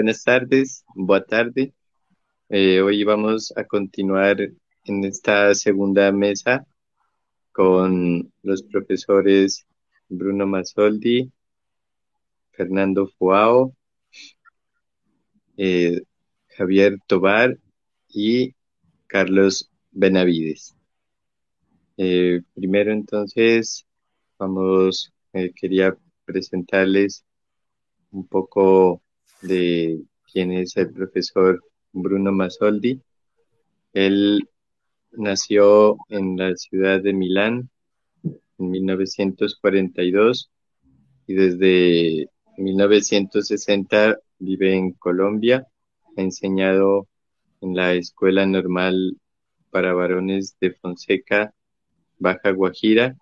buenas 0.00 0.24
tardes, 0.24 0.82
buena 0.94 1.26
tarde. 1.26 1.74
Eh, 2.48 2.80
hoy 2.80 3.04
vamos 3.04 3.52
a 3.54 3.64
continuar 3.64 4.38
en 4.86 5.04
esta 5.04 5.54
segunda 5.54 6.10
mesa 6.10 6.66
con 7.52 8.32
los 8.42 8.62
profesores 8.62 9.66
Bruno 10.08 10.46
Masoldi, 10.46 11.30
Fernando 12.52 13.08
Fuao, 13.08 13.76
eh, 15.58 16.00
Javier 16.56 16.96
Tobar 17.06 17.58
y 18.08 18.54
Carlos 19.06 19.70
Benavides. 19.90 20.74
Eh, 21.98 22.40
primero 22.54 22.90
entonces 22.90 23.86
vamos, 24.38 25.12
quería 25.54 25.94
presentarles 26.24 27.22
un 28.12 28.26
poco 28.26 29.02
de 29.42 30.02
quién 30.32 30.52
es 30.52 30.76
el 30.76 30.92
profesor 30.92 31.62
Bruno 31.92 32.32
Masoldi. 32.32 33.00
Él 33.92 34.48
nació 35.12 35.96
en 36.08 36.36
la 36.36 36.54
ciudad 36.56 37.02
de 37.02 37.12
Milán 37.12 37.70
en 38.22 38.70
1942 38.70 40.50
y 41.26 41.34
desde 41.34 42.28
1960 42.56 44.18
vive 44.38 44.74
en 44.74 44.92
Colombia. 44.92 45.66
Ha 46.16 46.20
enseñado 46.20 47.08
en 47.60 47.74
la 47.74 47.94
Escuela 47.94 48.46
Normal 48.46 49.16
para 49.70 49.94
Varones 49.94 50.56
de 50.60 50.72
Fonseca, 50.72 51.54
Baja 52.18 52.50
Guajira, 52.50 53.16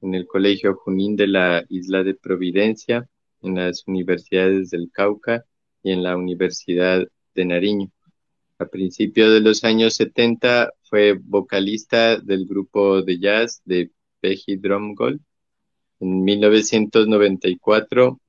en 0.00 0.14
el 0.14 0.26
Colegio 0.26 0.74
Junín 0.74 1.16
de 1.16 1.26
la 1.26 1.64
Isla 1.68 2.02
de 2.02 2.14
Providencia, 2.14 3.08
en 3.44 3.56
las 3.56 3.84
universidades 3.86 4.70
del 4.70 4.90
Cauca 4.92 5.44
y 5.82 5.92
en 5.92 6.02
la 6.02 6.16
Universidad 6.16 7.06
de 7.34 7.44
Nariño. 7.44 7.90
A 8.58 8.66
principios 8.66 9.32
de 9.32 9.40
los 9.40 9.64
años 9.64 9.94
70 9.94 10.70
fue 10.84 11.12
vocalista 11.12 12.18
del 12.18 12.46
grupo 12.46 13.02
de 13.02 13.18
jazz 13.18 13.60
de 13.64 13.90
Peji 14.20 14.56
Drumgold. 14.56 15.20
En 16.00 16.24
1994 16.24 18.20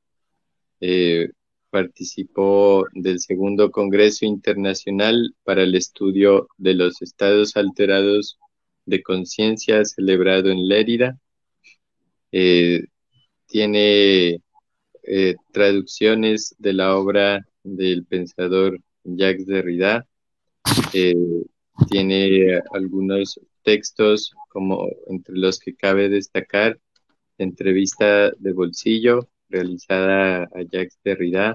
eh, 0.82 1.30
participó 1.70 2.86
del 2.94 3.20
segundo 3.20 3.72
Congreso 3.72 4.26
Internacional 4.26 5.36
para 5.44 5.64
el 5.64 5.76
Estudio 5.76 6.48
de 6.58 6.74
los 6.74 7.02
Estados 7.02 7.56
Alterados 7.56 8.40
de 8.86 9.04
Conciencia 9.04 9.86
celebrado 9.86 10.50
en 10.50 10.68
Lérida. 10.68 11.20
Eh, 12.32 12.86
tiene 13.46 14.42
eh, 15.08 15.36
traducciones 15.52 16.56
de 16.58 16.74
la 16.74 16.96
obra 16.98 17.48
del 17.64 18.06
pensador 18.06 18.80
Jacques 19.04 19.46
Derrida. 19.46 20.06
Eh, 20.94 21.16
tiene 21.90 22.62
algunos 22.74 23.40
textos, 23.64 24.34
como 24.50 24.88
entre 25.08 25.38
los 25.38 25.60
que 25.60 25.76
cabe 25.76 26.10
destacar 26.10 26.80
entrevista 27.38 28.32
de 28.32 28.54
bolsillo 28.54 29.28
realizada 29.50 30.44
a 30.44 30.62
Jacques 30.62 30.98
Derrida. 31.04 31.54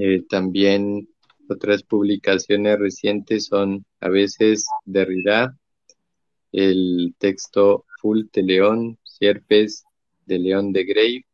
Eh, 0.00 0.22
también 0.28 1.08
otras 1.48 1.82
publicaciones 1.82 2.78
recientes 2.78 3.46
son 3.46 3.84
a 4.00 4.08
veces 4.08 4.66
Derrida, 4.84 5.56
el 6.52 7.14
texto 7.18 7.84
Full 8.00 8.26
de 8.32 8.42
León, 8.42 8.98
Sierpes 9.02 9.84
de 10.26 10.38
León 10.38 10.72
de 10.72 10.84
Grey, 10.84 11.24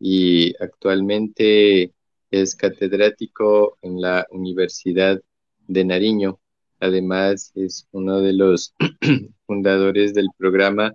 y 0.00 0.54
actualmente 0.62 1.92
es 2.30 2.56
catedrático 2.56 3.78
en 3.82 4.00
la 4.00 4.26
Universidad 4.30 5.20
de 5.68 5.84
Nariño. 5.84 6.40
Además, 6.80 7.52
es 7.54 7.86
uno 7.92 8.20
de 8.20 8.32
los 8.32 8.74
fundadores 9.46 10.14
del 10.14 10.28
programa 10.38 10.94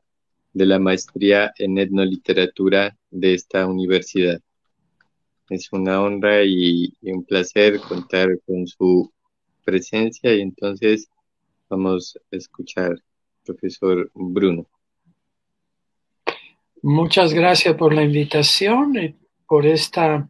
de 0.53 0.65
la 0.65 0.79
maestría 0.79 1.53
en 1.57 1.77
etnoliteratura 1.77 2.97
de 3.11 3.33
esta 3.35 3.67
universidad. 3.67 4.41
Es 5.49 5.71
una 5.71 6.01
honra 6.01 6.43
y, 6.43 6.93
un 7.01 7.23
placer 7.23 7.79
contar 7.81 8.39
con 8.47 8.65
su 8.65 9.11
presencia 9.63 10.33
y 10.33 10.41
entonces 10.41 11.07
vamos 11.69 12.17
a 12.31 12.35
escuchar, 12.35 12.95
profesor 13.45 14.09
Bruno. 14.15 14.65
Muchas 16.87 17.33
gracias 17.33 17.73
por 17.77 17.95
la 17.95 18.03
invitación 18.03 18.95
y 18.95 19.15
por 19.47 19.65
esta 19.65 20.29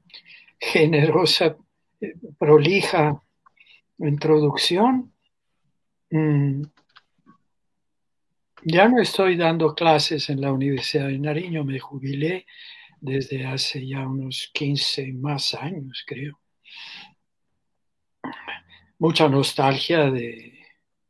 generosa, 0.57 1.57
eh, 1.99 2.13
prolija 2.39 3.21
introducción. 3.97 5.11
Mm, 6.09 6.61
ya 8.63 8.87
no 8.87 9.01
estoy 9.01 9.35
dando 9.35 9.75
clases 9.75 10.29
en 10.29 10.39
la 10.39 10.53
Universidad 10.53 11.07
de 11.07 11.19
Nariño, 11.19 11.65
me 11.65 11.77
jubilé 11.77 12.45
desde 13.01 13.45
hace 13.45 13.85
ya 13.85 14.07
unos 14.07 14.49
15 14.53 15.11
más 15.11 15.55
años, 15.55 16.05
creo. 16.07 16.39
Mucha 18.97 19.27
nostalgia 19.27 20.09
de, 20.09 20.57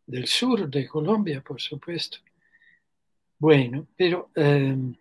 del 0.08 0.26
sur 0.26 0.68
de 0.68 0.88
Colombia, 0.88 1.44
por 1.44 1.62
supuesto. 1.62 2.18
Bueno, 3.38 3.86
pero 3.96 4.32
em, 4.34 4.96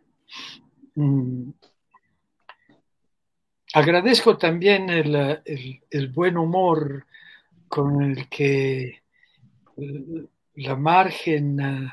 Mm. 0.94 1.50
Agradezco 3.74 4.38
también 4.38 4.88
el, 4.88 6.08
buen 6.12 6.36
humor 6.36 7.06
con 7.68 8.02
el 8.02 8.28
que 8.28 9.02
la 10.54 10.76
margen 10.76 11.90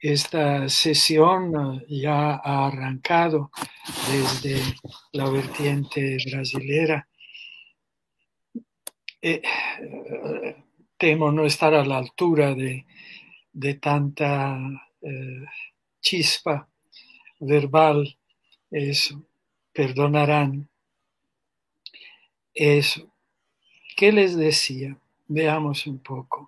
esta 0.00 0.68
sesión 0.68 1.84
ya 1.88 2.34
ha 2.34 2.66
arrancado 2.66 3.50
desde 4.10 4.60
la 5.12 5.30
vertiente 5.30 6.18
brasilera. 6.26 7.08
Eh, 9.22 9.40
temo 10.98 11.32
no 11.32 11.46
estar 11.46 11.72
a 11.74 11.84
la 11.84 11.98
altura 11.98 12.54
de, 12.54 13.74
tanta 13.80 14.58
eh, 15.00 15.44
chispa 16.04 16.68
verbal, 17.40 18.16
eso, 18.70 19.24
perdonarán. 19.72 20.68
Eso. 22.54 23.10
¿Qué 23.96 24.12
les 24.12 24.36
decía? 24.36 24.96
Veamos 25.26 25.86
un 25.86 25.98
poco. 25.98 26.46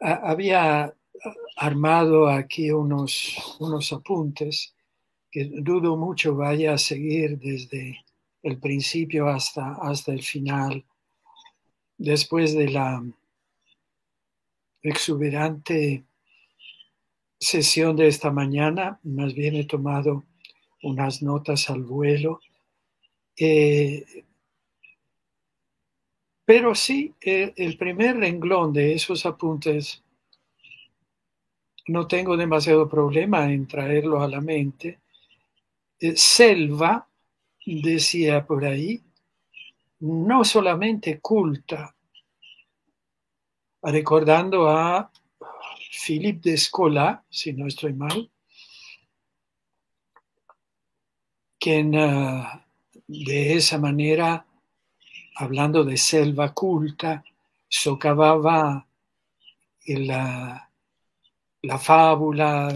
había 0.00 0.94
armado 1.56 2.28
aquí 2.28 2.70
unos, 2.70 3.56
unos 3.58 3.92
apuntes 3.92 4.74
que 5.30 5.44
dudo 5.44 5.96
mucho 5.96 6.36
vaya 6.36 6.74
a 6.74 6.78
seguir 6.78 7.36
desde 7.38 8.04
el 8.44 8.58
principio 8.58 9.26
hasta, 9.28 9.72
hasta 9.82 10.12
el 10.12 10.22
final, 10.22 10.84
después 11.98 12.54
de 12.54 12.68
la 12.68 13.02
exuberante 14.82 16.04
sesión 17.38 17.96
de 17.96 18.08
esta 18.08 18.30
mañana, 18.30 18.98
más 19.04 19.34
bien 19.34 19.56
he 19.56 19.64
tomado 19.64 20.24
unas 20.82 21.22
notas 21.22 21.70
al 21.70 21.82
vuelo. 21.82 22.40
Eh, 23.36 24.04
pero 26.44 26.74
sí, 26.74 27.14
eh, 27.20 27.52
el 27.56 27.76
primer 27.76 28.16
renglón 28.16 28.72
de 28.72 28.94
esos 28.94 29.26
apuntes 29.26 30.02
no 31.88 32.06
tengo 32.06 32.36
demasiado 32.36 32.88
problema 32.88 33.50
en 33.52 33.66
traerlo 33.66 34.22
a 34.22 34.28
la 34.28 34.40
mente. 34.40 34.98
Eh, 36.00 36.14
selva, 36.16 37.08
decía 37.64 38.46
por 38.46 38.64
ahí, 38.64 39.02
no 40.00 40.44
solamente 40.44 41.20
culta, 41.20 41.94
recordando 43.82 44.68
a 44.68 45.10
Philippe 46.04 46.50
de 46.50 46.54
Escola, 46.54 47.24
si 47.28 47.52
no 47.52 47.66
estoy 47.66 47.92
mal, 47.92 48.30
quien 51.58 51.94
eh, 51.94 52.44
de 53.06 53.54
esa 53.54 53.78
manera, 53.78 54.46
hablando 55.36 55.84
de 55.84 55.96
selva 55.96 56.54
culta, 56.54 57.24
socavaba 57.68 58.86
la, 59.86 60.70
la 61.62 61.78
fábula, 61.78 62.68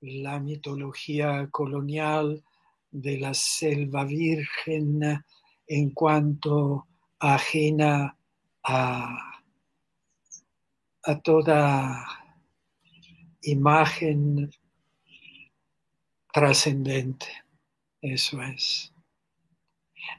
la 0.00 0.38
mitología 0.38 1.48
colonial 1.50 2.44
de 2.90 3.18
la 3.18 3.32
selva 3.32 4.04
virgen 4.04 5.24
en 5.66 5.90
cuanto 5.90 6.86
ajena 7.18 8.16
a 8.62 9.25
a 11.06 11.20
toda 11.20 12.06
imagen 13.42 14.50
trascendente. 16.32 17.26
Eso 18.02 18.42
es. 18.42 18.92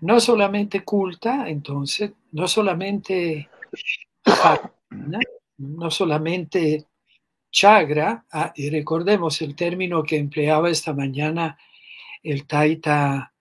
no 0.02 0.20
solamente 0.20 0.84
culta, 0.84 1.48
entonces, 1.50 2.12
no 2.32 2.48
solamente 2.48 3.50
no 5.58 5.90
solamente 5.90 6.86
chagra, 7.52 8.26
ah, 8.32 8.54
y 8.56 8.70
recordemos 8.70 9.42
el 9.42 9.56
término 9.56 10.04
que 10.04 10.18
empleaba 10.18 10.70
esta 10.70 10.94
mañana 10.94 11.58
el 12.24 12.46
taita, 12.46 13.34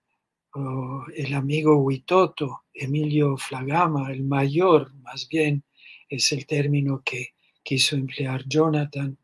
el 1.15 1.33
amigo 1.33 1.77
Huitoto, 1.77 2.63
Emilio 2.73 3.37
Flagama, 3.37 4.11
el 4.11 4.23
mayor, 4.23 4.93
más 4.95 5.27
bien, 5.27 5.63
es 6.09 6.31
el 6.31 6.45
término 6.45 7.01
que 7.03 7.33
quiso 7.67 7.97
emplear 7.97 8.45
Jonathan 8.47 9.17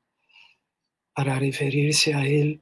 para 1.15 1.39
referirse 1.39 2.13
a 2.13 2.25
él, 2.25 2.61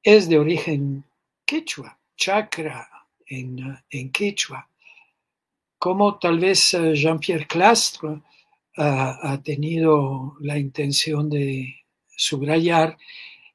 es 0.00 0.28
de 0.28 0.38
origen 0.38 1.04
quechua, 1.44 1.98
chakra 2.16 2.88
en, 3.26 3.76
en 3.90 4.12
quechua, 4.12 4.68
como 5.78 6.16
tal 6.20 6.38
vez 6.38 6.74
eh, 6.74 6.94
Jean-Pierre 6.94 7.48
Clastre 7.48 8.22
ha, 8.76 9.40
tenido 9.42 10.36
la 10.40 10.58
intención 10.58 11.28
de 11.28 11.74
subrayar, 12.16 12.96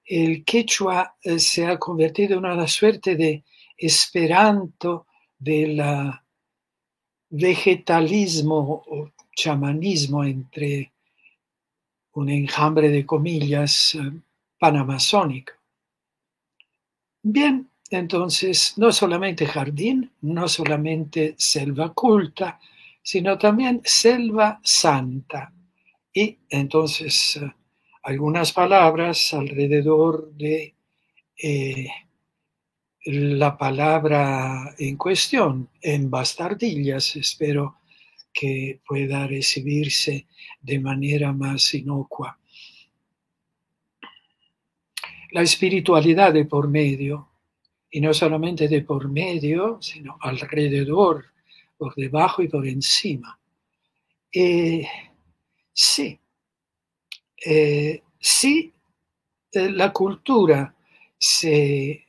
el 0.06 0.44
quechua 0.44 1.16
eh, 1.24 1.40
se 1.40 1.66
ha 1.66 1.78
convertido 1.78 2.38
en 2.38 2.46
una 2.46 2.68
suerte 2.68 3.16
de 3.16 3.44
esperanto 3.78 5.06
del 5.38 5.82
vegetalismo 7.30 8.84
o 8.88 9.12
chamanismo 9.34 10.26
entre 10.26 10.92
un 12.20 12.30
enjambre 12.30 12.90
de 12.90 13.06
comillas 13.06 13.96
eh, 13.96 14.12
panamazónico. 14.60 15.54
Bien, 17.24 17.70
entonces 17.90 18.74
no 18.78 18.92
solamente 18.92 19.46
jardín, 19.46 20.12
no 20.22 20.48
solamente 20.48 21.36
selva 21.38 21.94
culta, 21.94 22.60
sino 23.02 23.38
también 23.38 23.82
selva 23.84 24.60
santa. 24.64 25.54
Y 26.14 26.38
entonces 26.50 27.38
eh, 27.38 27.54
algunas 28.04 28.52
palabras 28.52 29.34
alrededor 29.34 30.32
de 30.34 30.76
eh, 31.42 31.88
la 33.06 33.58
palabra 33.58 34.76
en 34.78 34.98
cuestión, 34.98 35.70
en 35.82 36.10
bastardillas, 36.10 37.16
espero 37.16 37.79
que 38.34 38.80
pueda 38.86 39.28
recibirse 39.28 40.28
de 40.62 40.80
manera 40.80 41.34
más 41.34 41.74
inocua. 41.74 42.38
La 45.32 45.42
espiritualidad 45.42 46.34
de 46.34 46.46
por 46.46 46.68
medio, 46.68 47.30
y 47.92 48.02
no 48.02 48.14
solamente 48.14 48.68
de 48.68 48.82
por 48.82 49.10
medio, 49.10 49.82
sino 49.82 50.18
alrededor 50.22 51.26
por 51.78 51.96
debajo 51.96 52.44
y 52.44 52.48
por 52.48 52.68
encima. 52.68 53.40
Eh, 54.32 54.86
sí, 55.74 56.20
eh, 57.46 58.04
sí, 58.20 58.72
eh, 59.52 59.70
la 59.72 59.92
cultura 59.92 60.76
se 61.18 62.06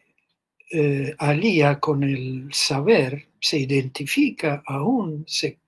alía 1.18 1.80
con 1.80 2.04
el 2.04 2.48
saber, 2.52 3.26
se 3.40 3.58
identifica 3.58 4.62
aún, 4.64 5.24
se 5.26 5.58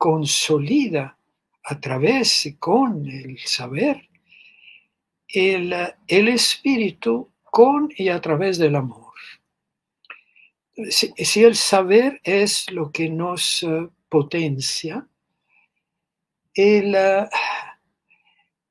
consolida 0.00 1.18
a 1.62 1.78
través 1.78 2.46
y 2.46 2.56
con 2.56 3.06
el 3.06 3.38
saber, 3.40 4.08
el, 5.28 5.74
el 6.08 6.28
espíritu 6.28 7.30
con 7.44 7.90
y 7.94 8.08
a 8.08 8.18
través 8.18 8.56
del 8.56 8.76
amor. 8.76 9.12
Si, 10.88 11.44
el 11.44 11.54
saber 11.54 12.18
es 12.24 12.70
lo 12.70 12.90
que 12.90 13.10
nos 13.10 13.62
eh, 13.62 13.88
potencia, 14.08 15.06
el, 16.54 16.94
eh, 16.94 17.28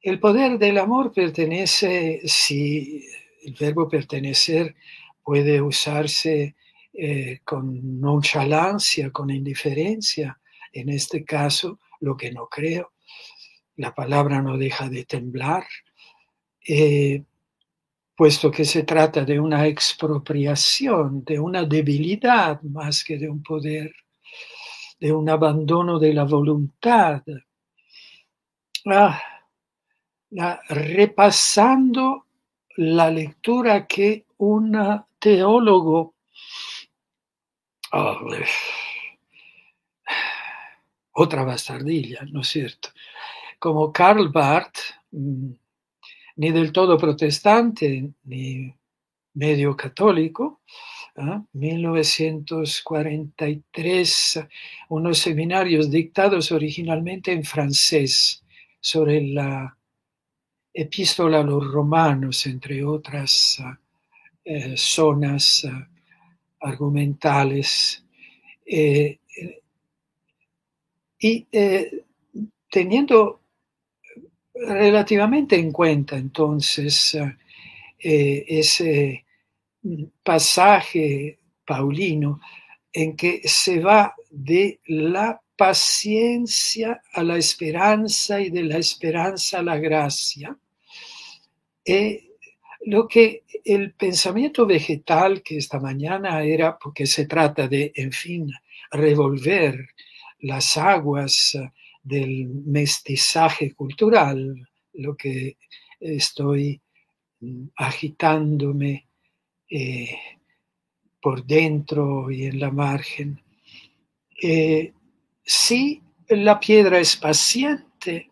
el 0.01 0.19
poder 0.19 0.57
del 0.57 0.79
amor 0.79 1.13
pertenece, 1.13 2.21
si 2.25 3.05
el 3.45 3.53
verbo 3.53 3.87
pertenecer 3.87 4.75
puede 5.23 5.61
usarse 5.61 6.55
eh, 6.91 7.41
con 7.43 8.01
nonchalance, 8.01 9.11
con 9.11 9.29
indiferencia, 9.29 10.39
en 10.73 10.89
este 10.89 11.23
caso, 11.23 11.79
lo 11.99 12.15
que 12.15 12.31
no 12.31 12.47
creo, 12.47 12.93
la 13.75 13.93
palabra 13.93 14.41
no 14.41 14.57
deja 14.57 14.89
de 14.89 15.05
temblar, 15.05 15.65
puesto 18.15 18.51
que 18.51 18.65
se 18.65 18.83
trata 18.83 19.23
de 19.23 19.39
una 19.39 19.65
expropiación, 19.67 21.23
de 21.23 21.39
una 21.39 21.63
debilidad 21.63 22.61
más 22.63 23.03
que 23.03 23.17
de 23.17 23.29
un 23.29 23.41
poder, 23.41 23.93
de 24.99 25.13
un 25.13 25.29
abandono 25.29 25.97
de 25.97 26.13
la 26.13 26.25
voluntad. 26.25 27.23
Ah, 28.85 29.21
repasando 30.69 32.25
la 32.75 33.09
lectura 33.09 33.87
que 33.87 34.25
un 34.37 34.77
teólogo 35.17 36.15
oh, 37.91 38.19
otra 41.21 41.43
bastardilla, 41.43 42.21
¿no 42.31 42.39
es 42.41 42.47
cierto? 42.47 42.89
Como 43.59 43.91
Karl 43.91 44.29
Barth, 44.29 44.77
mm, 45.11 45.51
ni 46.37 46.51
del 46.51 46.71
todo 46.71 46.97
protestante, 46.97 48.13
ni 48.23 48.73
medio 49.33 49.75
católico. 49.75 50.61
1943, 51.51 54.37
¿ah? 54.37 54.47
unos 54.87 55.17
seminarios 55.17 55.91
dictados 55.91 56.53
originalmente 56.53 57.33
en 57.33 57.43
francés 57.43 58.45
sobre 58.79 59.21
la 59.21 59.77
epístola 60.73 61.41
a 61.41 61.43
los 61.43 61.69
romanos, 61.69 62.45
entre 62.45 62.85
otras 62.85 63.57
¿ah? 63.59 63.77
eh, 64.45 64.75
zonas 64.77 65.65
¿ah? 65.65 65.89
argumentales. 66.61 68.05
Eh, 68.65 69.19
y 71.19 71.47
eh, 71.51 72.03
teniendo 72.69 73.41
relativamente 74.53 75.55
en 75.55 75.71
cuenta 75.71 76.17
entonces 76.17 77.17
eh, 77.99 78.45
ese 78.47 79.25
pasaje 80.23 81.39
paulino 81.65 82.39
en 82.91 83.15
que 83.15 83.41
se 83.45 83.79
va 83.79 84.15
de 84.29 84.79
la 84.87 85.41
paciencia 85.55 87.01
a 87.13 87.23
la 87.23 87.37
esperanza 87.37 88.39
y 88.39 88.49
de 88.49 88.63
la 88.63 88.77
esperanza 88.77 89.59
a 89.59 89.63
la 89.63 89.77
gracia. 89.77 90.57
Eh, 91.83 92.29
lo 92.85 93.07
que 93.07 93.43
el 93.65 93.91
pensamiento 93.93 94.65
vegetal 94.65 95.43
que 95.43 95.57
esta 95.57 95.79
mañana 95.79 96.43
era, 96.43 96.77
porque 96.77 97.05
se 97.05 97.25
trata 97.25 97.67
de, 97.67 97.91
en 97.93 98.11
fin, 98.11 98.49
revolver 98.91 99.89
las 100.39 100.77
aguas 100.77 101.57
del 102.03 102.47
mestizaje 102.47 103.73
cultural, 103.73 104.67
lo 104.93 105.15
que 105.15 105.57
estoy 105.99 106.81
mm, 107.39 107.67
agitándome 107.75 109.07
eh, 109.69 110.17
por 111.21 111.45
dentro 111.45 112.31
y 112.31 112.45
en 112.45 112.59
la 112.59 112.71
margen. 112.71 113.41
Eh, 114.41 114.93
si 115.43 116.01
la 116.29 116.59
piedra 116.59 116.99
es 116.99 117.15
paciente, 117.15 118.29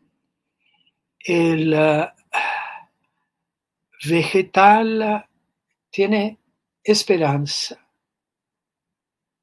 el 1.20 1.76
vegetal 4.06 5.26
tiene 5.90 6.38
esperanza. 6.84 7.87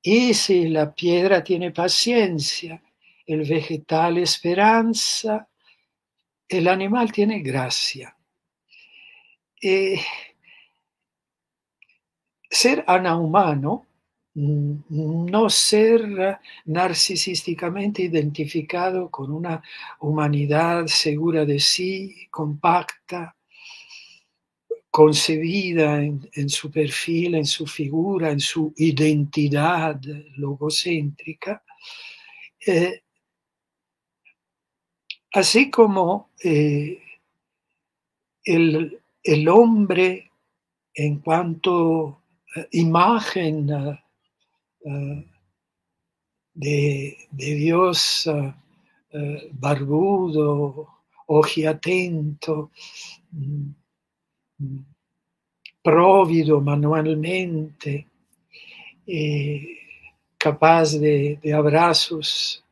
Y 0.07 0.35
si 0.35 0.69
la 0.69 0.95
piedra 0.95 1.43
tiene 1.43 1.71
paciencia, 1.71 2.83
el 3.25 3.49
vegetal 3.49 4.19
esperanza, 4.19 5.49
el 6.47 6.69
animal 6.69 7.11
tiene 7.11 7.41
gracia. 7.41 8.15
Eh, 9.63 9.99
ser 12.51 12.85
anahumano, 12.87 13.87
mm, 14.35 15.31
no 15.31 15.49
ser 15.49 16.39
narcisísticamente 16.67 18.03
identificado 18.03 19.11
con 19.11 19.33
una 19.33 19.63
humanidad 20.01 20.87
segura 20.87 21.47
de 21.47 21.59
sí, 21.59 22.29
compacta, 22.31 23.35
concebida 24.95 26.01
en, 26.05 26.49
su 26.49 26.71
perfil, 26.71 27.35
en 27.35 27.47
su 27.47 27.67
figura, 27.67 28.31
en 28.31 28.39
su 28.39 28.73
identidad 28.77 30.01
logocéntrica, 30.37 31.65
eh, 32.65 33.03
Así 35.33 35.69
como 35.69 36.31
eh, 36.45 37.03
el, 38.45 39.49
hombre 39.49 40.31
en 40.95 41.19
cuanto 41.19 42.23
a 42.55 42.67
imagen 42.71 43.67
de, 46.55 47.17
Dios 47.33 48.31
barbudo, 49.59 50.89
ojiatento, 51.27 52.71
mm, 53.33 53.71
próvido 55.83 56.61
manualmente, 56.61 58.07
capaz 60.39 60.93
de, 60.93 61.39
de 61.43 61.53
abrazos 61.53 62.65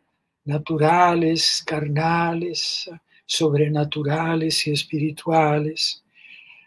naturales, 0.45 1.63
carnales, 1.65 2.91
sobrenaturales 3.25 4.67
y 4.67 4.73
espirituales, 4.73 6.05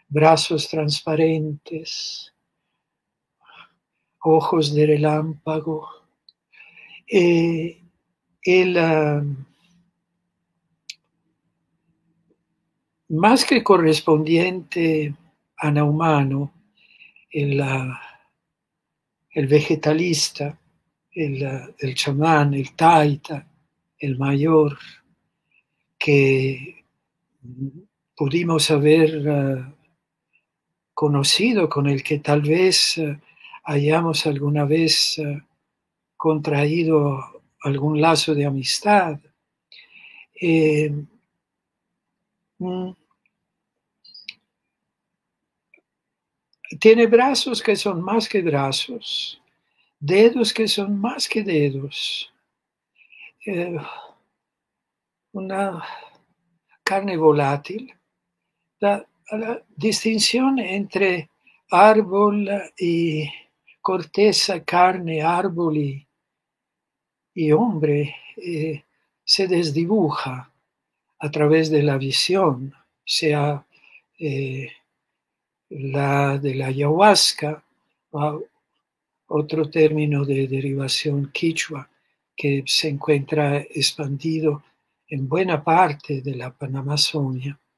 brazos 0.08 0.68
transparentes, 0.68 2.32
ojos 4.20 4.74
de 4.74 4.86
relámpago. 4.86 5.88
Eh, 7.06 7.80
el, 8.42 8.76
más 13.08 13.44
que 13.44 13.62
correspondiente 13.62 15.14
a 15.56 15.70
Naumano, 15.70 16.52
el, 17.30 17.62
el 19.30 19.46
vegetalista, 19.46 20.58
el, 21.12 21.74
el 21.78 21.94
chamán, 21.94 22.54
el 22.54 22.74
taita, 22.74 23.46
el 23.98 24.18
mayor, 24.18 24.78
que 25.98 26.84
pudimos 28.14 28.70
haber 28.70 29.26
eh, 29.26 29.64
conocido, 30.94 31.68
con 31.68 31.86
el 31.86 32.02
que 32.02 32.18
tal 32.18 32.42
vez 32.42 32.98
eh, 32.98 33.18
hayamos 33.64 34.26
alguna 34.26 34.64
vez 34.64 35.18
eh, 35.18 35.42
contraído 36.16 37.42
algún 37.62 38.00
lazo 38.00 38.34
de 38.34 38.46
amistad. 38.46 39.18
Mm, 42.58 42.92
tiene 46.80 47.06
brazos 47.06 47.62
que 47.62 47.76
son 47.76 48.02
más 48.02 48.28
que 48.28 48.42
brazos, 48.42 49.40
dedos 50.00 50.52
que 50.52 50.66
son 50.66 50.98
más 50.98 51.28
que 51.28 51.42
dedos. 51.42 52.32
Una 55.32 55.82
carne 56.82 57.16
volátil, 57.16 57.94
la, 58.80 59.06
distinción 59.76 60.58
entre 60.58 61.28
árbol 61.70 62.48
y 62.78 63.28
corteza, 63.80 64.64
carne, 64.64 65.20
árbol 65.22 65.76
y, 67.34 67.52
hombre 67.52 68.16
eh, 68.36 68.84
se 69.24 69.46
desdibuja 69.46 70.50
a 71.18 71.30
través 71.30 71.70
de 71.70 71.82
la 71.82 71.96
visión, 71.96 72.74
sea 73.04 73.64
eh, 74.18 74.70
la 75.70 76.38
de 76.38 76.54
la 76.54 76.66
ayahuasca, 76.66 77.62
otro 79.28 79.70
término 79.70 80.24
de 80.24 80.46
derivación 80.46 81.30
quichua, 81.32 81.88
que 82.36 82.64
se 82.66 82.88
encuentra 82.88 83.58
expandido 83.58 84.62
en 85.08 85.28
buena 85.28 85.62
parte 85.62 86.20
de 86.22 86.34
la 86.34 86.50
Panamazonia. 86.50 87.58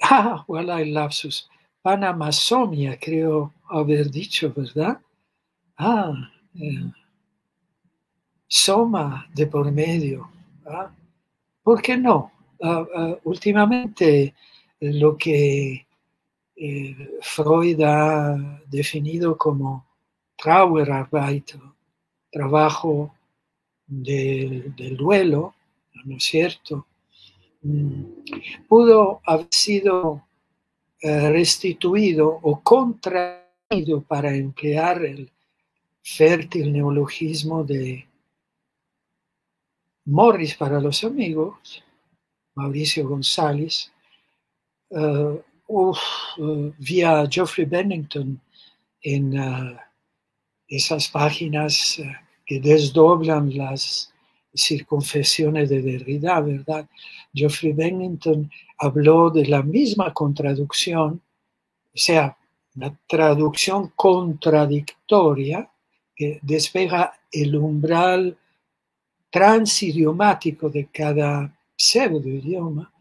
Ah, 0.00 0.44
voilà 0.46 0.80
el 0.80 0.94
lapsus. 0.94 1.50
Panamazonia, 1.82 2.96
creo 3.00 3.52
haber 3.68 4.08
dicho, 4.10 4.52
¿verdad? 4.54 5.00
Ah, 5.76 6.12
eh, 6.54 6.92
Soma 8.46 9.28
de 9.34 9.46
por 9.46 9.70
medio. 9.70 10.30
¿ah? 10.66 10.90
¿Por 11.68 11.82
qué 11.82 11.98
no? 11.98 12.32
Ah, 12.62 12.86
ah, 12.96 13.18
últimamente 13.24 14.34
lo 14.80 15.18
que 15.18 15.86
eh, 16.56 17.18
Freud 17.20 17.82
ha 17.82 18.62
definido 18.70 19.36
como 19.36 19.84
Trauerarbeit, 20.34 21.56
trabajo 22.32 23.14
del, 23.86 24.96
duelo, 24.96 25.56
¿no 26.06 26.16
es 26.16 26.24
cierto? 26.24 26.86
Mm, 27.60 28.02
pudo 28.66 29.20
haber 29.26 29.48
sido 29.50 30.24
eh, 31.02 31.28
restituido 31.28 32.30
o 32.30 32.62
contraído 32.62 34.00
para 34.08 34.34
emplear 34.34 35.04
el 35.04 35.30
fértil 36.02 36.72
neologismo 36.72 37.62
de 37.62 38.07
Morris 40.08 40.54
para 40.54 40.80
los 40.80 41.04
amigos, 41.04 41.84
Mauricio 42.54 43.06
González, 43.06 43.92
uh, 44.88 45.38
vía 46.78 47.28
Geoffrey 47.30 47.66
Bennington 47.66 48.40
en 49.02 49.78
esas 50.66 51.08
páginas 51.08 52.00
que 52.46 52.58
desdoblan 52.58 53.54
las 53.54 54.10
circunfesiones 54.54 55.68
de 55.68 55.82
Derrida, 55.82 56.40
¿verdad? 56.40 56.88
Geoffrey 57.34 57.72
Bennington 57.72 58.50
habló 58.78 59.28
de 59.28 59.46
la 59.46 59.62
misma 59.62 60.14
contradicción, 60.14 61.20
o 61.94 61.98
sea, 61.98 62.34
una 62.74 62.98
traducción 63.06 63.92
contradictoria 63.94 65.68
que 66.16 66.38
despega 66.42 67.12
el 67.30 67.56
umbral 67.56 68.38
transidiomático 69.30 70.68
de 70.68 70.86
cada 70.86 71.54
pseudo-idioma 71.76 72.92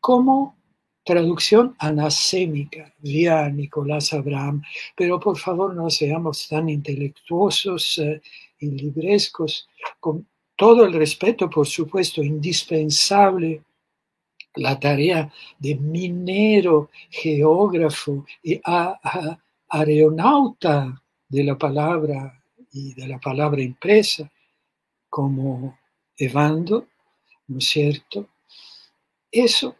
como 0.00 0.56
traducción 1.04 1.74
anasémica 1.78 2.94
vía 2.98 3.48
Nicolás 3.48 4.12
Abraham. 4.12 4.62
Pero 4.96 5.18
por 5.18 5.38
favor 5.38 5.74
no 5.74 5.90
seamos 5.90 6.48
tan 6.48 6.68
intelectuosos 6.68 7.98
eh, 7.98 8.20
y 8.58 8.70
librescos, 8.70 9.68
con 9.98 10.26
todo 10.54 10.84
el 10.84 10.92
respeto, 10.92 11.48
por 11.48 11.66
supuesto, 11.66 12.22
indispensable 12.22 13.62
la 14.56 14.78
tarea 14.78 15.32
de 15.58 15.74
minero, 15.76 16.90
geógrafo 17.08 18.26
y 18.42 18.60
aeronauta 19.68 21.02
de 21.28 21.44
la 21.44 21.56
palabra 21.56 22.42
y 22.72 22.92
de 22.94 23.08
la 23.08 23.18
palabra 23.18 23.62
impresa, 23.62 24.30
como 25.10 25.78
Evando, 26.16 26.86
¿no 27.48 27.58
es 27.58 27.68
cierto? 27.68 28.28
Eso, 29.30 29.76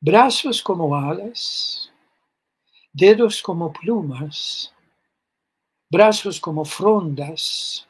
brazos 0.00 0.62
como 0.62 0.94
alas, 0.94 1.90
dedos 2.92 3.42
como 3.42 3.72
plumas, 3.72 4.72
brazos 5.90 6.40
como 6.40 6.64
frondas, 6.64 7.86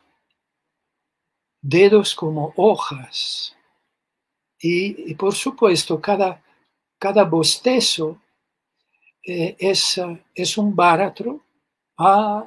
dedos 1.60 2.14
como 2.14 2.52
hojas. 2.56 3.56
Y, 4.58 5.14
por 5.14 5.34
supuesto, 5.34 6.00
cada, 6.00 6.42
cada 6.98 7.24
bostezo 7.24 8.20
eh, 9.24 9.56
es, 9.58 10.00
es, 10.34 10.58
un 10.58 10.74
báratro. 10.74 11.40
Ah, 11.96 12.46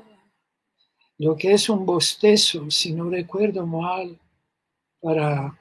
lo 1.18 1.36
que 1.36 1.54
es 1.54 1.70
un 1.70 1.86
bostezo, 1.86 2.70
si 2.72 2.94
no 2.94 3.10
recuerdo 3.10 3.66
mal, 3.66 4.18
para 5.00 5.58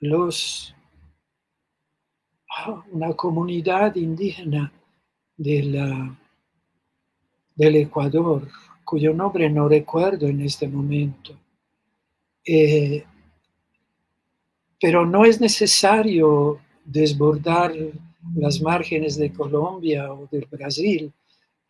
los 0.00 0.74
ah, 2.50 2.82
una 2.90 3.12
comunidad 3.14 3.96
indígena 3.96 4.72
del 5.36 5.86
Ecuador, 7.56 8.48
cuyo 8.84 9.12
nombre 9.12 9.50
no 9.50 9.68
recuerdo 9.68 10.26
en 10.26 10.42
este 10.42 10.68
momento. 10.68 11.38
Eh, 12.44 13.04
pero 14.80 15.06
no 15.06 15.24
es 15.24 15.40
necesario 15.40 16.60
desbordar 16.84 17.72
las 18.34 18.60
márgenes 18.60 19.16
de 19.16 19.32
Colombia 19.32 20.12
o 20.12 20.26
del 20.30 20.46
Brasil 20.50 21.12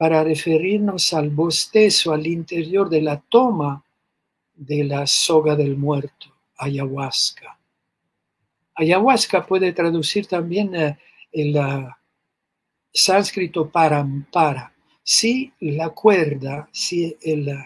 para 0.03 0.25
referirnos 0.25 1.13
al 1.13 1.31
bostezo 1.31 2.13
al 2.13 2.27
interior 2.27 2.91
de 2.91 3.01
la 3.01 3.21
toma 3.21 3.85
de 4.53 4.83
la 4.83 5.07
soga 5.07 5.55
del 5.55 5.77
muerto, 5.77 6.27
ayahuasca. 6.57 7.57
Ayahuasca 8.75 9.47
puede 9.47 9.73
traducir 9.73 10.27
también 10.27 10.75
eh, 10.75 10.99
el 11.31 11.57
uh, 11.57 11.89
sánscrito 12.93 13.71
parampara. 13.71 14.75
Si 15.05 15.53
la 15.61 15.91
cuerda, 15.91 16.69
si 16.73 17.17
el, 17.23 17.57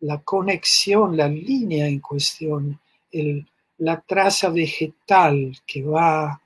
la 0.00 0.22
conexión, 0.22 1.14
la 1.14 1.28
línea 1.28 1.86
en 1.86 2.00
cuestión, 2.00 2.80
la 3.76 4.00
traza 4.00 4.48
vegetal 4.48 5.58
que 5.66 5.82
va 5.82 6.40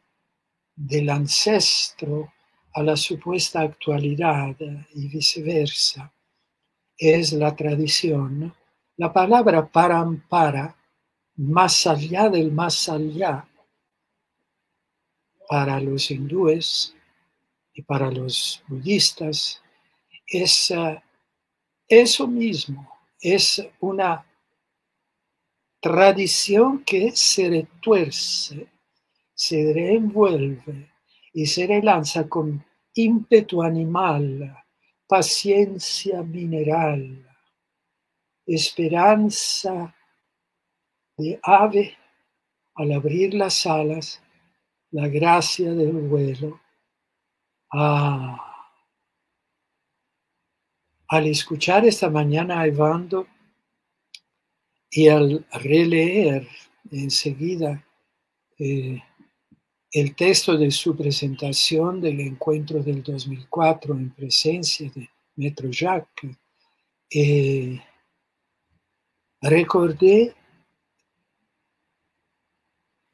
del 0.74 1.08
ancestro 1.08 2.32
a 2.76 2.82
la 2.82 2.94
supuesta 2.94 3.62
actualidad 3.62 4.54
y 4.94 5.08
viceversa, 5.08 6.12
es 6.98 7.32
la 7.32 7.56
tradición. 7.56 8.54
La 8.98 9.10
palabra 9.10 9.66
parampara, 9.66 10.76
más 11.36 11.86
allá 11.86 12.28
del 12.28 12.52
más 12.52 12.86
allá, 12.90 13.48
para 15.48 15.80
los 15.80 16.10
hindúes 16.10 16.94
y 17.72 17.80
para 17.80 18.10
los 18.10 18.62
budistas, 18.68 19.62
es 20.26 20.70
eh, 20.70 21.02
eso 21.88 22.28
mismo, 22.28 22.86
es 23.18 23.66
una 23.80 24.22
tradición 25.80 26.84
que 26.84 27.12
se 27.16 27.48
retuerce, 27.48 28.68
se 29.32 29.72
reenvuelve 29.72 30.95
y 31.36 31.44
se 31.44 31.66
relanza 31.66 32.26
con 32.30 32.64
ímpetu 32.94 33.62
animal, 33.62 34.56
paciencia 35.06 36.22
mineral, 36.22 37.28
esperanza 38.46 39.94
de 41.18 41.38
ave 41.42 41.94
al 42.74 42.92
abrir 42.92 43.34
las 43.34 43.66
alas, 43.66 44.22
la 44.90 45.08
gracia 45.08 45.74
del 45.74 45.92
vuelo. 45.92 46.58
Ah. 47.70 48.72
Al 51.08 51.26
escuchar 51.26 51.84
esta 51.84 52.08
mañana 52.08 52.60
a 52.60 52.66
Evando 52.66 53.26
y 54.90 55.08
al 55.08 55.46
releer 55.52 56.48
enseguida 56.90 57.84
eh, 58.58 59.02
el 59.92 60.14
texto 60.14 60.56
de 60.56 60.70
su 60.70 60.96
presentación 60.96 62.00
del 62.00 62.20
encuentro 62.20 62.82
del 62.82 63.02
2004 63.02 63.94
en 63.94 64.10
presencia 64.10 64.90
de 64.94 65.08
Metro 65.36 65.70
Jacques, 65.70 66.36
eh, 67.10 67.80
recordé 69.40 70.34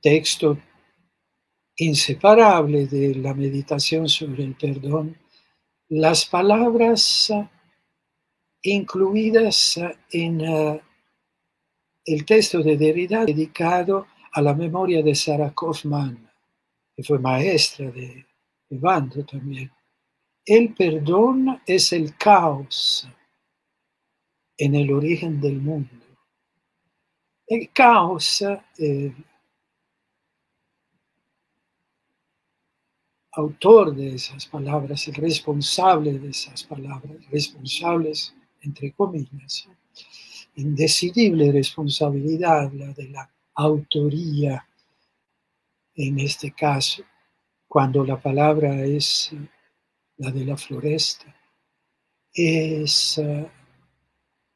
texto 0.00 0.58
inseparable 1.76 2.86
de 2.86 3.14
la 3.16 3.34
meditación 3.34 4.08
sobre 4.08 4.44
el 4.44 4.54
perdón, 4.54 5.16
las 5.88 6.24
palabras 6.24 7.32
incluidas 8.62 9.78
en 10.10 10.40
eh, 10.40 10.82
el 12.04 12.24
texto 12.24 12.62
de 12.62 12.76
Derrida 12.76 13.24
dedicado 13.24 14.06
a 14.32 14.40
la 14.40 14.54
memoria 14.54 15.02
de 15.02 15.14
Sarah 15.14 15.52
Kaufman 15.54 16.31
que 16.94 17.02
fue 17.02 17.18
maestra 17.18 17.90
de 17.90 18.26
Evandro 18.70 19.24
también. 19.24 19.70
El 20.44 20.74
perdón 20.74 21.60
es 21.66 21.92
el 21.92 22.16
caos 22.16 23.08
en 24.56 24.74
el 24.74 24.92
origen 24.92 25.40
del 25.40 25.60
mundo. 25.60 25.90
El 27.46 27.70
caos, 27.72 28.44
el 28.78 29.14
autor 33.32 33.94
de 33.94 34.14
esas 34.14 34.46
palabras, 34.46 35.08
el 35.08 35.14
responsable 35.14 36.18
de 36.18 36.30
esas 36.30 36.64
palabras, 36.64 37.16
responsables 37.30 38.34
entre 38.62 38.92
comillas, 38.92 39.68
indecidible 40.54 41.50
responsabilidad, 41.50 42.72
la 42.72 42.92
de 42.92 43.08
la 43.08 43.30
autoría 43.54 44.66
en 45.94 46.18
este 46.20 46.52
caso, 46.52 47.02
cuando 47.68 48.04
la 48.04 48.20
palabra 48.20 48.84
es 48.84 49.30
eh, 49.32 49.48
la 50.18 50.30
de 50.30 50.44
la 50.44 50.56
floresta, 50.56 51.34
es 52.32 53.18
eh, 53.18 53.50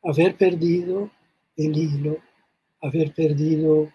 haber 0.03 0.37
perdido 0.37 1.11
el 1.57 1.77
hilo, 1.77 2.19
haber 2.81 3.13
perdido 3.13 3.93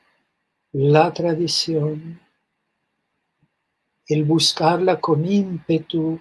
la 0.73 1.11
tradición, 1.13 2.19
el 4.07 4.23
buscarla 4.23 4.99
con 4.99 5.25
ímpetu 5.25 6.19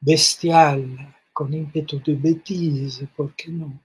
bestial, 0.00 1.14
con 1.32 1.52
ímpetu 1.52 2.00
de 2.00 2.14
betise, 2.14 3.06
¿por 3.06 3.34
qué 3.34 3.50
no? 3.50 3.80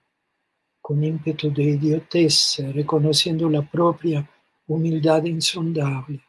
Con 0.82 1.04
ímpetu 1.04 1.52
de 1.52 1.64
idioteza, 1.64 2.72
reconociendo 2.72 3.50
la 3.50 3.62
propia 3.62 4.28
humildad 4.68 5.26
insondable. 5.26 6.22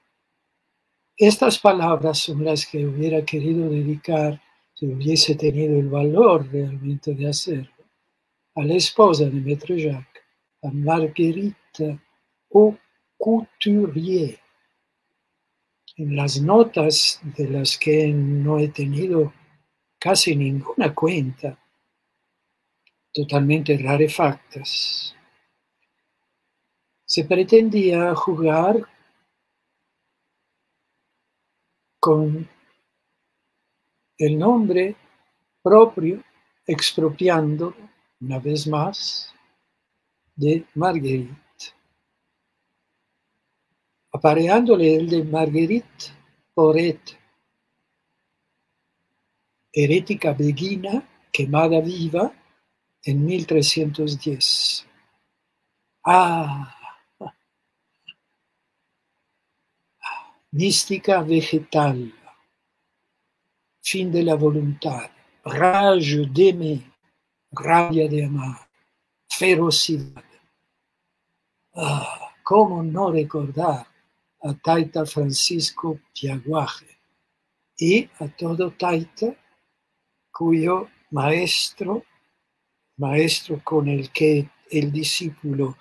Estas 1.22 1.59
palabras 1.59 2.16
son 2.16 2.46
las 2.46 2.64
que 2.64 2.87
hubiera 2.87 3.22
querido 3.26 3.68
dedicar, 3.68 4.40
si 4.72 4.87
hubiese 4.87 5.35
tenido 5.35 5.78
el 5.78 5.90
valor 5.90 6.50
realmente 6.50 7.14
de 7.14 7.28
hacerlo, 7.28 7.85
a 8.54 8.64
la 8.64 8.72
esposa 8.72 9.26
de 9.26 9.38
Maître 9.38 9.76
Jacques, 9.76 10.22
a 10.62 10.70
Marguerite 10.72 12.00
au 12.54 12.74
Couturier. 13.18 14.40
En 15.98 16.16
las 16.16 16.40
notas 16.40 17.20
de 17.37 17.50
las 17.50 17.76
que 17.76 18.11
no 18.14 18.59
he 18.59 18.68
tenido 18.68 19.35
casi 19.98 20.35
ninguna 20.35 20.94
cuenta, 20.94 21.59
totalmente 23.12 23.76
rarefactas, 23.76 25.14
se 27.04 27.24
pretendía 27.24 28.14
jugar 28.14 28.88
con 32.00 32.48
el 34.18 34.38
nombre 34.38 34.96
propio, 35.62 36.22
expropiando 36.66 37.74
una 38.20 38.38
vez 38.38 38.66
más 38.66 39.32
de 40.34 40.64
Marguerite, 40.74 41.36
apareándole 44.12 44.96
el 44.96 45.08
de 45.08 45.24
Marguerite 45.24 46.06
Poret, 46.54 47.18
herética 49.72 50.32
beguina 50.32 51.06
quemada 51.30 51.80
viva 51.80 52.32
en 53.04 53.24
1310. 53.24 54.86
Ah, 56.04 56.79
mística 60.52 61.22
vegetal, 61.22 62.12
fin 63.82 64.10
de 64.10 64.22
la 64.22 64.34
voluntad, 64.34 65.10
rage 65.44 66.26
d'aimer, 66.26 66.80
rabia 67.52 68.08
de 68.08 68.24
amar, 68.24 68.68
ferocidad. 69.28 70.24
Ah, 71.74 72.34
¿Cómo 72.42 72.82
no 72.82 73.12
recordar 73.12 73.86
a 74.42 74.54
Taita 74.54 75.06
Francisco 75.06 76.00
Piaguaje 76.12 76.98
y 77.76 78.08
a 78.18 78.26
todo 78.28 78.72
Taita, 78.72 79.36
cuyo 80.32 80.88
maestro, 81.10 82.04
maestro 82.96 83.60
con 83.62 83.88
el 83.88 84.10
que 84.10 84.50
el 84.70 84.90
discípulo 84.90 85.76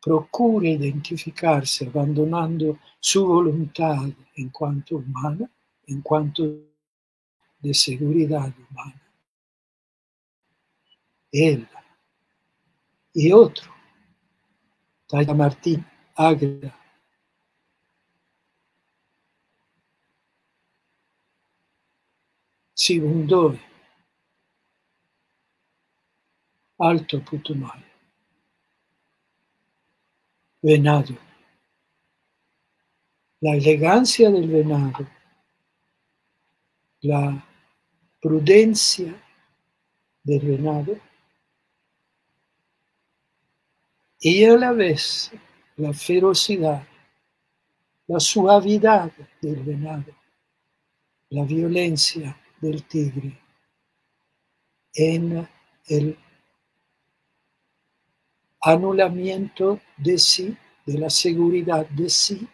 procure 0.00 0.70
identificarse 0.70 1.86
abandonando 1.86 2.78
su 3.00 3.26
voluntad 3.26 4.08
en 4.36 4.48
cuanto 4.50 4.96
humana, 4.96 5.50
en 5.86 6.02
cuanto 6.02 6.44
de 7.58 7.74
seguridad 7.74 8.52
humana. 8.70 9.02
Él 11.32 11.68
y 13.12 13.32
otro, 13.32 13.74
Taya 15.08 15.34
Martín 15.34 15.84
Agra, 16.14 16.74
Sibundoy, 22.74 23.60
Alto 26.78 27.20
Putumayo 27.24 27.87
venado. 30.62 31.16
La 33.40 33.54
elegancia 33.54 34.30
del 34.30 34.48
venado, 34.48 35.06
la 37.00 37.46
prudencia 38.20 39.14
del 40.24 40.40
venado 40.40 40.98
y 44.18 44.44
a 44.44 44.56
la 44.56 44.72
vez 44.72 45.30
la 45.76 45.92
ferocidad, 45.92 46.86
la 48.08 48.18
suavidad 48.18 49.12
del 49.40 49.62
venado, 49.62 50.12
la 51.30 51.44
violencia 51.44 52.36
del 52.60 52.82
tigre 52.82 53.38
en 54.94 55.48
el 55.86 56.18
anulamiento 58.60 59.80
de 59.96 60.18
sí, 60.18 60.56
de 60.84 60.98
la 60.98 61.10
seguridad 61.10 61.86
de 61.88 62.08
sí, 62.08 62.48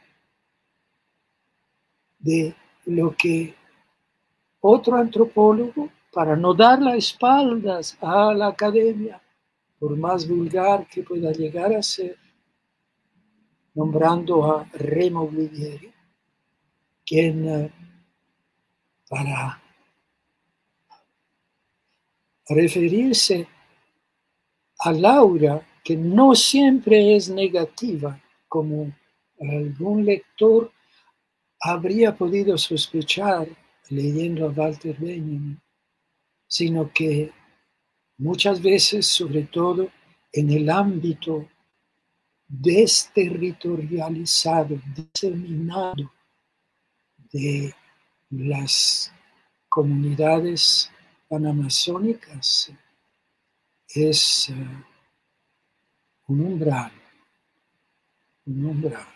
de 2.18 2.54
lo 2.86 3.14
que 3.16 3.54
otro 4.60 4.96
antropólogo, 4.96 5.90
para 6.12 6.36
no 6.36 6.54
dar 6.54 6.80
las 6.80 6.96
espaldas 6.96 7.98
a 8.00 8.32
la 8.32 8.48
academia, 8.48 9.20
por 9.78 9.96
más 9.96 10.26
vulgar 10.26 10.86
que 10.86 11.02
pueda 11.02 11.32
llegar 11.32 11.74
a 11.74 11.82
ser, 11.82 12.16
nombrando 13.74 14.44
a 14.44 14.64
Remo 14.72 15.28
Guidieri, 15.28 15.92
quien 17.04 17.48
eh, 17.48 17.72
para 19.08 19.60
referirse 22.48 23.46
a 24.78 24.92
Laura, 24.92 25.66
que 25.84 25.96
no 25.96 26.34
siempre 26.34 27.14
es 27.14 27.28
negativa, 27.28 28.20
como 28.48 28.90
algún 29.38 30.06
lector 30.06 30.72
habría 31.60 32.16
podido 32.16 32.56
sospechar 32.56 33.46
leyendo 33.90 34.46
a 34.46 34.50
Walter 34.50 34.96
Benjamin, 34.98 35.60
sino 36.46 36.90
que 36.90 37.30
muchas 38.16 38.62
veces, 38.62 39.06
sobre 39.06 39.42
todo 39.42 39.90
en 40.32 40.50
el 40.50 40.70
ámbito 40.70 41.46
desterritorializado, 42.48 44.80
diseminado 44.94 46.10
de 47.30 47.74
las 48.30 49.12
comunidades 49.68 50.90
panamazónicas, 51.28 52.72
es 53.88 54.48
eh, 54.48 54.54
un 56.26 56.40
umbral, 56.40 56.92
un 58.46 58.64
umbral, 58.64 59.06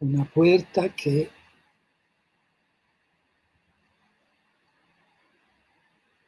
una 0.00 0.24
puerta 0.24 0.88
que 0.88 1.30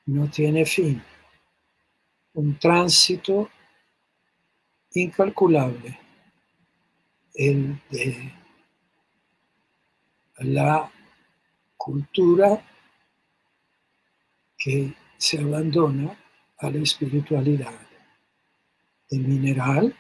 no 0.07 0.31
tiene 0.31 0.65
fin, 0.65 1.03
un 2.35 2.59
tránsito 2.59 3.51
incalculable, 4.93 5.99
el 7.35 7.81
de 7.91 8.33
la 10.39 10.91
cultura 11.77 12.65
que 14.57 14.95
se 15.17 15.41
abandona 15.41 16.17
a 16.59 16.71
la 16.71 16.79
espiritualidad 16.79 17.84
del 19.11 19.21
mineral, 19.21 19.95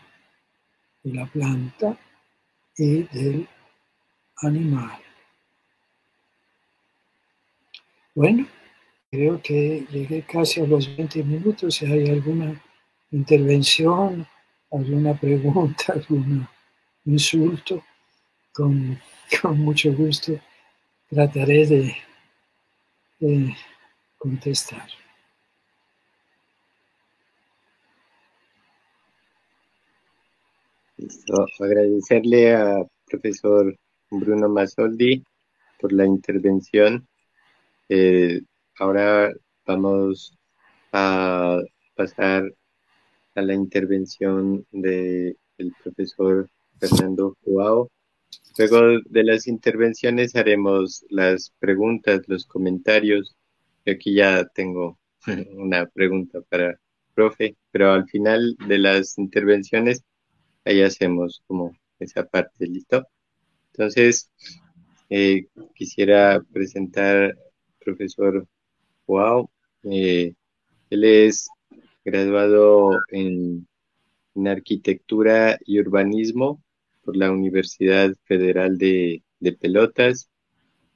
de 1.03 1.15
la 1.15 1.27
planta 1.27 1.99
y 2.77 3.03
del 3.05 3.49
animal. 4.43 5.01
Bueno, 8.15 8.47
creo 9.11 9.41
que 9.43 9.87
llegué 9.91 10.23
casi 10.23 10.61
a 10.61 10.67
los 10.67 10.97
20 10.97 11.25
minutos. 11.25 11.75
Si 11.75 11.87
hay 11.87 12.09
alguna 12.09 12.63
intervención, 13.11 14.27
alguna 14.71 15.15
pregunta, 15.19 15.93
algún 15.95 16.47
insulto, 17.05 17.85
con, 18.53 18.99
mucho 19.57 19.93
gusto 19.93 20.39
trataré 21.11 21.67
de, 21.67 21.97
de 23.19 23.57
contestar. 24.17 24.89
Agradecerle 31.61 32.55
a 32.55 32.85
profesor 33.07 33.77
Bruno 34.11 34.49
Masoldi 34.49 35.25
por 35.81 35.93
la 35.93 36.07
intervención. 36.07 37.07
Eh, 37.89 38.41
ahora 38.79 39.33
vamos 39.67 40.37
a 40.93 41.61
pasar 41.97 42.53
a 43.35 43.43
la 43.43 43.55
intervención 43.55 44.65
del 44.71 45.37
profesor 45.83 46.49
Fernando 46.79 47.37
Joao. 47.45 47.91
Luego 48.57 49.01
de 49.07 49.25
las 49.25 49.49
intervenciones 49.49 50.37
haremos 50.37 51.05
las 51.11 51.53
preguntas, 51.59 52.23
los 52.29 52.47
comentarios. 52.47 53.37
aquí 53.87 54.15
ya 54.15 54.47
tengo 54.55 54.99
una 55.57 55.87
pregunta 55.87 56.41
para 56.43 56.79
profe, 57.15 57.57
pero 57.73 57.93
al 57.93 58.09
final 58.09 58.57
de 58.69 58.79
las 58.79 59.19
intervenciones 59.19 60.05
ahí 60.65 60.83
hacemos 60.83 61.43
como 61.47 61.77
esa 61.99 62.27
parte, 62.27 62.67
¿listo? 62.67 63.07
Entonces, 63.73 64.31
eh, 65.11 65.47
quisiera 65.75 66.43
presentar 66.53 67.17
al 67.17 67.39
profesor 67.81 68.47
Wow. 69.07 69.51
Eh, 69.85 70.35
él 70.91 71.05
es 71.05 71.49
graduado 72.05 72.91
en, 73.11 73.67
arquitectura 74.47 75.59
y 75.65 75.79
urbanismo 75.81 76.63
por 77.03 77.17
la 77.17 77.31
Universidad 77.31 78.15
Federal 78.25 78.79
de, 78.79 79.23
Pelotas. 79.61 80.31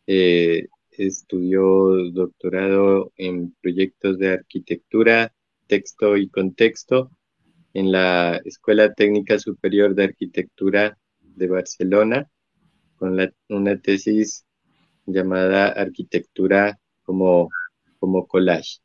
Eh, 0.07 0.69
estudió 0.93 2.11
doctorado 2.13 3.13
en 3.17 3.53
proyectos 3.61 4.19
de 4.19 4.31
arquitectura, 4.33 5.33
texto 5.67 6.17
y 6.17 6.29
contexto 6.29 7.11
en 7.75 7.93
la 7.93 8.41
Escuela 8.45 8.93
Técnica 8.95 9.39
Superior 9.39 9.95
de 9.95 10.05
Arquitectura 10.05 10.99
de 11.21 11.49
Barcelona 11.49 12.29
con 12.97 13.19
una 13.49 13.81
tesis 13.81 14.45
llamada 15.07 15.69
Arquitectura 15.69 16.79
como, 17.05 17.49
como 17.99 18.27
collage. 18.27 18.81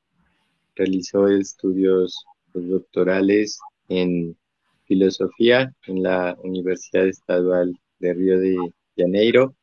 Realizó 0.76 1.28
estudios 1.28 2.24
doctorales 2.54 3.60
en 3.89 4.38
filosofía 4.86 5.74
en 5.88 6.04
la 6.04 6.36
Universidad 6.43 7.08
Estadual 7.08 7.74
de 8.00 8.13
Río 8.13 8.39
de 8.39 8.56
Janeiro. 8.98 9.56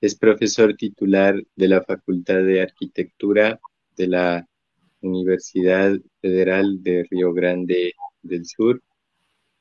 Es 0.00 0.14
profesor 0.16 0.76
titular 0.76 1.34
de 1.56 1.68
la 1.68 1.82
Facultad 1.82 2.42
de 2.42 2.62
Arquitectura 2.62 3.60
de 3.96 4.06
la 4.06 4.46
Universidad 5.00 5.96
Federal 6.20 6.82
de 6.82 7.06
Río 7.10 7.32
Grande 7.32 7.94
del 8.22 8.44
Sur. 8.46 8.82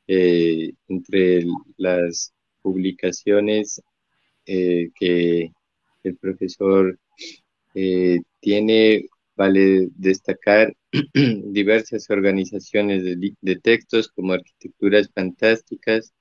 Eh, 0.07 0.73
entre 0.87 1.45
las 1.77 2.33
publicaciones 2.63 3.79
eh, 4.47 4.89
que 4.99 5.51
el 6.03 6.17
profesor 6.17 6.97
eh, 7.75 8.19
tiene, 8.39 9.05
vale 9.35 9.89
destacar 9.95 10.75
diversas 11.13 12.09
organizaciones 12.09 13.03
de, 13.03 13.55
textos 13.57 14.07
como 14.07 14.33
Arquitecturas 14.33 15.11
Fantásticas 15.13 16.11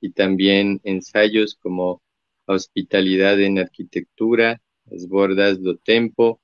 y 0.00 0.12
también 0.12 0.80
ensayos 0.84 1.56
como 1.60 2.00
Hospitalidad 2.46 3.40
en 3.40 3.58
Arquitectura, 3.58 4.60
Las 4.86 5.08
Bordas 5.08 5.60
do 5.60 5.76
Tempo, 5.78 6.40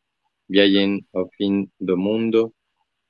Viajen 0.49 1.07
ao 1.13 1.29
Fin 1.37 1.71
do 1.79 1.97
Mundo, 1.97 2.55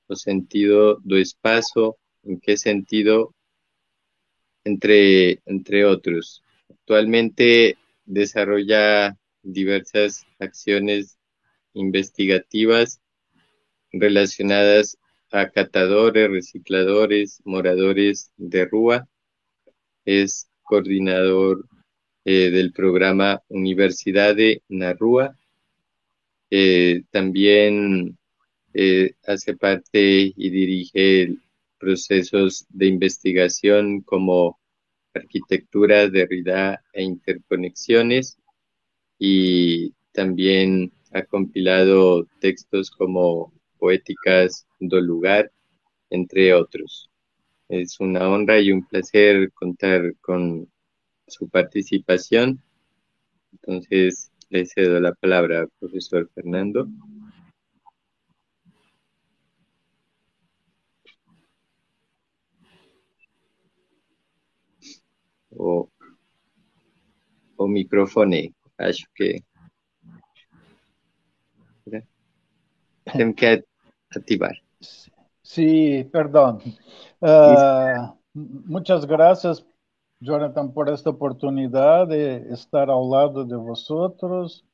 O 0.08 0.14
Sentido 0.16 1.00
do 1.04 1.16
Espaço, 1.16 1.96
en 2.28 2.40
qué 2.40 2.56
sentido, 2.56 3.34
entre, 4.64 5.40
entre 5.46 5.84
otros. 5.84 6.44
Actualmente 6.68 7.76
desarrolla 8.04 9.16
diversas 9.42 10.26
acciones 10.38 11.18
investigativas 11.72 13.00
relacionadas 13.92 14.98
a 15.30 15.50
catadores, 15.50 16.30
recicladores, 16.30 17.40
moradores 17.44 18.30
de 18.36 18.66
Rúa. 18.66 19.08
Es 20.04 20.48
coordinador 20.62 21.66
eh, 22.24 22.50
del 22.50 22.72
programa 22.72 23.42
Universidad 23.48 24.36
de 24.36 24.62
Narrúa. 24.68 25.36
Eh, 26.50 27.02
también 27.10 28.18
eh, 28.74 29.12
hace 29.26 29.56
parte 29.56 30.32
y 30.34 30.50
dirige 30.50 31.36
procesos 31.78 32.66
de 32.70 32.86
investigación 32.86 34.00
como 34.02 34.58
arquitectura, 35.14 36.08
Derrida 36.08 36.82
e 36.92 37.02
interconexiones 37.02 38.38
y 39.18 39.92
también 40.12 40.92
ha 41.12 41.22
compilado 41.22 42.26
textos 42.40 42.90
como 42.90 43.52
Poéticas 43.78 44.66
do 44.80 45.00
Lugar, 45.00 45.50
entre 46.10 46.52
otros. 46.54 47.10
Es 47.68 48.00
una 48.00 48.28
honra 48.28 48.60
y 48.60 48.72
un 48.72 48.86
placer 48.86 49.52
contar 49.52 50.14
con 50.20 50.68
su 51.26 51.48
participación. 51.48 52.60
Entonces, 53.52 54.30
le 54.50 54.66
cedo 54.66 55.00
la 55.00 55.14
palabra 55.14 55.60
al 55.60 55.70
profesor 55.78 56.28
Fernando. 56.34 56.88
O, 65.58 65.88
o 67.58 67.66
microfone. 67.66 68.54
Acho 68.78 69.06
que 69.14 69.42
temos 73.12 73.34
que 73.34 73.64
ativar. 74.14 74.54
Sí, 75.42 76.04
perdón. 76.12 76.60
Uh, 77.20 78.14
muchas 78.34 79.04
gracias, 79.04 79.66
Jonathan, 80.20 80.70
por 80.72 80.88
esta 80.88 81.10
oportunidad 81.10 82.06
de 82.06 82.52
estar 82.52 82.90
ao 82.90 83.08
lado 83.08 83.44
de 83.44 83.56
vosotros 83.56 84.64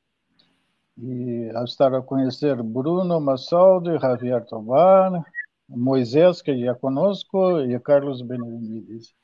e 0.97 1.49
estar 1.63 1.93
a 1.95 2.01
conhecer 2.01 2.61
Bruno 2.61 3.19
Massaldo, 3.19 3.97
Javier 3.99 4.45
Tobar, 4.45 5.25
Moisés, 5.67 6.41
que 6.41 6.57
já 6.59 6.75
conosco, 6.75 7.61
e 7.61 7.79
Carlos 7.79 8.21
Benavides. 8.21 9.15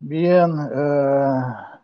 Bien, 0.00 0.50
uh, 0.52 1.78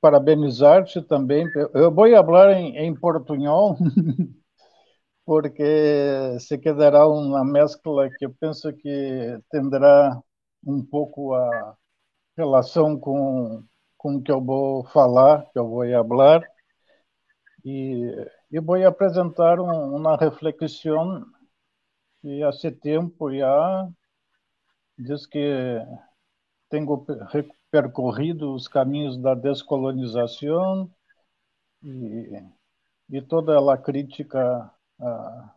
parabenizar-te 0.00 1.02
também. 1.02 1.46
Eu 1.74 1.92
vou 1.94 2.06
falar 2.06 2.52
em, 2.54 2.76
em 2.78 2.94
portunhol, 2.94 3.76
porque 5.24 6.38
se 6.40 6.58
quedará 6.58 7.06
uma 7.08 7.44
mescla 7.44 8.10
que 8.10 8.26
eu 8.26 8.34
penso 8.40 8.72
que 8.74 9.38
terá 9.50 10.20
um 10.66 10.84
pouco 10.84 11.34
a 11.34 11.76
relação 12.36 12.98
com, 12.98 13.64
com 13.98 14.16
o 14.16 14.22
que 14.22 14.32
eu 14.32 14.42
vou 14.44 14.84
falar, 14.86 15.44
que 15.52 15.58
eu 15.58 15.68
vou 15.68 15.84
falar. 15.86 16.44
E 17.64 18.26
eu 18.50 18.62
vou 18.62 18.76
apresentar 18.86 19.58
um, 19.60 19.96
uma 19.96 20.16
reflexão 20.16 21.24
que 22.20 22.42
há 22.42 22.52
tempo 22.70 23.32
já 23.34 23.88
diz 24.98 25.26
que 25.26 25.38
tenho 26.70 27.04
percorrido 27.70 28.54
os 28.54 28.66
caminhos 28.68 29.18
da 29.18 29.34
descolonização 29.34 30.90
e, 31.82 32.42
e 33.10 33.20
toda 33.22 33.58
a 33.58 33.76
crítica, 33.76 34.70
a, 34.98 35.54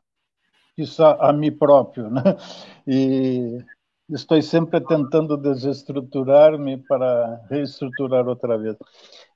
a, 1.29 1.33
mim 1.33 1.51
próprio, 1.51 2.09
né? 2.09 2.21
E 2.85 3.63
estou 4.09 4.41
sempre 4.41 4.81
tentando 4.81 5.37
desestruturar-me 5.37 6.77
para 6.77 7.45
reestruturar 7.49 8.27
outra 8.27 8.57
vez. 8.57 8.75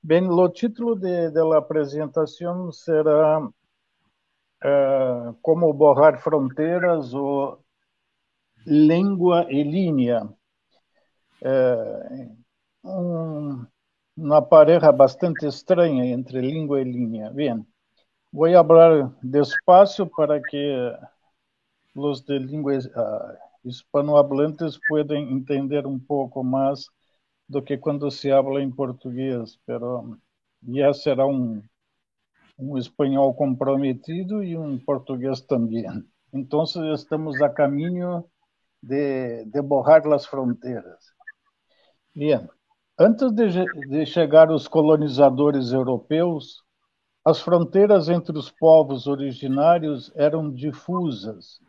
Bem, 0.02 0.28
o 0.28 0.48
título 0.48 0.96
la 1.42 1.58
apresentação 1.58 2.70
será 2.72 3.40
uh, 3.40 5.34
Como 5.40 5.72
borrar 5.72 6.20
fronteiras 6.20 7.14
ou 7.14 7.62
Língua 8.66 9.46
e 9.48 9.62
Linha. 9.62 10.28
Uh, 11.42 12.36
um, 12.84 13.66
uma 14.16 14.42
pareja 14.42 14.90
bastante 14.90 15.46
estranha 15.46 16.04
entre 16.06 16.40
língua 16.40 16.80
e 16.80 16.84
linha. 16.84 17.30
Bem, 17.30 17.64
vou 18.32 18.50
falar 18.50 19.14
despacio 19.22 20.06
para 20.06 20.40
que 20.42 20.92
os 21.94 22.20
de 22.22 22.38
língua 22.38 22.76
uh, 22.78 23.38
hispanohablantes 23.64 24.78
puedan 24.88 25.18
entender 25.18 25.86
um 25.86 25.98
pouco 25.98 26.42
mais 26.42 26.86
do 27.48 27.62
que 27.62 27.78
quando 27.78 28.10
se 28.10 28.30
habla 28.30 28.62
em 28.62 28.70
português, 28.70 29.58
pero 29.64 30.18
já 30.66 30.92
será 30.92 31.26
um, 31.26 31.62
um 32.58 32.76
espanhol 32.76 33.32
comprometido 33.34 34.42
e 34.42 34.56
um 34.56 34.78
português 34.78 35.40
também. 35.40 35.86
Então, 36.32 36.64
estamos 36.92 37.40
a 37.40 37.48
caminho 37.48 38.24
de, 38.82 39.44
de 39.46 39.62
borrar 39.62 40.06
as 40.12 40.26
fronteiras. 40.26 41.17
Antes 42.98 43.32
de, 43.32 43.64
de 43.88 44.06
chegar 44.06 44.50
os 44.50 44.66
colonizadores 44.66 45.72
europeus, 45.72 46.62
as 47.24 47.40
fronteiras 47.40 48.08
entre 48.08 48.36
os 48.36 48.50
povos 48.50 49.06
originários 49.06 50.10
eram 50.14 50.52
difusas 50.52 51.60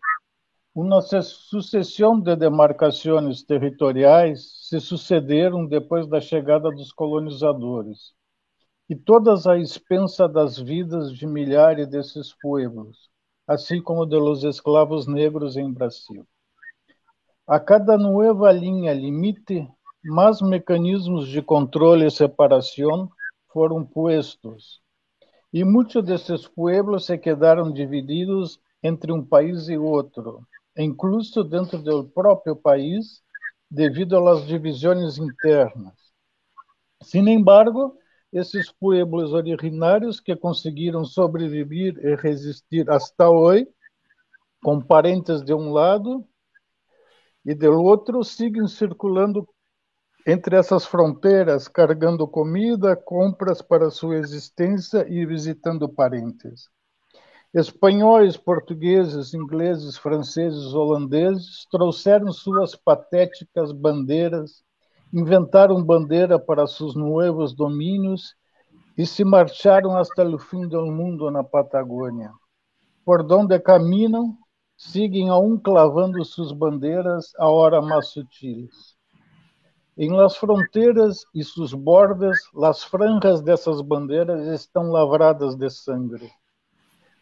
uma 0.79 1.01
sucessão 1.01 2.19
de 2.19 2.35
demarcações 2.35 3.43
territoriais 3.43 4.67
se 4.67 4.79
sucederam 4.79 5.65
depois 5.65 6.07
da 6.07 6.21
chegada 6.21 6.71
dos 6.71 6.93
colonizadores, 6.93 8.13
e 8.87 8.95
todas 8.95 9.45
à 9.45 9.57
expensa 9.57 10.27
das 10.27 10.57
vidas 10.57 11.11
de 11.11 11.27
milhares 11.27 11.87
desses 11.87 12.33
pueblos, 12.39 13.09
assim 13.47 13.81
como 13.81 14.05
de 14.05 14.15
los 14.15 14.43
escravos 14.43 15.07
negros 15.07 15.57
em 15.57 15.71
Brasil. 15.71 16.25
A 17.47 17.59
cada 17.59 17.97
nova 17.97 18.51
linha 18.51 18.93
limite, 18.93 19.67
mais 20.03 20.41
mecanismos 20.41 21.27
de 21.27 21.41
controle 21.41 22.05
e 22.05 22.11
separação 22.11 23.09
foram 23.51 23.85
postos, 23.85 24.81
e 25.51 25.63
muitos 25.63 26.03
desses 26.03 26.47
pueblos 26.47 27.05
se 27.05 27.17
quedaram 27.17 27.71
divididos 27.71 28.59
entre 28.81 29.11
um 29.11 29.25
país 29.25 29.67
e 29.67 29.77
outro, 29.77 30.47
incluso 30.77 31.43
dentro 31.43 31.81
do 31.81 32.05
próprio 32.05 32.55
país, 32.55 33.21
devido 33.69 34.15
às 34.27 34.45
divisões 34.45 35.17
internas. 35.17 35.93
Sin 37.03 37.27
embargo, 37.27 37.97
esses 38.31 38.71
pueblos 38.71 39.33
originários 39.33 40.19
que 40.19 40.35
conseguiram 40.35 41.03
sobreviver 41.03 41.97
e 41.97 42.15
resistir 42.15 42.89
hasta 42.89 43.29
hoje, 43.29 43.67
com 44.63 44.79
parentes 44.79 45.41
de 45.41 45.53
um 45.53 45.71
lado 45.71 46.25
e 47.45 47.55
do 47.55 47.71
outro, 47.81 48.23
seguem 48.23 48.67
circulando 48.67 49.47
entre 50.25 50.55
essas 50.55 50.85
fronteiras, 50.85 51.67
carregando 51.67 52.27
comida, 52.27 52.95
compras 52.95 53.61
para 53.61 53.89
sua 53.89 54.17
existência 54.17 55.05
e 55.09 55.25
visitando 55.25 55.87
parentes. 55.87 56.69
Espanhóis, 57.53 58.37
portugueses, 58.37 59.33
ingleses, 59.33 59.97
franceses, 59.97 60.73
holandeses 60.73 61.65
trouxeram 61.71 62.31
suas 62.31 62.75
patéticas 62.75 63.71
bandeiras, 63.71 64.63
inventaram 65.11 65.83
bandeira 65.83 66.37
para 66.37 66.67
seus 66.67 66.95
novos 66.95 67.55
domínios 67.55 68.35
e 68.95 69.05
se 69.05 69.23
marcharam 69.23 69.97
até 69.97 70.23
o 70.23 70.37
fim 70.37 70.67
do 70.67 70.85
mundo 70.85 71.31
na 71.31 71.43
Patagônia. 71.43 72.31
Por 73.03 73.23
donde 73.23 73.59
caminham, 73.59 74.37
seguem 74.77 75.29
aún 75.29 75.57
clavando 75.57 76.23
suas 76.23 76.51
bandeiras 76.51 77.33
a 77.39 77.49
hora 77.49 77.81
mais 77.81 78.09
sutis. 78.09 78.98
Em 80.01 80.11
las 80.11 80.37
fronteiras 80.37 81.25
e 81.35 81.43
seus 81.43 81.73
bordes, 81.73 82.39
las 82.53 82.85
franjas 82.85 83.41
dessas 83.41 83.81
bandeiras 83.81 84.47
estão 84.47 84.91
lavradas 84.91 85.57
de 85.57 85.69
sangue. 85.69 86.31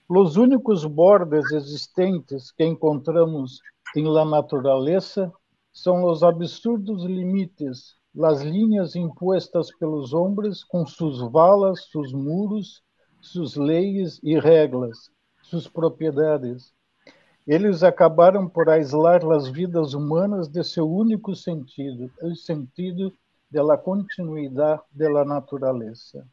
Os 0.08 0.38
únicos 0.38 0.86
bordes 0.86 1.52
existentes 1.54 2.52
que 2.52 2.64
encontramos 2.64 3.62
em 3.96 4.04
la 4.04 4.24
natureza 4.24 5.34
são 5.74 6.04
os 6.04 6.22
absurdos 6.22 7.04
limites, 7.04 7.96
as 8.24 8.44
linhas 8.44 8.96
impostas 8.96 9.76
pelos 9.80 10.14
homens 10.14 10.64
com 10.64 10.86
suas 10.86 11.18
valas, 11.32 11.90
seus 11.90 12.14
muros, 12.14 12.84
suas 13.20 13.56
leis 13.56 14.20
e 14.22 14.38
regras, 14.38 15.10
suas 15.42 15.68
propriedades. 15.68 16.72
Eles 17.48 17.82
acabaram 17.82 18.50
por 18.50 18.70
aislar 18.70 19.26
as 19.32 19.48
vidas 19.48 19.94
humanas 19.94 20.50
de 20.50 20.62
seu 20.66 20.86
único 20.86 21.34
sentido, 21.34 22.12
o 22.22 22.36
sentido 22.36 23.14
da 23.50 23.78
continuidade 23.78 24.82
da 24.92 25.24
natureza. 25.24 26.28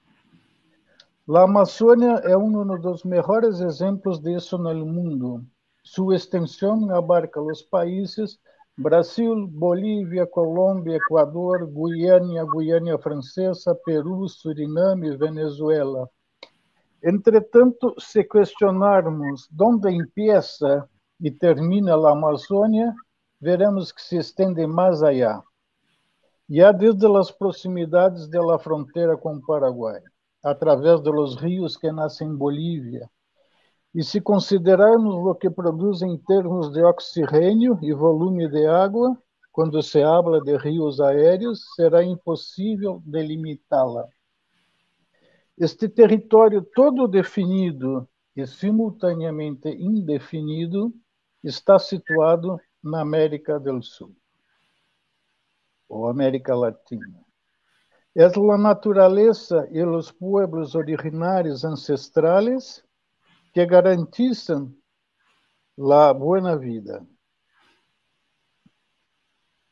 La 1.27 1.45
Amazônia 1.45 2.21
é 2.25 2.37
um 2.37 2.51
dos 2.81 3.05
melhores 3.05 3.61
exemplos 3.61 4.21
disso 4.21 4.59
no 4.59 4.85
mundo. 4.85 5.45
Sua 5.85 6.17
extensão 6.17 6.91
abarca 6.93 7.41
os 7.41 7.63
países 7.63 8.39
Brasil, 8.77 9.47
Bolívia, 9.47 10.27
Colômbia, 10.27 10.97
Equador, 10.97 11.65
Guiana, 11.69 12.45
Guiana 12.45 12.99
Francesa, 12.99 13.73
Peru, 13.87 14.29
Suriname 14.29 15.17
Venezuela. 15.17 16.11
Entretanto, 17.01 17.95
se 18.01 18.25
questionarmos 18.25 19.49
onde 19.61 19.93
empieza 19.93 20.89
e 21.25 21.31
termina 21.31 21.95
a 21.95 22.13
Amazônia, 22.13 22.95
veremos 23.41 23.91
que 23.91 24.03
se 24.03 24.19
estende 24.19 24.67
mais 24.67 25.03
allá. 25.03 25.43
Já 26.51 26.71
desde 26.71 27.07
as 27.17 27.31
proximidades 27.31 28.29
da 28.29 28.59
fronteira 28.59 29.17
com 29.17 29.37
o 29.37 29.41
Paraguai 29.41 30.03
através 30.45 31.01
dos 31.01 31.37
rios 31.37 31.79
que 31.79 31.91
nascem 31.91 32.29
em 32.29 32.37
Bolívia. 32.37 33.09
E 33.95 34.05
se 34.05 34.21
considerarmos 34.21 35.15
o 35.15 35.35
que 35.35 35.49
produz 35.49 36.03
em 36.03 36.19
termos 36.19 36.71
de 36.71 36.83
oxigênio 36.83 37.79
e 37.81 37.95
volume 37.95 38.47
de 38.47 38.67
água, 38.67 39.17
quando 39.51 39.83
se 39.83 40.03
habla 40.03 40.43
de 40.43 40.59
rios 40.59 41.01
aéreos, 41.01 41.65
será 41.75 42.05
impossível 42.05 43.01
delimitá-la. 43.07 44.07
Este 45.57 45.89
território 45.89 46.61
todo 46.75 47.09
definido 47.09 48.07
e 48.37 48.47
simultaneamente 48.47 49.71
indefinido 49.71 50.93
está 51.45 51.79
situado 51.79 52.59
na 52.83 53.03
América 53.03 53.61
do 53.61 53.83
Sul, 53.83 54.17
ou 55.89 56.09
América 56.09 56.55
Latina. 56.57 57.23
Es 58.15 58.37
la 58.37 58.57
naturaleza 58.57 59.67
y 59.71 59.81
los 59.81 60.13
pueblos 60.13 60.75
originarios 60.75 61.65
ancestrales 61.65 62.85
que 63.53 63.67
garantizan 63.67 64.75
la 65.77 66.13
buena 66.13 66.57
vida. 66.57 67.05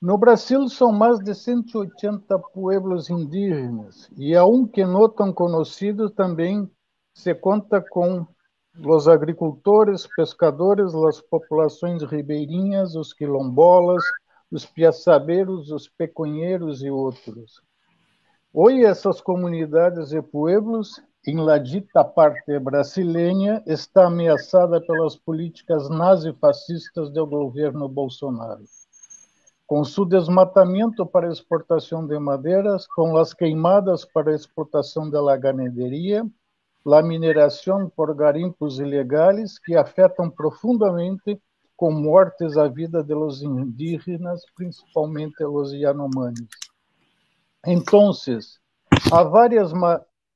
No 0.01 0.19
Brasil 0.19 0.69
são 0.69 0.91
mais 0.91 1.21
de 1.21 1.33
180 1.33 2.37
pueblos 2.53 3.09
indígenas 3.09 4.11
e 4.17 4.35
aunque 4.35 4.85
não 4.85 5.09
tão 5.09 5.33
conhecidos 5.33 6.11
também 6.11 6.69
se 7.15 7.33
conta 7.37 7.81
com 7.81 8.27
os 8.79 9.07
agricultores, 9.07 10.07
pescadores, 10.17 10.95
as 10.95 11.21
populações 11.21 12.03
ribeirinhas, 12.03 12.95
os 12.95 13.13
quilombolas, 13.13 14.03
os 14.51 14.65
piaçabeiros, 14.65 15.71
os 15.71 15.89
peconheiros 15.89 16.83
e 16.83 16.91
outros. 16.91 17.63
Hoje 18.53 18.85
essas 18.85 19.21
comunidades 19.21 20.13
e 20.13 20.21
pueblos, 20.21 21.01
em 21.27 21.37
la 21.37 21.59
dita 21.59 22.05
parte 22.05 22.59
brasileira, 22.59 23.63
está 23.67 24.07
ameaçada 24.07 24.81
pelas 24.81 25.17
políticas 25.17 25.89
nazifascistas 25.89 27.11
do 27.11 27.27
governo 27.27 27.89
Bolsonaro 27.89 28.65
com 29.73 29.83
seu 29.85 30.05
desmatamento 30.05 31.07
para 31.07 31.33
exportação 31.33 32.07
de 32.07 32.19
madeiras, 32.19 32.87
com 32.89 33.17
as 33.17 33.33
queimadas 33.33 34.05
para 34.05 34.35
explotação 34.35 35.09
da 35.09 35.35
ganaderia, 35.35 36.27
a 36.87 37.03
mineração 37.03 37.88
por 37.88 38.14
garimpos 38.14 38.79
ilegais 38.79 39.59
que 39.59 39.77
afetam 39.77 40.29
profundamente 40.29 41.40
com 41.77 41.90
mortes 41.90 42.57
a 42.57 42.68
vida 42.68 43.03
de 43.03 43.14
los 43.14 43.42
indígenas, 43.42 44.42
principalmente 44.55 45.45
os 45.45 45.73
Yanomamis. 45.73 46.49
Então, 47.66 48.11
há 49.12 49.23
várias, 49.23 49.73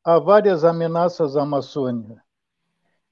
há 0.04 0.18
várias 0.18 0.64
ameaças 0.64 1.36
à 1.36 1.42
Amazônia. 1.42 2.22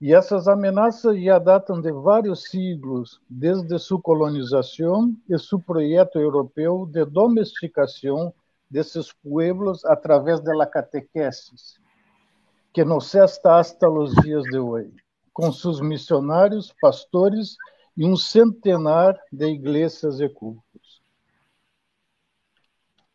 E 0.01 0.13
essas 0.13 0.49
ameaças 0.49 1.21
já 1.23 1.39
datam 1.39 1.81
de 1.81 1.91
vários 1.93 2.45
siglos, 2.45 3.21
desde 3.29 3.79
sua 3.79 4.01
colonização 4.01 5.15
e 5.29 5.39
seu 5.39 5.59
projeto 5.59 6.19
europeu 6.19 6.87
de 6.87 7.05
domesticação 7.05 8.35
desses 8.71 9.13
pueblos 9.13 9.85
através 9.85 10.41
da 10.41 10.67
catequesis, 10.67 11.79
que 12.75 12.85
nos 12.85 13.07
cesta 13.07 13.61
hasta 13.61 13.89
os 13.89 14.13
dias 14.17 14.43
de 14.43 14.59
hoje, 14.59 14.93
com 15.33 15.53
seus 15.53 15.81
missionários, 15.81 16.75
pastores 16.83 17.57
e 17.97 18.05
um 18.05 18.17
centenar 18.17 19.17
de 19.33 19.47
igrejas 19.47 20.19
e 20.19 20.29
cultos. 20.29 21.01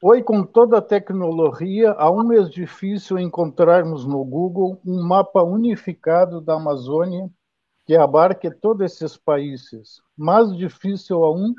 Hoje, 0.02 0.24
com 0.24 0.46
toda 0.46 0.78
a 0.78 0.82
tecnologia, 0.82 1.92
aún 1.92 2.32
é 2.32 2.42
difícil 2.46 3.20
encontrarmos 3.20 4.06
no 4.06 4.24
Google 4.24 4.80
um 4.86 5.04
mapa 5.04 5.44
unificado 5.44 6.40
da 6.40 6.54
Amazônia 6.54 7.30
que 7.86 7.98
abarque 7.98 8.50
todos 8.50 8.86
esses 8.86 9.18
países. 9.18 10.02
Mais 10.16 10.56
difícil 10.56 11.22
aún 11.22 11.54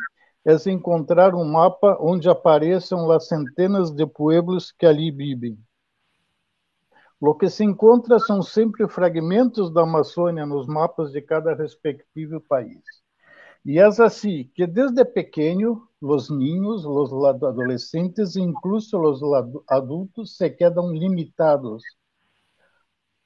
é 0.47 0.71
encontrar 0.71 1.35
um 1.35 1.45
mapa 1.45 1.99
onde 2.01 2.31
apareçam 2.31 3.11
as 3.11 3.29
centenas 3.29 3.91
de 3.91 4.07
pueblos 4.07 4.73
que 4.73 4.87
ali 4.87 5.11
vivem. 5.11 5.59
O 7.21 7.35
que 7.35 7.51
se 7.51 7.63
encontra 7.63 8.19
são 8.19 8.41
sempre 8.41 8.89
fragmentos 8.89 9.71
da 9.71 9.83
Amazônia 9.83 10.47
nos 10.47 10.67
mapas 10.67 11.13
de 11.13 11.21
cada 11.21 11.55
respectivo 11.55 12.41
país. 12.41 12.83
E 13.63 13.79
é 13.79 13.85
assim 13.85 14.51
que 14.55 14.67
desde 14.67 15.05
pequeno 15.05 15.87
os 16.01 16.31
niños, 16.31 16.87
os 16.87 17.13
adolescentes, 17.25 18.37
incluso 18.37 18.99
os 18.99 19.21
adultos, 19.69 20.35
se 20.39 20.49
quedam 20.49 20.91
limitados 20.93 21.83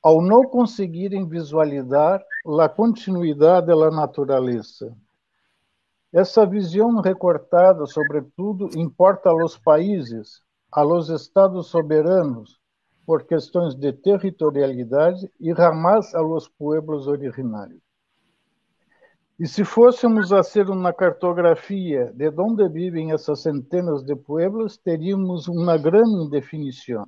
ao 0.03 0.21
não 0.21 0.43
conseguirem 0.43 1.27
visualizar 1.29 2.21
a 2.61 2.69
continuidade 2.69 3.69
da 3.69 3.91
natureza. 3.93 4.93
Essa 6.13 6.45
visão 6.45 7.01
recortada, 7.01 7.87
sobretudo, 7.87 8.69
importa 8.77 9.31
aos 9.31 9.57
países, 9.57 10.43
aos 10.71 11.09
estados 11.09 11.69
soberanos, 11.69 12.61
por 13.07 13.25
questões 13.25 13.75
de 13.75 13.93
territorialidade 13.93 15.31
e 15.40 15.55
jamais 15.55 16.14
aos 16.14 16.49
pueblos 16.49 17.07
originários. 17.07 17.81
E 19.38 19.49
se 19.49 19.64
fôssemos 19.64 20.33
a 20.33 20.45
ser 20.45 20.71
uma 20.71 20.93
cartografia 20.93 22.12
de 22.14 22.31
onde 22.38 22.69
vivem 22.69 23.12
essas 23.12 23.43
centenas 23.43 24.05
de 24.05 24.14
pueblos, 24.14 24.77
teríamos 24.77 25.49
uma 25.49 25.77
grande 25.77 26.31
definição. 26.31 27.05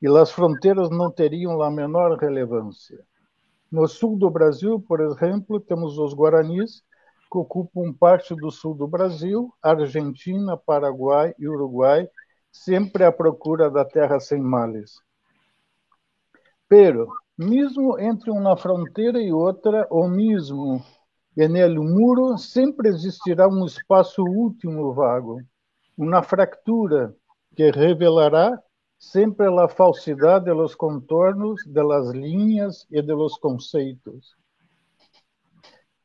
E 0.00 0.06
as 0.06 0.30
fronteiras 0.30 0.90
não 0.90 1.10
teriam 1.10 1.60
a 1.62 1.70
menor 1.70 2.18
relevância. 2.18 2.98
No 3.72 3.88
sul 3.88 4.18
do 4.18 4.30
Brasil, 4.30 4.78
por 4.80 5.00
exemplo, 5.00 5.58
temos 5.58 5.98
os 5.98 6.14
guaranis, 6.14 6.82
que 7.30 7.38
ocupam 7.38 7.92
parte 7.92 8.34
do 8.34 8.50
sul 8.50 8.74
do 8.74 8.86
Brasil, 8.86 9.52
Argentina, 9.62 10.56
Paraguai 10.56 11.34
e 11.38 11.48
Uruguai, 11.48 12.08
sempre 12.52 13.04
à 13.04 13.12
procura 13.12 13.70
da 13.70 13.84
terra 13.84 14.20
sem 14.20 14.40
males. 14.40 14.96
Pero, 16.68 17.08
mesmo 17.36 17.98
entre 17.98 18.30
uma 18.30 18.56
fronteira 18.56 19.20
e 19.20 19.32
outra, 19.32 19.86
ou 19.90 20.08
mesmo 20.08 20.84
nele 21.36 21.78
muro 21.78 22.36
sempre 22.36 22.88
existirá 22.88 23.48
um 23.48 23.64
espaço 23.64 24.22
último 24.22 24.92
vago, 24.92 25.40
uma 25.96 26.22
fractura 26.22 27.14
que 27.54 27.70
revelará 27.70 28.60
sempre 28.98 29.46
a 29.46 29.68
falsidade 29.68 30.46
dos 30.46 30.74
contornos, 30.74 31.62
das 31.66 32.10
linhas 32.10 32.86
e 32.90 33.00
dos 33.00 33.38
conceitos. 33.38 34.36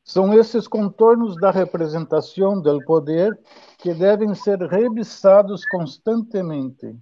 São 0.04 0.32
esses 0.34 0.68
contornos 0.68 1.36
da 1.36 1.50
representação 1.50 2.60
do 2.60 2.84
poder 2.84 3.36
que 3.78 3.92
devem 3.92 4.34
ser 4.34 4.58
revisados 4.58 5.66
constantemente. 5.66 6.94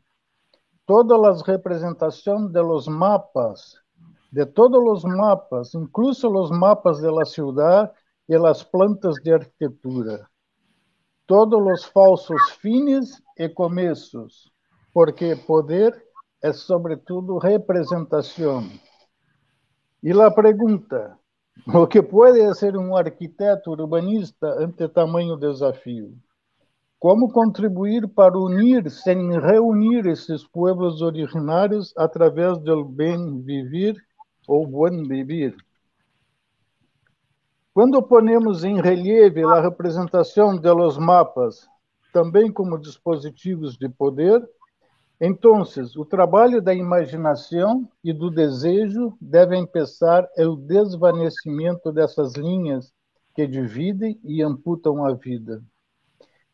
Todas 0.94 1.24
as 1.24 1.40
representações 1.40 2.52
dos 2.52 2.86
mapas, 2.86 3.80
de 4.30 4.44
todos 4.44 4.78
os 4.78 5.04
mapas, 5.04 5.74
incluso 5.74 6.28
os 6.28 6.50
mapas 6.50 7.00
da 7.00 7.24
cidade, 7.24 7.90
pelas 8.28 8.62
plantas 8.62 9.14
de 9.14 9.32
arquitetura. 9.32 10.28
Todos 11.26 11.58
os 11.66 11.84
falsos 11.86 12.50
fins 12.60 13.22
e 13.38 13.48
começos, 13.48 14.52
porque 14.92 15.34
poder 15.34 15.98
é 16.42 16.52
sobretudo 16.52 17.38
representação. 17.38 18.68
E 20.02 20.12
a 20.12 20.30
pergunta, 20.30 21.18
o 21.74 21.86
que 21.86 22.02
pode 22.02 22.54
ser 22.54 22.76
um 22.76 22.94
arquiteto 22.94 23.70
urbanista 23.70 24.46
ante 24.62 24.86
tamanho 24.88 25.38
desafio? 25.38 26.14
Como 27.02 27.32
contribuir 27.32 28.06
para 28.06 28.38
unir 28.38 28.88
sem 28.88 29.32
reunir 29.32 30.06
esses 30.06 30.46
pueblos 30.46 31.02
originários 31.02 31.92
através 31.96 32.56
do 32.58 32.84
bem 32.84 33.42
viver 33.42 33.96
ou 34.46 34.64
bom 34.64 35.02
viver? 35.08 35.52
Quando 37.74 38.00
ponemos 38.04 38.62
em 38.62 38.80
relieve 38.80 39.42
a 39.42 39.60
representação 39.60 40.56
de 40.56 40.72
los 40.72 40.96
mapas, 40.96 41.66
também 42.12 42.52
como 42.52 42.78
dispositivos 42.78 43.76
de 43.76 43.88
poder, 43.88 44.40
então 45.20 45.64
o 45.96 46.04
trabalho 46.04 46.62
da 46.62 46.72
imaginação 46.72 47.84
e 48.04 48.12
do 48.12 48.30
desejo 48.30 49.12
deve 49.20 49.56
empezar 49.56 50.30
o 50.38 50.54
desvanecimento 50.54 51.90
dessas 51.90 52.34
linhas 52.34 52.92
que 53.34 53.44
dividem 53.44 54.20
e 54.22 54.40
amputam 54.40 55.04
a 55.04 55.12
vida. 55.14 55.60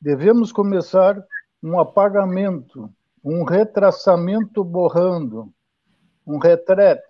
Devemos 0.00 0.52
começar 0.52 1.20
um 1.60 1.78
apagamento, 1.78 2.88
um 3.24 3.42
retraçamento 3.42 4.62
borrando, 4.62 5.52
um 6.24 6.38
retrete, 6.38 7.02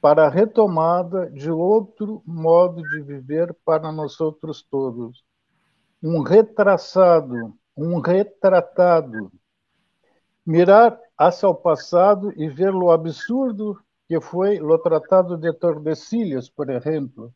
para 0.00 0.26
a 0.26 0.28
retomada 0.28 1.30
de 1.30 1.50
outro 1.50 2.22
modo 2.26 2.82
de 2.82 3.02
viver 3.02 3.56
para 3.64 3.90
nós 3.90 4.20
outros 4.20 4.62
todos. 4.62 5.24
Um 6.02 6.22
retraçado, 6.22 7.54
um 7.76 7.98
retratado. 7.98 9.32
Mirar 10.46 10.98
hacia 11.16 11.48
o 11.48 11.54
passado 11.54 12.32
e 12.36 12.48
ver 12.48 12.74
o 12.74 12.90
absurdo 12.90 13.80
que 14.06 14.20
foi 14.20 14.60
o 14.60 14.78
Tratado 14.78 15.36
de 15.36 15.52
Tordesilhas, 15.52 16.48
por 16.48 16.70
exemplo, 16.70 17.32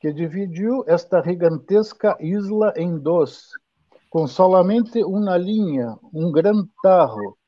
que 0.00 0.12
dividiu 0.12 0.82
esta 0.86 1.22
gigantesca 1.22 2.16
isla 2.20 2.72
em 2.76 2.98
dois, 2.98 3.50
com 4.10 4.26
somente 4.26 5.02
uma 5.04 5.38
linha, 5.38 5.96
um 6.12 6.30
grande 6.30 6.68
tarro, 6.82 7.38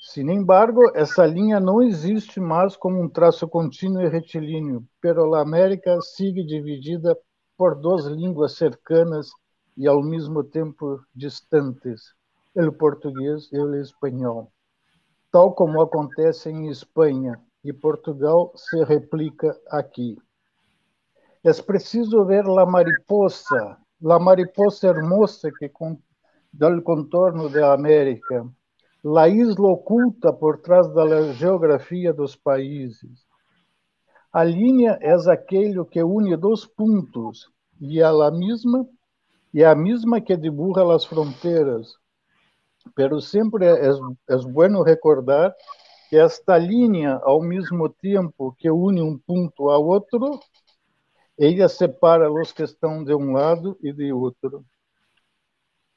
Sin 0.00 0.30
embargo, 0.30 0.90
essa 0.94 1.26
linha 1.26 1.60
não 1.60 1.82
existe 1.82 2.40
mais 2.40 2.74
como 2.74 3.02
um 3.02 3.08
traço 3.08 3.46
contínuo 3.46 4.00
e 4.00 4.08
retilíneo, 4.08 4.82
pero 4.98 5.34
a 5.34 5.42
América 5.42 6.00
sigue 6.00 6.42
dividida 6.42 7.14
por 7.54 7.78
duas 7.78 8.06
línguas 8.06 8.56
cercanas 8.56 9.28
e 9.76 9.86
ao 9.86 10.02
mesmo 10.02 10.42
tempo 10.42 10.98
distantes, 11.14 12.14
o 12.56 12.72
português 12.72 13.50
e 13.52 13.58
o 13.58 13.74
espanhol, 13.74 14.50
tal 15.30 15.52
como 15.52 15.82
acontece 15.82 16.48
em 16.48 16.70
Espanha 16.70 17.38
e 17.62 17.70
Portugal 17.70 18.52
se 18.56 18.82
replica 18.84 19.54
aqui. 19.68 20.16
É 21.44 21.52
preciso 21.62 22.24
ver 22.24 22.46
a 22.46 22.64
mariposa, 22.64 23.76
a 24.04 24.18
mariposa 24.18 24.88
hermosa 24.88 25.50
que 25.58 25.70
del 26.52 26.82
contorno 26.82 27.48
da 27.48 27.72
América, 27.72 28.44
la 29.02 29.28
isla 29.28 29.68
oculta 29.68 30.32
por 30.32 30.60
trás 30.62 30.92
da 30.92 31.32
geografia 31.34 32.12
dos 32.12 32.36
países. 32.36 33.24
A 34.32 34.44
linha 34.44 34.98
é 35.00 35.14
aquele 35.30 35.84
que 35.84 36.02
une 36.02 36.36
dois 36.36 36.66
pontos 36.66 37.50
e 37.80 38.02
a 38.02 38.10
la 38.10 38.30
mesma 38.30 38.86
e 39.52 39.64
a 39.64 39.74
mesma 39.74 40.20
que 40.20 40.36
dibuja 40.36 40.82
as 40.94 41.04
fronteiras. 41.04 41.94
Pero 42.94 43.20
sempre 43.20 43.66
é, 43.66 43.90
é 44.28 44.36
bueno 44.52 44.82
recordar 44.82 45.54
que 46.08 46.16
esta 46.16 46.56
linha, 46.58 47.20
ao 47.22 47.42
mesmo 47.42 47.88
tempo 47.88 48.54
que 48.58 48.70
une 48.70 49.02
um 49.02 49.18
ponto 49.18 49.70
a 49.70 49.78
outro, 49.78 50.40
ela 51.42 51.68
separa 51.70 52.30
os 52.30 52.52
que 52.52 52.62
estão 52.62 53.02
de 53.02 53.14
um 53.14 53.32
lado 53.32 53.78
e 53.82 53.92
de 53.92 54.12
outro. 54.12 54.62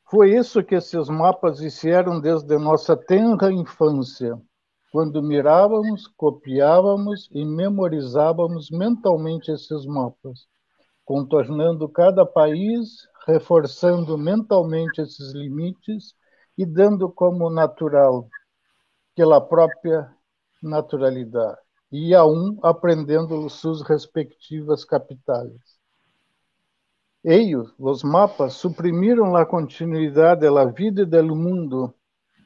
Foi 0.10 0.34
isso 0.34 0.64
que 0.64 0.76
esses 0.76 1.10
mapas 1.10 1.60
fizeram 1.60 2.22
desde 2.22 2.58
nossa 2.58 2.96
tenra 2.96 3.52
infância, 3.52 4.40
quando 4.90 5.22
mirávamos, 5.22 6.08
copiávamos 6.16 7.28
e 7.32 7.44
memorizávamos 7.44 8.70
mentalmente 8.70 9.52
esses 9.52 9.86
mapas, 9.86 10.48
contornando 11.04 11.90
cada 11.90 12.26
país, 12.26 13.06
reforçando 13.28 14.18
mentalmente 14.18 15.02
esses 15.02 15.34
limites 15.34 16.14
e 16.58 16.66
dando 16.66 17.12
como 17.12 17.50
natural 17.50 18.30
pela 19.16 19.42
própria 19.42 20.10
naturalidade, 20.62 21.60
e 21.94 22.16
a 22.16 22.26
um 22.26 22.58
aprendendo 22.64 23.48
suas 23.48 23.84
respectivas 23.84 24.84
capitais. 24.84 25.54
Ellos, 27.24 27.72
los 27.78 28.04
mapas, 28.04 28.54
suprimiram 28.54 29.36
a 29.36 29.46
continuidade 29.46 30.42
da 30.42 30.66
vida 30.66 31.04
e 31.04 31.06
do 31.06 31.36
mundo, 31.36 31.94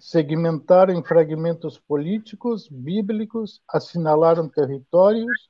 segmentaram 0.01 1.01
fragmentos 1.01 1.79
políticos, 1.79 2.67
bíblicos, 2.69 3.61
assinalaram 3.69 4.49
territórios, 4.49 5.49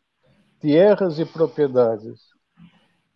terras 0.60 1.18
e 1.18 1.26
propriedades. 1.26 2.37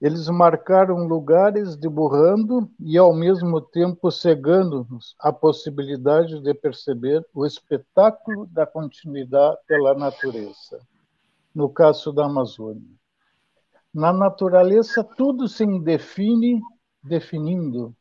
Eles 0.02 0.28
marcaram 0.30 1.08
lugares 1.08 1.76
deburrando 1.76 2.68
e, 2.80 2.98
ao 2.98 3.14
mesmo 3.14 3.62
tempo, 3.62 4.10
cegando-nos 4.10 5.16
a 5.20 5.32
possibilidade 5.32 6.40
de 6.40 6.54
perceber 6.56 7.24
o 7.36 7.46
espetáculo 7.46 8.48
da 8.48 8.66
continuidade 8.66 9.58
pela 9.68 9.94
natureza, 9.94 10.80
no 11.54 11.70
caso 11.70 12.12
da 12.12 12.26
Amazônia. 12.26 12.90
Na 13.94 14.12
natureza, 14.12 15.04
tudo 15.04 15.48
se 15.48 15.64
indefine 15.64 16.60
definindo, 17.04 17.94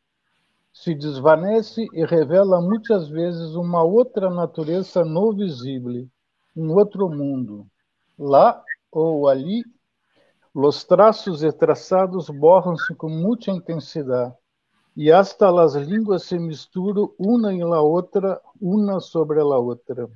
se 0.73 0.95
desvanece 0.95 1.85
e 1.93 2.03
revela 2.03 2.61
muitas 2.61 3.09
vezes 3.09 3.53
uma 3.53 3.83
outra 3.83 4.29
natureza 4.29 5.05
não 5.05 5.35
visível, 5.35 6.07
um 6.55 6.73
outro 6.73 7.09
mundo. 7.09 7.67
Lá 8.17 8.63
ou 8.91 9.27
ali, 9.27 9.63
Los 10.53 10.83
traços 10.83 11.43
e 11.43 11.51
traçados 11.51 12.29
borram-se 12.29 12.93
com 12.95 13.07
muita 13.07 13.51
intensidade, 13.51 14.35
e 14.97 15.09
hasta 15.09 15.49
las 15.49 15.75
línguas 15.75 16.23
se 16.23 16.37
misturam 16.37 17.13
uma 17.17 17.53
em 17.53 17.63
la 17.63 17.81
outra, 17.81 18.41
uma 18.59 18.99
sobre 18.99 19.41
la 19.41 19.57
outra. 19.57 20.09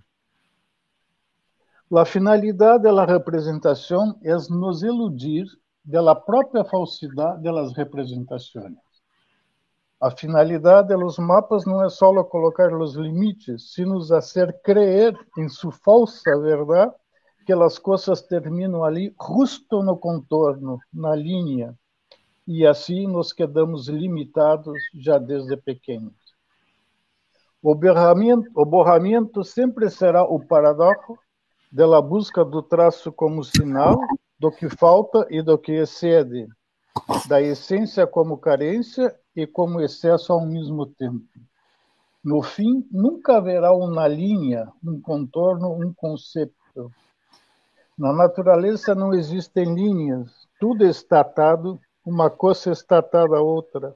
La 1.89 2.03
finalidade 2.03 2.83
de 2.83 2.91
la 2.91 3.05
representación 3.05 4.17
es 4.21 4.49
é 4.49 4.53
nos 4.53 4.83
iludir 4.83 5.45
de 5.85 6.01
la 6.01 6.15
propia 6.15 6.65
falsidad 6.65 7.37
de 7.37 7.51
las 7.51 7.73
representaciones. 7.73 8.79
A 10.01 10.11
finalidade 10.11 10.89
de 10.89 10.97
los 10.97 11.17
mapas 11.17 11.65
não 11.65 11.81
é 11.81 11.89
só 11.89 12.11
colocar 12.25 12.69
los 12.73 12.95
limites, 12.95 13.73
sino 13.73 14.05
fazer 14.05 14.59
creer 14.61 15.17
em 15.37 15.47
sua 15.47 15.71
falsa 15.71 16.37
verdade 16.41 16.93
que 17.45 17.53
as 17.53 17.77
coisas 17.77 18.21
terminam 18.21 18.83
ali, 18.83 19.15
justo 19.21 19.83
no 19.83 19.95
contorno, 19.97 20.79
na 20.93 21.15
linha, 21.15 21.77
e 22.47 22.65
assim 22.65 23.07
nos 23.07 23.31
quedamos 23.31 23.87
limitados 23.87 24.77
já 24.93 25.17
desde 25.17 25.55
pequenos. 25.57 26.13
O 27.61 27.73
borramento, 27.73 28.49
o 28.55 28.65
borramento 28.65 29.43
sempre 29.43 29.89
será 29.89 30.23
o 30.23 30.39
paradoxo 30.39 31.17
da 31.71 32.01
busca 32.01 32.45
do 32.45 32.61
traço 32.61 33.11
como 33.11 33.43
sinal 33.43 33.99
do 34.39 34.51
que 34.51 34.69
falta 34.69 35.25
e 35.29 35.41
do 35.41 35.57
que 35.57 35.73
excede, 35.73 36.47
da 37.27 37.41
essência 37.41 38.05
como 38.05 38.37
carência 38.37 39.15
e 39.35 39.45
como 39.45 39.81
excesso 39.81 40.31
ao 40.31 40.45
mesmo 40.45 40.85
tempo. 40.85 41.25
No 42.23 42.41
fim, 42.41 42.87
nunca 42.91 43.37
haverá 43.37 43.73
uma 43.73 44.07
linha, 44.07 44.71
um 44.83 44.99
contorno, 44.99 45.73
um 45.73 45.93
conceito. 45.93 46.53
Na 47.97 48.11
natureza 48.11 48.93
não 48.93 49.13
existem 49.13 49.73
linhas, 49.73 50.29
tudo 50.59 50.83
está 50.83 51.21
atado, 51.21 51.79
uma 52.05 52.29
coisa 52.29 52.71
está 52.71 52.97
atada 52.97 53.37
à 53.37 53.41
outra, 53.41 53.95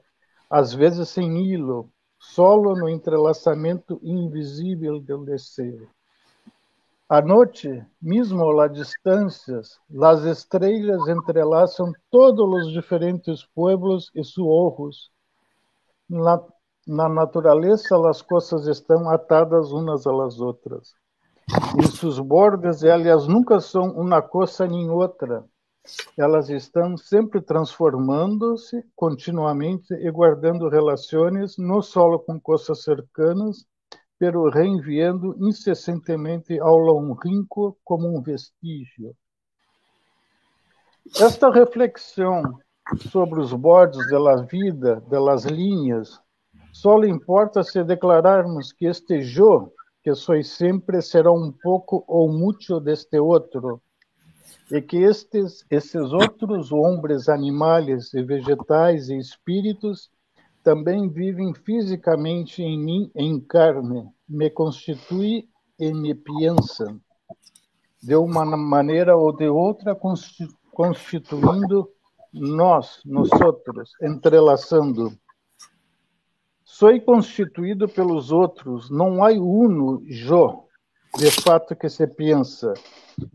às 0.50 0.74
vezes 0.74 1.10
sem 1.10 1.38
hilo, 1.46 1.92
solo 2.18 2.76
no 2.76 2.88
entrelaçamento 2.88 4.00
invisível 4.02 5.02
do 5.02 5.26
desejo. 5.26 5.90
À 7.10 7.22
noite, 7.22 7.86
mesmo 8.02 8.60
a 8.60 8.68
distâncias, 8.70 9.78
as 10.02 10.24
estrelas 10.24 11.08
entrelaçam 11.10 11.92
todos 12.10 12.68
os 12.68 12.72
diferentes 12.72 13.46
pueblos 13.54 14.12
e 14.16 14.24
suorros. 14.24 15.12
Na, 16.10 16.42
na 16.88 17.10
natureza, 17.10 17.98
as 18.08 18.22
coisas 18.22 18.66
estão 18.66 19.10
atadas 19.10 19.72
umas 19.74 20.08
às 20.08 20.40
outras. 20.40 20.94
Em 21.78 21.88
seus 21.88 22.20
bordes, 22.20 22.84
elas 22.84 23.28
nunca 23.28 23.60
são 23.60 23.92
uma 23.92 24.22
coisa 24.22 24.68
nem 24.68 24.90
outra. 24.90 25.44
Elas 26.18 26.50
estão 26.50 26.96
sempre 26.96 27.42
transformando-se 27.42 28.84
continuamente 28.96 29.94
e 29.94 30.12
guardando 30.12 30.70
relações 30.70 31.58
não 31.58 31.82
só 31.82 32.20
com 32.20 32.40
coisas 32.40 32.84
cercanas, 32.84 33.66
pero 34.20 34.50
reenviando 34.50 35.36
incessantemente 35.40 36.60
ao 36.60 36.78
longínquo 36.78 37.78
como 37.84 38.16
um 38.16 38.22
vestígio. 38.22 39.16
Esta 41.20 41.50
reflexão 41.50 42.44
sobre 43.10 43.40
os 43.40 43.54
bordes 43.54 44.06
da 44.12 44.44
vida, 44.44 45.02
das 45.10 45.46
linhas, 45.46 46.22
só 46.72 47.04
importa 47.04 47.64
se 47.64 47.84
declararmos 47.84 48.72
que 48.72 48.86
este 48.86 49.24
eu, 49.24 49.74
que 50.04 50.14
sou 50.16 50.42
sempre, 50.44 51.02
será 51.02 51.32
um 51.32 51.52
pouco 51.52 52.04
ou 52.08 52.32
muito 52.32 52.80
deste 52.80 53.20
outro, 53.20 53.82
e 54.72 54.82
que 54.82 54.98
estes, 54.98 55.66
esses 55.70 56.12
outros 56.14 56.72
homens, 56.72 57.28
animais 57.28 58.14
e 58.14 58.24
vegetais 58.24 59.10
e 59.10 59.18
espíritos 59.18 60.10
também 60.64 61.10
vivem 61.10 61.54
fisicamente 61.54 62.62
em 62.62 62.78
mim, 62.78 63.12
em 63.16 63.40
carne, 63.40 64.08
me 64.28 64.50
constitui 64.50 65.48
e 65.80 65.94
me 65.94 66.14
pensam, 66.14 67.00
de 68.02 68.16
uma 68.16 68.46
maneira 68.46 69.16
ou 69.16 69.36
de 69.36 69.48
outra, 69.48 69.98
constituindo 70.72 71.90
nós, 72.32 73.02
nós 73.06 73.30
outros, 73.42 73.92
entrelaçando. 74.02 75.12
Sou 76.80 76.98
constituído 77.02 77.90
pelos 77.90 78.32
outros, 78.32 78.90
não 78.90 79.22
há 79.22 79.32
uno 79.32 80.02
eu, 80.08 80.66
de 81.18 81.30
fato, 81.30 81.76
que 81.76 81.90
se 81.90 82.08
pensa. 82.08 82.74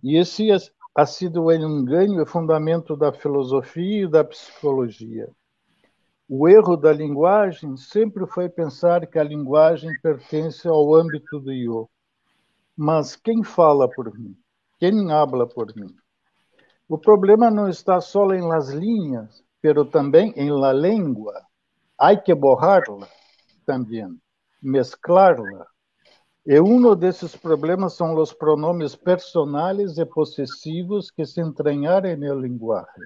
E 0.03 0.17
esse 0.17 0.49
ha 0.97 1.05
sido 1.05 1.43
o 1.43 1.53
engano 1.53 2.23
e 2.23 2.27
fundamento 2.27 2.97
da 2.97 3.13
filosofia 3.13 4.05
e 4.05 4.09
da 4.09 4.25
psicologia. 4.25 5.29
O 6.27 6.49
erro 6.49 6.75
da 6.75 6.91
linguagem 6.91 7.77
sempre 7.77 8.27
foi 8.27 8.49
pensar 8.49 9.07
que 9.07 9.19
a 9.19 9.23
linguagem 9.23 9.91
pertence 10.01 10.67
ao 10.67 10.95
âmbito 10.95 11.39
do 11.39 11.53
eu. 11.53 11.91
Mas 12.75 13.15
quem 13.15 13.45
fala 13.45 13.87
por 13.87 14.11
mim? 14.19 14.35
Quem 14.79 15.13
habla 15.13 15.47
por 15.47 15.67
mim? 15.77 15.95
O 16.89 16.97
problema 16.97 17.51
não 17.51 17.69
está 17.69 18.01
só 18.01 18.25
em 18.33 18.41
las 18.41 18.71
linhas, 18.71 19.45
pero 19.61 19.85
também 19.85 20.33
em 20.35 20.51
la 20.51 20.73
língua. 20.73 21.43
Hay 21.99 22.17
que 22.23 22.35
borrarla 22.35 23.07
também, 23.65 24.09
mesclarla. 24.63 25.67
E 26.47 26.61
um 26.61 26.95
desses 26.95 27.35
problemas 27.35 27.95
são 27.95 28.15
os 28.17 28.33
pronomes 28.33 28.95
personais 28.95 29.97
e 29.97 30.05
possessivos 30.05 31.11
que 31.11 31.25
se 31.25 31.41
entranharam 31.41 32.17
no 32.17 32.39
linguagem. 32.39 33.05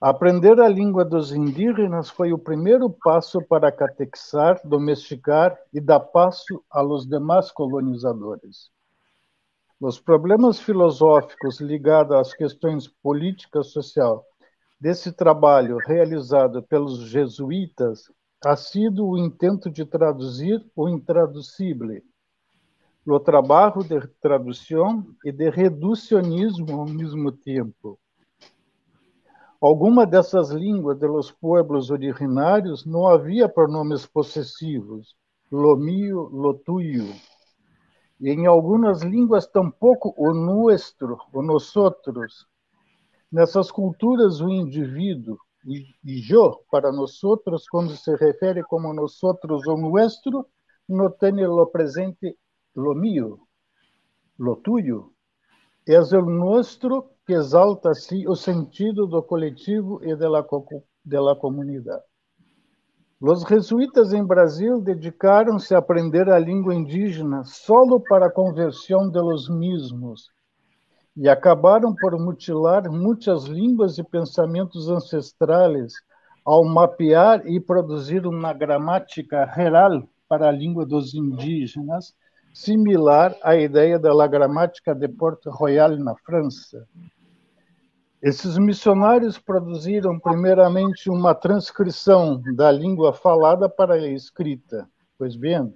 Aprender 0.00 0.60
a 0.60 0.68
língua 0.68 1.04
dos 1.04 1.32
indígenas 1.32 2.10
foi 2.10 2.32
o 2.32 2.38
primeiro 2.38 2.90
passo 2.90 3.40
para 3.42 3.72
catequizar, 3.72 4.60
domesticar 4.62 5.58
e 5.72 5.80
dar 5.80 6.00
passo 6.00 6.62
aos 6.70 7.06
demais 7.06 7.50
colonizadores. 7.50 8.70
Os 9.80 9.98
problemas 9.98 10.58
filosóficos 10.58 11.60
ligados 11.60 12.16
às 12.16 12.34
questões 12.34 12.88
políticas 12.88 13.72
social 13.72 14.24
desse 14.80 15.12
trabalho 15.12 15.78
realizado 15.78 16.62
pelos 16.62 17.00
jesuítas 17.08 18.10
sido 18.56 19.06
o 19.06 19.18
intento 19.18 19.70
de 19.70 19.84
traduzir 19.84 20.64
o 20.74 20.88
intraducível, 20.88 22.02
o 23.06 23.20
trabalho 23.20 23.82
de 23.82 24.06
tradução 24.20 25.06
e 25.24 25.32
de 25.32 25.48
reducionismo 25.48 26.80
ao 26.80 26.86
mesmo 26.86 27.32
tempo. 27.32 27.98
Alguma 29.60 30.06
dessas 30.06 30.50
línguas 30.50 30.98
de 30.98 31.06
los 31.06 31.30
pueblos 31.30 31.90
originários 31.90 32.84
não 32.84 33.08
havia 33.08 33.48
pronomes 33.48 34.04
possessivos, 34.04 35.16
lo 35.50 35.76
mío, 35.76 36.28
lo 36.32 36.54
tuyo. 36.54 37.06
E 38.20 38.30
em 38.30 38.46
algumas 38.46 39.02
línguas 39.02 39.46
tampouco 39.46 40.14
o 40.16 40.34
nuestro, 40.34 41.18
o 41.32 41.42
nosotros. 41.42 42.46
Nessas 43.30 43.70
culturas, 43.70 44.40
o 44.40 44.48
indivíduo, 44.48 45.38
e 45.66 46.32
eu, 46.32 46.64
para 46.70 46.92
nós 46.92 47.22
outros, 47.24 47.68
quando 47.68 47.96
se 47.96 48.14
refere 48.16 48.62
como 48.62 48.94
nós 48.94 49.20
outros 49.22 49.66
ou 49.66 49.76
nuestro, 49.76 50.46
não 50.88 51.10
tem 51.10 51.44
lo 51.44 51.66
presente 51.66 52.38
lo 52.74 52.94
mío, 52.94 53.40
lo 54.38 54.56
tuyo. 54.56 55.12
É 55.88 55.98
o 55.98 56.22
nosso 56.22 57.10
que 57.26 57.32
exalta 57.32 57.90
assim 57.90 58.28
o 58.28 58.36
sentido 58.36 59.06
do 59.06 59.22
coletivo 59.22 60.00
e 60.04 60.14
da 60.14 60.28
de 61.04 61.40
comunidade. 61.40 62.04
Os 63.20 63.42
jesuítas 63.42 64.12
em 64.12 64.24
Brasil 64.24 64.80
dedicaram-se 64.80 65.74
a 65.74 65.78
aprender 65.78 66.28
a 66.28 66.38
língua 66.38 66.74
indígena 66.74 67.42
solo 67.44 68.00
para 68.00 68.26
a 68.26 68.32
conversão 68.32 69.10
de 69.10 69.20
los 69.20 69.48
mismos 69.48 70.35
e 71.16 71.28
acabaram 71.28 71.94
por 71.94 72.18
mutilar 72.18 72.90
muitas 72.90 73.44
línguas 73.44 73.96
e 73.96 74.04
pensamentos 74.04 74.88
ancestrais 74.88 75.94
ao 76.44 76.64
mapear 76.64 77.46
e 77.46 77.58
produzir 77.58 78.26
uma 78.26 78.52
gramática 78.52 79.50
geral 79.56 80.06
para 80.28 80.48
a 80.48 80.52
língua 80.52 80.84
dos 80.84 81.14
indígenas, 81.14 82.14
similar 82.52 83.34
à 83.42 83.56
ideia 83.56 83.98
da 83.98 84.26
gramática 84.26 84.94
de 84.94 85.08
Port 85.08 85.44
Royal 85.46 85.96
na 85.96 86.14
França. 86.16 86.86
Esses 88.22 88.58
missionários 88.58 89.38
produziram 89.38 90.18
primeiramente 90.18 91.08
uma 91.08 91.34
transcrição 91.34 92.42
da 92.54 92.70
língua 92.70 93.12
falada 93.12 93.68
para 93.68 93.94
a 93.94 94.08
escrita, 94.08 94.88
pois 95.18 95.36
bem, 95.36 95.72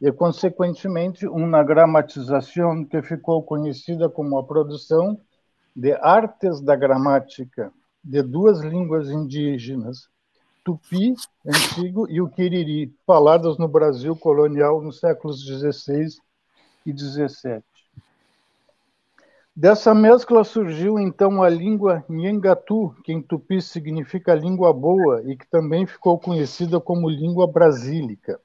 e, 0.00 0.12
consequentemente, 0.12 1.26
uma 1.26 1.62
gramatização 1.62 2.84
que 2.84 3.00
ficou 3.02 3.42
conhecida 3.42 4.08
como 4.08 4.38
a 4.38 4.44
produção 4.44 5.18
de 5.74 5.92
artes 5.92 6.60
da 6.60 6.76
gramática 6.76 7.72
de 8.02 8.22
duas 8.22 8.60
línguas 8.60 9.10
indígenas, 9.10 10.08
tupi, 10.64 11.14
antigo, 11.44 12.08
e 12.08 12.20
o 12.20 12.28
quiriri, 12.28 12.94
faladas 13.06 13.58
no 13.58 13.68
Brasil 13.68 14.14
colonial 14.16 14.80
nos 14.80 15.00
séculos 15.00 15.44
XVI 15.44 16.08
e 16.84 16.92
XVII. 16.96 17.62
Dessa 19.54 19.94
mescla 19.94 20.44
surgiu 20.44 20.98
então 20.98 21.42
a 21.42 21.48
língua 21.48 22.04
Nhengatu, 22.08 22.94
que 23.02 23.12
em 23.12 23.22
tupi 23.22 23.62
significa 23.62 24.34
língua 24.34 24.72
boa 24.72 25.22
e 25.24 25.34
que 25.34 25.48
também 25.48 25.86
ficou 25.86 26.18
conhecida 26.18 26.78
como 26.78 27.08
língua 27.08 27.46
brasílica. 27.46 28.38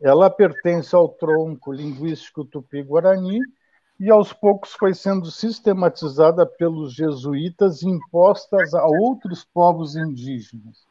Ela 0.00 0.28
pertence 0.28 0.94
ao 0.94 1.08
tronco 1.08 1.72
linguístico 1.72 2.44
tupi-guarani 2.44 3.40
e 3.98 4.10
aos 4.10 4.32
poucos 4.32 4.72
foi 4.72 4.92
sendo 4.92 5.30
sistematizada 5.30 6.44
pelos 6.44 6.92
jesuítas 6.92 7.82
e 7.82 7.88
imposta 7.88 8.56
a 8.74 8.86
outros 8.86 9.42
povos 9.44 9.96
indígenas. 9.96 10.84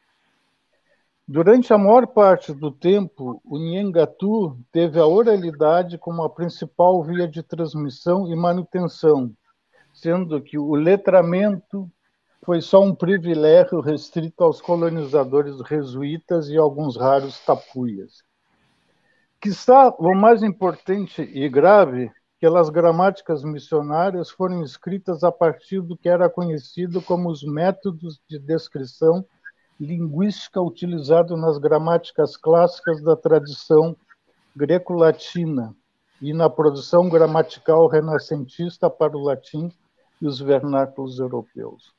Durante 1.28 1.74
a 1.74 1.78
maior 1.78 2.08
parte 2.08 2.54
do 2.54 2.72
tempo, 2.72 3.42
o 3.44 3.58
Nhengatu 3.58 4.60
teve 4.72 5.00
a 5.00 5.06
oralidade 5.06 5.98
como 5.98 6.24
a 6.24 6.30
principal 6.30 7.04
via 7.04 7.28
de 7.28 7.42
transmissão 7.42 8.32
e 8.32 8.36
manutenção, 8.36 9.32
sendo 9.94 10.42
que 10.42 10.58
o 10.58 10.76
letramento 10.76 11.90
foi 12.44 12.62
só 12.62 12.82
um 12.84 12.94
privilégio 12.94 13.82
restrito 13.82 14.44
aos 14.44 14.62
colonizadores 14.62 15.58
jesuítas 15.68 16.48
e 16.50 16.58
alguns 16.58 16.96
raros 16.96 17.40
tapuias. 17.40 18.24
Quizá 19.46 19.94
o 20.00 20.16
mais 20.16 20.42
importante 20.42 21.22
e 21.22 21.48
grave 21.48 22.12
que 22.40 22.48
as 22.48 22.68
gramáticas 22.68 23.44
missionárias 23.44 24.32
foram 24.32 24.64
escritas 24.64 25.24
a 25.24 25.32
partir 25.32 25.82
do 25.82 25.96
que 25.96 26.10
era 26.10 26.28
conhecido 26.28 27.00
como 27.00 27.30
os 27.30 27.44
métodos 27.44 28.20
de 28.28 28.40
descrição 28.40 29.24
linguística 29.80 30.60
utilizados 30.60 31.40
nas 31.40 31.60
gramáticas 31.60 32.36
clássicas 32.36 33.04
da 33.04 33.16
tradição 33.16 33.96
greco-latina 34.56 35.76
e 36.20 36.34
na 36.34 36.50
produção 36.50 37.08
gramatical 37.08 37.86
renascentista 37.88 38.90
para 38.90 39.16
o 39.16 39.22
latim 39.22 39.72
e 40.20 40.26
os 40.26 40.40
vernáculos 40.40 41.20
europeus. 41.20 41.94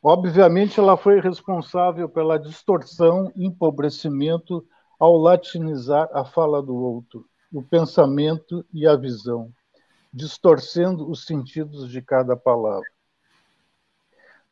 Obviamente, 0.00 0.78
ela 0.78 0.96
foi 0.96 1.18
responsável 1.18 2.08
pela 2.08 2.38
distorção 2.38 3.32
empobrecimento 3.34 4.64
ao 4.98 5.16
latinizar 5.16 6.08
a 6.12 6.24
fala 6.24 6.62
do 6.62 6.74
outro, 6.74 7.26
o 7.52 7.62
pensamento 7.62 8.64
e 8.72 8.86
a 8.86 8.96
visão, 8.96 9.50
distorcendo 10.12 11.08
os 11.08 11.24
sentidos 11.24 11.88
de 11.90 12.00
cada 12.00 12.36
palavra. 12.36 12.86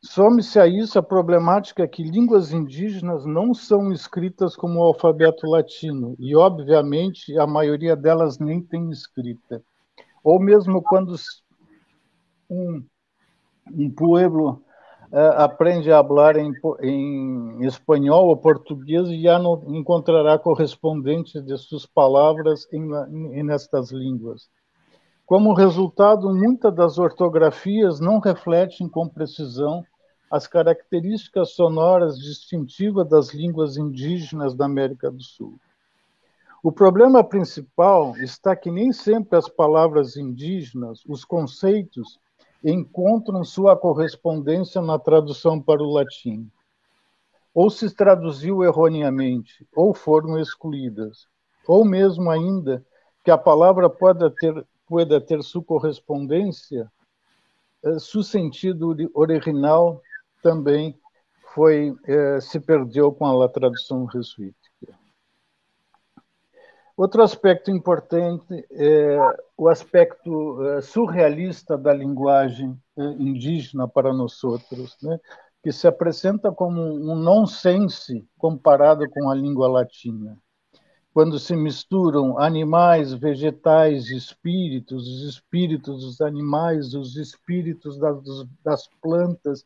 Some-se 0.01 0.59
a 0.59 0.67
isso 0.67 0.99
a 0.99 1.03
problemática 1.03 1.87
que 1.87 2.03
línguas 2.03 2.51
indígenas 2.51 3.25
não 3.25 3.53
são 3.53 3.89
escritas 3.89 4.53
como 4.53 4.79
o 4.79 4.83
alfabeto 4.83 5.47
latino, 5.47 6.15
e, 6.19 6.35
obviamente, 6.35 7.37
a 7.39 7.47
maioria 7.47 7.95
delas 7.95 8.37
nem 8.37 8.61
tem 8.61 8.89
escrita. 8.89 9.63
Ou 10.21 10.41
mesmo 10.41 10.81
quando 10.81 11.15
um, 12.49 12.83
um 13.71 13.89
pueblo 13.89 14.61
aprende 15.13 15.91
a 15.91 16.03
falar 16.03 16.37
em, 16.37 16.51
em, 16.81 17.65
espanhol 17.65 18.29
ou 18.29 18.37
português 18.37 19.07
e 19.09 19.21
já 19.21 19.37
não 19.37 19.63
encontrará 19.67 20.39
correspondente 20.39 21.39
de 21.39 21.55
suas 21.57 21.85
palavras 21.85 22.67
em, 22.73 22.81
em, 23.11 23.43
nestas 23.43 23.91
línguas. 23.91 24.49
Como 25.25 25.53
resultado, 25.53 26.33
muitas 26.33 26.73
das 26.73 26.97
ortografias 26.97 27.99
não 27.99 28.19
refletem 28.19 28.89
com 28.89 29.07
precisão 29.07 29.83
as 30.31 30.47
características 30.47 31.51
sonoras 31.51 32.17
distintivas 32.17 33.07
das 33.07 33.33
línguas 33.33 33.77
indígenas 33.77 34.55
da 34.55 34.65
América 34.65 35.11
do 35.11 35.21
Sul. 35.21 35.59
O 36.63 36.71
problema 36.71 37.23
principal 37.23 38.17
está 38.17 38.55
que 38.55 38.71
nem 38.71 38.91
sempre 38.91 39.37
as 39.37 39.47
palavras 39.47 40.17
indígenas, 40.17 41.03
os 41.07 41.23
conceitos 41.23 42.19
encontram 42.63 43.43
sua 43.43 43.75
correspondência 43.75 44.81
na 44.81 44.97
tradução 44.97 45.59
para 45.61 45.83
o 45.83 45.91
latim. 45.91 46.49
Ou 47.53 47.69
se 47.69 47.93
traduziu 47.93 48.63
erroneamente, 48.63 49.67
ou 49.75 49.93
foram 49.93 50.39
excluídas, 50.39 51.27
ou 51.67 51.83
mesmo 51.83 52.29
ainda 52.29 52.83
que 53.23 53.29
a 53.29 53.37
palavra 53.37 53.89
pode 53.89 54.29
ter, 54.37 54.65
ter 55.27 55.43
sua 55.43 55.63
correspondência, 55.63 56.91
eh, 57.83 57.99
seu 57.99 58.23
sentido 58.23 58.95
original 59.13 60.01
também 60.41 60.97
foi 61.53 61.95
eh, 62.05 62.41
se 62.41 62.59
perdeu 62.59 63.11
com 63.11 63.41
a 63.41 63.49
tradução 63.49 64.09
jesuíta. 64.09 64.62
Outro 66.95 67.23
aspecto 67.23 67.71
importante 67.71 68.65
é 68.71 69.17
o 69.57 69.67
aspecto 69.67 70.63
é, 70.63 70.81
surrealista 70.81 71.75
da 71.75 71.91
linguagem 71.91 72.79
é, 72.95 73.03
indígena 73.03 73.87
para 73.87 74.13
nós 74.13 74.43
outros, 74.43 74.95
né? 75.01 75.19
que 75.63 75.71
se 75.71 75.87
apresenta 75.87 76.51
como 76.51 76.81
um 76.81 77.15
nonsense 77.15 78.27
comparado 78.37 79.09
com 79.09 79.29
a 79.29 79.33
língua 79.33 79.67
latina. 79.67 80.37
Quando 81.13 81.39
se 81.39 81.55
misturam 81.55 82.37
animais, 82.37 83.13
vegetais, 83.13 84.09
espíritos, 84.09 85.07
os 85.07 85.29
espíritos 85.29 86.01
dos 86.03 86.21
animais, 86.21 86.93
os 86.93 87.15
espíritos 87.15 87.97
das, 87.97 88.17
das 88.63 88.87
plantas, 89.01 89.65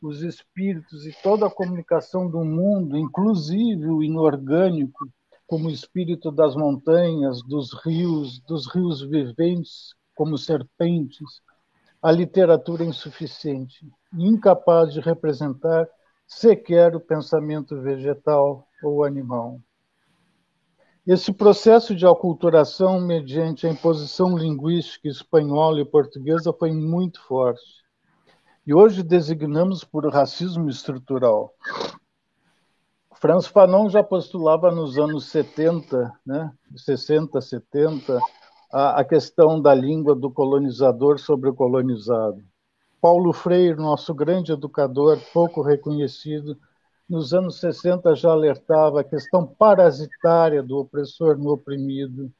os 0.00 0.22
espíritos 0.22 1.06
e 1.06 1.12
toda 1.22 1.46
a 1.46 1.50
comunicação 1.50 2.28
do 2.28 2.44
mundo, 2.44 2.96
inclusive 2.96 3.88
o 3.88 4.02
inorgânico, 4.02 5.06
como 5.46 5.70
espírito 5.70 6.30
das 6.30 6.56
montanhas, 6.56 7.42
dos 7.42 7.72
rios, 7.84 8.40
dos 8.40 8.66
rios 8.66 9.00
viventes, 9.02 9.94
como 10.14 10.36
serpentes, 10.36 11.40
a 12.02 12.10
literatura 12.10 12.84
insuficiente, 12.84 13.86
incapaz 14.12 14.92
de 14.92 15.00
representar 15.00 15.88
sequer 16.26 16.96
o 16.96 17.00
pensamento 17.00 17.80
vegetal 17.80 18.66
ou 18.82 19.04
animal. 19.04 19.60
Esse 21.06 21.32
processo 21.32 21.94
de 21.94 22.04
aculturação 22.04 23.00
mediante 23.00 23.66
a 23.66 23.70
imposição 23.70 24.36
linguística 24.36 25.06
espanhola 25.06 25.80
e 25.80 25.84
portuguesa 25.84 26.52
foi 26.52 26.72
muito 26.72 27.22
forte. 27.22 27.84
E 28.66 28.74
hoje 28.74 29.04
designamos 29.04 29.84
por 29.84 30.04
racismo 30.12 30.68
estrutural 30.68 31.54
Franz 33.18 33.46
Fanon 33.46 33.88
já 33.88 34.02
postulava 34.02 34.70
nos 34.70 34.98
anos 34.98 35.30
70, 35.30 36.12
né, 36.24 36.52
60, 36.76 37.40
70, 37.40 38.20
a, 38.70 39.00
a 39.00 39.04
questão 39.04 39.60
da 39.60 39.74
língua 39.74 40.14
do 40.14 40.30
colonizador 40.30 41.18
sobre 41.18 41.48
o 41.48 41.54
colonizado. 41.54 42.44
Paulo 43.00 43.32
Freire, 43.32 43.76
nosso 43.76 44.14
grande 44.14 44.52
educador, 44.52 45.18
pouco 45.32 45.62
reconhecido, 45.62 46.58
nos 47.08 47.32
anos 47.32 47.58
60 47.60 48.14
já 48.14 48.32
alertava 48.32 49.00
a 49.00 49.04
questão 49.04 49.46
parasitária 49.46 50.62
do 50.62 50.76
opressor 50.76 51.38
no 51.38 51.52
oprimido. 51.52 52.30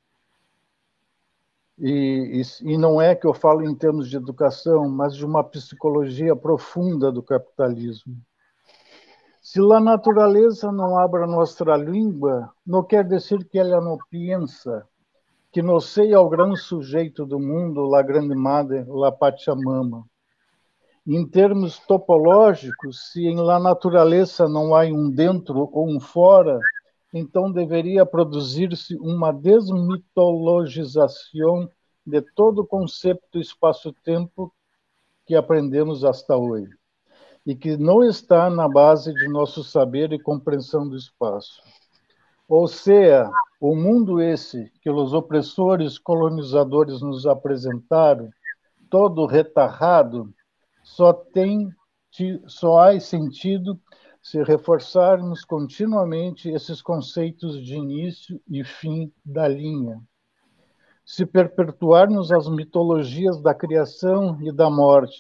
E, 1.79 2.43
e, 2.43 2.73
e, 2.73 2.77
não 2.77 3.01
é 3.01 3.15
que 3.15 3.27
eu 3.27 3.33
falo 3.33 3.63
em 3.63 3.75
termos 3.75 4.11
de 4.11 4.17
educação, 4.17 4.89
mas 4.89 5.15
de 5.15 5.25
uma 5.25 5.45
psicologia 5.45 6.35
profunda 6.35 7.13
do 7.13 7.23
capitalismo. 7.23 8.17
Se 9.49 9.61
a 9.61 9.79
natureza 9.79 10.73
não 10.73 10.99
abre 10.99 11.23
a 11.23 11.27
nossa 11.29 11.77
língua, 11.77 12.53
não 12.67 12.83
quer 12.83 13.07
dizer 13.07 13.45
que 13.45 13.61
ela 13.61 13.81
não 13.81 13.97
pensa, 14.11 14.85
que 15.53 15.63
não 15.63 15.79
seja 15.79 16.21
o 16.21 16.29
grande 16.29 16.59
sujeito 16.59 17.25
do 17.25 17.39
mundo, 17.39 17.95
a 17.95 18.03
grande 18.03 18.35
madre, 18.35 18.85
a 19.07 19.13
Pachamama. 19.13 20.05
Em 21.07 21.25
termos 21.25 21.79
topológicos, 21.79 23.13
se 23.13 23.25
em 23.25 23.37
la 23.37 23.61
natureza 23.61 24.49
não 24.49 24.75
há 24.75 24.83
um 24.87 25.09
dentro 25.09 25.71
ou 25.73 25.89
um 25.89 26.01
fora, 26.01 26.59
então 27.15 27.53
deveria 27.53 28.05
produzir-se 28.05 28.97
uma 28.97 29.33
desmitologização 29.33 31.71
de 32.05 32.21
todo 32.35 32.63
o 32.63 32.67
conceito 32.67 33.39
espaço-tempo 33.39 34.53
que 35.25 35.37
aprendemos 35.37 36.05
hasta 36.05 36.37
hoje 36.37 36.77
e 37.47 37.55
que 37.55 37.77
não 37.77 38.03
está 38.03 38.51
na 38.51 38.69
base 38.69 39.15
de 39.15 39.29
nosso 39.29 39.63
saber 39.63 40.13
e 40.13 40.19
compreensão 40.19 40.89
do 40.89 40.97
espaço. 40.97 41.63
Ou 42.49 42.67
seja, 42.67 43.31
o 43.61 43.77
mundo 43.77 44.21
esse 44.21 44.71
que 44.83 44.91
os 44.91 45.13
opressores 45.13 45.99
colonizadores 45.99 47.01
nos 47.01 47.25
apresentaram, 47.27 48.29
todo 48.91 49.27
retarrado, 49.27 50.35
só 50.83 51.13
tem 51.13 51.71
só 52.47 52.79
há 52.79 52.99
sentido 52.99 53.79
se 54.23 54.43
reforçarmos 54.43 55.45
continuamente 55.45 56.49
esses 56.49 56.81
conceitos 56.81 57.63
de 57.63 57.77
início 57.77 58.41
e 58.49 58.65
fim 58.65 59.13
da 59.25 59.47
linha. 59.47 60.01
Se 61.05 61.27
perpetuarmos 61.27 62.33
as 62.33 62.49
mitologias 62.49 63.41
da 63.41 63.55
criação 63.55 64.41
e 64.41 64.51
da 64.51 64.71
morte, 64.71 65.19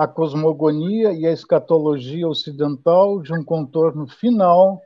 a 0.00 0.08
cosmogonia 0.08 1.12
e 1.12 1.26
a 1.26 1.30
escatologia 1.30 2.26
ocidental 2.26 3.20
de 3.20 3.34
um 3.34 3.44
contorno 3.44 4.08
final 4.08 4.80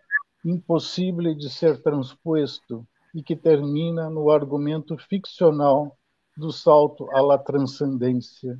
impossível 0.44 1.32
de 1.36 1.48
ser 1.48 1.80
transposto 1.80 2.84
e 3.14 3.22
que 3.22 3.36
termina 3.36 4.10
no 4.10 4.28
argumento 4.28 4.98
ficcional 4.98 5.96
do 6.36 6.50
salto 6.50 7.08
à 7.12 7.20
la 7.22 7.38
transcendência. 7.38 8.58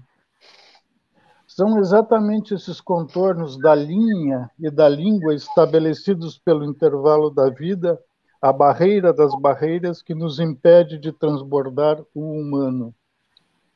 São 1.45 1.77
exatamente 1.81 2.55
esses 2.55 2.81
contornos 2.81 3.59
da 3.59 3.75
linha 3.75 4.49
e 4.57 4.71
da 4.71 4.89
língua 4.89 5.35
estabelecidos 5.35 6.39
pelo 6.39 6.65
intervalo 6.65 7.31
da 7.31 7.51
vida, 7.51 8.01
a 8.41 8.53
barreira 8.53 9.13
das 9.13 9.33
barreiras 9.41 10.01
que 10.01 10.15
nos 10.15 10.39
impede 10.39 10.99
de 10.99 11.11
transbordar 11.11 12.01
o 12.15 12.21
humano, 12.21 12.95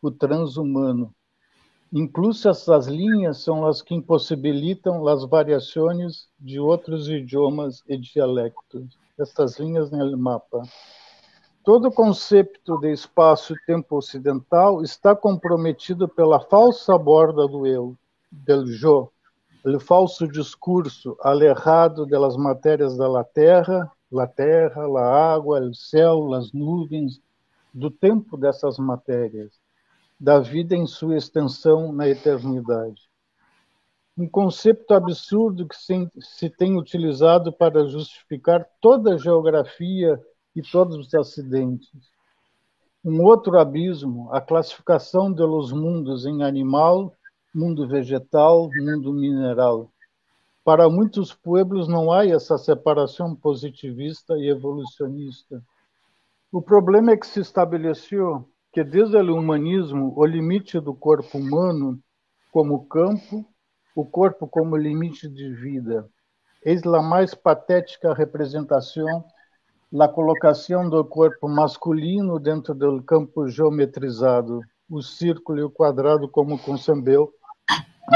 o 0.00 0.12
transhumano. 0.12 1.12
Incluso 1.92 2.50
essas 2.50 2.86
linhas 2.86 3.38
são 3.38 3.66
as 3.66 3.80
que 3.80 3.94
impossibilitam 3.94 5.06
as 5.08 5.24
variações 5.24 6.28
de 6.38 6.60
outros 6.60 7.08
idiomas 7.08 7.82
e 7.88 7.96
dialectos. 7.96 8.98
Essas 9.18 9.58
linhas 9.58 9.90
no 9.90 10.16
mapa. 10.18 10.62
Todo 11.64 11.88
o 11.88 11.92
conceito 11.92 12.78
de 12.78 12.92
espaço 12.92 13.54
e 13.54 13.66
tempo 13.66 13.96
ocidental 13.96 14.82
está 14.82 15.16
comprometido 15.16 16.06
pela 16.06 16.40
falsa 16.40 16.96
borda 16.96 17.48
do 17.48 17.66
eu, 17.66 17.96
del 18.30 18.64
yo, 18.64 19.10
o 19.64 19.80
falso 19.80 20.28
discurso 20.28 21.16
alerrado 21.20 22.06
das 22.06 22.36
matérias 22.36 22.96
da 22.96 23.24
terra, 23.24 23.90
la 24.10 24.26
terra, 24.26 24.86
la 24.86 25.34
água, 25.34 25.60
o 25.60 25.74
céu, 25.74 26.32
as 26.32 26.52
nuvens, 26.52 27.20
do 27.74 27.90
tempo 27.90 28.36
dessas 28.36 28.78
matérias, 28.78 29.52
da 30.18 30.40
vida 30.40 30.74
em 30.74 30.86
sua 30.86 31.16
extensão 31.16 31.92
na 31.92 32.08
eternidade. 32.08 33.08
Um 34.16 34.28
conceito 34.28 34.92
absurdo 34.92 35.68
que 35.68 35.76
se 35.76 36.50
tem 36.50 36.76
utilizado 36.76 37.52
para 37.52 37.86
justificar 37.86 38.66
toda 38.80 39.14
a 39.14 39.16
geografia 39.16 40.20
e 40.56 40.62
todos 40.62 40.96
os 40.96 41.14
acidentes. 41.14 42.10
Um 43.04 43.22
outro 43.22 43.56
abismo, 43.58 44.28
a 44.32 44.40
classificação 44.40 45.32
de 45.32 45.42
los 45.42 45.72
mundos 45.72 46.26
em 46.26 46.42
animal, 46.42 47.14
mundo 47.54 47.86
vegetal, 47.86 48.68
mundo 48.76 49.12
mineral. 49.12 49.92
Para 50.64 50.90
muitos 50.90 51.32
pueblos 51.32 51.86
não 51.86 52.12
há 52.12 52.26
essa 52.26 52.58
separação 52.58 53.36
positivista 53.36 54.36
e 54.36 54.48
evolucionista. 54.48 55.62
O 56.50 56.60
problema 56.60 57.12
é 57.12 57.16
que 57.16 57.26
se 57.26 57.38
estabeleceu 57.38 58.48
que 58.72 58.84
desde 58.84 59.16
o 59.16 59.36
humanismo 59.36 60.12
o 60.16 60.24
limite 60.24 60.80
do 60.80 60.94
corpo 60.94 61.38
humano 61.38 61.98
como 62.52 62.86
campo, 62.86 63.44
o 63.94 64.04
corpo 64.04 64.46
como 64.46 64.76
limite 64.76 65.28
de 65.28 65.52
vida. 65.54 66.08
Eis 66.64 66.84
a 66.84 67.02
mais 67.02 67.34
patética 67.34 68.14
representação 68.14 69.24
la 69.90 70.06
colocação 70.06 70.88
do 70.88 71.02
corpo 71.04 71.48
masculino 71.48 72.38
dentro 72.38 72.74
do 72.74 73.02
campo 73.02 73.48
geometrizado, 73.48 74.60
o 74.90 75.00
círculo 75.02 75.58
e 75.58 75.62
o 75.62 75.70
quadrado, 75.70 76.28
como 76.28 76.58
concebeu 76.58 77.32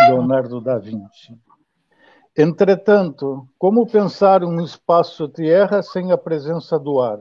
Leonardo 0.08 0.60
da 0.60 0.78
Vinci. 0.78 1.38
Entretanto, 2.36 3.46
como 3.58 3.86
pensar 3.86 4.42
um 4.44 4.62
espaço 4.62 5.28
terra 5.28 5.82
sem 5.82 6.12
a 6.12 6.18
presença 6.18 6.78
do 6.78 7.00
ar? 7.00 7.18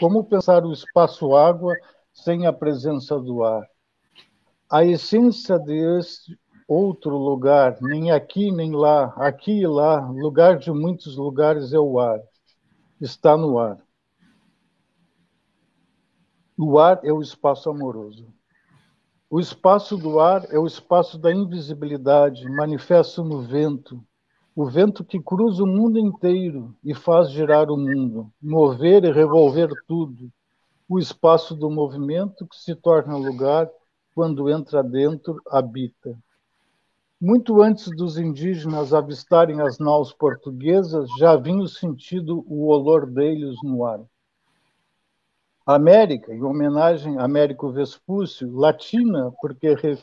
Como 0.00 0.24
pensar 0.24 0.64
o 0.64 0.72
espaço 0.72 1.34
água 1.34 1.76
sem 2.22 2.46
a 2.46 2.52
presença 2.52 3.18
do 3.18 3.44
ar? 3.44 3.68
A 4.70 4.84
essência 4.84 5.58
deste 5.58 6.38
outro 6.66 7.16
lugar, 7.16 7.78
nem 7.80 8.10
aqui 8.10 8.52
nem 8.52 8.72
lá, 8.72 9.14
aqui 9.16 9.60
e 9.60 9.66
lá, 9.66 10.06
lugar 10.10 10.58
de 10.58 10.70
muitos 10.70 11.16
lugares 11.16 11.72
é 11.72 11.78
o 11.78 11.98
ar, 11.98 12.20
está 13.00 13.36
no 13.36 13.58
ar. 13.58 13.78
O 16.58 16.78
ar 16.78 17.00
é 17.04 17.12
o 17.12 17.22
espaço 17.22 17.70
amoroso. 17.70 18.26
O 19.30 19.38
espaço 19.38 19.96
do 19.96 20.18
ar 20.20 20.44
é 20.50 20.58
o 20.58 20.66
espaço 20.66 21.18
da 21.18 21.32
invisibilidade, 21.32 22.48
manifesto 22.50 23.22
no 23.22 23.42
vento. 23.42 24.02
O 24.56 24.66
vento 24.66 25.04
que 25.04 25.22
cruza 25.22 25.62
o 25.62 25.66
mundo 25.66 25.98
inteiro 25.98 26.74
e 26.82 26.92
faz 26.94 27.30
girar 27.30 27.70
o 27.70 27.76
mundo, 27.76 28.32
mover 28.42 29.04
e 29.04 29.12
revolver 29.12 29.70
tudo. 29.86 30.32
O 30.88 30.98
espaço 30.98 31.54
do 31.54 31.70
movimento 31.70 32.46
que 32.46 32.56
se 32.56 32.74
torna 32.74 33.16
lugar 33.16 33.70
quando 34.14 34.48
entra 34.48 34.82
dentro, 34.82 35.40
habita. 35.46 36.16
Muito 37.20 37.60
antes 37.60 37.88
dos 37.96 38.16
indígenas 38.16 38.94
avistarem 38.94 39.60
as 39.60 39.78
naus 39.78 40.12
portuguesas, 40.12 41.08
já 41.18 41.36
vinha 41.36 41.66
sentido 41.66 42.44
o 42.48 42.68
olor 42.68 43.06
deles 43.06 43.56
no 43.62 43.84
ar. 43.84 44.00
América, 45.66 46.32
em 46.32 46.42
homenagem 46.42 47.18
a 47.18 47.24
Américo 47.24 47.70
Vespúcio, 47.70 48.50
latina, 48.56 49.30
porque 49.40 49.74
re, 49.74 49.98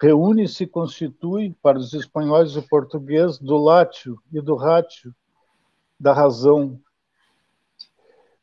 reúne 0.00 0.44
e 0.44 0.48
se 0.48 0.66
constitui, 0.66 1.54
para 1.62 1.78
os 1.78 1.92
espanhóis 1.92 2.56
e 2.56 2.62
portugueses, 2.62 3.38
do 3.38 3.56
látio 3.56 4.20
e 4.32 4.40
do 4.40 4.56
ratio, 4.56 5.14
da 6.00 6.12
razão. 6.12 6.80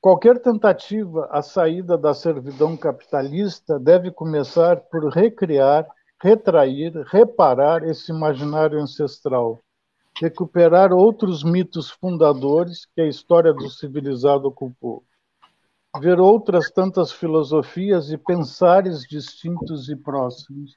Qualquer 0.04 0.38
tentativa 0.42 1.30
à 1.32 1.42
saída 1.42 1.98
da 1.98 2.14
servidão 2.14 2.76
capitalista 2.76 3.80
deve 3.80 4.12
começar 4.12 4.82
por 4.92 5.08
recriar, 5.08 5.88
retrair, 6.22 6.92
reparar 7.08 7.86
esse 7.86 8.12
imaginário 8.12 8.82
ancestral, 8.82 9.62
recuperar 10.20 10.92
outros 10.92 11.42
mitos 11.42 11.90
fundadores 11.90 12.86
que 12.94 13.00
a 13.00 13.08
história 13.08 13.54
do 13.54 13.70
civilizado 13.70 14.46
ocupou 14.50 15.06
ver 16.02 16.20
outras 16.20 16.70
tantas 16.70 17.14
filosofias 17.14 18.12
e 18.12 18.18
pensares 18.18 19.04
distintos 19.04 19.88
e 19.88 19.96
próximos. 19.96 20.76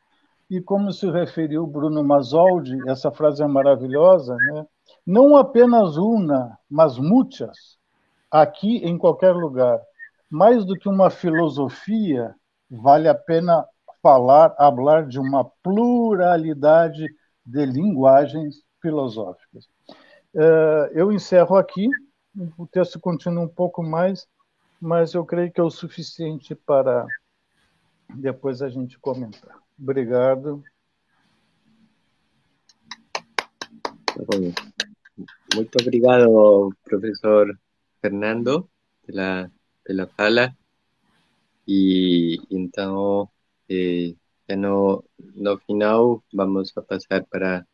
E 0.49 0.61
como 0.61 0.93
se 0.93 1.11
referiu 1.11 1.67
Bruno 1.67 2.05
Masoldi, 2.05 2.79
essa 2.89 3.11
frase 3.11 3.43
é 3.43 3.47
maravilhosa, 3.49 4.37
né? 4.37 4.67
não 5.05 5.37
apenas 5.37 5.97
uma, 5.97 6.57
mas 6.71 6.97
muitas, 6.97 7.77
aqui 8.31 8.79
em 8.79 8.97
qualquer 8.99 9.33
lugar. 9.33 9.81
Mais 10.31 10.65
do 10.65 10.77
que 10.77 10.89
uma 10.89 11.11
filosofia, 11.11 12.35
vale 12.71 13.09
a 13.09 13.15
pena 13.15 13.65
falar, 14.03 14.55
falar 14.57 15.07
de 15.07 15.19
uma 15.19 15.45
pluralidade 15.63 17.07
de 17.45 17.65
linguagens 17.65 18.63
filosóficas. 18.81 19.67
Uh, 20.35 20.91
eu 20.93 21.13
encerro 21.13 21.57
aqui, 21.57 21.89
o 22.59 22.67
texto 22.67 23.01
continua 23.01 23.45
um 23.45 23.49
pouco 23.49 23.83
mais, 23.83 24.27
mas 24.81 25.15
eu 25.15 25.25
creio 25.25 25.51
que 25.51 25.61
é 25.61 25.65
o 25.65 25.71
suficiente 25.71 26.55
para 26.55 27.07
depois 28.15 28.61
a 28.63 28.69
gente 28.69 28.99
comentar. 28.99 29.57
Obrigado. 29.81 30.63
Muito 35.55 35.77
obrigado, 35.81 36.71
professor 36.85 37.57
Fernando, 38.07 38.71
pela, 39.05 39.51
pela 39.83 40.07
fala. 40.07 40.57
E 41.67 42.39
então, 42.51 43.29
eh, 43.69 44.15
já 44.49 44.57
no, 44.57 45.03
no 45.35 45.59
final, 45.67 46.23
vamos 46.33 46.73
a 46.77 46.83
passar 46.83 47.25
para 47.27 47.67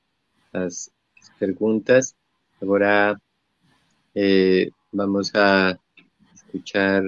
as 0.55 0.91
perguntas. 1.39 2.17
Agora, 2.63 3.21
eh, 4.15 4.71
vamos 4.91 5.35
a 5.35 5.79
escuchar 6.35 7.03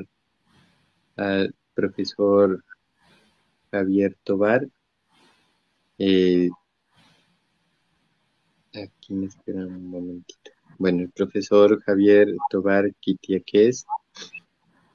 al 1.16 1.54
profesor 1.74 2.62
Javier 3.72 4.18
Tobar. 4.22 4.68
Eh, 5.98 6.50
aquí 8.74 9.14
me 9.14 9.26
esperan 9.26 9.68
un 9.68 9.86
momentito. 9.88 10.53
Bueno, 10.76 11.02
el 11.02 11.10
profesor 11.12 11.80
Javier 11.82 12.34
Tobar 12.50 12.92
Quitiaques, 12.98 13.86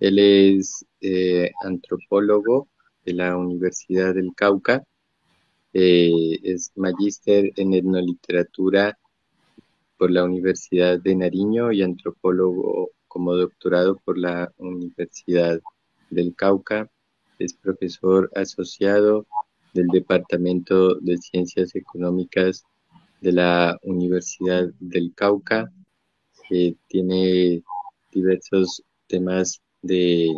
él 0.02 0.20
es 0.20 0.86
eh, 1.00 1.52
antropólogo 1.64 2.68
de 3.06 3.14
la 3.14 3.38
Universidad 3.38 4.16
del 4.16 4.32
Cauca, 4.36 4.84
eh, 5.72 6.38
es 6.44 6.74
magíster 6.76 7.52
en 7.56 7.74
etnoliteratura 7.74 8.98
por 9.98 10.12
la 10.12 10.26
Universidad 10.26 11.00
de 11.00 11.16
Nariño 11.16 11.72
y 11.72 11.82
antropólogo 11.82 12.90
como 13.08 13.36
doctorado 13.36 13.96
por 14.04 14.18
la 14.18 14.52
Universidad 14.58 15.62
del 16.10 16.36
Cauca. 16.36 16.90
Es 17.38 17.54
profesor 17.54 18.30
asociado 18.36 19.28
del 19.74 19.88
Departamento 19.88 20.96
de 20.96 21.18
Ciencias 21.18 21.74
Económicas 21.74 22.66
de 23.22 23.32
la 23.32 23.78
Universidad 23.84 24.70
del 24.80 25.14
Cauca. 25.16 25.72
tiene 26.88 27.64
diversos 28.12 28.84
temas 29.08 29.62
de, 29.82 30.30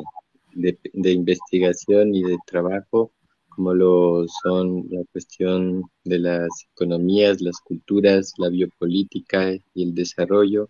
de, 0.53 1.11
investigación 1.11 2.13
y 2.13 2.23
de 2.23 2.37
trabajo, 2.45 3.11
como 3.49 3.73
lo 3.73 4.25
son 4.43 4.87
la 4.89 5.03
cuestión 5.11 5.83
de 6.03 6.19
las 6.19 6.49
economías, 6.73 7.41
las 7.41 7.59
culturas, 7.61 8.33
la 8.37 8.49
biopolítica 8.49 9.53
y 9.73 9.83
el 9.83 9.93
desarrollo. 9.93 10.69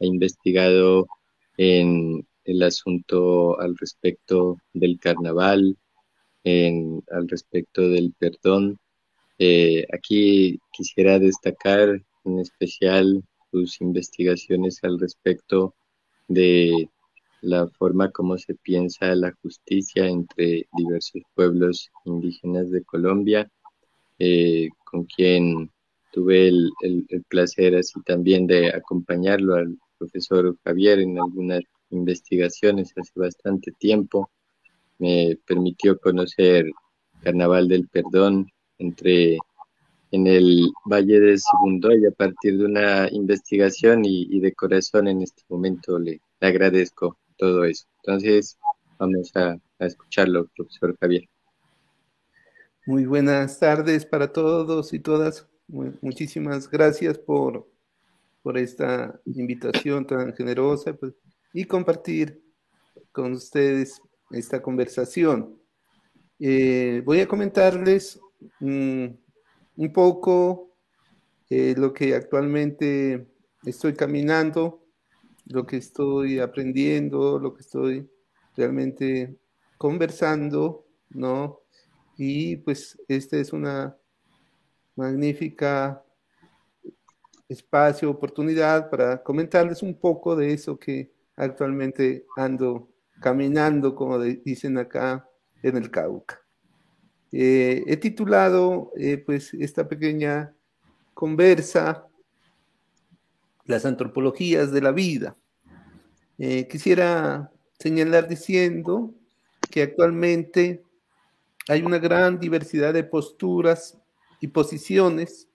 Ha 0.00 0.06
investigado 0.06 1.06
en 1.56 2.26
el 2.44 2.62
asunto 2.62 3.60
al 3.60 3.76
respecto 3.76 4.56
del 4.72 4.98
carnaval, 4.98 5.76
en, 6.44 7.02
al 7.10 7.28
respecto 7.28 7.82
del 7.88 8.14
perdón. 8.18 8.78
Eh, 9.38 9.86
aquí 9.92 10.58
quisiera 10.72 11.18
destacar 11.18 12.02
en 12.24 12.38
especial 12.40 13.22
sus 13.52 13.80
investigaciones 13.80 14.80
al 14.82 14.98
respecto 14.98 15.74
de 16.26 16.90
la 17.40 17.68
forma 17.68 18.10
como 18.10 18.36
se 18.36 18.54
piensa 18.56 19.14
la 19.14 19.32
justicia 19.40 20.06
entre 20.08 20.66
diversos 20.76 21.22
pueblos 21.34 21.88
indígenas 22.04 22.70
de 22.70 22.82
Colombia, 22.82 23.48
eh, 24.18 24.68
con 24.84 25.04
quien 25.04 25.70
tuve 26.12 26.48
el, 26.48 26.70
el, 26.80 27.22
placer 27.28 27.76
así 27.76 28.00
también 28.02 28.46
de 28.48 28.68
acompañarlo 28.70 29.54
al 29.54 29.78
profesor 29.98 30.56
Javier 30.64 30.98
en 30.98 31.16
algunas 31.16 31.62
investigaciones 31.90 32.92
hace 32.96 33.12
bastante 33.14 33.70
tiempo. 33.78 34.30
Me 34.98 35.38
permitió 35.46 35.96
conocer 35.98 36.66
Carnaval 37.22 37.68
del 37.68 37.86
Perdón 37.88 38.50
entre 38.78 39.38
en 40.10 40.26
el 40.26 40.70
Valle 40.84 41.20
de 41.20 41.38
Sibundoy 41.38 42.06
a 42.06 42.10
partir 42.10 42.58
de 42.58 42.64
una 42.64 43.08
investigación 43.10 44.04
y, 44.04 44.40
de 44.40 44.52
corazón 44.54 45.08
en 45.08 45.22
este 45.22 45.42
momento 45.48 45.98
le, 45.98 46.20
agradezco 46.40 47.18
todo 47.36 47.64
eso. 47.64 47.86
Entonces 48.04 48.58
vamos 48.98 49.30
a, 49.36 49.56
escucharlo, 49.80 50.48
profesor 50.56 50.96
Javier. 51.00 51.24
Muy 52.86 53.04
buenas 53.04 53.60
tardes 53.60 54.06
para 54.06 54.32
todos 54.32 54.92
y 54.92 54.98
todas. 54.98 55.46
muchísimas 56.00 56.68
gracias 56.70 57.18
por 57.18 57.66
por 58.42 58.56
esta 58.56 59.20
invitación 59.26 60.06
tan 60.06 60.34
generosa 60.34 60.94
pues, 60.94 61.12
y 61.52 61.64
compartir 61.64 62.42
con 63.12 63.32
ustedes 63.32 64.00
esta 64.30 64.62
conversación. 64.62 65.60
Eh, 66.38 67.02
voy 67.04 67.20
a 67.20 67.28
comentarles 67.28 68.18
mm, 68.60 69.06
un 69.76 69.92
poco 69.92 70.76
eh, 71.50 71.74
lo 71.76 71.92
que 71.92 72.14
actualmente 72.14 73.28
estoy 73.64 73.94
caminando, 73.94 74.84
lo 75.46 75.66
que 75.66 75.76
estoy 75.76 76.38
aprendiendo, 76.38 77.38
lo 77.38 77.54
que 77.54 77.62
estoy 77.62 78.10
realmente 78.56 79.38
conversando, 79.78 80.86
¿no? 81.10 81.60
Y 82.16 82.56
pues 82.56 83.00
esta 83.08 83.36
es 83.36 83.52
una 83.52 83.96
magnífica 84.96 86.04
espacio, 87.48 88.10
oportunidad 88.10 88.90
para 88.90 89.22
comentarles 89.22 89.82
un 89.82 89.98
poco 89.98 90.36
de 90.36 90.52
eso 90.52 90.78
que 90.78 91.12
actualmente 91.36 92.26
ando 92.36 92.90
caminando, 93.20 93.94
como 93.94 94.18
dicen 94.18 94.76
acá, 94.76 95.28
en 95.62 95.76
el 95.76 95.90
Cauca. 95.90 96.47
Eh, 97.32 97.84
he 97.86 97.96
titulado 97.96 98.92
eh, 98.96 99.18
pues 99.18 99.52
esta 99.54 99.88
pequeña 99.88 100.54
conversa 101.14 102.06
las 103.64 103.84
antropologías 103.84 104.72
de 104.72 104.80
la 104.80 104.92
vida. 104.92 105.36
Eh, 106.38 106.66
quisiera 106.68 107.52
señalar 107.78 108.28
diciendo 108.28 109.14
que 109.70 109.82
actualmente 109.82 110.82
hay 111.68 111.82
una 111.82 111.98
gran 111.98 112.40
diversidad 112.40 112.94
de 112.94 113.04
posturas 113.04 113.98
y 114.40 114.48
posiciones 114.48 115.48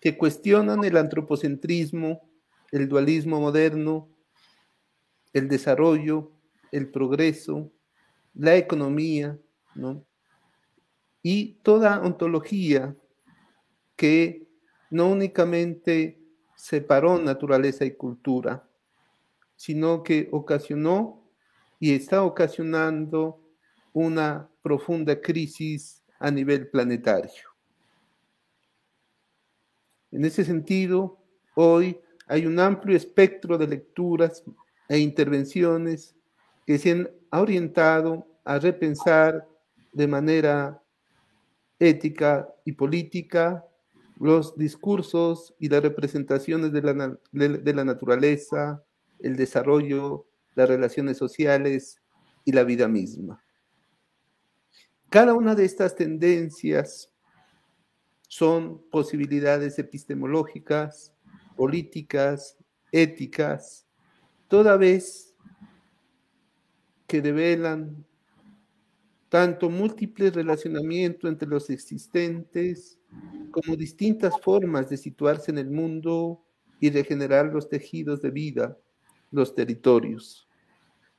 que 0.00 0.18
cuestionan 0.18 0.84
el 0.84 0.98
antropocentrismo, 0.98 2.28
el 2.70 2.88
dualismo 2.88 3.40
moderno, 3.40 4.08
el 5.32 5.48
desarrollo, 5.48 6.32
el 6.70 6.90
progreso, 6.90 7.72
la 8.34 8.56
economía, 8.56 9.38
¿no? 9.74 10.04
Y 11.26 11.54
toda 11.62 12.02
ontología 12.02 12.94
que 13.96 14.46
no 14.90 15.08
únicamente 15.08 16.20
separó 16.54 17.18
naturaleza 17.18 17.86
y 17.86 17.92
cultura, 17.94 18.68
sino 19.56 20.02
que 20.02 20.28
ocasionó 20.32 21.26
y 21.80 21.94
está 21.94 22.22
ocasionando 22.22 23.40
una 23.94 24.50
profunda 24.62 25.18
crisis 25.18 26.02
a 26.18 26.30
nivel 26.30 26.68
planetario. 26.68 27.48
En 30.12 30.26
ese 30.26 30.44
sentido, 30.44 31.18
hoy 31.54 31.98
hay 32.26 32.44
un 32.44 32.60
amplio 32.60 32.98
espectro 32.98 33.56
de 33.56 33.66
lecturas 33.66 34.44
e 34.90 34.98
intervenciones 34.98 36.14
que 36.66 36.78
se 36.78 36.90
han 36.90 37.10
orientado 37.30 38.26
a 38.44 38.58
repensar 38.58 39.48
de 39.90 40.06
manera 40.06 40.83
ética 41.78 42.48
y 42.64 42.72
política 42.72 43.64
los 44.18 44.56
discursos 44.56 45.54
y 45.58 45.68
las 45.68 45.82
representaciones 45.82 46.72
de 46.72 46.82
la, 46.82 47.18
de 47.32 47.74
la 47.74 47.84
naturaleza, 47.84 48.82
el 49.18 49.36
desarrollo, 49.36 50.26
las 50.54 50.68
relaciones 50.68 51.18
sociales 51.18 52.00
y 52.44 52.52
la 52.52 52.64
vida 52.64 52.88
misma. 52.88 53.42
Cada 55.10 55.34
una 55.34 55.54
de 55.54 55.64
estas 55.64 55.94
tendencias 55.94 57.12
son 58.28 58.82
posibilidades 58.90 59.78
epistemológicas, 59.78 61.12
políticas, 61.56 62.56
éticas, 62.90 63.86
toda 64.48 64.76
vez 64.76 65.34
que 67.06 67.20
develan 67.20 68.04
tanto 69.34 69.68
múltiples 69.68 70.32
relacionamientos 70.32 71.28
entre 71.28 71.48
los 71.48 71.68
existentes 71.68 73.00
como 73.50 73.74
distintas 73.74 74.32
formas 74.40 74.88
de 74.88 74.96
situarse 74.96 75.50
en 75.50 75.58
el 75.58 75.72
mundo 75.72 76.44
y 76.78 76.90
de 76.90 77.02
generar 77.02 77.46
los 77.46 77.68
tejidos 77.68 78.22
de 78.22 78.30
vida, 78.30 78.78
los 79.32 79.52
territorios. 79.52 80.48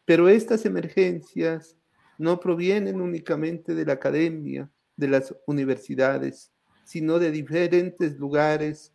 Pero 0.05 0.29
estas 0.29 0.65
emergencias 0.65 1.75
no 2.17 2.39
provienen 2.39 3.01
únicamente 3.01 3.75
de 3.75 3.85
la 3.85 3.91
academia, 3.91 4.71
de 4.95 5.09
las 5.09 5.35
universidades, 5.45 6.53
sino 6.85 7.19
de 7.19 7.31
diferentes 7.31 8.17
lugares 8.17 8.93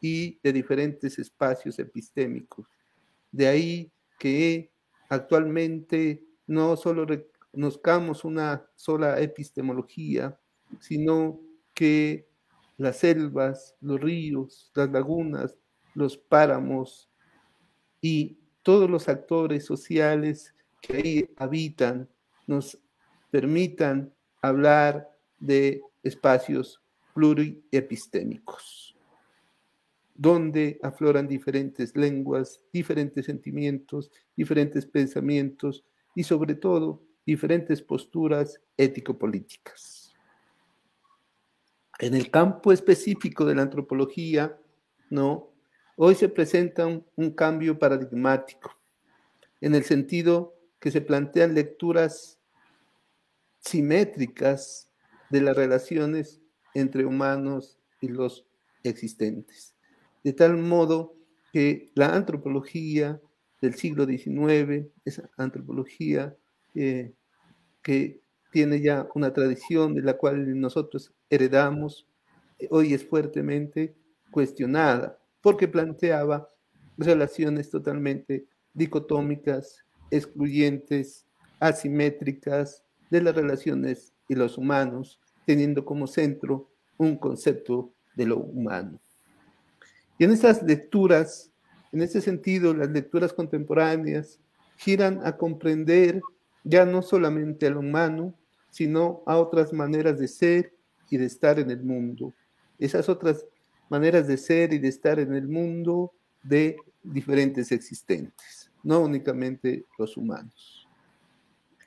y 0.00 0.40
de 0.42 0.54
diferentes 0.54 1.18
espacios 1.18 1.78
epistémicos. 1.78 2.66
De 3.30 3.46
ahí 3.46 3.92
que 4.18 4.72
actualmente 5.10 6.24
no 6.46 6.78
solo 6.78 7.04
reconozcamos 7.54 8.24
una 8.24 8.66
sola 8.74 9.20
epistemología, 9.20 10.36
sino 10.80 11.40
que 11.72 12.26
las 12.78 12.98
selvas, 12.98 13.76
los 13.80 14.00
ríos, 14.00 14.72
las 14.74 14.90
lagunas, 14.90 15.56
los 15.94 16.18
páramos 16.18 17.08
y 18.00 18.36
todos 18.64 18.90
los 18.90 19.08
actores 19.08 19.64
sociales 19.64 20.52
que 20.82 20.96
ahí 20.96 21.30
habitan 21.36 22.08
nos 22.48 22.76
permitan 23.30 24.12
hablar 24.42 25.08
de 25.38 25.80
espacios 26.02 26.82
pluriepistémicos, 27.14 28.96
donde 30.16 30.80
afloran 30.82 31.28
diferentes 31.28 31.96
lenguas, 31.96 32.60
diferentes 32.72 33.26
sentimientos, 33.26 34.10
diferentes 34.36 34.86
pensamientos 34.86 35.84
y 36.16 36.24
sobre 36.24 36.56
todo 36.56 37.04
diferentes 37.26 37.82
posturas 37.82 38.60
ético-políticas. 38.76 40.12
En 41.98 42.14
el 42.14 42.30
campo 42.30 42.72
específico 42.72 43.44
de 43.44 43.54
la 43.54 43.62
antropología, 43.62 44.58
¿no? 45.10 45.50
Hoy 45.96 46.14
se 46.14 46.28
presenta 46.28 46.86
un, 46.86 47.06
un 47.16 47.30
cambio 47.30 47.78
paradigmático, 47.78 48.76
en 49.60 49.74
el 49.74 49.84
sentido 49.84 50.54
que 50.80 50.90
se 50.90 51.00
plantean 51.00 51.54
lecturas 51.54 52.38
simétricas 53.60 54.90
de 55.30 55.40
las 55.40 55.56
relaciones 55.56 56.42
entre 56.74 57.06
humanos 57.06 57.78
y 58.00 58.08
los 58.08 58.46
existentes. 58.82 59.74
De 60.22 60.32
tal 60.32 60.56
modo 60.56 61.16
que 61.52 61.90
la 61.94 62.14
antropología 62.14 63.20
del 63.62 63.74
siglo 63.74 64.04
XIX, 64.04 64.88
esa 65.04 65.30
antropología 65.36 66.36
eh, 66.74 67.12
que 67.82 68.20
tiene 68.50 68.80
ya 68.80 69.08
una 69.14 69.32
tradición 69.32 69.94
de 69.94 70.02
la 70.02 70.16
cual 70.16 70.60
nosotros 70.60 71.12
heredamos, 71.28 72.06
eh, 72.58 72.68
hoy 72.70 72.94
es 72.94 73.04
fuertemente 73.04 73.94
cuestionada, 74.30 75.18
porque 75.40 75.68
planteaba 75.68 76.48
relaciones 76.96 77.70
totalmente 77.70 78.46
dicotómicas, 78.72 79.84
excluyentes, 80.10 81.26
asimétricas 81.60 82.82
de 83.10 83.22
las 83.22 83.34
relaciones 83.34 84.12
y 84.28 84.34
los 84.34 84.58
humanos, 84.58 85.20
teniendo 85.46 85.84
como 85.84 86.06
centro 86.06 86.70
un 86.96 87.16
concepto 87.16 87.92
de 88.14 88.26
lo 88.26 88.38
humano. 88.38 89.00
Y 90.18 90.24
en 90.24 90.30
esas 90.30 90.62
lecturas, 90.62 91.50
en 91.92 92.02
ese 92.02 92.20
sentido, 92.20 92.72
las 92.74 92.90
lecturas 92.90 93.32
contemporáneas 93.32 94.38
giran 94.76 95.20
a 95.24 95.36
comprender 95.36 96.20
ya 96.64 96.84
no 96.84 97.02
solamente 97.02 97.66
al 97.66 97.76
humano, 97.76 98.34
sino 98.70 99.22
a 99.26 99.36
otras 99.36 99.72
maneras 99.72 100.18
de 100.18 100.28
ser 100.28 100.72
y 101.08 101.16
de 101.16 101.26
estar 101.26 101.58
en 101.58 101.70
el 101.70 101.82
mundo. 101.82 102.32
Esas 102.78 103.08
otras 103.08 103.46
maneras 103.88 104.26
de 104.26 104.36
ser 104.36 104.72
y 104.72 104.78
de 104.78 104.88
estar 104.88 105.20
en 105.20 105.34
el 105.34 105.46
mundo 105.46 106.12
de 106.42 106.76
diferentes 107.02 107.70
existentes, 107.70 108.70
no 108.82 109.00
únicamente 109.00 109.84
los 109.98 110.16
humanos. 110.16 110.88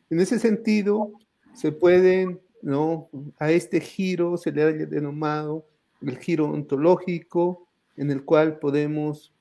En 0.10 0.22
ese 0.22 0.40
sentido, 0.40 1.12
se 1.54 1.72
pueden 1.72 2.40
¿no? 2.62 3.10
A 3.40 3.52
este 3.52 3.80
giro 3.80 4.38
se 4.38 4.52
le 4.52 4.64
ha 4.64 4.66
denominado 4.68 5.66
el 6.02 6.18
giro 6.18 6.50
ontológico, 6.50 7.68
en 7.96 8.12
el 8.12 8.24
cual 8.24 8.60
podemos 8.60 9.34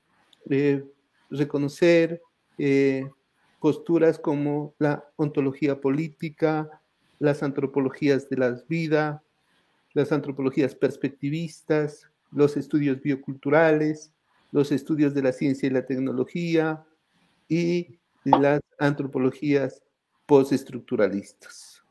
eh, 0.49 0.83
reconocer 1.29 2.21
eh, 2.57 3.09
posturas 3.59 4.19
como 4.19 4.73
la 4.79 5.05
ontología 5.15 5.81
política, 5.81 6.81
las 7.19 7.43
antropologías 7.43 8.29
de 8.29 8.37
la 8.37 8.61
vida, 8.67 9.23
las 9.93 10.11
antropologías 10.11 10.75
perspectivistas, 10.75 12.07
los 12.31 12.57
estudios 12.57 13.01
bioculturales, 13.01 14.13
los 14.51 14.71
estudios 14.71 15.13
de 15.13 15.23
la 15.23 15.31
ciencia 15.31 15.67
y 15.67 15.71
la 15.71 15.85
tecnología 15.85 16.85
y 17.47 17.97
las 18.23 18.61
antropologías 18.77 19.81
postestructuralistas. 20.25 21.83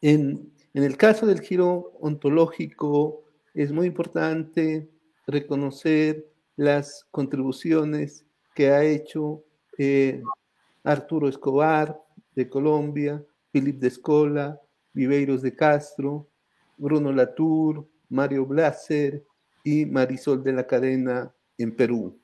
En, 0.00 0.52
el 0.74 0.96
caso 0.96 1.26
del 1.26 1.40
giro 1.40 1.92
ontológico, 2.00 3.24
es 3.54 3.72
muy 3.72 3.86
importante 3.86 4.88
reconocer 5.26 6.26
las 6.56 7.06
contribuciones 7.10 8.24
que 8.54 8.70
ha 8.70 8.84
hecho 8.84 9.44
eh, 9.78 10.22
Arturo 10.84 11.28
Escobar 11.28 11.98
de 12.34 12.48
Colombia, 12.48 13.22
Philip 13.50 13.78
de 13.78 13.88
Escola, 13.88 14.60
Viveiros 14.92 15.42
de 15.42 15.54
Castro, 15.54 16.28
Bruno 16.76 17.12
Latour, 17.12 17.86
Mario 18.08 18.46
Blaser 18.46 19.24
y 19.64 19.86
Marisol 19.86 20.42
de 20.42 20.52
la 20.52 20.66
Cadena 20.66 21.32
en 21.56 21.74
Perú. 21.74 22.18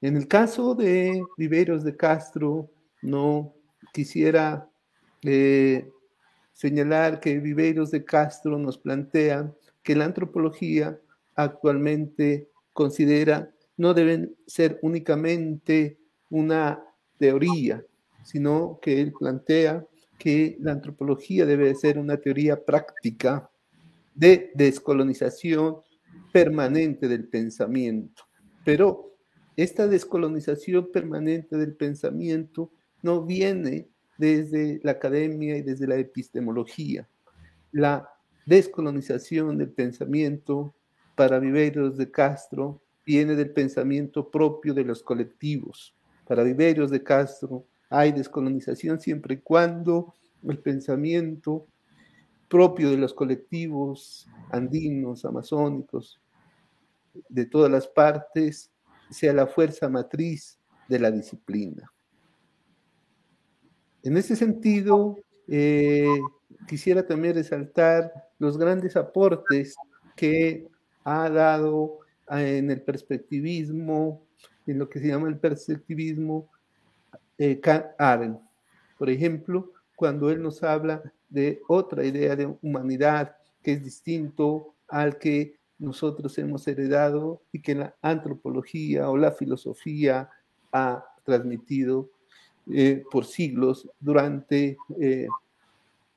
En 0.00 0.16
el 0.16 0.28
caso 0.28 0.74
de 0.74 1.24
Viveiros 1.36 1.82
de 1.82 1.96
Castro, 1.96 2.70
no 3.00 3.54
quisiera 3.92 4.68
eh, 5.22 5.90
señalar 6.52 7.20
que 7.20 7.38
Viveiros 7.38 7.90
de 7.90 8.04
Castro 8.04 8.58
nos 8.58 8.76
plantea 8.76 9.50
que 9.82 9.96
la 9.96 10.04
antropología 10.04 10.98
actualmente 11.34 12.50
considera 12.72 13.53
no 13.76 13.94
deben 13.94 14.36
ser 14.46 14.78
únicamente 14.82 15.98
una 16.30 16.82
teoría, 17.18 17.84
sino 18.22 18.78
que 18.80 19.00
él 19.00 19.12
plantea 19.18 19.84
que 20.18 20.56
la 20.60 20.72
antropología 20.72 21.44
debe 21.44 21.74
ser 21.74 21.98
una 21.98 22.16
teoría 22.16 22.64
práctica 22.64 23.50
de 24.14 24.50
descolonización 24.54 25.78
permanente 26.32 27.08
del 27.08 27.28
pensamiento. 27.28 28.24
Pero 28.64 29.14
esta 29.56 29.86
descolonización 29.86 30.90
permanente 30.92 31.56
del 31.56 31.74
pensamiento 31.74 32.70
no 33.02 33.22
viene 33.22 33.88
desde 34.18 34.80
la 34.82 34.92
academia 34.92 35.56
y 35.56 35.62
desde 35.62 35.86
la 35.86 35.96
epistemología. 35.96 37.08
La 37.72 38.08
descolonización 38.46 39.58
del 39.58 39.70
pensamiento 39.70 40.74
para 41.14 41.38
Viveiros 41.38 41.96
de 41.96 42.10
Castro 42.10 42.80
viene 43.04 43.34
del 43.34 43.50
pensamiento 43.50 44.30
propio 44.30 44.74
de 44.74 44.84
los 44.84 45.02
colectivos. 45.02 45.94
Para 46.26 46.42
Viveiros 46.42 46.90
de 46.90 47.02
Castro 47.02 47.66
hay 47.90 48.12
descolonización 48.12 49.00
siempre 49.00 49.34
y 49.34 49.38
cuando 49.38 50.14
el 50.42 50.58
pensamiento 50.58 51.66
propio 52.48 52.90
de 52.90 52.96
los 52.96 53.14
colectivos 53.14 54.28
andinos, 54.50 55.24
amazónicos, 55.24 56.20
de 57.28 57.46
todas 57.46 57.70
las 57.70 57.86
partes, 57.86 58.70
sea 59.10 59.32
la 59.32 59.46
fuerza 59.46 59.88
matriz 59.88 60.58
de 60.88 60.98
la 60.98 61.10
disciplina. 61.10 61.90
En 64.02 64.16
ese 64.16 64.36
sentido, 64.36 65.18
eh, 65.48 66.20
quisiera 66.66 67.06
también 67.06 67.34
resaltar 67.34 68.12
los 68.38 68.58
grandes 68.58 68.96
aportes 68.96 69.76
que 70.16 70.66
ha 71.04 71.30
dado 71.30 72.03
en 72.28 72.70
el 72.70 72.82
perspectivismo, 72.82 74.22
en 74.66 74.78
lo 74.78 74.88
que 74.88 74.98
se 74.98 75.08
llama 75.08 75.28
el 75.28 75.38
perspectivismo, 75.38 76.50
eh, 77.38 77.60
Arendt. 77.98 78.40
Por 78.98 79.10
ejemplo, 79.10 79.72
cuando 79.96 80.30
él 80.30 80.42
nos 80.42 80.62
habla 80.62 81.02
de 81.28 81.60
otra 81.68 82.04
idea 82.04 82.36
de 82.36 82.54
humanidad 82.62 83.36
que 83.62 83.72
es 83.72 83.82
distinto 83.82 84.74
al 84.88 85.18
que 85.18 85.58
nosotros 85.78 86.36
hemos 86.38 86.66
heredado 86.68 87.42
y 87.52 87.60
que 87.60 87.74
la 87.74 87.94
antropología 88.02 89.10
o 89.10 89.16
la 89.16 89.32
filosofía 89.32 90.30
ha 90.72 91.04
transmitido 91.24 92.10
eh, 92.70 93.02
por 93.10 93.24
siglos 93.24 93.88
durante 94.00 94.76
eh, 95.00 95.28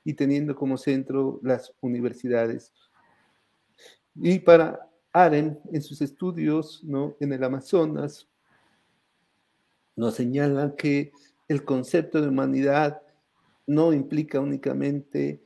y 0.04 0.14
teniendo 0.14 0.54
como 0.54 0.78
centro 0.78 1.40
las 1.42 1.72
universidades. 1.80 2.72
Y 4.14 4.38
para 4.38 4.87
Aren, 5.24 5.58
en 5.72 5.82
sus 5.82 6.00
estudios 6.00 6.82
¿no? 6.84 7.16
en 7.20 7.32
el 7.32 7.42
Amazonas, 7.42 8.28
nos 9.96 10.14
señala 10.14 10.76
que 10.76 11.12
el 11.48 11.64
concepto 11.64 12.20
de 12.20 12.28
humanidad 12.28 13.02
no 13.66 13.92
implica 13.92 14.38
únicamente 14.38 15.42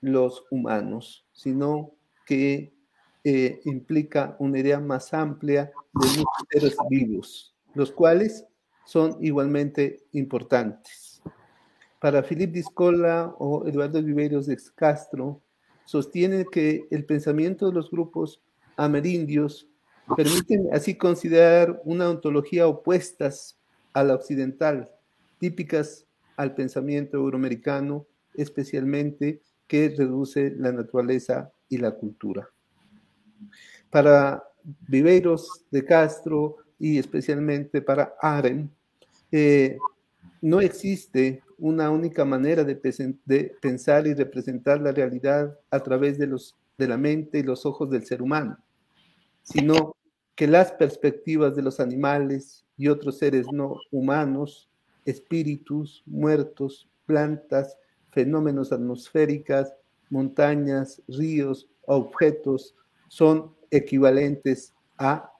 los 0.00 0.44
humanos, 0.50 1.26
sino 1.32 1.92
que 2.24 2.72
eh, 3.24 3.60
implica 3.64 4.36
una 4.38 4.60
idea 4.60 4.78
más 4.78 5.12
amplia 5.12 5.72
de 5.92 6.06
muchos 6.08 6.46
seres 6.48 6.76
vivos, 6.88 7.54
los 7.74 7.90
cuales 7.90 8.46
son 8.86 9.16
igualmente 9.20 10.04
importantes. 10.12 11.20
Para 12.00 12.22
Philip 12.22 12.52
Discola 12.52 13.34
o 13.38 13.66
Eduardo 13.66 14.02
Viveiros 14.02 14.46
de 14.46 14.56
Castro, 14.74 15.42
sostiene 15.84 16.46
que 16.46 16.86
el 16.90 17.04
pensamiento 17.04 17.66
de 17.66 17.72
los 17.72 17.90
grupos 17.90 18.40
amerindios 18.84 19.68
permiten 20.16 20.68
así 20.72 20.94
considerar 20.94 21.80
una 21.84 22.08
ontología 22.08 22.66
opuestas 22.66 23.58
a 23.92 24.02
la 24.02 24.14
occidental, 24.14 24.90
típicas 25.38 26.06
al 26.36 26.54
pensamiento 26.54 27.16
euroamericano, 27.16 28.06
especialmente 28.34 29.42
que 29.66 29.94
reduce 29.96 30.50
la 30.56 30.72
naturaleza 30.72 31.52
y 31.68 31.78
la 31.78 31.92
cultura. 31.92 32.48
Para 33.90 34.42
Viveiros 34.88 35.64
de 35.70 35.84
Castro 35.84 36.56
y 36.78 36.98
especialmente 36.98 37.82
para 37.82 38.14
Aren, 38.20 38.70
eh, 39.30 39.78
no 40.40 40.60
existe 40.60 41.42
una 41.58 41.90
única 41.90 42.24
manera 42.24 42.64
de, 42.64 42.74
pensar 43.60 44.06
y 44.06 44.14
representar 44.14 44.80
la 44.80 44.92
realidad 44.92 45.58
a 45.70 45.80
través 45.80 46.18
de, 46.18 46.26
los, 46.26 46.56
de 46.78 46.88
la 46.88 46.96
mente 46.96 47.38
y 47.38 47.42
los 47.42 47.66
ojos 47.66 47.90
del 47.90 48.06
ser 48.06 48.22
humano, 48.22 48.58
sino 49.42 49.96
que 50.34 50.46
las 50.46 50.72
perspectivas 50.72 51.54
de 51.54 51.62
los 51.62 51.80
animales 51.80 52.64
y 52.76 52.88
otros 52.88 53.18
seres 53.18 53.46
no 53.52 53.76
humanos, 53.90 54.70
espíritus, 55.04 56.02
muertos, 56.06 56.88
plantas, 57.06 57.76
fenómenos 58.10 58.72
atmosféricas, 58.72 59.74
montañas, 60.08 61.02
ríos, 61.08 61.68
objetos, 61.86 62.74
son 63.08 63.54
equivalentes 63.70 64.72
a, 64.98 65.32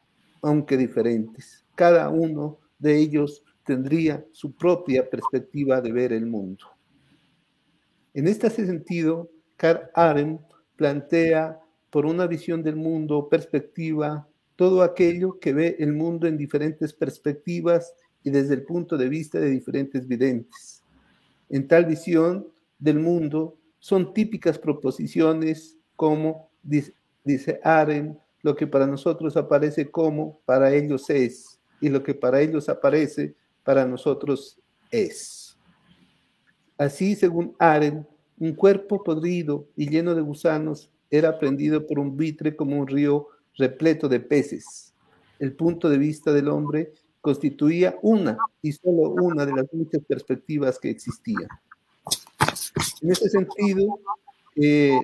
aunque 0.42 0.76
diferentes. 0.76 1.64
Cada 1.74 2.08
uno 2.08 2.58
de 2.78 2.98
ellos 2.98 3.42
tendría 3.64 4.24
su 4.32 4.52
propia 4.52 5.08
perspectiva 5.08 5.80
de 5.80 5.92
ver 5.92 6.12
el 6.12 6.26
mundo. 6.26 6.66
En 8.14 8.26
este 8.26 8.50
sentido, 8.50 9.30
Karl 9.56 9.88
Arendt 9.94 10.42
plantea 10.76 11.60
por 11.90 12.06
una 12.06 12.26
visión 12.26 12.62
del 12.62 12.76
mundo, 12.76 13.28
perspectiva, 13.28 14.28
todo 14.56 14.82
aquello 14.82 15.38
que 15.40 15.52
ve 15.52 15.76
el 15.78 15.92
mundo 15.92 16.26
en 16.26 16.36
diferentes 16.36 16.92
perspectivas 16.92 17.94
y 18.22 18.30
desde 18.30 18.54
el 18.54 18.62
punto 18.62 18.96
de 18.96 19.08
vista 19.08 19.40
de 19.40 19.50
diferentes 19.50 20.06
videntes. 20.06 20.82
En 21.48 21.66
tal 21.66 21.86
visión 21.86 22.46
del 22.78 22.98
mundo 22.98 23.56
son 23.78 24.14
típicas 24.14 24.58
proposiciones 24.58 25.78
como, 25.96 26.50
dice 26.62 27.60
Aren, 27.64 28.18
lo 28.42 28.54
que 28.54 28.66
para 28.66 28.86
nosotros 28.86 29.36
aparece 29.36 29.90
como, 29.90 30.40
para 30.44 30.72
ellos 30.72 31.10
es, 31.10 31.58
y 31.80 31.88
lo 31.88 32.02
que 32.02 32.14
para 32.14 32.40
ellos 32.40 32.68
aparece, 32.68 33.34
para 33.64 33.84
nosotros 33.84 34.58
es. 34.90 35.58
Así, 36.78 37.14
según 37.14 37.54
Aren, 37.58 38.06
un 38.38 38.54
cuerpo 38.54 39.02
podrido 39.02 39.66
y 39.76 39.88
lleno 39.88 40.14
de 40.14 40.22
gusanos 40.22 40.90
era 41.10 41.38
prendido 41.38 41.86
por 41.86 41.98
un 41.98 42.16
vitre 42.16 42.54
como 42.56 42.78
un 42.78 42.86
río 42.86 43.28
repleto 43.56 44.08
de 44.08 44.20
peces. 44.20 44.94
El 45.38 45.54
punto 45.54 45.88
de 45.88 45.98
vista 45.98 46.32
del 46.32 46.48
hombre 46.48 46.92
constituía 47.20 47.96
una 48.02 48.38
y 48.62 48.72
solo 48.72 49.10
una 49.10 49.44
de 49.44 49.52
las 49.52 49.66
muchas 49.72 50.02
perspectivas 50.04 50.78
que 50.78 50.90
existían. 50.90 51.48
En 53.02 53.10
ese 53.10 53.28
sentido, 53.28 53.98
eh, 54.56 55.00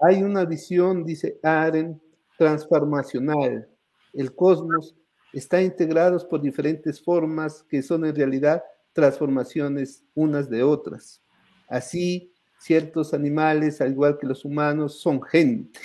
hay 0.00 0.22
una 0.22 0.44
visión, 0.44 1.04
dice 1.04 1.38
Aren, 1.42 2.00
transformacional. 2.36 3.68
El 4.12 4.34
cosmos 4.34 4.94
está 5.32 5.60
integrado 5.62 6.18
por 6.28 6.40
diferentes 6.40 7.02
formas 7.02 7.64
que 7.68 7.82
son 7.82 8.04
en 8.04 8.14
realidad 8.14 8.62
transformaciones 8.92 10.04
unas 10.14 10.48
de 10.48 10.62
otras. 10.62 11.22
Así, 11.68 12.32
ciertos 12.58 13.14
animales, 13.14 13.80
al 13.80 13.92
igual 13.92 14.18
que 14.18 14.26
los 14.26 14.44
humanos, 14.44 15.00
son 15.00 15.22
gente 15.22 15.80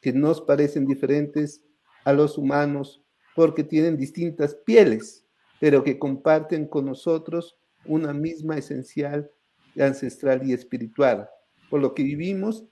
que 0.00 0.12
nos 0.12 0.40
parecen 0.40 0.86
diferentes 0.86 1.62
a 2.04 2.12
los 2.12 2.38
humanos 2.38 3.02
porque 3.34 3.64
tienen 3.64 3.96
distintas 3.96 4.54
pieles, 4.54 5.26
pero 5.60 5.84
que 5.84 5.98
comparten 5.98 6.66
con 6.66 6.86
nosotros 6.86 7.58
una 7.84 8.12
misma 8.12 8.56
esencial, 8.56 9.30
ancestral 9.78 10.48
y 10.48 10.52
espiritual. 10.52 11.28
Por 11.70 11.80
lo 11.80 11.94
que 11.94 12.02
vivimos 12.02 12.64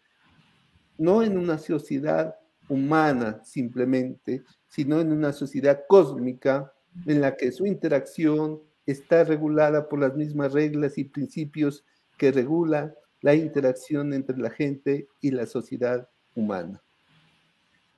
no 0.98 1.22
en 1.22 1.36
una 1.36 1.58
sociedad 1.58 2.36
humana 2.68 3.40
simplemente, 3.44 4.42
sino 4.68 5.00
en 5.00 5.12
una 5.12 5.32
sociedad 5.32 5.84
cósmica 5.88 6.72
en 7.06 7.20
la 7.20 7.36
que 7.36 7.52
su 7.52 7.66
interacción 7.66 8.60
está 8.86 9.24
regulada 9.24 9.88
por 9.88 10.00
las 10.00 10.16
mismas 10.16 10.52
reglas 10.52 10.96
y 10.96 11.04
principios 11.04 11.84
que 12.16 12.32
regula 12.32 12.94
la 13.20 13.34
interacción 13.34 14.12
entre 14.12 14.38
la 14.38 14.50
gente 14.50 15.08
y 15.20 15.30
la 15.30 15.46
sociedad 15.46 16.08
humana. 16.34 16.82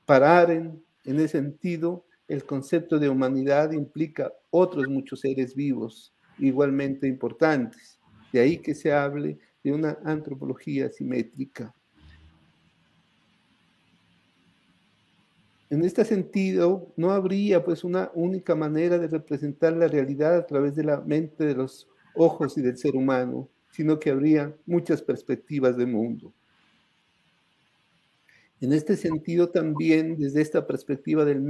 Para 0.07 0.43
en 0.53 0.83
ese 1.05 1.29
sentido, 1.29 2.05
el 2.29 2.45
concepto 2.45 2.99
de 2.99 3.09
humanidad 3.09 3.73
implica 3.73 4.33
otros 4.51 4.89
muchos 4.89 5.21
seres 5.21 5.55
vivos 5.55 6.15
igualmente 6.39 7.07
importantes. 7.07 7.99
De 8.33 8.41
ahí 8.41 8.59
que 8.59 8.75
se 8.75 8.93
hable 8.93 9.39
de 9.65 9.73
una 9.73 9.99
antropología 10.05 10.91
simétrica. 10.91 11.75
En 15.71 15.85
este 15.85 16.05
sentido, 16.05 16.93
no 16.97 17.11
habría 17.11 17.63
pues 17.63 17.85
una 17.85 18.11
única 18.15 18.55
manera 18.55 18.99
de 18.99 19.09
representar 19.09 19.75
la 19.75 19.89
realidad 19.89 20.37
a 20.37 20.47
través 20.47 20.75
de 20.75 20.85
la 20.85 21.01
mente, 21.01 21.45
de 21.45 21.55
los 21.55 21.87
ojos 22.15 22.57
y 22.57 22.63
del 22.63 22.79
ser 22.79 22.97
humano, 22.97 23.49
sino 23.71 23.99
que 23.99 24.11
habría 24.11 24.55
muchas 24.67 25.03
perspectivas 25.03 25.77
de 25.77 25.87
mundo. 25.87 26.33
En 28.61 28.73
este 28.73 28.97
sentido 28.97 29.51
también, 29.51 30.19
desde 30.19 30.41
esta 30.41 30.67
perspectiva 30.67 31.25
del 31.25 31.41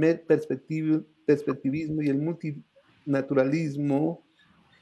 perspectivismo 1.25 2.03
y 2.03 2.09
el 2.09 2.19
multinaturalismo, 2.19 4.23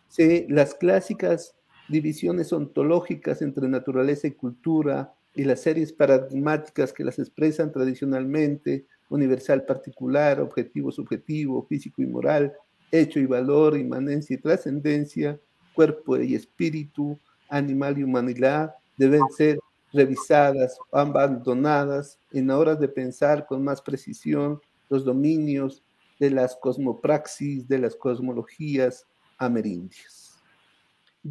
se, 0.09 0.45
las 0.49 0.75
clásicas 0.75 1.55
divisiones 1.88 2.51
ontológicas 2.51 3.41
entre 3.41 3.69
naturaleza 3.69 4.27
y 4.27 4.31
cultura 4.31 5.13
y 5.33 5.45
las 5.45 5.61
series 5.61 5.93
paradigmáticas 5.93 6.91
que 6.91 7.05
las 7.05 7.19
expresan 7.19 7.71
tradicionalmente, 7.71 8.88
universal 9.09 9.65
particular, 9.65 10.41
objetivo 10.41 10.91
subjetivo, 10.91 11.65
físico 11.65 12.01
y 12.01 12.07
moral, 12.07 12.53
hecho 12.91 13.19
y 13.19 13.25
valor, 13.25 13.77
inmanencia 13.77 14.33
y 14.33 14.39
trascendencia, 14.39 15.39
cuerpo 15.78 16.17
y 16.17 16.34
espíritu, 16.34 17.19
animal 17.49 17.99
y 17.99 18.03
humanidad, 18.03 18.73
deben 18.97 19.21
ser 19.30 19.59
revisadas 19.93 20.75
abandonadas 20.91 22.17
en 22.32 22.49
horas 22.49 22.80
de 22.80 22.88
pensar 22.88 23.45
con 23.45 23.63
más 23.63 23.80
precisión 23.80 24.59
los 24.89 25.05
dominios 25.05 25.84
de 26.19 26.32
las 26.32 26.55
cosmopraxis, 26.55 27.67
de 27.67 27.78
las 27.78 27.95
cosmologías 27.95 29.05
amerindias. 29.38 30.41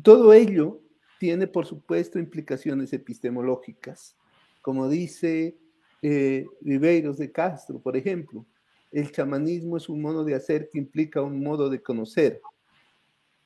Todo 0.01 0.33
ello 0.33 0.81
tiene, 1.19 1.49
por 1.49 1.67
supuesto, 1.67 2.21
implicaciones 2.21 2.93
epistemológicas. 2.93 4.15
Como 4.63 4.89
dice 4.89 5.57
eh, 6.03 6.47
de 6.61 7.33
Castro, 7.33 7.81
por 7.81 7.97
ejemplo, 7.97 8.47
el 8.93 9.11
chamanismo 9.11 9.77
es 9.77 9.89
un 9.89 10.01
modo 10.01 10.23
de 10.25 10.37
hacer 10.37 10.71
que 10.71 10.79
implica 10.79 11.21
un 11.21 11.43
modo 11.43 11.69
de 11.69 11.83
conocer. 11.83 12.41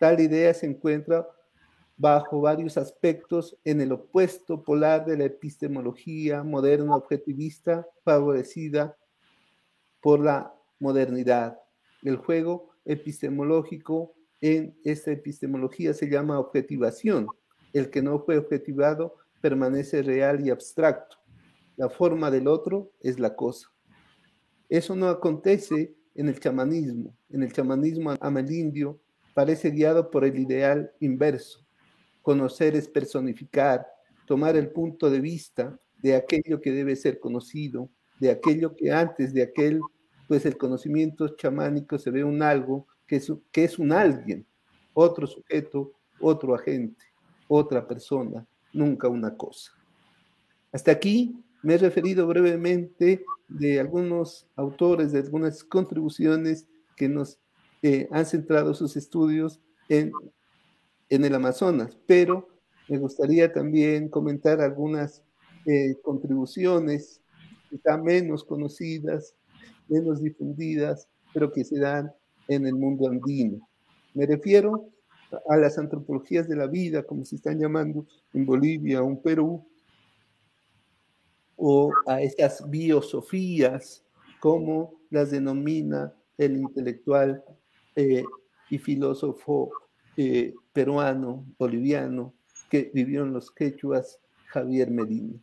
Tal 0.00 0.18
idea 0.18 0.54
se 0.54 0.64
encuentra 0.64 1.28
bajo 1.98 2.40
varios 2.40 2.78
aspectos 2.78 3.58
en 3.64 3.82
el 3.82 3.92
opuesto 3.92 4.64
polar 4.64 5.04
de 5.04 5.18
la 5.18 5.24
epistemología 5.24 6.42
moderna 6.42 6.96
objetivista 6.96 7.86
favorecida 8.02 8.96
por 10.00 10.24
la 10.24 10.54
modernidad. 10.78 11.58
El 12.02 12.16
juego 12.16 12.70
epistemológico 12.86 14.14
en 14.40 14.74
esta 14.84 15.10
epistemología 15.10 15.92
se 15.92 16.08
llama 16.08 16.40
objetivación. 16.40 17.26
El 17.74 17.90
que 17.90 18.00
no 18.00 18.20
fue 18.20 18.38
objetivado 18.38 19.16
permanece 19.42 20.02
real 20.02 20.40
y 20.40 20.48
abstracto. 20.48 21.18
La 21.76 21.90
forma 21.90 22.30
del 22.30 22.48
otro 22.48 22.90
es 23.00 23.20
la 23.20 23.36
cosa. 23.36 23.70
Eso 24.70 24.96
no 24.96 25.10
acontece 25.10 25.94
en 26.14 26.30
el 26.30 26.40
chamanismo. 26.40 27.14
En 27.28 27.42
el 27.42 27.52
chamanismo 27.52 28.14
amelindio 28.18 28.98
parece 29.40 29.70
guiado 29.70 30.10
por 30.10 30.26
el 30.26 30.38
ideal 30.38 30.92
inverso 31.00 31.64
Conocer 32.20 32.76
es 32.76 32.88
personificar, 32.88 33.86
tomar 34.26 34.54
el 34.54 34.68
punto 34.68 35.08
de 35.08 35.18
vista 35.18 35.80
de 36.02 36.14
aquello 36.14 36.60
que 36.60 36.72
debe 36.72 36.94
ser 36.94 37.18
conocido, 37.18 37.88
de 38.18 38.30
aquello 38.30 38.76
que 38.76 38.92
antes 38.92 39.32
de 39.32 39.42
aquel, 39.42 39.80
pues 40.28 40.44
el 40.44 40.58
conocimiento 40.58 41.26
chamánico 41.36 41.98
se 41.98 42.10
ve 42.10 42.22
un 42.22 42.42
algo 42.42 42.86
que 43.06 43.16
es, 43.16 43.32
que 43.50 43.64
es 43.64 43.78
un 43.78 43.92
alguien, 43.92 44.46
otro 44.92 45.26
sujeto, 45.26 45.92
otro 46.20 46.54
agente, 46.54 47.06
otra 47.48 47.88
persona, 47.88 48.46
nunca 48.74 49.08
una 49.08 49.34
cosa. 49.38 49.72
Hasta 50.70 50.92
aquí 50.92 51.34
me 51.62 51.76
he 51.76 51.78
referido 51.78 52.26
brevemente 52.26 53.24
de 53.48 53.80
algunos 53.80 54.46
autores, 54.54 55.12
de 55.12 55.20
algunas 55.20 55.64
contribuciones 55.64 56.68
que 56.94 57.08
nos 57.08 57.38
eh, 57.82 58.08
han 58.10 58.26
centrado 58.26 58.74
sus 58.74 58.96
estudios 58.96 59.60
en 59.88 60.12
el 61.08 61.34
Amazonas, 61.34 61.98
pero 62.06 62.48
me 62.88 62.98
gustaría 62.98 63.52
también 63.52 64.08
comentar 64.08 64.60
algunas 64.60 65.22
eh, 65.64 65.96
contribuciones, 66.02 67.20
están 67.70 68.02
menos 68.02 68.42
conocidas, 68.42 69.34
menos 69.88 70.20
difundidas, 70.22 71.08
pero 71.32 71.52
que 71.52 71.64
se 71.64 71.78
dan 71.78 72.12
en 72.48 72.66
el 72.66 72.74
mundo 72.74 73.08
andino. 73.08 73.68
Me 74.14 74.26
refiero 74.26 74.88
a 75.48 75.56
las 75.56 75.78
antropologías 75.78 76.48
de 76.48 76.56
la 76.56 76.66
vida, 76.66 77.04
como 77.04 77.24
se 77.24 77.36
están 77.36 77.60
llamando 77.60 78.06
en 78.32 78.44
Bolivia 78.44 79.02
o 79.02 79.08
en 79.08 79.18
Perú, 79.18 79.64
o 81.56 81.92
a 82.06 82.22
esas 82.22 82.68
biosofías, 82.68 84.02
como 84.40 84.94
las 85.10 85.30
denomina 85.30 86.12
el 86.38 86.56
intelectual 86.56 87.44
eh, 88.00 88.24
y 88.70 88.78
filósofo 88.78 89.70
eh, 90.16 90.54
peruano, 90.72 91.44
boliviano, 91.58 92.32
que 92.70 92.90
vivió 92.94 93.22
en 93.22 93.32
los 93.32 93.50
quechuas, 93.50 94.18
Javier 94.46 94.90
Medina. 94.90 95.34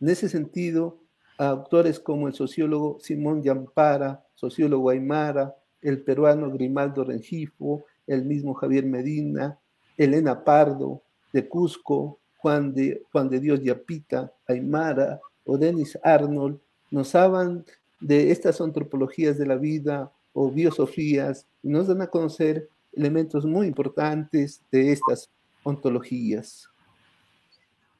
En 0.00 0.08
ese 0.08 0.28
sentido, 0.28 0.98
autores 1.38 2.00
como 2.00 2.28
el 2.28 2.34
sociólogo 2.34 2.98
Simón 3.00 3.42
Yampara, 3.42 4.24
sociólogo 4.34 4.90
aymara, 4.90 5.54
el 5.80 6.02
peruano 6.02 6.50
Grimaldo 6.50 7.04
Rengifo, 7.04 7.84
el 8.06 8.24
mismo 8.24 8.54
Javier 8.54 8.84
Medina, 8.84 9.58
Elena 9.96 10.44
Pardo 10.44 11.02
de 11.32 11.48
Cusco, 11.48 12.18
Juan 12.38 12.74
de, 12.74 13.02
Juan 13.12 13.28
de 13.28 13.40
Dios 13.40 13.62
Yapita, 13.62 14.32
Aymara 14.46 15.20
o 15.44 15.56
Denis 15.56 15.98
Arnold, 16.02 16.58
nos 16.90 17.14
hablan 17.14 17.64
de 18.00 18.30
estas 18.30 18.60
antropologías 18.60 19.38
de 19.38 19.46
la 19.46 19.56
vida 19.56 20.12
o 20.38 20.50
biosofías 20.50 21.46
y 21.62 21.68
nos 21.70 21.86
dan 21.88 22.02
a 22.02 22.08
conocer 22.08 22.68
elementos 22.92 23.46
muy 23.46 23.66
importantes 23.66 24.62
de 24.70 24.92
estas 24.92 25.30
ontologías. 25.62 26.68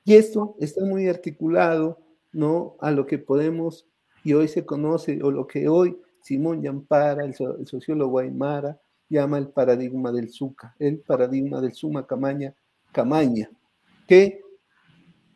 Y 0.04 0.14
esto 0.14 0.54
está 0.60 0.84
muy 0.84 1.08
articulado 1.08 1.98
¿no? 2.32 2.76
a 2.80 2.90
lo 2.90 3.06
que 3.06 3.18
podemos 3.18 3.86
y 4.22 4.34
hoy 4.34 4.48
se 4.48 4.66
conoce, 4.66 5.22
o 5.22 5.30
lo 5.30 5.46
que 5.46 5.66
hoy 5.66 5.96
Simón 6.20 6.60
Yampara, 6.60 7.24
el, 7.24 7.34
sociólogo 7.34 8.18
Aymara, 8.18 8.78
llama 9.08 9.38
el 9.38 9.48
paradigma 9.48 10.12
del 10.12 10.30
Zuca, 10.30 10.74
el 10.78 10.98
paradigma 10.98 11.62
del 11.62 11.72
Suma 11.72 12.06
Camaña, 12.06 12.54
Camaña, 12.92 13.50
que 14.06 14.42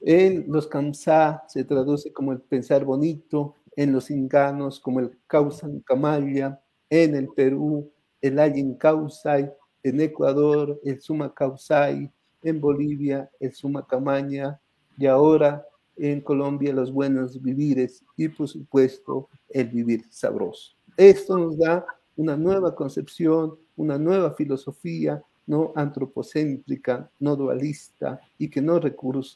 en 0.02 0.44
los 0.48 0.66
Kamsá 0.66 1.44
se 1.48 1.64
traduce 1.64 2.12
como 2.12 2.32
el 2.32 2.40
pensar 2.40 2.84
bonito, 2.84 3.54
en 3.74 3.92
los 3.92 4.10
inganos 4.10 4.80
como 4.80 5.00
el 5.00 5.18
Causan 5.26 5.80
Camaya, 5.80 6.60
en 6.90 7.14
el 7.14 7.28
Perú 7.28 7.90
el 8.20 8.38
Ayin 8.38 8.74
Causay, 8.74 9.50
en 9.82 10.00
Ecuador 10.00 10.78
el 10.84 11.00
Suma 11.00 11.32
Causay, 11.32 12.10
en 12.42 12.60
Bolivia 12.60 13.30
el 13.40 13.52
Suma 13.54 13.86
Camaña 13.86 14.60
y 14.98 15.06
ahora 15.06 15.64
en 15.96 16.20
Colombia 16.20 16.72
los 16.72 16.92
buenos 16.92 17.40
vivires 17.40 18.04
y 18.16 18.28
por 18.28 18.48
supuesto 18.48 19.28
el 19.48 19.68
vivir 19.68 20.04
sabroso. 20.10 20.74
Esto 20.96 21.38
nos 21.38 21.56
da 21.56 21.86
una 22.16 22.36
nueva 22.36 22.74
concepción, 22.74 23.56
una 23.76 23.96
nueva 23.96 24.32
filosofía 24.32 25.22
no 25.46 25.72
antropocéntrica, 25.74 27.10
no 27.18 27.34
dualista 27.34 28.20
y 28.38 28.48
que 28.48 28.62
no, 28.62 28.80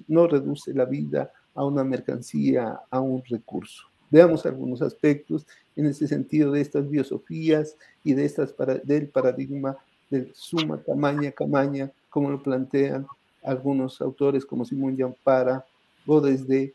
no 0.06 0.26
reduce 0.28 0.72
la 0.72 0.84
vida 0.84 1.32
a 1.54 1.64
una 1.64 1.82
mercancía, 1.82 2.80
a 2.88 3.00
un 3.00 3.22
recurso. 3.24 3.93
Veamos 4.10 4.46
algunos 4.46 4.82
aspectos 4.82 5.46
en 5.76 5.86
ese 5.86 6.06
sentido 6.06 6.52
de 6.52 6.60
estas 6.60 6.88
biosofías 6.88 7.76
y 8.02 8.14
de 8.14 8.24
estas 8.24 8.54
del 8.84 9.08
paradigma 9.08 9.76
del 10.10 10.32
suma 10.34 10.82
camaña 10.82 11.32
camaña, 11.32 11.90
como 12.10 12.30
lo 12.30 12.42
plantean 12.42 13.06
algunos 13.42 14.00
autores 14.00 14.44
como 14.46 14.64
Simón 14.64 14.96
Yampara 14.96 15.64
o 16.06 16.20
desde 16.20 16.74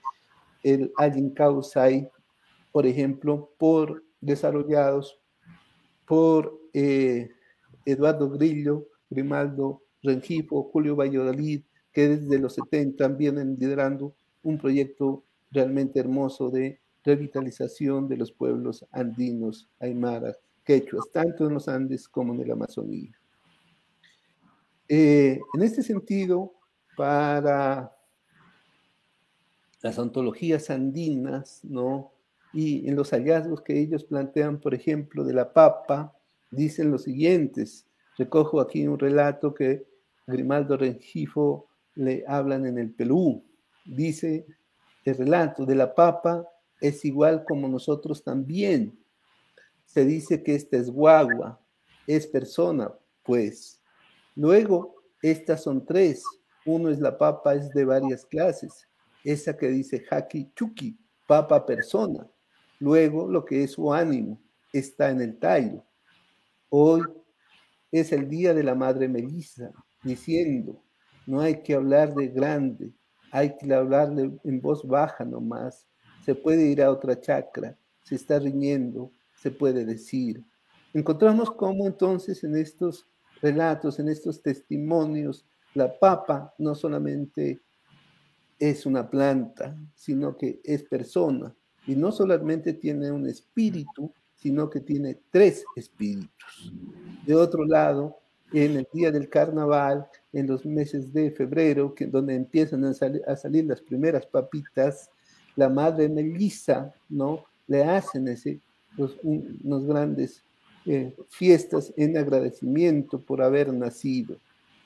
el 0.63 0.91
Allen 0.97 1.29
Kausai, 1.31 2.09
por 2.71 2.85
ejemplo, 2.85 3.49
por 3.57 4.03
desarrollados 4.21 5.17
por 6.05 6.59
eh, 6.73 7.29
Eduardo 7.85 8.29
Grillo, 8.29 8.87
Grimaldo 9.09 9.81
Rengifo, 10.03 10.63
Julio 10.71 10.95
Valladolid, 10.95 11.61
que 11.91 12.09
desde 12.09 12.39
los 12.39 12.55
70 12.55 13.07
vienen 13.09 13.55
liderando 13.59 14.13
un 14.43 14.57
proyecto 14.57 15.23
realmente 15.51 15.99
hermoso 15.99 16.49
de 16.49 16.79
revitalización 17.03 18.07
de 18.07 18.17
los 18.17 18.31
pueblos 18.31 18.85
andinos, 18.91 19.69
aymaras, 19.79 20.37
quechuas, 20.63 21.09
tanto 21.11 21.47
en 21.47 21.53
los 21.53 21.67
Andes 21.67 22.07
como 22.07 22.33
en 22.33 22.47
la 22.47 22.53
Amazonía. 22.53 23.11
Eh, 24.87 25.39
en 25.53 25.61
este 25.61 25.83
sentido, 25.83 26.53
para 26.97 27.95
las 29.81 29.97
ontologías 29.97 30.69
andinas, 30.69 31.61
¿no? 31.63 32.11
Y 32.51 32.87
en 32.89 32.95
los 32.95 33.11
hallazgos 33.11 33.61
que 33.61 33.79
ellos 33.79 34.03
plantean, 34.03 34.59
por 34.59 34.73
ejemplo, 34.73 35.23
de 35.23 35.33
la 35.33 35.53
papa, 35.53 36.13
dicen 36.51 36.91
los 36.91 37.03
siguientes. 37.03 37.85
Recojo 38.17 38.59
aquí 38.59 38.87
un 38.87 38.99
relato 38.99 39.53
que 39.53 39.85
Grimaldo 40.27 40.75
Rengifo 40.75 41.69
le 41.95 42.23
hablan 42.27 42.65
en 42.65 42.77
el 42.77 42.91
Perú. 42.91 43.43
Dice 43.85 44.45
el 45.05 45.17
relato 45.17 45.65
de 45.65 45.75
la 45.75 45.93
papa 45.93 46.45
es 46.81 47.03
igual 47.05 47.43
como 47.45 47.67
nosotros 47.67 48.23
también. 48.23 48.97
Se 49.85 50.05
dice 50.05 50.43
que 50.43 50.55
esta 50.55 50.77
es 50.77 50.89
guagua, 50.89 51.59
es 52.07 52.27
persona, 52.27 52.93
pues. 53.23 53.81
Luego, 54.35 54.95
estas 55.21 55.63
son 55.63 55.85
tres. 55.85 56.23
Uno 56.65 56.89
es 56.89 56.99
la 56.99 57.17
papa, 57.17 57.55
es 57.55 57.69
de 57.71 57.85
varias 57.85 58.25
clases. 58.25 58.87
Esa 59.23 59.57
que 59.57 59.67
dice 59.67 60.03
Haki 60.09 60.51
Chuki, 60.55 60.97
papa 61.27 61.65
persona. 61.65 62.27
Luego, 62.79 63.27
lo 63.27 63.43
que 63.43 63.63
es 63.63 63.71
su 63.71 63.93
ánimo 63.93 64.39
está 64.71 65.09
en 65.09 65.21
el 65.21 65.37
tallo. 65.37 65.83
Hoy 66.69 67.01
es 67.91 68.11
el 68.11 68.29
día 68.29 68.53
de 68.53 68.63
la 68.63 68.75
Madre 68.75 69.07
Melissa, 69.07 69.71
diciendo, 70.03 70.81
no 71.25 71.41
hay 71.41 71.61
que 71.61 71.73
hablar 71.73 72.13
de 72.13 72.27
grande, 72.27 72.93
hay 73.31 73.57
que 73.57 73.73
hablar 73.73 74.13
en 74.15 74.61
voz 74.61 74.87
baja 74.87 75.25
nomás. 75.25 75.88
Se 76.25 76.35
puede 76.35 76.67
ir 76.67 76.81
a 76.81 76.91
otra 76.91 77.19
chacra, 77.19 77.77
se 78.03 78.15
está 78.15 78.39
riñendo, 78.39 79.11
se 79.35 79.51
puede 79.51 79.85
decir. 79.85 80.43
Encontramos 80.93 81.51
cómo 81.51 81.85
entonces 81.85 82.43
en 82.43 82.55
estos 82.55 83.07
relatos, 83.41 83.99
en 83.99 84.09
estos 84.09 84.41
testimonios, 84.41 85.45
la 85.73 85.97
papa 85.97 86.53
no 86.57 86.75
solamente 86.75 87.61
es 88.57 88.85
una 88.85 89.09
planta, 89.09 89.77
sino 89.95 90.35
que 90.35 90.59
es 90.63 90.83
persona. 90.83 91.55
Y 91.87 91.95
no 91.95 92.11
solamente 92.11 92.73
tiene 92.73 93.11
un 93.11 93.27
espíritu, 93.27 94.11
sino 94.35 94.69
que 94.69 94.81
tiene 94.81 95.19
tres 95.31 95.63
espíritus. 95.75 96.73
De 97.25 97.35
otro 97.35 97.65
lado, 97.65 98.17
en 98.53 98.77
el 98.77 98.87
día 98.93 99.11
del 99.11 99.29
carnaval, 99.29 100.07
en 100.33 100.47
los 100.47 100.65
meses 100.65 101.13
de 101.13 101.31
febrero, 101.31 101.93
que, 101.93 102.07
donde 102.07 102.35
empiezan 102.35 102.83
a, 102.85 102.93
salir 103.35 103.65
las 103.65 103.81
primeras 103.81 104.25
papitas, 104.25 105.09
la 105.55 105.69
madre 105.69 106.09
Melissa, 106.09 106.93
¿no? 107.09 107.45
Le 107.67 107.83
hacen 107.83 108.27
ese, 108.27 108.59
unos 109.23 109.85
grandes 109.85 110.43
eh, 110.85 111.13
fiestas 111.29 111.93
en 111.97 112.17
agradecimiento 112.17 113.19
por 113.19 113.41
haber 113.41 113.71
nacido. 113.73 114.37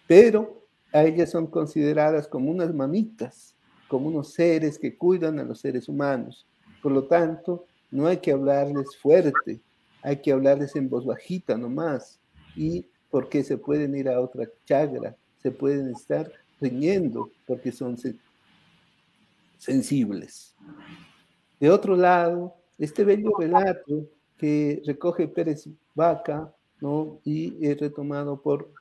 Pero 0.07 0.63
a 0.91 1.03
ellas 1.03 1.31
son 1.31 1.47
consideradas 1.47 2.27
como 2.27 2.51
unas 2.51 2.73
mamitas, 2.73 3.55
como 3.87 4.07
unos 4.07 4.33
seres 4.33 4.77
que 4.77 4.95
cuidan 4.97 5.39
a 5.39 5.43
los 5.43 5.59
seres 5.59 5.87
humanos. 5.87 6.45
Por 6.81 6.91
lo 6.91 7.05
tanto, 7.05 7.65
no 7.89 8.07
hay 8.07 8.17
que 8.17 8.31
hablarles 8.31 8.95
fuerte, 8.97 9.59
hay 10.01 10.17
que 10.17 10.31
hablarles 10.31 10.75
en 10.75 10.89
voz 10.89 11.05
bajita 11.05 11.57
nomás. 11.57 12.19
Y 12.55 12.85
porque 13.09 13.43
se 13.43 13.57
pueden 13.57 13.95
ir 13.95 14.09
a 14.09 14.19
otra 14.19 14.47
chagra, 14.65 15.15
se 15.41 15.51
pueden 15.51 15.89
estar 15.89 16.31
riñendo 16.59 17.29
porque 17.45 17.71
son 17.71 17.97
sensibles. 19.57 20.55
De 21.59 21.69
otro 21.69 21.95
lado, 21.95 22.55
este 22.77 23.03
bello 23.03 23.31
relato 23.37 24.09
que 24.37 24.81
recoge 24.85 25.27
Pérez 25.27 25.69
Vaca 25.95 26.53
¿no? 26.81 27.19
y 27.23 27.65
es 27.65 27.79
retomado 27.79 28.41
por, 28.41 28.71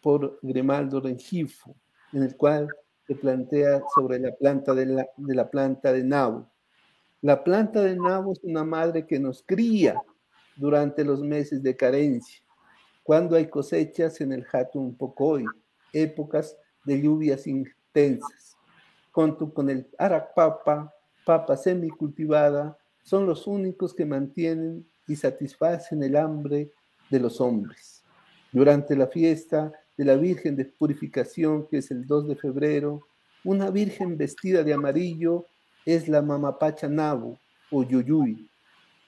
por 0.00 0.38
Grimaldo 0.42 1.00
Rengifo, 1.00 1.74
en 2.12 2.24
el 2.24 2.36
cual 2.36 2.68
se 3.06 3.14
plantea 3.14 3.82
sobre 3.94 4.18
la 4.18 4.32
planta 4.32 4.74
de 4.74 4.86
la, 4.86 5.06
de 5.16 5.34
la 5.34 5.48
planta 5.48 5.92
de 5.92 6.04
nabo. 6.04 6.50
La 7.22 7.42
planta 7.42 7.82
de 7.82 7.96
nabo 7.96 8.32
es 8.32 8.40
una 8.42 8.64
madre 8.64 9.06
que 9.06 9.18
nos 9.18 9.42
cría 9.42 10.00
durante 10.56 11.04
los 11.04 11.22
meses 11.22 11.62
de 11.62 11.76
carencia, 11.76 12.42
cuando 13.02 13.36
hay 13.36 13.48
cosechas 13.48 14.20
en 14.20 14.32
el 14.32 14.46
Hatun 14.52 14.94
Pocoy, 14.96 15.44
épocas 15.92 16.56
de 16.84 17.00
lluvias 17.00 17.46
intensas. 17.46 18.51
Junto 19.12 19.52
con 19.52 19.70
el 19.70 19.88
arapapa, 19.98 20.92
papa 21.24 21.56
semicultivada, 21.56 22.76
son 23.02 23.26
los 23.26 23.46
únicos 23.46 23.94
que 23.94 24.06
mantienen 24.06 24.86
y 25.06 25.16
satisfacen 25.16 26.02
el 26.02 26.16
hambre 26.16 26.72
de 27.10 27.20
los 27.20 27.40
hombres. 27.40 28.02
Durante 28.50 28.96
la 28.96 29.06
fiesta 29.06 29.72
de 29.96 30.04
la 30.04 30.16
Virgen 30.16 30.56
de 30.56 30.64
Purificación, 30.64 31.66
que 31.68 31.78
es 31.78 31.90
el 31.90 32.06
2 32.06 32.28
de 32.28 32.36
febrero, 32.36 33.06
una 33.44 33.70
virgen 33.70 34.16
vestida 34.16 34.62
de 34.62 34.72
amarillo 34.72 35.46
es 35.84 36.08
la 36.08 36.22
mamapacha 36.22 36.88
Nabu 36.88 37.38
o 37.70 37.82
Yuyuy. 37.82 38.48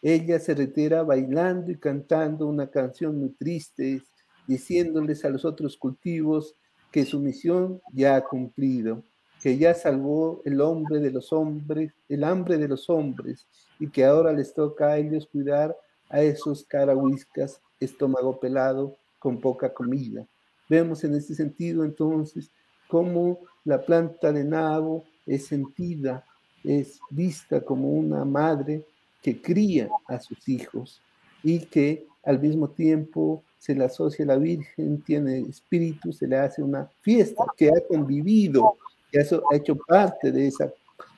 Ella 0.02 0.38
se 0.38 0.54
retira 0.54 1.02
bailando 1.02 1.70
y 1.70 1.78
cantando 1.78 2.46
una 2.46 2.68
canción 2.68 3.18
muy 3.18 3.30
triste, 3.30 4.02
diciéndoles 4.46 5.24
a 5.24 5.30
los 5.30 5.44
otros 5.44 5.76
cultivos 5.78 6.56
que 6.90 7.04
su 7.04 7.20
misión 7.20 7.80
ya 7.92 8.16
ha 8.16 8.24
cumplido, 8.24 9.02
que 9.44 9.58
ya 9.58 9.74
salvó 9.74 10.40
el 10.46 10.58
hombre 10.62 11.00
de 11.00 11.10
los 11.10 11.30
hombres, 11.30 11.92
el 12.08 12.24
hambre 12.24 12.56
de 12.56 12.66
los 12.66 12.88
hombres, 12.88 13.46
y 13.78 13.90
que 13.90 14.02
ahora 14.02 14.32
les 14.32 14.54
toca 14.54 14.86
a 14.86 14.96
ellos 14.96 15.28
cuidar 15.30 15.76
a 16.08 16.22
esos 16.22 16.64
carahuiscas 16.64 17.60
estómago 17.78 18.40
pelado 18.40 18.96
con 19.18 19.38
poca 19.42 19.74
comida. 19.74 20.26
Vemos 20.70 21.04
en 21.04 21.14
este 21.14 21.34
sentido 21.34 21.84
entonces 21.84 22.50
cómo 22.88 23.40
la 23.66 23.84
planta 23.84 24.32
de 24.32 24.44
nabo 24.44 25.04
es 25.26 25.44
sentida, 25.48 26.24
es 26.64 26.98
vista 27.10 27.60
como 27.60 27.90
una 27.90 28.24
madre 28.24 28.86
que 29.20 29.42
cría 29.42 29.90
a 30.06 30.20
sus 30.20 30.48
hijos 30.48 31.02
y 31.42 31.58
que 31.66 32.06
al 32.22 32.40
mismo 32.40 32.70
tiempo 32.70 33.44
se 33.58 33.74
le 33.74 33.84
asocia 33.84 34.24
a 34.24 34.28
la 34.28 34.36
Virgen, 34.36 35.02
tiene 35.02 35.40
espíritu, 35.40 36.14
se 36.14 36.26
le 36.26 36.38
hace 36.38 36.62
una 36.62 36.88
fiesta 37.02 37.44
que 37.58 37.68
ha 37.68 37.86
convivido, 37.86 38.78
que 39.14 39.20
ha 39.20 39.56
hecho 39.56 39.76
parte 39.76 40.32
de 40.32 40.48
esa 40.48 40.72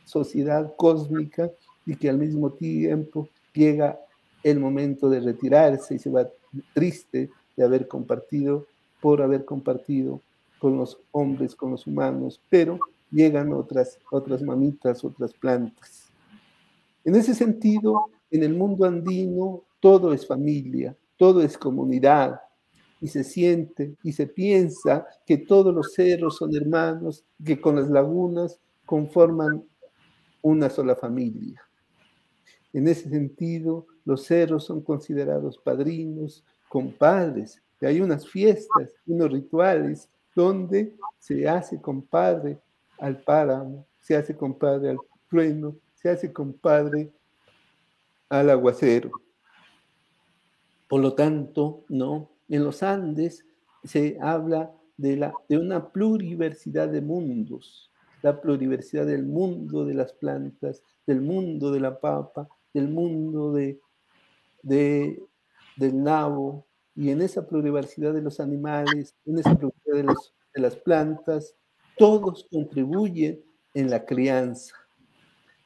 sociedad 0.05 0.75
cósmica 0.77 1.51
y 1.87 1.97
que 1.97 2.11
al 2.11 2.19
mismo 2.19 2.51
tiempo 2.51 3.29
llega 3.55 3.99
el 4.43 4.61
momento 4.61 5.09
de 5.09 5.21
retirarse 5.21 5.95
y 5.95 5.99
se 5.99 6.11
va 6.11 6.29
triste 6.75 7.31
de 7.57 7.65
haber 7.65 7.89
compartido, 7.89 8.67
por 9.01 9.23
haber 9.23 9.45
compartido 9.45 10.21
con 10.59 10.77
los 10.77 10.99
hombres, 11.13 11.55
con 11.55 11.71
los 11.71 11.87
humanos, 11.87 12.41
pero 12.51 12.79
llegan 13.11 13.53
otras, 13.53 13.99
otras 14.11 14.43
mamitas, 14.43 15.03
otras 15.05 15.33
plantas. 15.33 16.09
En 17.05 17.15
ese 17.15 17.35
sentido, 17.35 18.11
en 18.31 18.43
el 18.43 18.55
mundo 18.55 18.85
andino 18.85 19.63
todo 19.81 20.13
es 20.13 20.27
familia, 20.27 20.95
todo 21.17 21.41
es 21.41 21.57
comunidad, 21.57 22.41
y 23.01 23.09
se 23.09 23.25
siente 23.25 23.95
y 24.03 24.13
se 24.13 24.27
piensa 24.27 25.07
que 25.27 25.39
todos 25.39 25.75
los 25.75 25.93
cerros 25.95 26.37
son 26.37 26.55
hermanos, 26.57 27.25
que 27.45 27.61
con 27.61 27.77
las 27.77 27.91
lagunas 27.91 28.59
conforman 28.85 29.65
una 30.43 30.71
sola 30.71 30.95
familia. 30.95 31.63
En 32.73 32.89
ese 32.89 33.09
sentido, 33.09 33.87
los 34.05 34.25
cerros 34.25 34.65
son 34.65 34.81
considerados 34.83 35.59
padrinos, 35.59 36.45
compadres, 36.69 37.63
que 37.79 37.87
hay 37.87 38.01
unas 38.01 38.29
fiestas, 38.29 38.95
unos 39.07 39.31
rituales 39.31 40.09
donde 40.35 40.95
se 41.19 41.49
hace 41.49 41.81
compadre 41.81 42.59
al 42.99 43.23
páramo, 43.23 43.87
se 44.01 44.17
hace 44.17 44.37
compadre 44.37 44.91
al 44.91 44.99
trueno, 45.29 45.77
se 45.95 46.09
hace 46.09 46.33
compadre 46.33 47.11
al 48.29 48.51
aguacero. 48.51 49.11
Por 50.89 51.01
lo 51.01 51.15
tanto, 51.15 51.85
¿no? 51.89 52.31
En 52.49 52.65
los 52.65 52.83
Andes 52.83 53.45
se 53.83 54.19
habla 54.21 54.73
de, 54.97 55.33
una 55.51 55.91
pluriversidad 55.91 56.89
de 56.89 57.01
mundos, 57.01 57.91
la 58.23 58.41
pluriversidad 58.41 59.07
del 59.07 59.27
mundo 59.27 59.85
de 59.85 59.95
las 59.95 60.13
plantas, 60.13 60.83
del 61.07 61.21
mundo 61.21 61.71
de 61.71 61.81
la 61.81 62.01
papa, 62.01 62.49
del 62.73 62.89
mundo 62.89 63.53
de, 63.53 63.81
de, 64.63 65.23
del 65.77 66.03
nabo, 66.03 66.67
y 66.95 67.11
en 67.11 67.21
esa 67.21 67.47
pluriversidad 67.47 68.15
de 68.15 68.23
los 68.23 68.41
animales, 68.41 69.15
en 69.27 69.39
esa 69.39 69.55
pluriversidad 69.55 70.15
de, 70.15 70.15
de 70.55 70.63
las 70.63 70.77
plantas, 70.77 71.55
todos 71.99 72.47
contribuyen 72.51 73.43
en 73.75 73.91
la 73.91 74.05
crianza. 74.05 74.75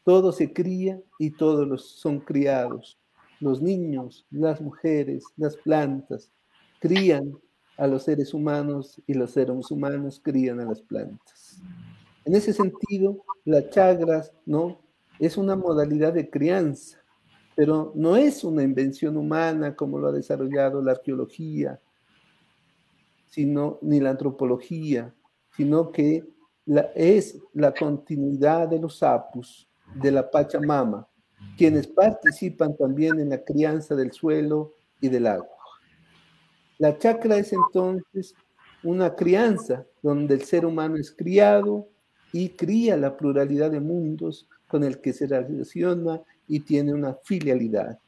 Todo 0.02 0.32
se 0.32 0.52
cría 0.52 1.00
y 1.18 1.30
todos 1.30 1.68
los 1.68 2.00
son 2.00 2.20
criados. 2.20 2.98
Los 3.38 3.62
niños, 3.62 4.26
las 4.30 4.60
mujeres, 4.60 5.24
las 5.36 5.56
plantas 5.56 6.32
crían 6.80 7.32
a 7.76 7.86
los 7.86 8.02
seres 8.02 8.34
humanos 8.34 9.00
y 9.06 9.14
los 9.14 9.30
seres 9.30 9.70
humanos 9.70 10.20
crían 10.22 10.60
a 10.60 10.64
las 10.64 10.82
plantas. 10.82 11.62
En 12.24 12.34
ese 12.34 12.52
sentido, 12.52 13.24
la 13.44 13.70
chagras, 13.70 14.32
¿no? 14.44 14.80
Es 15.18 15.36
una 15.36 15.54
modalidad 15.54 16.12
de 16.12 16.28
crianza, 16.28 16.98
pero 17.54 17.92
no 17.94 18.16
es 18.16 18.42
una 18.42 18.62
invención 18.62 19.16
humana 19.16 19.76
como 19.76 19.98
lo 19.98 20.08
ha 20.08 20.12
desarrollado 20.12 20.82
la 20.82 20.92
arqueología, 20.92 21.80
sino 23.26 23.78
ni 23.82 24.00
la 24.00 24.10
antropología, 24.10 25.14
sino 25.56 25.92
que 25.92 26.26
es 26.94 27.38
la 27.52 27.72
continuidad 27.72 28.68
de 28.68 28.78
los 28.78 29.02
apus, 29.02 29.68
de 29.94 30.10
la 30.10 30.30
Pachamama, 30.30 31.06
quienes 31.56 31.86
participan 31.86 32.76
también 32.76 33.18
en 33.20 33.30
la 33.30 33.42
crianza 33.42 33.94
del 33.94 34.12
suelo 34.12 34.74
y 35.00 35.08
del 35.08 35.26
agua. 35.26 35.59
La 36.80 36.96
chacra 36.96 37.36
es 37.36 37.52
entonces 37.52 38.34
una 38.82 39.14
crianza 39.14 39.84
donde 40.02 40.32
el 40.32 40.44
ser 40.44 40.64
humano 40.64 40.96
es 40.96 41.12
criado 41.12 41.86
y 42.32 42.48
cría 42.48 42.96
la 42.96 43.18
pluralidad 43.18 43.70
de 43.70 43.80
mundos 43.80 44.48
con 44.66 44.82
el 44.82 44.98
que 45.02 45.12
se 45.12 45.26
relaciona 45.26 46.22
y 46.48 46.60
tiene 46.60 46.94
una 46.94 47.18
filialidad. 47.22 47.98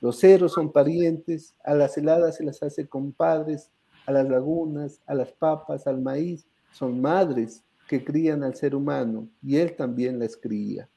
Los 0.00 0.18
ceros 0.18 0.54
son 0.54 0.72
parientes, 0.72 1.54
a 1.62 1.74
las 1.74 1.96
heladas 1.96 2.38
se 2.38 2.44
las 2.44 2.60
hace 2.64 2.88
compadres, 2.88 3.70
a 4.06 4.10
las 4.12 4.28
lagunas, 4.28 5.00
a 5.06 5.14
las 5.14 5.30
papas, 5.30 5.86
al 5.86 6.00
maíz, 6.00 6.44
son 6.72 7.00
madres 7.00 7.62
que 7.86 8.04
crían 8.04 8.42
al 8.42 8.56
ser 8.56 8.74
humano 8.74 9.28
y 9.40 9.58
él 9.58 9.76
también 9.76 10.18
las 10.18 10.36
cría. 10.36 10.88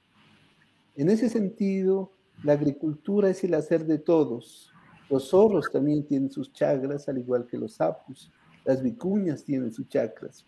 En 0.95 1.11
ese 1.11 1.29
sentido, 1.29 2.11
la 2.43 2.53
agricultura 2.53 3.29
es 3.29 3.43
el 3.43 3.53
hacer 3.53 3.85
de 3.85 3.99
todos. 3.99 4.71
Los 5.09 5.29
zorros 5.29 5.69
también 5.71 6.05
tienen 6.05 6.31
sus 6.31 6.51
chakras, 6.51 7.07
al 7.07 7.17
igual 7.17 7.45
que 7.45 7.57
los 7.57 7.73
sapos. 7.73 8.31
Las 8.63 8.81
vicuñas 8.81 9.43
tienen 9.43 9.71
sus 9.71 9.87
chakras. 9.87 10.45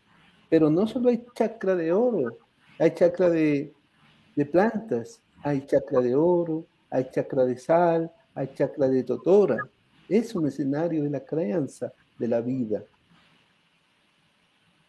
Pero 0.49 0.69
no 0.69 0.87
solo 0.87 1.09
hay 1.09 1.25
chakra 1.35 1.75
de 1.75 1.91
oro, 1.91 2.39
hay 2.79 2.91
chakra 2.91 3.29
de, 3.29 3.73
plantas, 4.51 5.21
hay 5.43 5.65
chakra 5.65 6.01
de 6.01 6.15
oro, 6.15 6.65
hay 6.89 7.09
chakra 7.11 7.45
de 7.45 7.57
sal, 7.57 8.11
hay 8.33 8.49
chakra 8.53 8.87
de 8.87 9.03
totora. 9.03 9.57
Es 10.07 10.33
un 10.35 10.47
escenario 10.47 11.03
de 11.03 11.09
la 11.09 11.23
crianza 11.23 11.93
de 12.17 12.27
la 12.27 12.41
vida. 12.41 12.83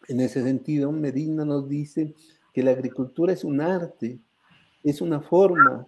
En 0.07 0.21
ese 0.21 0.41
sentido, 0.41 0.91
Medina 0.91 1.45
nos 1.45 1.67
dice 1.69 2.15
que 2.53 2.63
la 2.63 2.71
agricultura 2.71 3.33
es 3.33 3.43
un 3.43 3.61
arte, 3.61 4.19
es 4.83 5.01
una 5.01 5.19
forma 5.19 5.85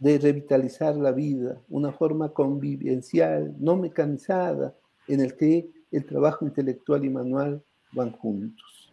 de 0.00 0.18
revitalizar 0.18 0.96
la 0.96 1.12
vida, 1.12 1.60
una 1.68 1.92
forma 1.92 2.30
convivencial, 2.30 3.54
no 3.58 3.76
mecanizada, 3.76 4.74
en 5.06 5.20
el 5.20 5.36
que 5.36 5.70
el 5.92 6.06
trabajo 6.06 6.46
intelectual 6.46 7.04
y 7.04 7.10
manual 7.10 7.62
van 7.92 8.12
juntos. 8.12 8.90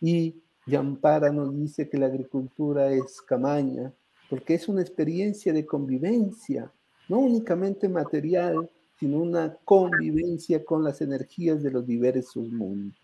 Y 0.00 0.34
Yampara 0.66 1.30
nos 1.30 1.54
dice 1.54 1.88
que 1.88 1.98
la 1.98 2.06
agricultura 2.06 2.90
es 2.90 3.20
camaña, 3.20 3.92
porque 4.30 4.54
es 4.54 4.66
una 4.68 4.80
experiencia 4.80 5.52
de 5.52 5.66
convivencia, 5.66 6.72
no 7.08 7.18
únicamente 7.18 7.88
material, 7.88 8.70
sino 8.98 9.18
una 9.18 9.56
convivencia 9.64 10.64
con 10.64 10.84
las 10.84 11.02
energías 11.02 11.62
de 11.62 11.70
los 11.70 11.86
diversos 11.86 12.48
mundos. 12.48 12.96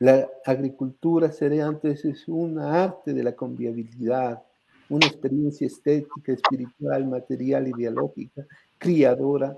La 0.00 0.28
agricultura 0.46 1.30
sería 1.30 1.66
antes 1.66 2.04
es 2.04 2.26
una 2.26 2.82
arte 2.82 3.12
de 3.12 3.22
la 3.22 3.36
convivialidad, 3.36 4.42
una 4.90 5.06
experiencia 5.06 5.66
estética, 5.66 6.32
espiritual, 6.32 7.06
material, 7.06 7.68
ideológica, 7.68 8.44
criadora 8.76 9.56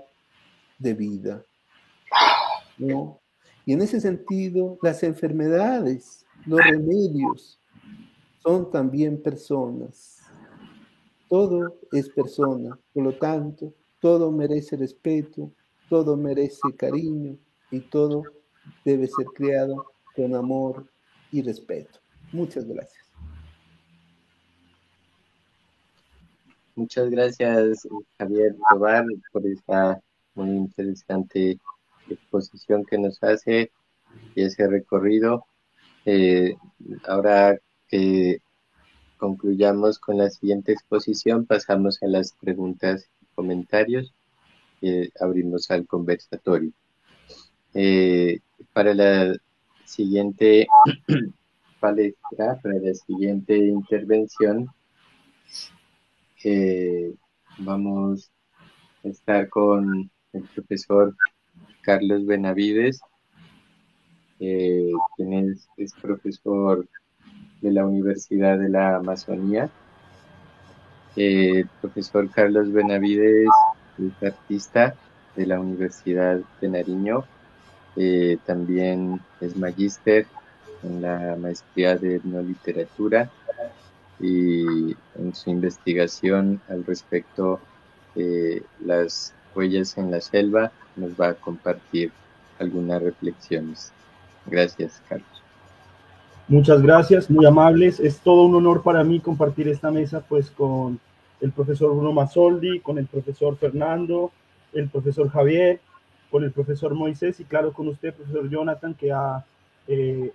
de 0.77 0.93
vida. 0.93 1.43
Y 3.65 3.73
en 3.73 3.81
ese 3.81 3.99
sentido, 3.99 4.77
las 4.81 5.03
enfermedades, 5.03 6.25
los 6.45 6.59
remedios, 6.63 7.59
son 8.43 8.69
también 8.69 9.21
personas. 9.21 10.19
Todo 11.29 11.79
es 11.91 12.09
persona, 12.09 12.77
por 12.93 13.03
lo 13.03 13.17
tanto, 13.17 13.73
todo 13.99 14.31
merece 14.31 14.75
respeto, 14.77 15.51
todo 15.89 16.15
merece 16.15 16.73
cariño 16.77 17.37
y 17.71 17.79
todo 17.79 18.23
debe 18.85 19.07
ser 19.07 19.25
creado 19.33 19.93
con 20.15 20.35
amor 20.35 20.85
y 21.31 21.41
respeto. 21.41 21.99
Muchas 22.31 22.67
gracias. 22.67 23.02
Muchas 26.75 27.09
gracias, 27.11 27.87
Javier 28.17 28.55
Tobar, 28.69 29.05
por 29.31 29.45
esta 29.45 30.01
muy 30.33 30.49
interesante 30.49 31.59
exposición 32.09 32.83
que 32.83 32.97
nos 32.97 33.21
hace 33.21 33.71
y 34.33 34.41
ese 34.41 34.67
recorrido. 34.67 35.45
Eh, 36.05 36.55
ahora 37.07 37.59
que 37.87 38.39
concluyamos 39.17 39.99
con 39.99 40.17
la 40.17 40.31
siguiente 40.31 40.71
exposición, 40.71 41.45
pasamos 41.45 42.01
a 42.01 42.07
las 42.07 42.33
preguntas 42.33 43.07
y 43.21 43.25
comentarios 43.35 44.11
y 44.81 45.11
abrimos 45.23 45.69
al 45.69 45.85
conversatorio. 45.85 46.71
Eh, 47.75 48.39
para 48.73 48.95
la 48.95 49.35
siguiente 49.85 50.67
palestra, 51.79 52.59
para 52.63 52.79
la 52.79 52.95
siguiente 52.95 53.55
intervención, 53.57 54.69
eh, 56.43 57.13
vamos 57.59 58.31
a 59.03 59.07
estar 59.07 59.49
con 59.49 60.09
el 60.33 60.43
profesor 60.53 61.15
Carlos 61.81 62.25
Benavides, 62.25 63.01
eh, 64.39 64.91
quien 65.15 65.33
es, 65.33 65.67
es, 65.77 65.93
profesor 65.93 66.87
de 67.61 67.71
la 67.71 67.85
Universidad 67.85 68.57
de 68.57 68.69
la 68.69 68.97
Amazonía. 68.97 69.69
Eh, 71.15 71.59
el 71.59 71.69
profesor 71.81 72.29
Carlos 72.29 72.71
Benavides 72.71 73.47
es 73.99 74.27
artista 74.27 74.95
de 75.35 75.45
la 75.45 75.59
Universidad 75.59 76.41
de 76.59 76.69
Nariño. 76.69 77.25
Eh, 77.95 78.37
también 78.45 79.21
es 79.39 79.55
magíster 79.55 80.25
en 80.81 81.01
la 81.01 81.37
maestría 81.39 81.95
de 81.95 82.15
etnoliteratura 82.15 83.29
y 84.19 84.95
en 85.15 85.33
su 85.33 85.49
investigación 85.49 86.61
al 86.69 86.85
respecto 86.85 87.59
de 88.15 88.63
las 88.85 89.33
huellas 89.55 89.97
en 89.97 90.11
la 90.11 90.21
selva 90.21 90.71
nos 90.95 91.11
va 91.11 91.29
a 91.29 91.33
compartir 91.33 92.11
algunas 92.59 93.01
reflexiones. 93.01 93.91
Gracias, 94.45 95.01
Carlos. 95.09 95.27
Muchas 96.47 96.81
gracias, 96.81 97.29
muy 97.29 97.45
amables. 97.45 97.99
Es 97.99 98.19
todo 98.19 98.43
un 98.43 98.55
honor 98.55 98.83
para 98.83 99.03
mí 99.03 99.19
compartir 99.19 99.67
esta 99.69 99.91
mesa 99.91 100.21
pues 100.21 100.51
con 100.51 100.99
el 101.41 101.51
profesor 101.51 101.91
Bruno 101.91 102.11
Masoldi, 102.11 102.79
con 102.79 102.97
el 102.97 103.07
profesor 103.07 103.57
Fernando, 103.57 104.31
el 104.73 104.89
profesor 104.89 105.29
Javier, 105.29 105.79
con 106.29 106.43
el 106.43 106.51
profesor 106.51 106.93
Moisés 106.95 107.39
y 107.39 107.45
claro 107.45 107.73
con 107.73 107.87
usted, 107.87 108.13
profesor 108.13 108.49
Jonathan, 108.49 108.93
que 108.93 109.11
ha, 109.11 109.45
eh, 109.87 110.31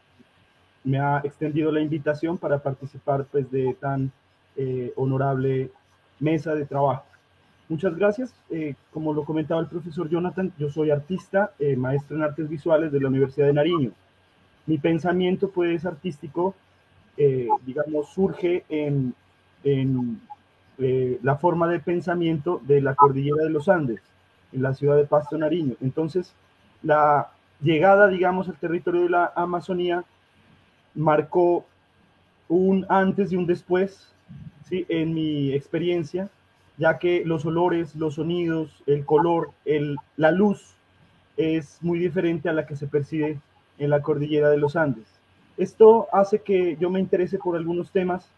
me 0.85 0.99
ha 0.99 1.21
extendido 1.25 1.71
la 1.73 1.81
invitación 1.81 2.39
para 2.39 2.59
participar 2.59 3.25
pues 3.31 3.51
de 3.51 3.75
tan 3.75 4.11
eh, 4.57 4.93
honorable 4.97 5.71
mesa 6.21 6.55
de 6.55 6.67
trabajo. 6.67 7.05
Muchas 7.69 7.95
gracias. 7.97 8.35
Eh, 8.51 8.75
como 8.93 9.13
lo 9.13 9.25
comentaba 9.25 9.61
el 9.61 9.67
profesor 9.67 10.09
Jonathan, 10.09 10.53
yo 10.59 10.71
soy 10.71 10.91
artista, 10.91 11.53
eh, 11.59 11.77
maestro 11.77 12.17
en 12.17 12.23
artes 12.23 12.49
visuales 12.49 12.91
de 12.93 13.01
la 13.01 13.09
Universidad 13.09 13.47
de 13.47 13.53
Nariño. 13.53 13.93
Mi 14.67 14.79
pensamiento, 14.79 15.51
pues, 15.51 15.85
artístico, 15.85 16.55
eh, 17.17 17.49
digamos, 17.67 18.09
surge 18.09 18.65
en, 18.69 19.15
en 19.65 20.21
la 21.23 21.37
forma 21.37 21.67
de 21.67 21.81
pensamiento 21.81 22.61
de 22.65 22.81
la 22.81 22.95
cordillera 22.95 23.43
de 23.43 23.51
los 23.51 23.69
Andes, 23.69 24.01
en 24.53 24.63
la 24.63 24.75
ciudad 24.75 24.97
de 24.97 25.05
Pasto, 25.05 25.37
Nariño. 25.37 25.75
Entonces, 25.81 26.33
la 26.83 27.31
llegada, 27.61 28.07
digamos, 28.07 28.49
al 28.49 28.57
territorio 28.57 29.03
de 29.03 29.11
la 29.11 29.33
Amazonía 29.35 30.05
marcó 30.95 31.65
un 32.49 32.87
antes 32.89 33.33
y 33.33 33.37
un 33.37 33.47
después, 33.47 34.13
¿sí? 34.69 34.87
En 34.89 35.15
mi 35.15 35.53
experiencia, 35.53 36.31
ya 36.77 36.99
que 36.99 37.25
los 37.25 37.45
olores, 37.45 37.95
los 37.97 38.15
sonidos, 38.15 38.83
el 38.87 39.05
color, 39.05 39.51
el, 39.65 39.97
la 40.17 40.31
luz 40.31 40.75
es 41.37 41.79
muy 41.83 41.99
diferente 41.99 42.49
a 42.49 42.53
la 42.53 42.67
que 42.67 42.77
se 42.77 42.87
percibe 42.87 43.39
en 43.79 43.91
la 43.91 44.03
cordillera 44.03 44.51
de 44.51 44.59
los 44.59 44.77
Andes. 44.77 45.07
Esto 45.57 46.09
hace 46.13 46.41
que 46.41 46.77
yo 46.77 46.91
me 46.91 47.01
interese 47.01 47.39
por 47.39 47.57
algunos 47.57 47.91
temas, 47.91 48.29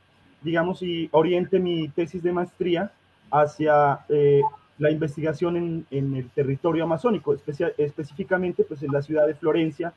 digamos, 0.43 0.83
y 0.83 1.09
oriente 1.13 1.59
mi 1.59 1.89
tesis 1.89 2.23
de 2.23 2.33
maestría 2.33 2.93
hacia 3.31 4.01
eh, 4.09 4.41
la 4.79 4.91
investigación 4.91 5.85
en, 5.91 6.17
el 6.17 6.31
territorio 6.31 6.85
amazónico, 6.85 7.37
específicamente 7.77 8.65
pues 8.65 8.83
en 8.83 8.93
la 8.93 9.03
ciudad 9.03 9.27
de 9.27 9.35
Florencia, 9.35 9.93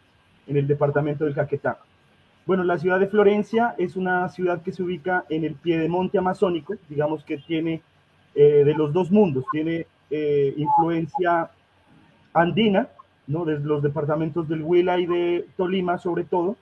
en 0.45 0.57
el 0.57 0.67
departamento 0.67 1.23
del 1.23 1.33
Caquetá. 1.33 1.79
Bueno, 2.45 2.65
la 2.65 2.77
ciudad 2.77 2.99
de 2.99 3.07
Florencia 3.07 3.73
es 3.77 3.95
una 3.95 4.27
ciudad 4.27 4.61
que 4.61 4.73
se 4.73 4.83
ubica 4.83 5.23
en 5.29 5.45
el 5.45 5.55
pie 5.55 5.79
de 5.79 5.87
monte 5.87 6.17
amazónico, 6.17 6.75
digamos 6.89 7.23
que 7.23 7.37
tiene 7.37 7.81
eh, 8.35 8.63
de 8.65 8.73
los 8.73 8.91
dos 8.91 9.09
mundos. 9.11 9.45
Tiene 9.53 9.87
eh, 10.09 10.53
influencia 10.57 11.49
andina, 12.33 12.89
¿no? 13.27 13.45
de 13.45 13.59
los 13.59 13.81
departamentos 13.81 14.49
del 14.49 14.61
Huila 14.61 14.99
y 14.99 15.05
de 15.05 15.47
Tolima 15.55 15.97
sobre 15.97 16.25
todo, 16.25 16.57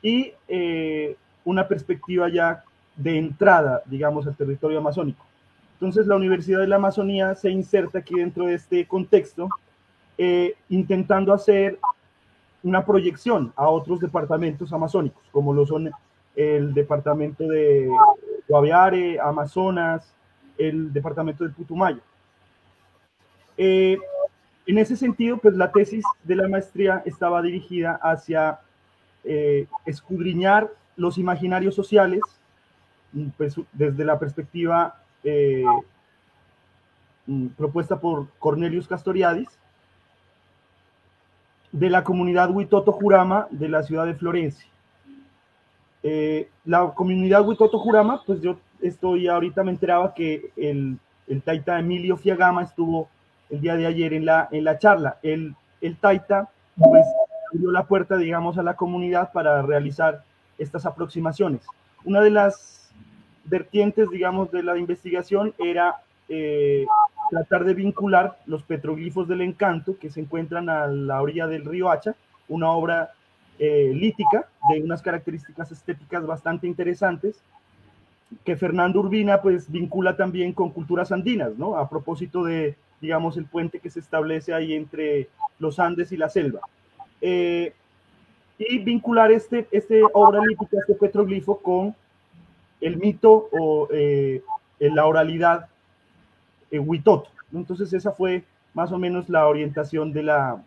y 0.00 0.32
eh, 0.48 1.16
una 1.44 1.68
perspectiva 1.68 2.30
ya 2.30 2.64
de 2.96 3.18
entrada, 3.18 3.82
digamos, 3.84 4.26
al 4.26 4.36
territorio 4.36 4.78
amazónico. 4.78 5.26
Entonces 5.74 6.06
la 6.06 6.16
Universidad 6.16 6.60
de 6.60 6.68
la 6.68 6.76
Amazonía 6.76 7.34
se 7.34 7.50
inserta 7.50 7.98
aquí 7.98 8.14
dentro 8.14 8.46
de 8.46 8.54
este 8.54 8.86
contexto, 8.86 9.48
intentando 10.68 11.32
hacer 11.32 11.78
una 12.62 12.84
proyección 12.84 13.52
a 13.56 13.68
otros 13.68 14.00
departamentos 14.00 14.72
amazónicos, 14.72 15.22
como 15.30 15.52
lo 15.52 15.66
son 15.66 15.90
el 16.34 16.72
departamento 16.74 17.44
de 17.48 17.88
Guaviare, 18.48 19.18
Amazonas, 19.20 20.14
el 20.56 20.92
departamento 20.92 21.44
del 21.44 21.52
Putumayo. 21.52 22.00
Eh, 23.56 23.98
en 24.66 24.78
ese 24.78 24.96
sentido, 24.96 25.38
pues 25.38 25.54
la 25.54 25.72
tesis 25.72 26.04
de 26.24 26.36
la 26.36 26.48
maestría 26.48 27.02
estaba 27.06 27.42
dirigida 27.42 27.98
hacia 28.02 28.60
eh, 29.24 29.66
escudriñar 29.86 30.70
los 30.96 31.18
imaginarios 31.18 31.74
sociales, 31.74 32.20
pues, 33.36 33.56
desde 33.72 34.04
la 34.04 34.18
perspectiva 34.18 35.02
eh, 35.24 35.64
mm, 37.26 37.48
propuesta 37.48 37.98
por 37.98 38.28
Cornelius 38.38 38.86
Castoriadis, 38.86 39.48
de 41.72 41.90
la 41.90 42.04
comunidad 42.04 42.50
Huitoto 42.50 42.92
Jurama 42.92 43.46
de 43.50 43.68
la 43.68 43.82
ciudad 43.82 44.06
de 44.06 44.14
Florencia. 44.14 44.66
la 46.64 46.92
comunidad 46.94 47.46
Huitoto 47.46 47.78
Jurama, 47.78 48.22
pues 48.26 48.40
yo 48.40 48.58
estoy 48.80 49.28
ahorita 49.28 49.62
me 49.64 49.72
enteraba 49.72 50.14
que 50.14 50.50
el, 50.56 50.98
el 51.26 51.42
Taita 51.42 51.78
Emilio 51.78 52.16
Fiagama 52.16 52.62
estuvo 52.62 53.08
el 53.50 53.60
día 53.60 53.76
de 53.76 53.86
ayer 53.86 54.12
en 54.12 54.24
la, 54.24 54.48
en 54.50 54.64
la 54.64 54.78
charla. 54.78 55.18
El, 55.22 55.54
el 55.80 55.96
Taita 55.96 56.48
pues 56.76 57.04
abrió 57.52 57.70
la 57.70 57.84
puerta, 57.84 58.16
digamos, 58.16 58.58
a 58.58 58.62
la 58.62 58.74
comunidad 58.74 59.32
para 59.32 59.62
realizar 59.62 60.22
estas 60.58 60.86
aproximaciones. 60.86 61.62
Una 62.04 62.20
de 62.20 62.30
las 62.30 62.90
vertientes, 63.44 64.10
digamos, 64.10 64.50
de 64.50 64.62
la 64.62 64.76
investigación 64.76 65.54
era 65.58 65.96
eh, 66.28 66.86
tratar 67.30 67.64
de 67.64 67.74
vincular 67.74 68.38
los 68.46 68.62
petroglifos 68.62 69.28
del 69.28 69.42
encanto 69.42 69.98
que 69.98 70.10
se 70.10 70.20
encuentran 70.20 70.68
a 70.68 70.86
la 70.86 71.20
orilla 71.20 71.46
del 71.46 71.64
río 71.64 71.90
Hacha, 71.90 72.14
una 72.48 72.70
obra 72.70 73.12
eh, 73.58 73.92
lítica 73.94 74.48
de 74.70 74.82
unas 74.82 75.02
características 75.02 75.72
estéticas 75.72 76.26
bastante 76.26 76.66
interesantes, 76.66 77.40
que 78.44 78.56
Fernando 78.56 79.00
Urbina 79.00 79.40
pues 79.40 79.70
vincula 79.70 80.16
también 80.16 80.52
con 80.52 80.70
culturas 80.70 81.12
andinas, 81.12 81.56
¿no? 81.56 81.76
A 81.76 81.88
propósito 81.88 82.44
de, 82.44 82.76
digamos, 83.00 83.36
el 83.36 83.46
puente 83.46 83.80
que 83.80 83.90
se 83.90 84.00
establece 84.00 84.52
ahí 84.52 84.74
entre 84.74 85.28
los 85.58 85.78
Andes 85.78 86.12
y 86.12 86.16
la 86.16 86.28
selva. 86.28 86.60
Eh, 87.20 87.72
y 88.58 88.78
vincular 88.78 89.30
este, 89.32 89.66
este 89.70 90.02
obra 90.12 90.40
lítica, 90.46 90.78
este 90.80 90.94
petroglifo 90.94 91.58
con 91.58 91.94
el 92.80 92.96
mito 92.96 93.48
o 93.52 93.88
eh, 93.90 94.42
la 94.78 95.06
oralidad 95.06 95.68
eh. 96.70 96.84
Entonces 97.52 97.92
esa 97.92 98.12
fue 98.12 98.44
más 98.74 98.92
o 98.92 98.98
menos 98.98 99.28
la 99.28 99.46
orientación 99.46 100.12
de 100.12 100.22
la, 100.22 100.62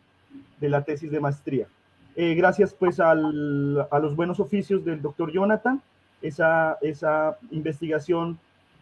de 0.59 0.69
la 0.69 0.83
tesis 0.83 1.11
de 1.11 1.19
maestría. 1.19 1.67
Eh, 2.15 2.33
gracias 2.35 2.73
pues 2.73 2.99
al, 2.99 3.87
a 3.89 3.99
los 3.99 4.15
buenos 4.15 4.39
oficios 4.39 4.83
del 4.83 5.01
doctor 5.01 5.31
Jonathan 5.31 5.81
esa, 6.21 6.77
esa 6.81 7.37
investigación, 7.51 8.37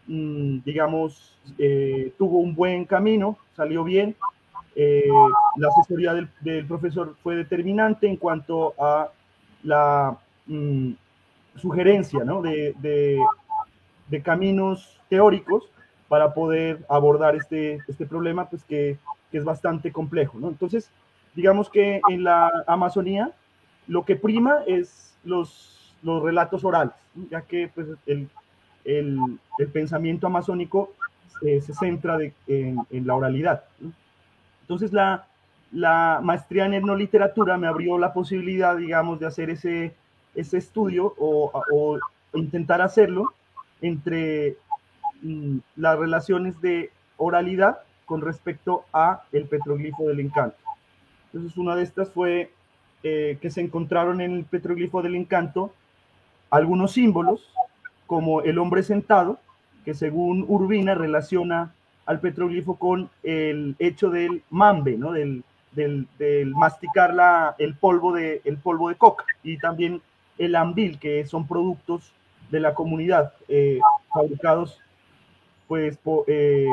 mm, 0.06 0.58
digamos, 0.64 1.38
eh, 1.58 2.12
tuvo 2.18 2.38
un 2.38 2.54
buen 2.54 2.84
camino, 2.84 3.38
salió 3.56 3.84
bien. 3.84 4.16
La 5.56 5.68
asesoría 5.68 6.14
del, 6.14 6.28
del, 6.40 6.64
profesor 6.66 7.14
fue 7.22 7.36
determinante 7.36 8.06
en 8.06 8.16
cuanto 8.16 8.74
a 8.78 9.10
la 9.62 10.16
mm, 10.46 10.92
sugerencia 11.56 12.24
¿no? 12.24 12.42
de, 12.42 12.74
de, 12.80 14.22
caminos 14.22 14.98
teóricos 15.08 15.68
para 16.10 16.34
poder 16.34 16.84
abordar 16.88 17.36
este, 17.36 17.78
este 17.86 18.04
problema, 18.04 18.50
pues 18.50 18.64
que, 18.64 18.98
que 19.30 19.38
es 19.38 19.44
bastante 19.44 19.92
complejo. 19.92 20.38
¿no? 20.40 20.48
Entonces, 20.48 20.90
digamos 21.36 21.70
que 21.70 22.00
en 22.10 22.24
la 22.24 22.50
Amazonía 22.66 23.30
lo 23.86 24.04
que 24.04 24.16
prima 24.16 24.58
es 24.66 25.14
los 25.22 25.80
los 26.02 26.22
relatos 26.22 26.64
orales, 26.64 26.94
ya 27.30 27.42
que 27.42 27.70
pues, 27.74 27.88
el, 28.06 28.28
el, 28.84 29.18
pensamiento 29.72 30.26
amazónico 30.26 30.94
eh, 31.42 31.60
se 31.60 31.74
centra 31.74 32.18
en, 32.46 32.78
en, 32.90 33.06
la 33.06 33.14
oralidad. 33.14 33.64
Entonces 34.62 34.92
la, 34.92 35.26
la 35.72 36.20
maestría 36.22 36.66
en 36.66 36.74
etnoliteratura 36.74 37.56
me 37.56 37.66
abrió 37.66 37.98
la 37.98 38.12
posibilidad, 38.12 38.76
digamos, 38.76 39.20
de 39.20 39.26
hacer 39.26 39.50
ese, 39.50 39.94
ese 40.34 40.58
estudio 40.58 41.14
o, 41.18 41.50
o 41.72 41.98
intentar 42.34 42.80
hacerlo 42.80 43.34
entre 43.82 44.56
las 45.76 45.98
relaciones 45.98 46.60
de 46.60 46.90
oralidad 47.16 47.80
con 48.06 48.20
respecto 48.20 48.84
a 48.92 49.22
el 49.32 49.46
petroglifo 49.46 50.08
del 50.08 50.20
encanto. 50.20 50.56
Entonces 51.26 51.56
una 51.56 51.76
de 51.76 51.82
estas 51.82 52.10
fue 52.10 52.50
eh, 53.02 53.38
que 53.40 53.50
se 53.50 53.60
encontraron 53.60 54.20
en 54.20 54.32
el 54.32 54.44
petroglifo 54.44 55.02
del 55.02 55.14
encanto 55.14 55.72
algunos 56.50 56.92
símbolos, 56.92 57.52
como 58.06 58.42
el 58.42 58.58
hombre 58.58 58.82
sentado, 58.82 59.38
que 59.84 59.94
según 59.94 60.44
Urbina 60.48 60.94
relaciona 60.94 61.72
al 62.06 62.20
petroglifo 62.20 62.74
con 62.74 63.08
el 63.22 63.76
hecho 63.78 64.10
del 64.10 64.42
mambe, 64.50 64.96
¿no? 64.96 65.12
del, 65.12 65.44
del, 65.72 66.06
masticar 66.56 67.14
la, 67.14 67.54
el, 67.58 67.74
polvo 67.74 68.12
de, 68.12 68.42
el 68.44 68.58
polvo 68.58 68.88
de 68.88 68.96
coca, 68.96 69.24
y 69.44 69.58
también 69.58 70.02
el 70.38 70.56
ambil, 70.56 70.98
que 70.98 71.24
son 71.26 71.46
productos 71.46 72.12
de 72.50 72.60
la 72.60 72.74
comunidad, 72.74 73.32
eh, 73.48 73.78
fabricados 74.12 74.80
pues, 75.70 76.00
eh, 76.26 76.66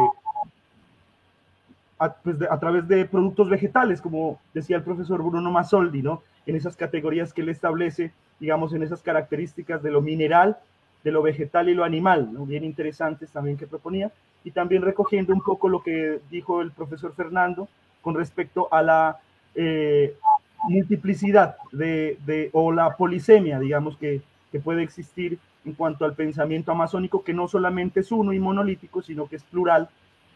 pues 2.23 2.35
a, 2.49 2.59
través 2.59 2.87
de 2.87 3.05
productos 3.05 3.47
vegetales, 3.47 4.01
como 4.01 4.39
decía 4.55 4.75
el 4.75 4.81
profesor 4.81 5.21
Bruno 5.21 5.51
Masoldi, 5.51 6.01
¿no? 6.01 6.23
en 6.47 6.55
esas 6.55 6.75
categorías 6.75 7.31
que 7.31 7.41
él 7.41 7.49
establece, 7.49 8.11
digamos, 8.39 8.73
en 8.73 8.81
esas 8.81 9.03
características 9.03 9.83
de 9.83 9.91
lo 9.91 10.01
mineral, 10.01 10.57
de 11.03 11.11
lo 11.11 11.21
vegetal 11.21 11.69
y 11.69 11.75
lo 11.75 11.83
animal, 11.83 12.33
¿no? 12.33 12.47
bien 12.47 12.63
interesantes 12.63 13.29
también 13.29 13.55
que 13.55 13.67
proponía, 13.67 14.11
y 14.43 14.49
también 14.49 14.81
recogiendo 14.81 15.31
un 15.31 15.41
poco 15.41 15.69
lo 15.69 15.83
que 15.83 16.19
dijo 16.31 16.63
el 16.63 16.71
profesor 16.71 17.13
Fernando 17.13 17.67
con 18.01 18.15
respecto 18.15 18.67
a 18.73 18.81
la 18.81 19.19
eh, 19.53 20.15
multiplicidad 20.69 21.57
de, 21.71 22.49
o 22.51 22.71
la 22.71 22.97
polisemia, 22.97 23.59
digamos, 23.59 23.95
que, 23.97 24.21
que 24.51 24.59
puede 24.59 24.81
existir 24.81 25.37
en 25.68 25.73
cuanto 25.73 26.06
al 26.06 26.14
pensamiento 26.14 26.72
amazónico, 26.72 27.23
que 27.23 27.34
no 27.34 27.48
solamente 27.49 27.99
es 27.99 28.11
uno 28.11 28.31
y 28.31 28.39
monolítico, 28.39 29.02
sino 29.02 29.27
que 29.27 29.35
es 29.35 29.44
plural, 29.44 29.89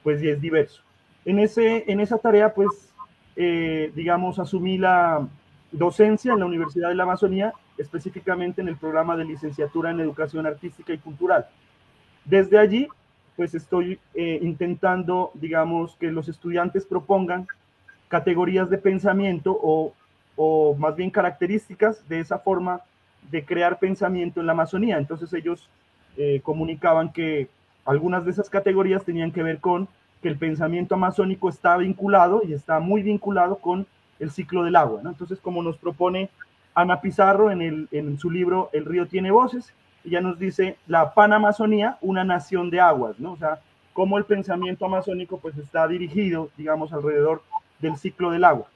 pues 0.03 0.21
y 0.21 0.27
es 0.27 0.41
diverso. 0.41 0.81
En, 1.23 1.39
ese, 1.39 1.89
en 1.89 2.01
esa 2.01 2.17
tarea, 2.17 2.53
pues, 2.53 2.93
eh, 3.37 3.93
digamos, 3.95 4.39
asumí 4.39 4.77
la 4.77 5.25
docencia 5.71 6.33
en 6.33 6.39
la 6.39 6.45
Universidad 6.45 6.89
de 6.89 6.95
la 6.95 7.03
Amazonía, 7.03 7.53
específicamente 7.77 8.59
en 8.59 8.67
el 8.67 8.75
programa 8.75 9.15
de 9.15 9.23
licenciatura 9.23 9.91
en 9.91 10.01
Educación 10.01 10.45
Artística 10.45 10.91
y 10.91 10.97
Cultural. 10.97 11.45
Desde 12.25 12.59
allí, 12.59 12.89
pues 13.37 13.55
estoy 13.55 13.99
eh, 14.13 14.39
intentando, 14.41 15.31
digamos, 15.35 15.95
que 15.95 16.11
los 16.11 16.27
estudiantes 16.27 16.85
propongan 16.85 17.47
categorías 18.09 18.69
de 18.69 18.77
pensamiento 18.77 19.57
o, 19.63 19.93
o 20.35 20.75
más 20.75 20.97
bien 20.97 21.09
características 21.09 22.05
de 22.09 22.19
esa 22.19 22.37
forma 22.37 22.81
de 23.29 23.45
crear 23.45 23.79
pensamiento 23.79 24.39
en 24.39 24.47
la 24.47 24.53
Amazonía. 24.53 24.97
Entonces 24.97 25.31
ellos 25.33 25.69
eh, 26.17 26.41
comunicaban 26.43 27.11
que 27.11 27.49
algunas 27.85 28.25
de 28.25 28.31
esas 28.31 28.49
categorías 28.49 29.05
tenían 29.05 29.31
que 29.31 29.43
ver 29.43 29.59
con 29.59 29.87
que 30.21 30.27
el 30.27 30.37
pensamiento 30.37 30.95
amazónico 30.95 31.49
está 31.49 31.77
vinculado 31.77 32.41
y 32.47 32.53
está 32.53 32.79
muy 32.79 33.01
vinculado 33.01 33.57
con 33.57 33.87
el 34.19 34.29
ciclo 34.29 34.63
del 34.63 34.75
agua. 34.75 35.01
Entonces, 35.03 35.39
como 35.39 35.63
nos 35.63 35.77
propone 35.77 36.29
Ana 36.75 37.01
Pizarro 37.01 37.49
en, 37.49 37.61
el, 37.61 37.87
en 37.91 38.19
su 38.19 38.29
libro 38.29 38.69
El 38.71 38.85
río 38.85 39.07
tiene 39.07 39.31
voces, 39.31 39.73
ella 40.05 40.21
nos 40.21 40.37
dice 40.37 40.77
la 40.87 41.13
Panamazonía, 41.13 41.97
una 42.01 42.23
nación 42.23 42.69
de 42.69 42.79
aguas, 42.79 43.19
¿no? 43.19 43.33
O 43.33 43.37
sea, 43.37 43.59
cómo 43.93 44.17
el 44.17 44.25
pensamiento 44.25 44.85
amazónico 44.85 45.39
pues 45.39 45.57
está 45.57 45.87
dirigido, 45.87 46.49
digamos, 46.57 46.93
alrededor 46.93 47.41
del 47.79 47.97
ciclo 47.97 48.31
del 48.31 48.43
agua. 48.43 48.67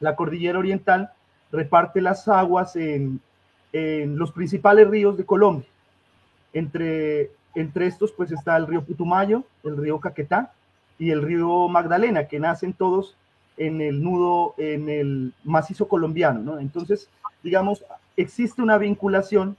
La 0.00 0.16
cordillera 0.16 0.58
oriental 0.58 1.10
reparte 1.52 2.00
las 2.00 2.26
aguas 2.28 2.74
en, 2.76 3.20
en 3.72 4.18
los 4.18 4.32
principales 4.32 4.88
ríos 4.88 5.16
de 5.16 5.24
Colombia. 5.24 5.68
Entre, 6.52 7.30
entre 7.54 7.86
estos 7.86 8.12
pues 8.12 8.32
está 8.32 8.56
el 8.56 8.66
río 8.66 8.82
Putumayo, 8.82 9.44
el 9.64 9.76
río 9.76 10.00
Caquetá, 10.00 10.52
y 10.98 11.10
el 11.10 11.22
río 11.22 11.68
Magdalena, 11.68 12.28
que 12.28 12.38
nacen 12.38 12.74
todos 12.74 13.16
en 13.56 13.80
el 13.80 14.02
nudo, 14.02 14.54
en 14.58 14.88
el 14.88 15.32
macizo 15.44 15.88
colombiano, 15.88 16.40
¿no? 16.40 16.58
Entonces, 16.58 17.08
digamos, 17.42 17.84
existe 18.16 18.60
una 18.60 18.76
vinculación 18.76 19.56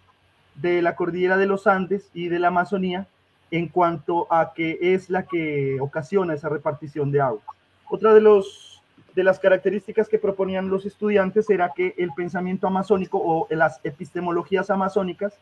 de 0.55 0.81
la 0.81 0.95
cordillera 0.95 1.38
de 1.38 1.47
los 1.47 1.65
Andes 1.65 2.09
y 2.13 2.27
de 2.29 2.39
la 2.39 2.49
Amazonía 2.49 3.07
en 3.49 3.67
cuanto 3.67 4.31
a 4.31 4.53
que 4.53 4.77
es 4.81 5.09
la 5.09 5.23
que 5.23 5.79
ocasiona 5.81 6.35
esa 6.35 6.47
repartición 6.47 7.11
de 7.11 7.21
agua. 7.21 7.41
Otra 7.89 8.13
de, 8.13 8.21
los, 8.21 8.70
de 9.15 9.23
las 9.23 9.39
características 9.39 10.07
que 10.07 10.19
proponían 10.19 10.69
los 10.69 10.85
estudiantes 10.85 11.49
era 11.49 11.73
que 11.75 11.93
el 11.97 12.11
pensamiento 12.13 12.67
amazónico 12.67 13.19
o 13.23 13.47
las 13.49 13.79
epistemologías 13.83 14.69
amazónicas 14.69 15.33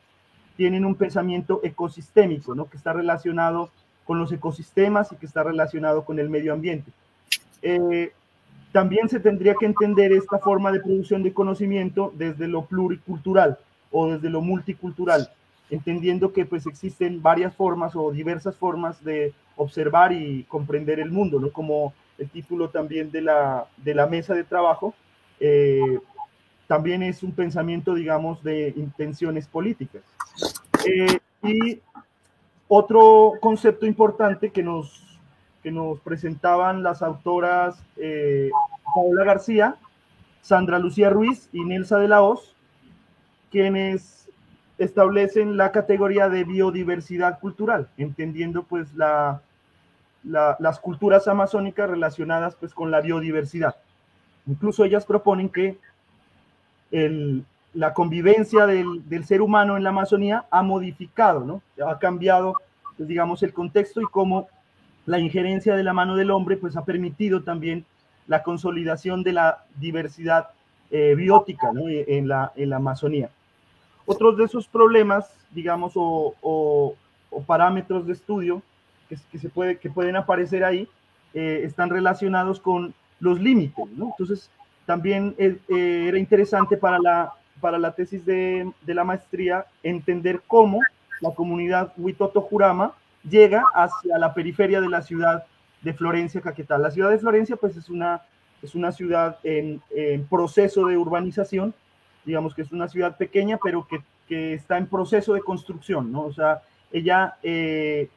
tienen 0.58 0.86
un 0.86 0.96
pensamiento 0.96 1.62
ecosistémico, 1.64 2.56
¿no? 2.56 2.70
que 2.70 2.78
está 2.78 2.94
relacionado 2.94 3.70
con 4.06 4.20
los 4.20 4.32
ecosistemas 4.32 5.12
y 5.12 5.16
que 5.16 5.26
está 5.26 5.44
relacionado 5.44 6.04
con 6.04 6.20
el 6.20 6.30
medio 6.30 6.54
ambiente. 6.54 6.92
Eh, 7.62 8.12
también 8.72 9.10
se 9.10 9.20
tendría 9.20 9.56
que 9.56 9.66
entender 9.66 10.12
esta 10.12 10.40
forma 10.40 10.72
de 10.72 10.80
producción 10.80 11.24
de 11.24 11.34
conocimiento 11.34 12.14
desde 12.16 12.48
lo 12.48 12.66
pluricultural 12.66 13.58
o 13.92 14.08
desde 14.08 14.30
lo 14.30 14.42
multicultural, 14.42 15.32
entendiendo 15.70 16.34
que 16.34 16.46
pues 16.46 16.68
existen 16.68 17.22
varias 17.22 17.56
formas 17.56 17.96
o 17.96 18.12
diversas 18.12 18.56
formas 18.56 19.04
de 19.04 19.34
observar 19.56 20.12
y 20.12 20.44
comprender 20.44 21.00
el 21.00 21.12
mundo, 21.12 21.40
¿no? 21.40 21.52
Como 21.52 21.94
el 22.20 22.30
título 22.30 22.70
también 22.70 23.12
de 23.12 23.22
la, 23.22 23.68
de 23.78 23.96
la 23.96 24.06
mesa 24.06 24.34
de 24.34 24.44
trabajo, 24.44 24.94
eh, 25.40 26.00
también 26.68 27.02
es 27.02 27.24
un 27.24 27.32
pensamiento, 27.32 27.96
digamos, 27.96 28.44
de 28.44 28.74
intenciones 28.76 29.48
políticas. 29.48 30.04
Eh, 30.86 31.20
y 31.42 31.82
otro 32.68 33.34
concepto 33.42 33.86
importante 33.86 34.52
que 34.52 34.62
nos, 34.62 35.20
que 35.64 35.72
nos 35.72 36.00
presentaban 36.02 36.84
las 36.84 37.02
autoras 37.02 37.82
eh, 37.98 38.52
Paula 38.94 39.24
García, 39.24 39.78
Sandra 40.42 40.78
Lucía 40.78 41.10
Ruiz 41.10 41.50
y 41.52 41.64
Nelsa 41.64 41.98
de 41.98 42.08
la 42.08 42.22
Hoz, 42.22 42.56
quienes 43.50 44.30
establecen 44.78 45.58
la 45.58 45.72
categoría 45.72 46.30
de 46.30 46.44
biodiversidad 46.44 47.40
cultural, 47.40 47.90
entendiendo 47.98 48.64
pues 48.64 48.94
la, 48.94 49.42
las 50.24 50.80
culturas 50.80 51.28
amazónicas 51.28 51.90
relacionadas 51.90 52.56
pues 52.56 52.74
con 52.74 52.92
la 52.92 53.02
biodiversidad. 53.02 53.76
Incluso 54.48 54.84
ellas 54.84 55.06
proponen 55.06 55.50
que 55.50 55.78
el, 56.92 57.46
la 57.74 57.94
convivencia 57.94 58.66
del, 58.66 59.26
ser 59.26 59.42
humano 59.42 59.78
en 59.78 59.84
la 59.84 59.90
Amazonía 59.90 60.46
ha 60.50 60.62
modificado, 60.64 61.42
¿no? 61.42 61.62
Ha 61.86 62.00
cambiado, 62.00 62.56
pues, 62.98 63.08
digamos, 63.08 63.44
el 63.44 63.54
contexto 63.54 64.02
y 64.02 64.06
cómo 64.06 64.48
la 65.06 65.20
injerencia 65.20 65.76
de 65.76 65.84
la 65.84 65.94
mano 65.94 66.16
del 66.16 66.32
hombre, 66.32 66.58
pues 66.58 66.76
ha 66.76 66.86
permitido 66.86 67.44
también 67.44 67.86
la 68.28 68.44
consolidación 68.44 69.24
de 69.24 69.34
la 69.34 69.64
diversidad 69.76 70.50
eh, 70.92 71.16
biótica 71.16 71.72
en, 71.76 72.28
la, 72.28 72.52
en 72.56 72.70
la 72.70 72.78
Amazonía. 72.78 73.30
Otros 74.06 74.38
de 74.38 74.46
esos 74.46 74.68
problemas, 74.68 75.32
digamos, 75.52 75.94
o, 75.96 76.96
parámetros 77.46 78.08
de 78.08 78.14
estudio 78.14 78.62
que, 79.10 79.40
se 79.40 79.50
puede, 79.50 79.78
que 79.78 79.90
pueden 79.90 80.16
aparecer 80.16 80.64
ahí, 80.64 80.88
eh, 81.34 81.62
están 81.64 81.90
relacionados 81.90 82.60
con 82.60 82.94
los 83.20 83.40
límites, 83.40 83.86
¿no? 83.96 84.08
Entonces, 84.18 84.50
también 84.86 85.36
eh, 85.38 85.58
era 86.08 86.18
interesante 86.18 86.78
para 86.78 87.00
la, 87.00 87.34
para 87.60 87.78
la 87.78 87.92
tesis 87.94 88.26
de, 88.26 88.72
de, 88.82 88.94
la 88.94 89.04
maestría 89.04 89.66
entender 89.84 90.42
cómo 90.48 90.80
la 91.22 91.32
comunidad 91.32 91.94
Huitoto 91.98 92.42
Jurama 92.42 92.94
llega 93.28 93.66
hacia 93.74 94.18
la 94.18 94.34
periferia 94.34 94.80
de 94.80 94.90
la 94.90 95.02
ciudad 95.02 95.46
de 95.82 95.94
Florencia, 95.94 96.42
Caquetá. 96.42 96.78
La 96.78 96.92
ciudad 96.92 97.10
de 97.10 97.20
Florencia, 97.20 97.56
pues, 97.56 97.76
es 97.76 97.90
una, 97.90 98.22
es 98.62 98.76
una 98.76 98.92
ciudad 98.92 99.38
en, 99.44 99.82
proceso 100.30 100.88
de 100.88 100.98
urbanización, 100.98 101.74
digamos 102.26 102.54
que 102.54 102.62
es 102.62 102.72
una 102.72 102.88
ciudad 102.88 103.18
pequeña, 103.18 103.60
pero 103.62 103.88
que, 103.88 104.02
que 104.28 104.54
está 104.54 104.78
en 104.78 104.88
proceso 104.88 105.34
de 105.34 105.42
construcción, 105.42 106.12
¿no? 106.12 106.22
O 106.22 106.34
sea, 106.34 106.62
ella 106.92 107.36
eh, 107.44 108.10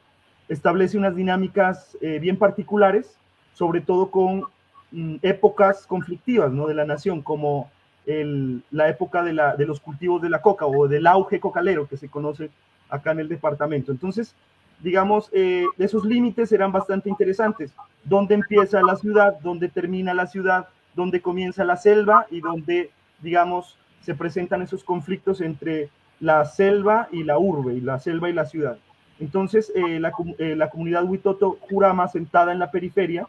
establece 0.53 0.97
unas 0.97 1.15
dinámicas 1.15 1.97
eh, 2.01 2.19
bien 2.19 2.37
particulares, 2.37 3.17
sobre 3.53 3.81
todo 3.81 4.09
con 4.09 4.43
mm, 4.91 5.15
épocas 5.21 5.85
conflictivas. 5.85 6.51
De 6.51 6.73
la 6.73 6.85
nación, 6.85 7.21
como 7.21 7.69
la 8.05 8.89
época 8.89 9.23
de, 9.23 9.65
los 9.65 9.79
cultivos 9.79 10.21
de 10.21 10.29
la 10.29 10.41
coca 10.41 10.65
o 10.65 10.87
del 10.89 11.07
auge 11.07 11.39
cocalero 11.39 11.87
que 11.87 11.95
se 11.95 12.09
conoce 12.09 12.49
acá 12.89 13.11
en 13.11 13.19
el 13.19 13.29
departamento. 13.29 13.91
Entonces, 13.91 14.35
digamos, 14.81 15.29
eh, 15.31 15.65
esos 15.77 16.03
límites 16.03 16.51
eran 16.51 16.71
bastante 16.71 17.09
interesantes. 17.09 17.73
¿Dónde 18.03 18.35
empieza 18.35 18.81
la 18.81 18.97
ciudad? 18.97 19.39
¿Dónde 19.39 19.69
termina 19.69 20.13
la 20.13 20.27
ciudad? 20.27 20.67
¿Dónde 20.95 21.21
comienza 21.21 21.63
la 21.63 21.77
selva? 21.77 22.27
Y 22.29 22.41
dónde, 22.41 22.91
digamos, 23.21 23.77
se 24.01 24.15
presentan 24.15 24.61
esos 24.61 24.83
conflictos 24.83 25.39
entre 25.39 25.89
la 26.19 26.45
selva 26.45 27.07
y 27.11 27.23
la 27.23 27.37
urbe, 27.37 27.73
y 27.73 27.81
la 27.81 27.99
selva 27.99 28.29
y 28.29 28.33
la 28.33 28.45
ciudad. 28.45 28.77
Entonces, 29.23 29.71
eh, 29.73 30.01
la, 30.01 30.11
eh, 30.37 30.53
la, 30.53 30.69
comunidad 30.69 31.05
Huitoto 31.05 31.57
Jurama, 31.69 32.09
sentada 32.09 32.51
en 32.51 32.59
la 32.59 32.71
periferia 32.71 33.25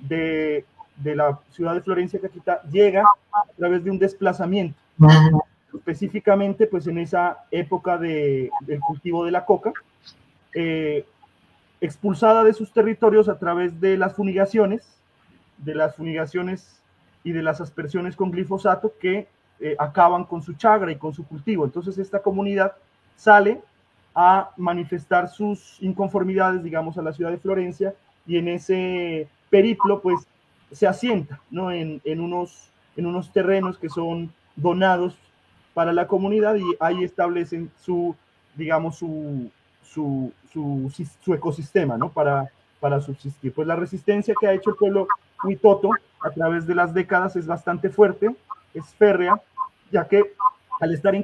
de, 0.00 0.64
la 1.04 1.38
ciudad 1.52 1.74
de 1.74 1.80
Florencia, 1.80 2.20
Caquita, 2.20 2.60
llega 2.72 3.02
a 3.02 3.44
través 3.56 3.84
de 3.84 3.92
un 3.92 4.00
desplazamiento. 4.00 4.76
Específicamente, 5.72 6.66
pues 6.66 6.88
en 6.88 6.98
esa 6.98 7.44
época 7.52 7.98
de, 7.98 8.50
del 8.62 8.80
cultivo 8.80 9.24
de 9.24 9.30
la 9.30 9.44
coca, 9.44 9.72
eh, 10.54 11.06
expulsada 11.80 12.42
de 12.42 12.52
sus 12.52 12.72
territorios 12.72 13.28
a 13.28 13.38
través 13.38 13.80
de 13.80 13.96
las 13.96 14.14
fumigaciones, 14.14 14.88
de 15.58 15.76
las 15.76 15.94
fumigaciones 15.94 16.82
y 17.22 17.30
de 17.30 17.44
las 17.44 17.60
aspersiones 17.60 18.16
con 18.16 18.32
glifosato 18.32 18.92
que 19.00 19.28
acaban 19.78 20.24
con 20.24 20.42
su 20.42 20.54
chagra 20.54 20.90
y 20.90 20.96
con 20.96 21.12
su 21.12 21.24
cultivo. 21.24 21.64
Entonces 21.64 21.96
esta 21.98 22.22
comunidad 22.22 22.72
sale 23.14 23.60
a 24.20 24.50
manifestar 24.56 25.28
sus 25.28 25.80
inconformidades, 25.80 26.64
digamos, 26.64 26.98
a 26.98 27.02
la 27.02 27.12
ciudad 27.12 27.30
de 27.30 27.38
Florencia 27.38 27.94
y 28.26 28.36
en 28.36 28.48
ese 28.48 29.28
periplo, 29.48 30.00
pues, 30.00 30.26
se 30.72 30.88
asienta, 30.88 31.40
¿no? 31.52 31.70
En, 31.70 32.00
unos, 32.20 32.68
en 32.96 33.06
unos 33.06 33.32
terrenos 33.32 33.78
que 33.78 33.88
son 33.88 34.32
donados 34.56 35.16
para 35.72 35.92
la 35.92 36.08
comunidad 36.08 36.56
y 36.56 36.64
ahí 36.80 37.04
establecen 37.04 37.70
su, 37.80 38.16
digamos, 38.56 38.96
su, 38.96 39.52
su, 39.84 40.32
su 40.50 41.32
ecosistema, 41.32 41.96
¿no? 41.96 42.08
Para, 42.08 42.50
para 42.80 43.00
subsistir. 43.00 43.52
Pues 43.52 43.68
la 43.68 43.76
resistencia 43.76 44.34
que 44.40 44.48
ha 44.48 44.52
hecho 44.52 44.70
el 44.70 44.76
pueblo 44.76 45.06
Huitoto 45.44 45.90
a 46.24 46.30
través 46.30 46.66
de 46.66 46.74
las 46.74 46.92
décadas 46.92 47.36
es 47.36 47.46
bastante 47.46 47.88
fuerte, 47.88 48.34
es 48.74 48.84
férrea, 48.94 49.40
ya 49.92 50.08
que 50.08 50.32
al 50.80 50.92
estar 50.92 51.14
en 51.14 51.22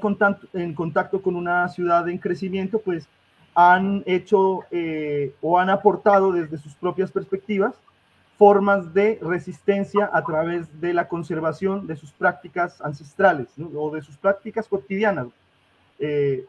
contacto, 0.74 1.22
con 1.22 1.36
una 1.36 1.68
ciudad 1.68 2.09
en 2.09 2.18
crecimiento, 2.18 2.81
pues 2.81 3.09
han 3.55 4.02
hecho 4.06 4.64
eh, 4.70 5.32
o 5.40 5.59
han 5.59 5.70
aportado 5.70 6.32
desde 6.32 6.59
sus 6.59 6.74
propias 6.74 7.12
perspectivas 7.12 7.74
formas 8.36 8.93
de 8.93 9.18
resistencia 9.22 10.10
a 10.12 10.24
través 10.24 10.81
de 10.81 10.93
la 10.93 11.06
conservación 11.06 11.86
de 11.86 11.94
sus 11.94 12.10
prácticas 12.10 12.81
ancestrales 12.81 13.48
o 13.76 13.90
de 13.90 14.02
sus 14.02 14.16
prácticas 14.16 14.66
cotidianas. 14.66 15.28
Eh, 16.01 16.44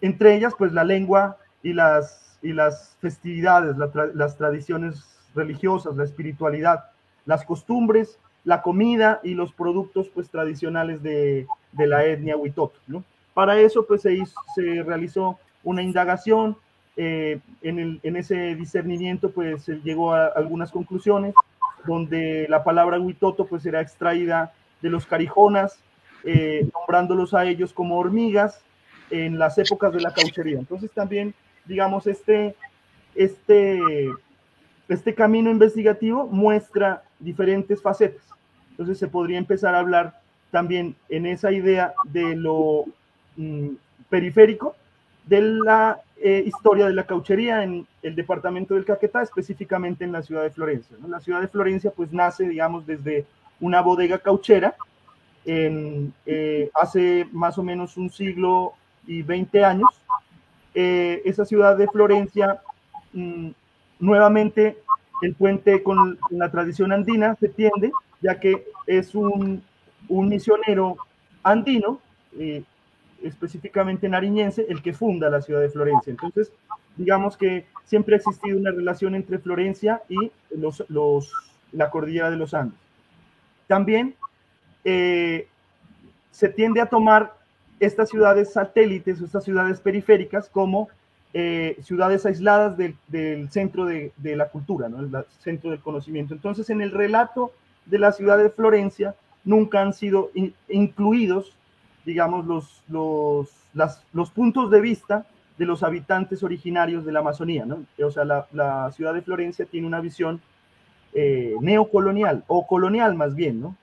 entre 0.00 0.34
ellas, 0.34 0.54
pues 0.56 0.72
la 0.72 0.84
lengua 0.84 1.36
y 1.62 1.74
las, 1.74 2.38
y 2.42 2.52
las 2.52 2.96
festividades, 3.00 3.76
las 4.14 4.36
tradiciones 4.38 5.04
religiosas, 5.34 5.96
la 5.96 6.04
espiritualidad, 6.04 6.84
las 7.26 7.44
costumbres, 7.44 8.18
la 8.44 8.62
comida 8.62 9.20
y 9.22 9.34
los 9.34 9.52
productos 9.52 10.08
pues 10.14 10.30
tradicionales 10.30 11.02
de, 11.02 11.46
de 11.76 11.86
la 11.86 12.04
etnia 12.04 12.36
Huitoto. 12.36 12.78
¿no? 12.86 13.04
Para 13.32 13.58
eso 13.58 13.86
pues 13.86 14.02
se, 14.02 14.82
realizó 14.82 15.38
una 15.62 15.82
indagación, 15.82 16.56
eh, 16.96 17.40
en, 17.62 18.00
ese 18.16 18.54
discernimiento 18.54 19.30
pues 19.30 19.64
se 19.64 19.80
llegó 19.80 20.12
a 20.12 20.26
algunas 20.26 20.70
conclusiones, 20.70 21.34
donde 21.86 22.46
la 22.48 22.64
palabra 22.64 22.98
Huitoto 22.98 23.46
pues 23.46 23.66
era 23.66 23.80
extraída 23.80 24.52
de 24.80 24.90
los 24.90 25.06
carijonas, 25.06 25.78
eh, 26.24 26.68
nombrándolos 26.72 27.34
a 27.34 27.44
ellos 27.44 27.72
como 27.72 27.98
hormigas 27.98 28.62
en 29.10 29.38
las 29.38 29.58
épocas 29.58 29.92
de 29.92 30.00
la 30.00 30.12
cauchería. 30.12 30.58
Entonces 30.58 30.90
también, 30.92 31.34
digamos, 31.66 32.06
este, 32.06 32.54
este, 33.14 33.80
este 34.88 35.14
camino 35.14 35.50
investigativo 35.50 36.26
muestra 36.26 37.02
diferentes 37.18 37.82
facetas. 37.82 38.24
Entonces 38.70 38.98
se 38.98 39.08
podría 39.08 39.38
empezar 39.38 39.74
a 39.74 39.80
hablar 39.80 40.20
también 40.54 40.94
en 41.08 41.26
esa 41.26 41.50
idea 41.50 41.94
de 42.04 42.36
lo 42.36 42.84
mm, 43.36 43.70
periférico 44.08 44.76
de 45.26 45.40
la 45.40 46.00
eh, 46.22 46.44
historia 46.46 46.86
de 46.86 46.92
la 46.92 47.08
cauchería 47.08 47.64
en 47.64 47.84
el 48.04 48.14
departamento 48.14 48.74
del 48.74 48.84
Caquetá, 48.84 49.20
específicamente 49.20 50.04
en 50.04 50.12
la 50.12 50.22
ciudad 50.22 50.44
de 50.44 50.52
Florencia. 50.52 50.96
¿no? 51.00 51.08
La 51.08 51.18
ciudad 51.18 51.40
de 51.40 51.48
Florencia 51.48 51.90
pues 51.90 52.12
nace, 52.12 52.48
digamos, 52.48 52.86
desde 52.86 53.26
una 53.58 53.80
bodega 53.80 54.18
cauchera 54.18 54.76
en, 55.44 56.14
eh, 56.24 56.70
hace 56.74 57.26
más 57.32 57.58
o 57.58 57.64
menos 57.64 57.96
un 57.96 58.08
siglo 58.08 58.74
y 59.08 59.22
20 59.22 59.64
años. 59.64 59.90
Eh, 60.72 61.20
esa 61.24 61.44
ciudad 61.44 61.76
de 61.76 61.88
Florencia 61.88 62.60
mm, 63.12 63.48
nuevamente 63.98 64.78
el 65.20 65.34
puente 65.34 65.82
con 65.82 66.16
la 66.30 66.48
tradición 66.52 66.92
andina 66.92 67.34
se 67.40 67.48
tiende, 67.48 67.90
ya 68.20 68.38
que 68.38 68.68
es 68.86 69.16
un, 69.16 69.60
un 70.08 70.28
misionero 70.28 70.96
andino, 71.42 72.00
eh, 72.38 72.62
específicamente 73.22 74.08
nariñense, 74.08 74.66
el 74.68 74.82
que 74.82 74.92
funda 74.92 75.30
la 75.30 75.40
ciudad 75.40 75.60
de 75.60 75.70
Florencia. 75.70 76.10
Entonces, 76.10 76.52
digamos 76.96 77.36
que 77.36 77.66
siempre 77.84 78.14
ha 78.14 78.18
existido 78.18 78.58
una 78.58 78.70
relación 78.70 79.14
entre 79.14 79.38
Florencia 79.38 80.02
y 80.08 80.30
los, 80.50 80.84
los, 80.88 81.32
la 81.72 81.90
cordillera 81.90 82.30
de 82.30 82.36
los 82.36 82.54
Andes. 82.54 82.78
También 83.66 84.14
eh, 84.84 85.48
se 86.30 86.48
tiende 86.48 86.80
a 86.80 86.86
tomar 86.86 87.34
estas 87.80 88.08
ciudades 88.08 88.52
satélites 88.52 89.20
estas 89.20 89.44
ciudades 89.44 89.80
periféricas 89.80 90.48
como 90.48 90.88
eh, 91.32 91.76
ciudades 91.82 92.24
aisladas 92.26 92.76
del, 92.76 92.96
del 93.08 93.50
centro 93.50 93.84
de, 93.86 94.12
de, 94.16 94.36
la 94.36 94.48
cultura, 94.48 94.88
¿no? 94.88 95.00
el 95.00 95.24
centro 95.40 95.70
del 95.70 95.80
conocimiento. 95.80 96.32
Entonces, 96.32 96.70
en 96.70 96.80
el 96.80 96.92
relato 96.92 97.52
de 97.86 97.98
la 97.98 98.12
ciudad 98.12 98.38
de 98.38 98.50
Florencia, 98.50 99.16
nunca 99.44 99.82
han 99.82 99.92
sido 99.92 100.30
in, 100.34 100.54
incluidos, 100.68 101.56
digamos, 102.04 102.46
los, 102.46 102.82
los, 102.88 103.50
los 104.12 104.30
puntos 104.30 104.70
de 104.70 104.80
vista 104.80 105.26
de 105.58 105.66
los 105.66 105.82
habitantes 105.82 106.42
originarios 106.42 107.04
de 107.04 107.12
la 107.12 107.20
Amazonía. 107.20 107.64
¿no? 107.64 107.84
O 108.04 108.10
sea, 108.10 108.24
la, 108.24 108.46
la 108.52 108.90
ciudad 108.92 109.14
de 109.14 109.22
Florencia 109.22 109.66
tiene 109.66 109.86
una 109.86 110.00
visión 110.00 110.40
eh, 111.12 111.54
neocolonial 111.60 112.44
o 112.48 112.66
colonial 112.66 113.14
más 113.14 113.34
bien, 113.34 113.60
¿no? 113.60 113.76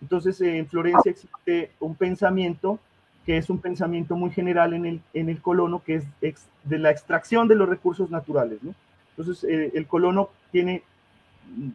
Entonces, 0.00 0.40
eh, 0.40 0.58
en 0.58 0.66
Florencia 0.66 1.12
existe 1.12 1.70
un 1.78 1.94
pensamiento 1.94 2.80
que 3.24 3.36
es 3.36 3.48
un 3.50 3.60
pensamiento 3.60 4.16
muy 4.16 4.30
general 4.30 4.74
en 4.74 4.86
el, 4.86 5.00
en 5.14 5.28
el 5.28 5.40
colono, 5.40 5.82
que 5.84 6.02
es 6.20 6.48
de 6.64 6.78
la 6.78 6.90
extracción 6.90 7.46
de 7.46 7.54
los 7.54 7.68
recursos 7.68 8.10
naturales. 8.10 8.60
¿no? 8.62 8.74
Entonces, 9.16 9.48
eh, 9.48 9.70
el 9.74 9.86
colono 9.86 10.30
tiene, 10.50 10.82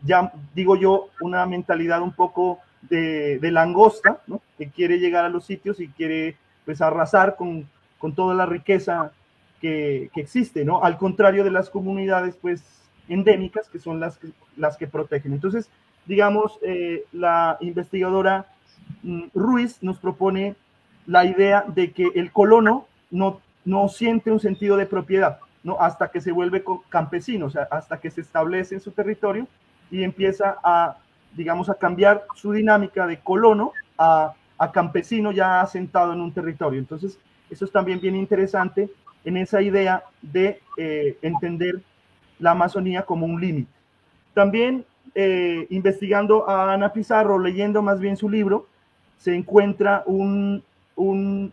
ya 0.03 0.33
digo 0.53 0.75
yo, 0.75 1.07
una 1.21 1.45
mentalidad 1.45 2.01
un 2.01 2.11
poco 2.11 2.59
de, 2.89 3.39
de 3.39 3.51
langosta, 3.51 4.21
que 4.57 4.69
quiere 4.69 4.99
llegar 4.99 5.25
a 5.25 5.29
los 5.29 5.45
sitios 5.45 5.79
y 5.79 5.87
quiere 5.89 6.37
pues 6.65 6.81
arrasar 6.81 7.35
con, 7.35 7.67
con 7.97 8.13
toda 8.13 8.35
la 8.35 8.45
riqueza 8.45 9.11
que, 9.61 10.09
que, 10.13 10.21
existe, 10.21 10.65
¿no? 10.65 10.83
Al 10.83 10.97
contrario 10.97 11.43
de 11.43 11.51
las 11.51 11.69
comunidades 11.69 12.35
pues 12.35 12.63
endémicas, 13.07 13.69
que 13.69 13.79
son 13.79 13.99
las 13.99 14.17
que, 14.17 14.27
las 14.55 14.77
que 14.77 14.87
protegen. 14.87 15.33
Entonces, 15.33 15.69
digamos, 16.05 16.59
eh, 16.61 17.05
la 17.11 17.57
investigadora 17.61 18.47
mm, 19.03 19.27
Ruiz 19.33 19.81
nos 19.81 19.97
propone 19.97 20.55
la 21.05 21.25
idea 21.25 21.63
de 21.67 21.91
que 21.91 22.09
el 22.15 22.31
colono 22.31 22.85
no, 23.11 23.41
no 23.65 23.87
siente 23.87 24.31
un 24.31 24.39
sentido 24.39 24.77
de 24.77 24.85
propiedad, 24.85 25.39
¿no? 25.63 25.79
Hasta 25.79 26.09
que 26.09 26.21
se 26.21 26.31
vuelve 26.31 26.63
campesino, 26.89 27.47
o 27.47 27.49
sea, 27.49 27.67
hasta 27.71 27.99
que 27.99 28.11
se 28.11 28.21
establece 28.21 28.75
en 28.75 28.81
su 28.81 28.91
territorio 28.91 29.47
y 29.89 30.03
empieza 30.03 30.57
a, 30.63 30.97
digamos, 31.33 31.69
a 31.69 31.75
cambiar 31.75 32.25
su 32.35 32.51
dinámica 32.51 33.05
de 33.07 33.19
colono 33.19 33.73
a, 33.97 34.33
a 34.57 34.71
campesino 34.71 35.31
ya 35.31 35.61
asentado 35.61 36.13
en 36.13 36.21
un 36.21 36.31
territorio. 36.31 36.79
Entonces, 36.79 37.19
eso 37.49 37.65
es 37.65 37.71
también 37.71 37.99
bien 37.99 38.15
interesante 38.15 38.89
en 39.23 39.37
esa 39.37 39.61
idea 39.61 40.03
de 40.21 40.61
eh, 40.77 41.17
entender 41.21 41.81
la 42.39 42.51
Amazonía 42.51 43.03
como 43.03 43.25
un 43.25 43.39
límite. 43.39 43.71
También 44.33 44.85
eh, 45.15 45.67
investigando 45.69 46.49
a 46.49 46.73
Ana 46.73 46.93
Pizarro, 46.93 47.39
leyendo 47.39 47.81
más 47.81 47.99
bien 47.99 48.17
su 48.17 48.29
libro, 48.29 48.67
se 49.17 49.35
encuentra 49.35 50.03
un, 50.05 50.63
un, 50.95 51.51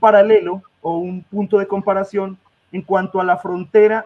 paralelo 0.00 0.62
o 0.80 0.96
un 0.96 1.22
punto 1.22 1.58
de 1.58 1.66
comparación 1.66 2.38
en 2.72 2.82
cuanto 2.82 3.20
a 3.20 3.24
la 3.24 3.36
frontera 3.36 4.04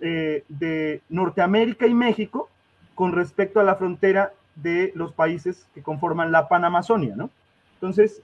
eh, 0.00 0.42
de 0.48 1.02
Norteamérica 1.10 1.86
y 1.86 1.92
México 1.92 2.48
con 2.96 3.12
respecto 3.12 3.60
a 3.60 3.62
la 3.62 3.76
frontera 3.76 4.32
de 4.56 4.90
los 4.96 5.12
países 5.12 5.68
que 5.74 5.82
conforman 5.82 6.32
la 6.32 6.48
Panamazonia, 6.48 7.14
¿no? 7.14 7.30
Entonces, 7.74 8.22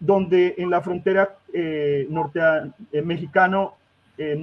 donde 0.00 0.54
en 0.58 0.70
la 0.70 0.80
frontera 0.80 1.36
eh, 1.52 2.08
eh, 2.92 3.02
mexicano 3.02 3.74
eh, 4.18 4.40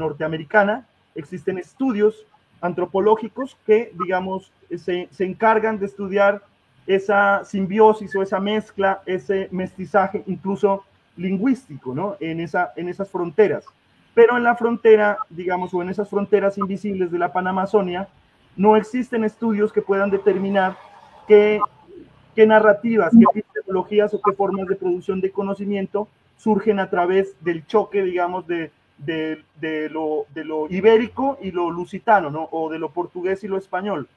existen 1.16 1.58
estudios 1.58 2.26
antropológicos 2.62 3.58
que, 3.66 3.92
digamos, 4.00 4.52
se, 4.70 5.10
se 5.12 5.26
encargan 5.26 5.80
de 5.80 5.88
estudiar 5.88 6.44
esa 6.86 7.44
simbiosis 7.44 8.16
o 8.16 8.22
esa 8.22 8.40
mezcla, 8.40 9.02
ese 9.08 9.50
mestizaje 9.52 10.24
incluso 10.28 10.84
lingüístico, 11.18 11.96
¿no? 11.96 12.18
En, 12.20 12.40
esa, 12.40 12.72
en 12.76 12.88
esas 12.88 13.10
fronteras. 13.10 13.66
Pero 14.14 14.38
en 14.38 14.44
la 14.44 14.56
frontera, 14.56 15.18
digamos, 15.30 15.74
o 15.74 15.82
en 15.82 15.90
esas 15.90 16.08
fronteras 16.08 16.58
invisibles 16.60 17.12
de 17.12 17.18
la 17.18 17.34
Panamazonia, 17.34 18.08
no 18.56 18.76
existen 18.76 19.24
estudios 19.24 19.72
que 19.72 19.82
puedan 19.82 20.10
determinar 20.10 20.78
qué, 21.28 21.60
narrativas, 22.36 23.12
qué 23.12 23.40
epistemologías 23.40 24.14
o 24.14 24.22
qué 24.22 24.34
formas 24.34 24.68
de 24.68 24.76
producción 24.76 25.22
de 25.22 25.32
conocimiento 25.32 26.08
surgen 26.38 26.80
a 26.80 26.90
través 26.90 27.36
del 27.42 27.66
choque, 27.68 28.02
digamos, 28.04 28.46
de, 28.48 28.72
lo, 29.92 30.26
ibérico 30.70 31.38
y 31.42 31.52
lo 31.52 31.70
lusitano, 31.70 32.30
¿no? 32.30 32.48
O 32.52 32.70
de 32.70 32.80
lo 32.80 32.90
portugués 32.90 33.44
y 33.44 33.48
lo 33.48 33.58
español 33.58 34.08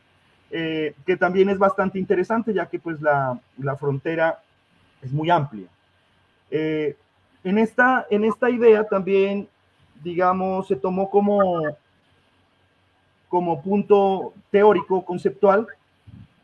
eh, 0.57 0.95
que 1.05 1.17
también 1.17 1.49
es 1.49 1.59
bastante 1.59 1.99
interesante 1.99 2.55
ya 2.55 2.67
que 2.67 2.79
pues 2.79 3.01
la, 3.01 3.37
la 3.59 3.77
frontera 3.77 4.41
es 5.03 5.13
muy 5.13 5.29
amplia. 5.29 5.67
Eh, 6.49 6.97
en, 7.43 7.59
esta, 7.59 8.07
en 8.09 8.25
esta 8.25 8.51
idea 8.51 8.85
también, 8.85 9.49
digamos, 10.03 10.69
se 10.69 10.77
tomó 10.77 11.11
como, 11.11 11.61
como 13.35 13.63
punto 13.63 14.33
teórico, 14.53 15.05
conceptual, 15.05 15.67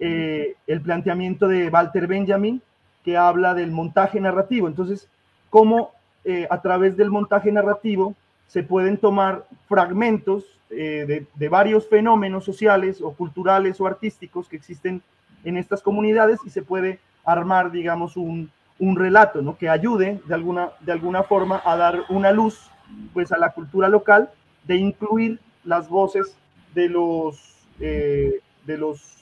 eh, 0.01 0.57
el 0.67 0.81
planteamiento 0.81 1.47
de 1.47 1.69
Walter 1.69 2.09
Benjamin, 2.09 2.61
que 3.05 3.17
habla 3.17 3.55
del 3.55 3.71
montaje 3.71 4.19
narrativo. 4.19 4.67
Entonces, 4.67 5.09
cómo 5.51 5.93
eh, 6.25 6.49
a 6.51 6.61
través 6.61 6.97
del 6.97 7.09
montaje 7.09 7.53
narrativo 7.53 8.17
se 8.49 8.65
pueden 8.65 8.97
tomar 8.97 9.47
fragmentos 9.69 10.43
eh, 10.71 11.29
de, 11.33 11.49
varios 11.49 11.89
fenómenos 11.89 12.45
sociales 12.45 13.01
o 13.01 13.13
culturales 13.13 13.81
o 13.81 13.87
artísticos 13.87 14.49
que 14.49 14.57
existen 14.57 15.01
en 15.45 15.59
estas 15.59 15.83
comunidades 15.83 16.41
y 16.45 16.51
se 16.51 16.63
puede 16.63 16.99
armar, 17.25 17.71
digamos, 17.71 18.17
un, 18.17 18.51
relato 18.81 19.43
¿no? 19.43 19.57
que 19.57 19.69
ayude 19.69 20.21
de 20.27 20.35
alguna, 20.35 20.71
de 20.81 20.91
alguna 20.91 21.23
forma 21.23 21.63
a 21.65 21.77
dar 21.77 22.01
una 22.09 22.33
luz 22.33 22.69
pues, 23.13 23.31
a 23.31 23.39
la 23.39 23.51
cultura 23.51 23.89
local, 23.89 24.29
de 24.65 24.75
incluir 24.75 25.39
las 25.63 25.89
voces 25.89 26.37
de 26.75 26.89
los, 26.89 27.67
eh, 27.81 28.41
de 28.67 28.79
los 28.79 29.17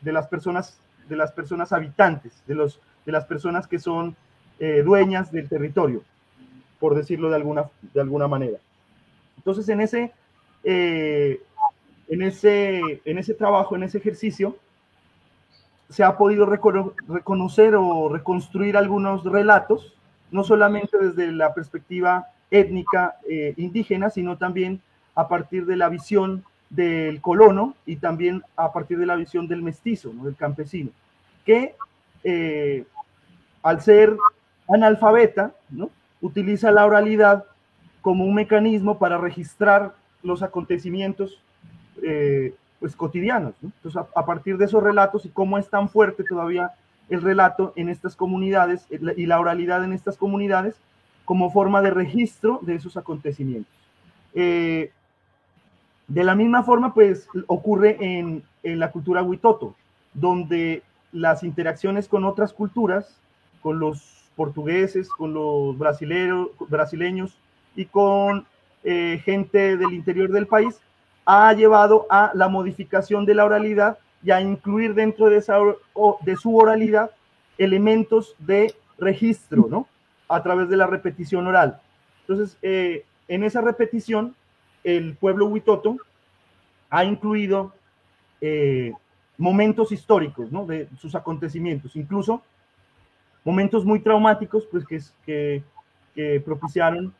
de 0.00 0.12
las 0.12 0.26
personas 0.28 0.78
de 1.08 1.16
las 1.16 1.32
personas 1.32 1.72
habitantes, 1.72 2.42
de 2.46 2.54
los 2.54 2.80
de 3.04 3.12
las 3.12 3.24
personas 3.26 3.66
que 3.66 3.78
son 3.78 4.16
eh, 4.58 4.82
dueñas 4.84 5.30
del 5.30 5.48
territorio, 5.48 6.02
por 6.78 6.94
decirlo 6.94 7.28
de 7.28 7.36
alguna, 7.36 7.64
de 7.92 8.00
alguna 8.00 8.28
manera. 8.28 8.58
Entonces, 9.36 9.68
en 9.68 9.82
ese, 9.82 10.12
eh, 10.62 11.42
en, 12.08 12.22
ese, 12.22 12.80
en 13.04 13.18
ese 13.18 13.34
trabajo, 13.34 13.76
en 13.76 13.82
ese 13.82 13.98
ejercicio, 13.98 14.56
se 15.90 16.02
ha 16.02 16.16
podido 16.16 16.46
reconocer 16.46 17.74
o 17.76 18.08
reconstruir 18.08 18.78
algunos 18.78 19.22
relatos, 19.24 19.94
no 20.30 20.42
solamente 20.44 20.96
desde 20.96 21.30
la 21.30 21.52
perspectiva 21.52 22.28
étnica 22.50 23.16
indígena, 23.56 24.08
sino 24.08 24.38
también 24.38 24.80
a 25.14 25.28
partir 25.28 25.66
de 25.66 25.76
la 25.76 25.90
visión 25.90 26.42
del 26.74 27.20
colono 27.20 27.74
y 27.86 27.96
también 27.96 28.42
a 28.56 28.72
partir 28.72 28.98
de 28.98 29.06
la 29.06 29.16
visión 29.16 29.46
del 29.46 29.62
mestizo, 29.62 30.10
del 30.22 30.36
campesino, 30.36 30.90
que 31.44 31.74
al 33.62 33.80
ser 33.80 34.16
analfabeta, 34.68 35.52
¿no? 35.70 35.90
utiliza 36.20 36.70
la 36.70 36.86
oralidad 36.86 37.44
como 38.00 38.24
un 38.24 38.34
mecanismo 38.34 38.98
para 38.98 39.18
registrar 39.18 39.94
los 40.22 40.42
acontecimientos 40.42 41.40
eh, 42.02 42.54
pues, 42.80 42.96
cotidianos. 42.96 43.54
Entonces, 43.62 44.02
a, 44.14 44.26
partir 44.26 44.56
de 44.56 44.64
esos 44.64 44.82
relatos 44.82 45.24
y 45.26 45.28
cómo 45.28 45.58
es 45.58 45.68
tan 45.68 45.88
fuerte 45.88 46.24
todavía 46.24 46.72
el 47.08 47.22
relato 47.22 47.72
en 47.76 47.88
estas 47.88 48.16
comunidades 48.16 48.86
eh, 48.90 49.00
y 49.16 49.26
la 49.26 49.38
oralidad 49.38 49.84
en 49.84 49.92
estas 49.92 50.16
comunidades 50.16 50.76
como 51.24 51.50
forma 51.50 51.82
de 51.82 51.90
registro 51.90 52.58
de 52.62 52.74
esos 52.74 52.96
acontecimientos. 52.96 53.72
Eh, 54.34 54.92
de 56.08 56.24
la 56.24 56.34
misma 56.34 56.62
forma, 56.62 56.94
pues 56.94 57.28
ocurre 57.46 57.96
en, 58.00 58.42
en 58.62 58.78
la 58.78 58.90
cultura 58.90 59.22
huitoto, 59.22 59.74
donde 60.12 60.82
las 61.12 61.42
interacciones 61.42 62.08
con 62.08 62.24
otras 62.24 62.52
culturas 62.52 63.20
con 63.64 63.78
los 63.78 64.30
portugueses, 64.36 65.08
con 65.08 65.32
los 65.32 65.78
brasileños, 65.78 67.38
y 67.76 67.86
con 67.86 68.46
eh, 68.84 69.20
gente 69.24 69.76
del 69.76 69.92
interior 69.92 70.30
del 70.30 70.46
país, 70.46 70.80
ha 71.24 71.52
llevado 71.54 72.06
a 72.10 72.30
la 72.34 72.48
modificación 72.48 73.24
de 73.24 73.34
la 73.34 73.46
oralidad 73.46 73.98
y 74.22 74.30
a 74.30 74.40
incluir 74.40 74.94
dentro 74.94 75.30
de, 75.30 75.38
esa, 75.38 75.56
de 76.20 76.36
su 76.36 76.56
oralidad 76.56 77.10
elementos 77.56 78.34
de 78.38 78.74
registro, 78.98 79.66
¿no? 79.70 79.88
A 80.28 80.42
través 80.42 80.68
de 80.68 80.76
la 80.76 80.86
repetición 80.86 81.46
oral. 81.46 81.80
Entonces, 82.20 82.58
eh, 82.62 83.04
en 83.28 83.44
esa 83.44 83.60
repetición, 83.60 84.34
el 84.84 85.16
pueblo 85.16 85.46
huitoto 85.46 85.96
ha 86.90 87.04
incluido 87.04 87.72
eh, 88.40 88.92
momentos 89.38 89.90
históricos, 89.90 90.52
¿no? 90.52 90.66
De 90.66 90.88
sus 90.98 91.14
acontecimientos. 91.14 91.96
Incluso 91.96 92.42
momentos 93.42 93.84
muy 93.84 94.00
traumáticos, 94.00 94.66
pues 94.70 94.84
que, 94.86 95.62
que, 96.14 96.40
propiciaron 96.40 97.12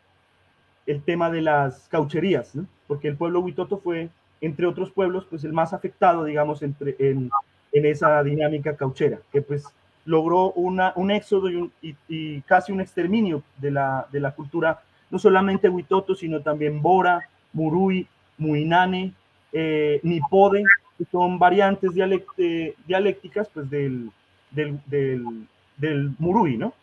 el 0.87 1.03
tema 1.03 1.31
de 1.31 1.43
las 1.43 1.89
caucherías, 1.89 2.53
porque 2.87 3.09
el 3.09 3.17
pueblo 3.17 3.41
Huitoto 3.41 3.79
fue, 3.79 4.11
entre 4.41 4.67
otros 4.67 4.91
pueblos, 4.93 5.27
pues 5.29 5.45
el 5.45 5.53
más 5.53 5.73
afectado, 5.73 6.25
digamos, 6.25 6.63
entre, 6.63 6.95
en, 6.99 7.31
en 7.73 7.87
esa 7.87 8.23
dinámica 8.23 8.77
cauchera, 8.77 9.19
que 9.33 9.43
pues 9.43 9.67
logró 10.05 10.53
una, 10.53 10.93
un 10.97 11.11
éxodo 11.11 11.51
y, 11.51 11.97
y, 12.09 12.41
casi 12.43 12.71
un 12.73 12.81
exterminio 12.81 13.43
de 13.59 13.71
la, 13.71 14.07
de 14.13 14.21
la 14.21 14.33
cultura, 14.33 14.83
no 15.11 15.19
solamente 15.19 15.69
Huitoto, 15.69 16.15
sino 16.15 16.41
también 16.41 16.83
Bora, 16.83 17.29
Murui, 17.55 18.07
Muinane, 18.37 19.15
eh, 19.53 20.01
Nipode, 20.03 20.63
que 20.99 21.05
son 21.11 21.39
variantes 21.39 21.93
dialécticas 21.95 23.49
pues, 23.49 23.71
del, 23.71 24.11
del, 24.51 24.79
del, 24.87 25.47
del 25.79 26.11
Murui, 26.19 26.59
¿no? 26.59 26.75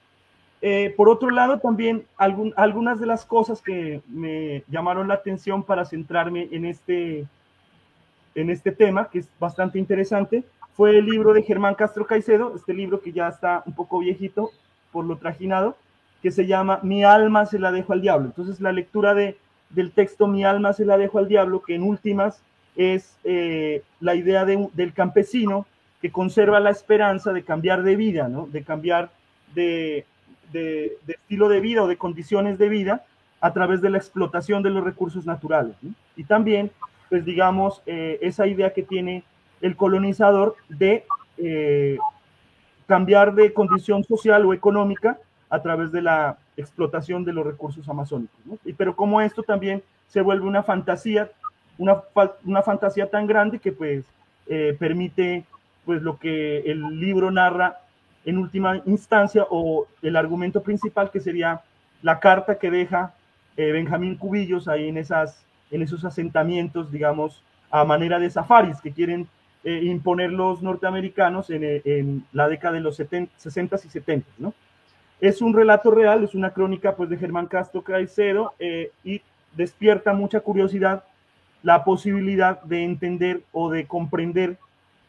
Eh, 0.63 0.93
por 0.95 1.09
otro 1.09 1.31
lado, 1.31 1.59
también 1.59 2.05
algunas 2.17 2.99
de 2.99 3.07
las 3.07 3.25
cosas 3.25 3.61
que 3.61 4.01
me 4.07 4.63
llamaron 4.67 5.07
la 5.07 5.15
atención 5.15 5.63
para 5.63 5.85
centrarme 5.85 6.49
en 6.51 6.65
este, 6.65 7.25
en 8.35 8.49
este 8.51 8.71
tema, 8.71 9.09
que 9.09 9.19
es 9.19 9.29
bastante 9.39 9.79
interesante, 9.79 10.43
fue 10.75 10.97
el 10.97 11.05
libro 11.05 11.33
de 11.33 11.41
Germán 11.41 11.73
Castro 11.73 12.05
Caicedo, 12.05 12.53
este 12.55 12.75
libro 12.75 13.01
que 13.01 13.11
ya 13.11 13.27
está 13.27 13.63
un 13.65 13.73
poco 13.73 13.99
viejito 13.99 14.51
por 14.91 15.05
lo 15.05 15.17
trajinado, 15.17 15.75
que 16.21 16.29
se 16.29 16.45
llama 16.45 16.79
Mi 16.83 17.03
alma 17.03 17.47
se 17.47 17.57
la 17.57 17.71
dejo 17.71 17.93
al 17.93 18.01
diablo. 18.01 18.27
Entonces, 18.27 18.61
la 18.61 18.71
lectura 18.71 19.15
de, 19.15 19.37
del 19.73 19.91
texto 19.91 20.27
Mi 20.27 20.43
alma 20.43 20.73
se 20.73 20.85
la 20.85 20.97
dejo 20.97 21.19
al 21.19 21.27
diablo, 21.27 21.61
que 21.61 21.75
en 21.75 21.83
últimas 21.83 22.41
es 22.75 23.17
eh, 23.23 23.83
la 23.99 24.15
idea 24.15 24.45
del 24.45 24.93
campesino 24.93 25.65
que 26.01 26.11
conserva 26.11 26.59
la 26.59 26.71
esperanza 26.71 27.33
de 27.33 27.43
cambiar 27.43 27.83
de 27.83 27.95
vida, 27.95 28.27
¿no? 28.27 28.47
de 28.47 28.63
cambiar 28.63 29.11
de, 29.53 30.05
de, 30.51 30.97
estilo 31.07 31.49
de 31.49 31.59
vida 31.59 31.83
o 31.83 31.87
de 31.87 31.97
condiciones 31.97 32.57
de 32.57 32.69
vida 32.69 33.05
a 33.39 33.53
través 33.53 33.81
de 33.81 33.89
la 33.89 33.97
explotación 33.97 34.63
de 34.63 34.69
los 34.69 34.83
recursos 34.83 35.25
naturales. 35.25 35.75
Y 36.15 36.23
también, 36.23 36.71
pues 37.09 37.25
digamos, 37.25 37.81
eh, 37.85 38.19
esa 38.21 38.47
idea 38.47 38.73
que 38.73 38.83
tiene 38.83 39.23
el 39.61 39.75
colonizador 39.75 40.55
de 40.69 41.05
eh, 41.37 41.97
cambiar 42.87 43.33
de 43.33 43.53
condición 43.53 44.03
social 44.03 44.45
o 44.45 44.53
económica 44.53 45.17
a 45.49 45.61
través 45.61 45.91
de 45.91 46.01
la 46.01 46.37
explotación 46.61 47.25
de 47.25 47.33
los 47.33 47.45
recursos 47.45 47.87
amazónicos. 47.89 48.39
Y, 48.65 48.73
pero 48.73 48.95
como 48.95 49.21
esto 49.21 49.43
también 49.43 49.83
se 50.07 50.21
vuelve 50.21 50.47
una 50.47 50.63
fantasía, 50.63 51.31
una, 51.77 52.01
una 52.45 52.61
fantasía 52.61 53.09
tan 53.09 53.27
grande 53.27 53.59
que 53.59 53.71
pues 53.71 54.05
eh, 54.47 54.75
permite 54.79 55.45
pues 55.85 56.01
lo 56.01 56.17
que 56.17 56.59
el 56.59 56.99
libro 56.99 57.31
narra 57.31 57.79
en 58.25 58.37
última 58.37 58.81
instancia 58.85 59.45
o 59.49 59.87
el 60.01 60.15
argumento 60.15 60.61
principal 60.61 61.09
que 61.11 61.19
sería 61.19 61.61
la 62.01 62.19
carta 62.19 62.59
que 62.59 62.69
deja 62.69 63.13
eh, 63.57 63.71
Benjamín 63.71 64.15
Cubillos 64.15 64.67
ahí 64.67 64.87
en, 64.87 64.97
esas, 64.97 65.45
en 65.71 65.81
esos 65.81 66.05
asentamientos, 66.05 66.91
digamos, 66.91 67.43
a 67.69 67.83
manera 67.83 68.19
de 68.19 68.29
safaris 68.29 68.81
que 68.81 68.91
quieren 68.91 69.27
eh, 69.63 69.81
imponer 69.83 70.31
los 70.31 70.61
norteamericanos 70.61 71.49
en, 71.49 71.63
en, 71.63 72.25
la 72.31 72.47
década 72.47 72.75
de 72.75 72.81
los 72.81 72.95
70, 72.95 73.31
60 73.37 73.75
y 73.85 73.89
70, 73.89 74.27
¿no? 74.39 74.53
Es 75.21 75.41
un 75.41 75.53
relato 75.53 75.91
real, 75.91 76.23
es 76.23 76.35
una 76.35 76.51
crónica 76.51 76.95
pues 76.95 77.09
de 77.09 77.17
Germán 77.17 77.45
Castro 77.45 77.83
Caicedo 77.83 78.53
y 79.03 79.21
despierta 79.55 80.13
mucha 80.13 80.39
curiosidad 80.39 81.03
la 81.63 81.83
posibilidad 81.83 82.61
de 82.63 82.83
entender 82.83 83.41
o 83.51 83.69
de 83.69 83.85
comprender 83.85 84.57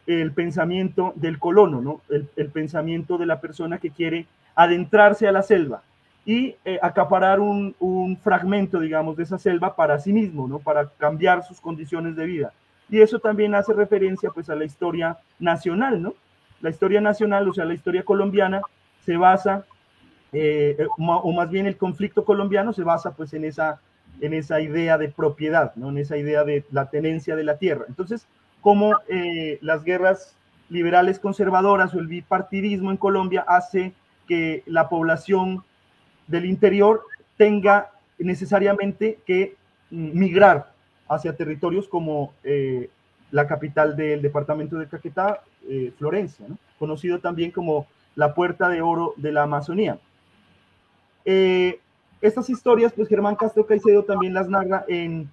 el 0.06 0.32
pensamiento 0.32 1.12
del 1.16 1.38
colono, 1.38 1.80
¿no? 1.80 2.00
el, 2.10 2.48
pensamiento 2.48 3.18
de 3.18 3.26
la 3.26 3.40
persona 3.40 3.78
que 3.78 3.90
quiere 3.90 4.26
adentrarse 4.54 5.28
a 5.28 5.32
la 5.32 5.42
selva 5.42 5.82
y 6.24 6.56
eh, 6.64 6.78
acaparar 6.82 7.40
un, 7.40 8.18
fragmento, 8.22 8.80
digamos, 8.80 9.16
de 9.16 9.22
esa 9.22 9.38
selva 9.38 9.74
para 9.74 9.98
sí 9.98 10.12
mismo, 10.12 10.46
¿no? 10.46 10.58
para 10.58 10.88
cambiar 10.98 11.44
sus 11.44 11.60
condiciones 11.60 12.16
de 12.16 12.26
vida. 12.26 12.52
Y 12.90 13.00
eso 13.00 13.18
también 13.18 13.54
hace 13.54 13.72
referencia 13.72 14.30
pues, 14.30 14.50
a 14.50 14.54
la 14.54 14.64
historia 14.64 15.16
nacional, 15.38 16.02
¿no? 16.02 16.14
La 16.60 16.68
historia 16.68 17.00
nacional, 17.00 17.48
o 17.48 17.54
sea, 17.54 17.64
la 17.64 17.74
historia 17.74 18.04
colombiana, 18.04 18.60
se 19.04 19.16
basa, 19.16 19.64
eh, 20.32 20.76
eh, 20.78 20.86
o 20.96 21.32
más 21.32 21.50
bien 21.50 21.66
el 21.66 21.76
conflicto 21.76 22.24
colombiano 22.24 22.72
se 22.72 22.84
basa 22.84 23.10
pues, 23.12 23.34
en, 23.34 23.44
esa, 23.44 23.80
en 24.20 24.32
esa 24.32 24.60
idea 24.60 24.96
de 24.96 25.08
propiedad, 25.08 25.74
¿no? 25.76 25.90
en 25.90 25.98
esa 25.98 26.16
idea 26.16 26.42
de 26.42 26.64
la 26.70 26.88
tenencia 26.88 27.36
de 27.36 27.44
la 27.44 27.58
tierra. 27.58 27.84
Entonces, 27.86 28.26
cómo 28.62 28.94
eh, 29.08 29.58
las 29.60 29.84
guerras 29.84 30.34
liberales 30.70 31.18
conservadoras 31.18 31.94
o 31.94 31.98
el 31.98 32.06
bipartidismo 32.06 32.90
en 32.90 32.96
Colombia 32.96 33.44
hace 33.46 33.92
que 34.26 34.62
la 34.64 34.88
población 34.88 35.64
del 36.28 36.46
interior 36.46 37.02
tenga 37.36 37.90
necesariamente 38.18 39.18
que 39.26 39.56
migrar 39.90 40.72
hacia 41.08 41.36
territorios 41.36 41.88
como 41.88 42.32
la 43.30 43.46
capital 43.46 43.96
del 43.96 44.22
departamento 44.22 44.78
de 44.78 44.86
Caquetá, 44.86 45.42
Florencia, 45.98 46.46
conocido 46.78 47.18
también 47.18 47.50
como 47.50 47.86
la 48.14 48.32
puerta 48.32 48.70
de 48.70 48.80
oro 48.80 49.12
de 49.16 49.32
la 49.32 49.42
Amazonía. 49.42 49.98
Estas 51.24 52.50
historias, 52.50 52.92
pues 52.92 53.08
Germán 53.08 53.36
Castro 53.36 53.66
Caicedo 53.66 54.04
también 54.04 54.34
las 54.34 54.48
narra 54.48 54.84
en 54.88 55.30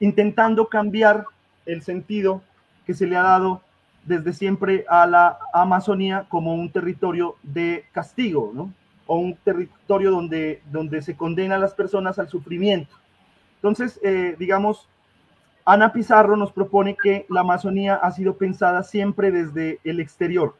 intentando 0.00 0.68
cambiar 0.68 1.24
el 1.64 1.82
sentido 1.82 2.42
que 2.86 2.94
se 2.94 3.06
le 3.06 3.16
ha 3.16 3.22
dado 3.22 3.62
desde 4.04 4.32
siempre 4.32 4.84
a 4.88 5.06
la 5.06 5.38
Amazonía 5.52 6.26
como 6.28 6.54
un 6.54 6.70
territorio 6.70 7.36
de 7.42 7.84
castigo, 7.92 8.52
¿no? 8.54 8.72
o 9.06 9.18
un 9.18 9.36
territorio 9.36 10.10
donde, 10.10 10.62
donde 10.70 11.00
se 11.02 11.16
condena 11.16 11.56
a 11.56 11.58
las 11.58 11.74
personas 11.74 12.18
al 12.18 12.28
sufrimiento. 12.28 12.94
Entonces, 13.56 13.98
eh, 14.02 14.36
digamos, 14.38 14.88
Ana 15.64 15.92
Pizarro 15.92 16.36
nos 16.36 16.52
propone 16.52 16.96
que 16.96 17.26
la 17.28 17.40
Amazonía 17.40 17.96
ha 17.96 18.10
sido 18.12 18.36
pensada 18.36 18.82
siempre 18.82 19.30
desde 19.30 19.80
el 19.84 20.00
exterior. 20.00 20.56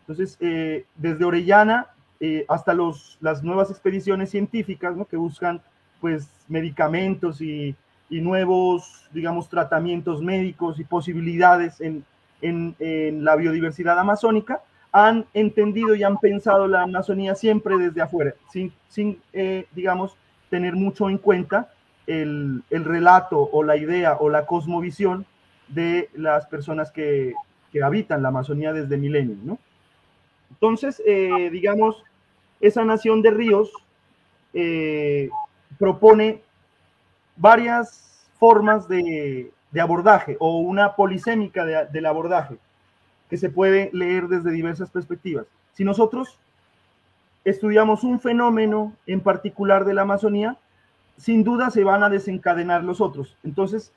Entonces, 0.00 0.36
eh, 0.40 0.86
desde 0.96 1.24
Orellana 1.24 1.88
eh, 2.20 2.44
hasta 2.48 2.74
los, 2.74 3.16
las 3.20 3.44
nuevas 3.44 3.70
expediciones 3.70 4.30
científicas 4.30 4.96
¿no? 4.96 5.04
que 5.04 5.16
buscan 5.16 5.60
pues 6.00 6.28
medicamentos 6.48 7.40
y, 7.40 7.76
y, 8.10 8.20
nuevos, 8.20 9.08
digamos, 9.12 9.48
tratamientos 9.48 10.22
médicos 10.22 10.80
y 10.80 10.84
posibilidades 10.84 11.80
en, 11.80 12.04
en, 12.40 12.74
en, 12.78 13.24
la 13.24 13.36
biodiversidad 13.36 13.98
amazónica, 13.98 14.62
han 14.92 15.26
entendido 15.34 15.94
y 15.94 16.02
han 16.02 16.18
pensado 16.18 16.66
la 16.66 16.82
Amazonía 16.82 17.34
siempre 17.34 17.76
desde 17.76 18.00
afuera, 18.00 18.34
sin, 18.50 18.72
sin 18.88 19.20
eh, 19.32 19.66
digamos, 19.72 20.16
tener 20.50 20.74
mucho 20.74 21.08
en 21.08 21.18
cuenta 21.18 21.70
el, 22.06 22.62
el, 22.70 22.84
relato 22.84 23.38
o 23.52 23.62
la 23.62 23.76
idea 23.76 24.16
o 24.18 24.30
la 24.30 24.46
cosmovisión 24.46 25.26
de 25.68 26.08
las 26.14 26.46
personas 26.46 26.90
que, 26.90 27.34
que 27.72 27.82
habitan 27.82 28.22
la 28.22 28.28
Amazonía 28.28 28.72
desde 28.72 28.96
milenios, 28.96 29.38
¿no? 29.38 29.58
Entonces, 30.50 31.02
eh, 31.06 31.50
digamos, 31.50 32.02
esa 32.60 32.84
nación 32.84 33.22
de 33.22 33.30
ríos 33.30 33.70
eh, 34.54 35.30
propone 35.78 36.42
varias 37.36 38.26
formas 38.38 38.88
de, 38.88 39.52
abordaje 39.80 40.36
o 40.40 40.58
una 40.58 40.96
polisémica 40.96 41.64
de, 41.64 41.86
del 41.86 42.06
abordaje 42.06 42.56
que 43.30 43.36
se 43.36 43.50
puede 43.50 43.90
leer 43.92 44.28
desde 44.28 44.50
diversas 44.50 44.90
perspectivas. 44.90 45.46
Si 45.74 45.84
nosotros 45.84 46.38
estudiamos 47.44 48.02
un 48.02 48.20
fenómeno 48.20 48.94
en 49.06 49.20
particular 49.20 49.84
de 49.84 49.94
la 49.94 50.02
Amazonía, 50.02 50.56
sin 51.16 51.44
duda 51.44 51.70
se 51.70 51.84
van 51.84 52.02
a 52.02 52.08
desencadenar 52.08 52.84
los 52.84 53.00
otros. 53.00 53.36
Entonces, 53.44 53.92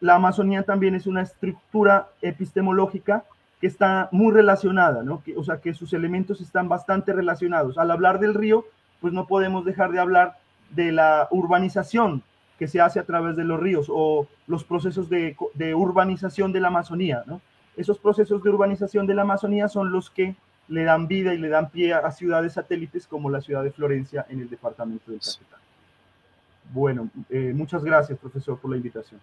la 0.00 0.16
Amazonía 0.16 0.62
también 0.62 0.94
es 0.94 1.06
una 1.06 1.22
estructura 1.22 2.08
epistemológica 2.20 3.24
que 3.60 3.66
está 3.66 4.08
muy 4.12 4.32
relacionada, 4.32 5.02
¿no? 5.02 5.22
Que, 5.22 5.36
o 5.36 5.44
sea, 5.44 5.60
que 5.60 5.74
sus 5.74 5.92
elementos 5.92 6.40
están 6.40 6.68
bastante 6.68 7.12
relacionados. 7.12 7.78
Al 7.78 7.90
hablar 7.90 8.20
del 8.20 8.34
río, 8.34 8.66
pues 9.00 9.12
no 9.12 9.26
podemos 9.26 9.64
dejar 9.64 9.90
de 9.92 9.98
hablar 9.98 10.38
de 10.70 10.92
la 10.92 11.28
urbanización 11.30 12.22
que 12.58 12.68
se 12.68 12.80
hace 12.80 12.98
a 12.98 13.04
través 13.04 13.36
de 13.36 13.44
los 13.44 13.60
ríos 13.60 13.86
o 13.90 14.26
los 14.46 14.64
procesos 14.64 15.08
de, 15.08 15.36
de 15.54 15.74
urbanización 15.74 16.52
de 16.52 16.60
la 16.60 16.68
Amazonía, 16.68 17.22
¿no? 17.26 17.40
Esos 17.76 17.98
procesos 17.98 18.42
de 18.42 18.50
urbanización 18.50 19.06
de 19.06 19.14
la 19.14 19.22
Amazonía 19.22 19.68
son 19.68 19.92
los 19.92 20.08
que 20.10 20.34
le 20.68 20.84
dan 20.84 21.06
vida 21.06 21.34
y 21.34 21.38
le 21.38 21.48
dan 21.48 21.70
pie 21.70 21.92
a 21.92 22.10
ciudades 22.10 22.54
satélites 22.54 23.06
como 23.06 23.30
la 23.30 23.40
ciudad 23.40 23.62
de 23.62 23.70
Florencia 23.70 24.26
en 24.28 24.40
el 24.40 24.48
departamento 24.48 25.10
del 25.10 25.20
Capital. 25.20 25.60
Bueno, 26.72 27.10
eh, 27.28 27.52
muchas 27.54 27.84
gracias, 27.84 28.18
profesor, 28.18 28.58
por 28.58 28.70
la 28.70 28.76
invitación. 28.76 29.20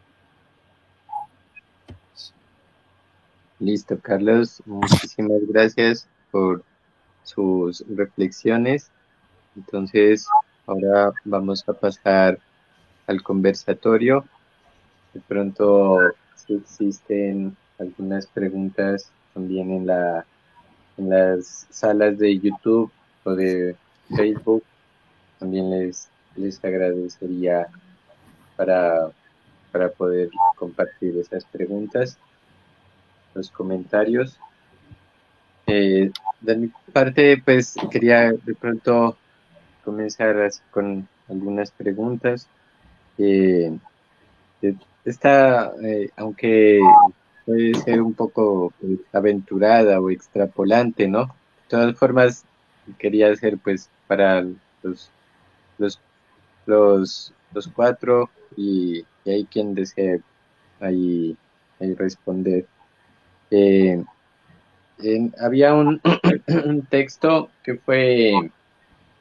Listo, 3.59 3.97
Carlos. 3.99 4.61
Muchísimas 4.65 5.41
gracias 5.47 6.07
por 6.31 6.63
sus 7.23 7.83
reflexiones. 7.87 8.91
Entonces, 9.55 10.27
ahora 10.65 11.13
vamos 11.23 11.63
a 11.67 11.73
pasar 11.73 12.39
al 13.07 13.21
conversatorio. 13.21 14.25
De 15.13 15.21
pronto, 15.21 15.99
si 16.35 16.55
existen 16.55 17.55
algunas 17.79 18.27
preguntas 18.27 19.11
también 19.33 19.71
en, 19.71 19.87
la, 19.87 20.25
en 20.97 21.09
las 21.09 21.67
salas 21.69 22.17
de 22.17 22.39
YouTube 22.39 22.91
o 23.23 23.35
de 23.35 23.75
Facebook, 24.15 24.63
también 25.39 25.69
les, 25.69 26.09
les 26.35 26.63
agradecería 26.63 27.67
para, 28.55 29.09
para 29.71 29.89
poder 29.89 30.29
compartir 30.55 31.17
esas 31.17 31.45
preguntas, 31.45 32.17
los 33.33 33.49
comentarios. 33.49 34.37
Eh, 35.67 36.11
de 36.41 36.55
mi 36.55 36.71
parte, 36.91 37.41
pues 37.43 37.75
quería 37.91 38.33
de 38.33 38.55
pronto 38.55 39.17
comenzar 39.83 40.49
con 40.71 41.07
algunas 41.29 41.71
preguntas. 41.71 42.47
Eh, 43.17 43.71
esta, 45.05 45.73
eh, 45.83 46.09
aunque 46.15 46.79
puede 47.45 47.73
ser 47.75 48.01
un 48.01 48.13
poco 48.13 48.73
pues, 48.79 48.99
aventurada 49.11 49.99
o 49.99 50.09
extrapolante, 50.09 51.07
¿no? 51.07 51.25
De 51.25 51.69
todas 51.69 51.97
formas, 51.97 52.45
quería 52.97 53.31
hacer 53.31 53.57
pues 53.57 53.89
para 54.07 54.45
los, 54.81 55.09
los, 55.77 55.99
los, 56.65 57.33
los 57.53 57.67
cuatro 57.67 58.29
y, 58.55 59.05
y, 59.25 59.29
hay 59.29 59.45
quien 59.45 59.73
desee 59.73 60.21
ahí, 60.79 61.35
ahí 61.79 61.93
responder. 61.95 62.65
Eh, 63.55 64.03
en, 65.03 65.31
había 65.39 65.75
un, 65.75 66.01
texto 66.89 67.51
que 67.63 67.75
fue, 67.75 68.33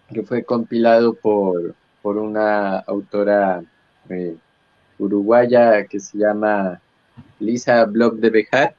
que 0.09 0.23
fue 0.23 0.43
compilado 0.43 1.13
por, 1.13 1.75
por 2.01 2.17
una 2.17 2.79
autora 2.79 3.63
eh, 4.09 4.35
uruguaya 4.99 5.85
que 5.85 6.01
se 6.01 6.17
llama 6.17 6.81
Lisa 7.41 7.85
Block 7.85 8.15
de 8.17 8.31
Bejar. 8.31 8.75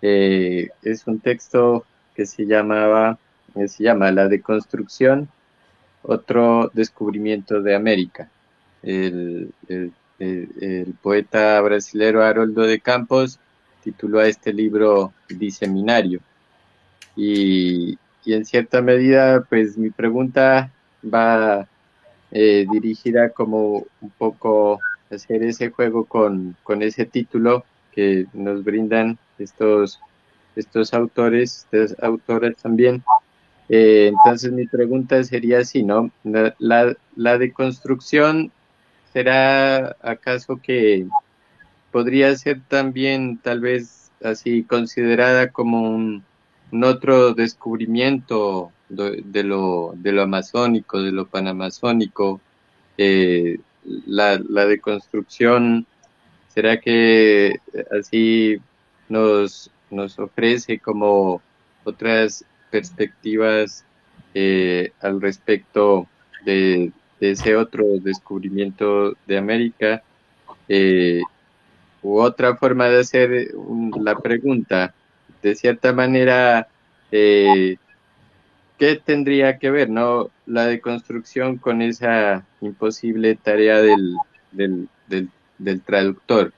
Eh, 0.00 0.70
es 0.82 1.06
un 1.06 1.20
texto 1.20 1.84
que 2.14 2.24
se 2.24 2.46
llamaba, 2.46 3.18
que 3.52 3.68
se 3.68 3.84
llama 3.84 4.10
La 4.10 4.26
deconstrucción, 4.26 5.28
otro 6.02 6.70
descubrimiento 6.72 7.60
de 7.60 7.74
América. 7.74 8.30
El, 8.82 9.52
el, 9.68 9.92
el, 10.18 10.48
el 10.62 10.94
poeta 11.02 11.60
brasilero 11.60 12.24
Haroldo 12.24 12.62
de 12.62 12.80
Campos 12.80 13.38
tituló 13.82 14.20
a 14.20 14.28
este 14.28 14.52
libro 14.52 15.12
Diseminario. 15.28 16.20
Y, 17.16 17.98
y 18.24 18.32
en 18.34 18.44
cierta 18.44 18.80
medida, 18.80 19.44
pues 19.48 19.76
mi 19.76 19.90
pregunta 19.90 20.70
va 21.02 21.66
eh, 22.30 22.66
dirigida 22.72 23.30
como 23.30 23.84
un 24.00 24.10
poco 24.16 24.80
hacer 25.10 25.42
ese 25.42 25.70
juego 25.70 26.04
con, 26.04 26.56
con 26.62 26.82
ese 26.82 27.04
título 27.04 27.64
que 27.92 28.26
nos 28.32 28.64
brindan 28.64 29.18
estos, 29.38 30.00
estos 30.56 30.94
autores, 30.94 31.66
estas 31.70 32.02
autoras 32.02 32.56
también. 32.56 33.02
Eh, 33.68 34.08
entonces 34.08 34.52
mi 34.52 34.66
pregunta 34.66 35.22
sería 35.24 35.58
así, 35.58 35.82
¿no? 35.82 36.10
La, 36.24 36.54
la, 36.58 36.96
la 37.16 37.38
deconstrucción 37.38 38.50
será 39.12 39.96
acaso 40.00 40.58
que 40.62 41.06
podría 41.92 42.34
ser 42.36 42.60
también 42.66 43.38
tal 43.38 43.60
vez 43.60 44.10
así 44.24 44.64
considerada 44.64 45.52
como 45.52 45.82
un, 45.82 46.24
otro 46.82 47.34
descubrimiento 47.34 48.72
de, 48.88 49.44
lo, 49.44 49.92
de 49.94 50.12
lo 50.12 50.22
amazónico, 50.22 51.02
de 51.02 51.12
lo 51.12 51.26
panamazónico, 51.26 52.40
eh, 52.96 53.58
la, 54.06 54.40
la 54.48 54.64
deconstrucción, 54.64 55.86
¿será 56.48 56.80
que 56.80 57.60
así 57.98 58.58
nos, 59.10 59.70
nos 59.90 60.18
ofrece 60.18 60.78
como 60.78 61.42
otras 61.84 62.44
perspectivas 62.70 63.84
eh, 64.32 64.92
al 65.02 65.20
respecto 65.20 66.06
de, 66.46 66.90
de, 67.20 67.30
ese 67.32 67.54
otro 67.54 67.84
descubrimiento 68.00 69.14
de 69.26 69.36
América? 69.36 70.02
Eh, 70.68 71.20
u 72.02 72.18
otra 72.20 72.56
forma 72.56 72.88
de 72.88 73.00
hacer 73.00 73.54
un, 73.54 73.92
la 74.02 74.18
pregunta, 74.18 74.94
de 75.42 75.54
cierta 75.54 75.92
manera, 75.92 76.68
eh, 77.10 77.76
¿qué 78.78 78.96
tendría 78.96 79.58
que 79.58 79.70
ver, 79.70 79.90
no? 79.90 80.30
La 80.46 80.66
deconstrucción 80.66 81.58
con 81.58 81.82
esa 81.82 82.44
imposible 82.60 83.36
tarea 83.36 83.80
del, 83.80 84.16
del, 84.50 84.88
del, 85.08 85.28
del 85.58 85.80
traductor. 85.82 86.52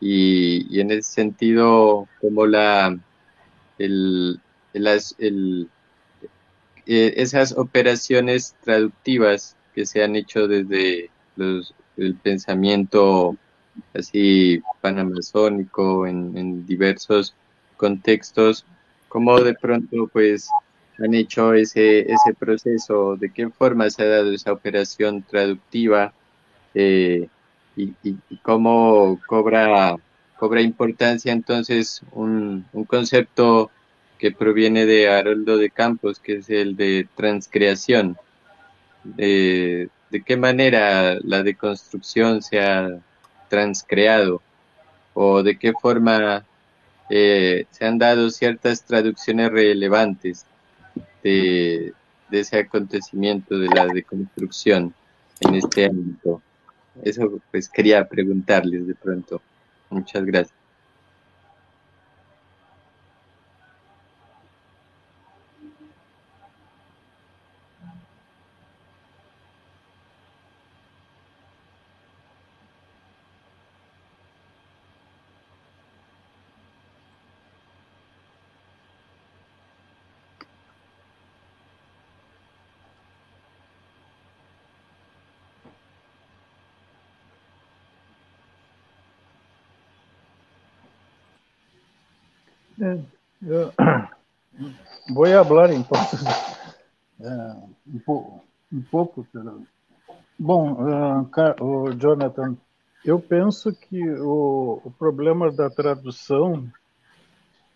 Y, 0.00 0.66
y, 0.74 0.80
en 0.80 0.90
ese 0.92 1.12
sentido, 1.12 2.08
como 2.20 2.46
la, 2.46 2.98
el, 3.78 4.40
las, 4.72 5.14
el, 5.18 5.68
eh, 6.86 7.14
esas 7.16 7.52
operaciones 7.52 8.56
traductivas 8.64 9.56
que 9.74 9.84
se 9.84 10.02
han 10.02 10.16
hecho 10.16 10.48
desde 10.48 11.10
los, 11.36 11.74
el 11.96 12.14
pensamiento 12.14 13.36
así 13.94 14.62
panamazónico 14.80 16.06
en, 16.06 16.36
en 16.36 16.66
diversos 16.66 17.34
contextos, 17.76 18.64
como 19.08 19.40
de 19.40 19.54
pronto 19.54 20.08
pues 20.12 20.48
han 20.98 21.14
hecho 21.14 21.54
ese, 21.54 22.00
ese 22.00 22.34
proceso, 22.38 23.16
de 23.16 23.32
qué 23.32 23.48
forma 23.48 23.88
se 23.90 24.02
ha 24.02 24.08
dado 24.08 24.32
esa 24.32 24.52
operación 24.52 25.22
traductiva 25.22 26.12
eh, 26.74 27.28
y, 27.76 27.94
y, 28.02 28.36
cómo 28.42 29.18
cobra, 29.26 29.96
cobra 30.36 30.60
importancia 30.60 31.32
entonces 31.32 32.02
un, 32.12 32.66
un 32.72 32.84
concepto 32.84 33.70
que 34.18 34.30
proviene 34.30 34.84
de 34.84 35.08
Haroldo 35.08 35.56
de 35.56 35.70
Campos, 35.70 36.20
que 36.20 36.34
es 36.36 36.50
el 36.50 36.76
de 36.76 37.08
transcreación. 37.16 38.18
De 39.16 39.88
qué 40.26 40.36
manera 40.36 41.16
la 41.22 41.42
deconstrucción 41.42 42.42
se 42.42 42.60
ha 42.60 43.00
transcreado 43.50 44.40
o 45.12 45.42
de 45.42 45.58
qué 45.58 45.74
forma 45.74 46.46
eh, 47.10 47.66
se 47.70 47.84
han 47.84 47.98
dado 47.98 48.30
ciertas 48.30 48.84
traducciones 48.84 49.50
relevantes 49.50 50.46
de, 51.22 51.92
de 52.30 52.40
ese 52.40 52.60
acontecimiento 52.60 53.58
de 53.58 53.68
la 53.68 53.86
deconstrucción 53.86 54.94
en 55.40 55.54
este 55.56 55.86
ámbito. 55.86 56.40
Eso 57.02 57.40
pues 57.50 57.68
quería 57.68 58.08
preguntarles 58.08 58.86
de 58.86 58.94
pronto. 58.94 59.42
Muchas 59.90 60.24
gracias. 60.24 60.54
Vou 95.20 95.44
falar 95.44 95.72
entonces 95.72 96.20
é, 97.20 97.56
um, 98.72 98.82
pouco, 98.90 99.26
bom, 100.38 100.72
uh, 100.72 101.92
Jonathan, 101.98 102.56
eu 103.04 103.20
penso 103.20 103.72
que 103.72 104.02
o, 104.10 104.80
o, 104.84 104.90
problema 104.98 105.50
da 105.50 105.68
tradução 105.68 106.66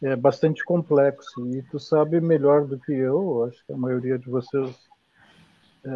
é 0.02 0.16
bastante 0.16 0.64
complexo 0.64 1.46
e 1.48 1.62
tu 1.62 1.78
sabe 1.78 2.20
melhor 2.20 2.66
do 2.66 2.78
que 2.78 2.92
eu, 2.92 3.44
acho 3.44 3.64
que 3.66 3.72
a 3.72 3.76
maioria 3.76 4.18
de 4.18 4.28
vocês 4.28 4.76
é, 5.84 5.90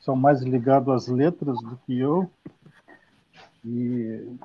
são 0.00 0.14
mais 0.14 0.42
ligados 0.42 0.94
às 0.94 1.08
letras 1.08 1.58
do 1.60 1.76
que 1.86 1.98
eu. 1.98 2.30
E 3.64 4.36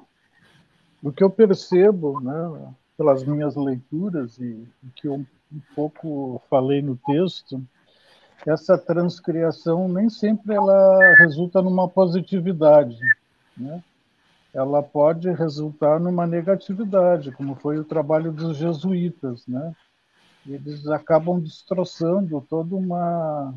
o 1.04 1.12
que 1.12 1.24
eu 1.24 1.30
percebo, 1.30 2.20
né, 2.22 2.74
pelas 2.98 3.24
minhas 3.24 3.56
leituras 3.56 4.38
e, 4.40 4.68
que 4.96 5.08
eu 5.08 5.26
um 5.52 5.60
pouco 5.76 6.42
falei 6.50 6.82
no 6.82 6.96
texto, 6.98 7.62
essa 8.46 8.78
transcriação 8.78 9.88
nem 9.88 10.10
sempre 10.10 10.56
ela 10.56 11.16
resulta 11.16 11.62
numa 11.62 11.88
positividade, 11.88 12.98
né? 13.58 13.84
Ela 14.54 14.82
pode 14.82 15.32
resultar 15.32 16.00
numa 16.00 16.26
negatividade, 16.26 17.32
como 17.32 17.56
foi 17.56 17.78
o 17.78 17.84
trabalho 17.84 18.32
dos 18.32 18.58
jesuítas, 18.58 19.46
né? 19.46 19.76
Eles 20.48 20.88
acabam 20.88 21.40
destroçando 21.40 22.42
toda 22.50 22.76
uma 22.76 23.54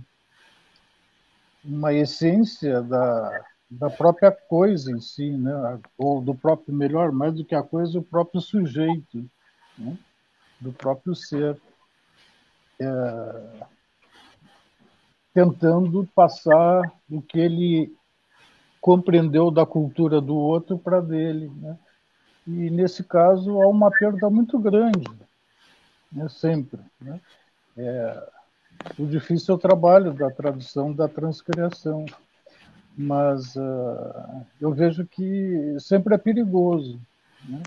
uma 1.64 1.92
essência 1.94 2.82
da, 2.82 3.44
da 3.70 3.88
própria 3.88 4.32
coisa 4.32 4.90
em 4.90 5.00
si, 5.00 5.30
né? 5.30 5.80
ou 5.96 6.20
do 6.20 6.34
próprio, 6.34 6.74
melhor, 6.74 7.12
mais 7.12 7.34
do 7.34 7.44
que 7.44 7.54
a 7.54 7.62
coisa, 7.62 7.98
o 7.98 8.02
próprio 8.02 8.40
sujeito, 8.40 9.24
né? 9.78 9.96
do 10.60 10.72
próprio 10.72 11.14
ser, 11.14 11.56
é... 12.82 13.66
tentando 15.32 16.08
passar 16.14 16.82
o 17.10 17.22
que 17.22 17.38
ele 17.38 17.94
compreendeu 18.80 19.50
da 19.50 19.64
cultura 19.64 20.20
do 20.20 20.36
outro 20.36 20.78
para 20.78 21.00
dele. 21.00 21.50
Né? 21.56 21.78
E, 22.46 22.70
nesse 22.70 23.04
caso, 23.04 23.62
há 23.62 23.68
uma 23.68 23.90
perda 23.90 24.28
muito 24.28 24.58
grande, 24.58 25.08
né? 26.10 26.28
sempre. 26.28 26.80
Né? 27.00 27.20
É... 27.76 28.28
O 28.98 29.06
difícil 29.06 29.54
é 29.54 29.56
o 29.56 29.60
trabalho 29.60 30.12
da 30.12 30.30
tradução, 30.30 30.92
da 30.92 31.06
transcriação 31.06 32.04
mas 32.96 33.56
uh, 33.56 34.46
eu 34.60 34.72
vejo 34.72 35.06
que 35.06 35.76
sempre 35.80 36.14
é 36.14 36.18
perigoso. 36.18 37.00
Né? 37.48 37.62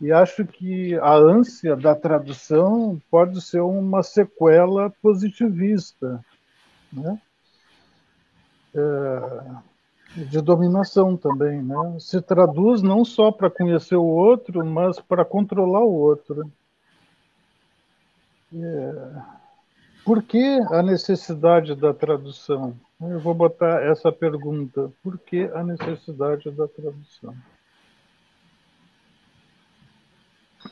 E 0.00 0.10
acho 0.10 0.46
que 0.46 0.94
a 0.98 1.14
ânsia 1.14 1.76
da 1.76 1.94
tradução 1.94 3.00
pode 3.10 3.40
ser 3.42 3.60
uma 3.60 4.02
sequela 4.02 4.88
positivista, 5.02 6.24
né? 6.90 7.20
É, 8.74 10.20
de 10.24 10.40
dominação 10.40 11.16
também. 11.16 11.62
Né? 11.62 11.76
Se 11.98 12.22
traduz 12.22 12.80
não 12.82 13.04
só 13.04 13.30
para 13.30 13.50
conhecer 13.50 13.96
o 13.96 14.04
outro, 14.04 14.64
mas 14.64 14.98
para 15.00 15.24
controlar 15.24 15.84
o 15.84 15.92
outro. 15.92 16.50
É, 18.54 19.22
por 20.04 20.22
que 20.22 20.60
a 20.70 20.82
necessidade 20.82 21.74
da 21.74 21.92
tradução? 21.92 22.74
Eu 23.00 23.20
vou 23.20 23.34
botar 23.34 23.82
essa 23.82 24.10
pergunta: 24.10 24.90
por 25.02 25.18
que 25.18 25.44
a 25.54 25.62
necessidade 25.62 26.50
da 26.50 26.66
tradução? 26.66 27.34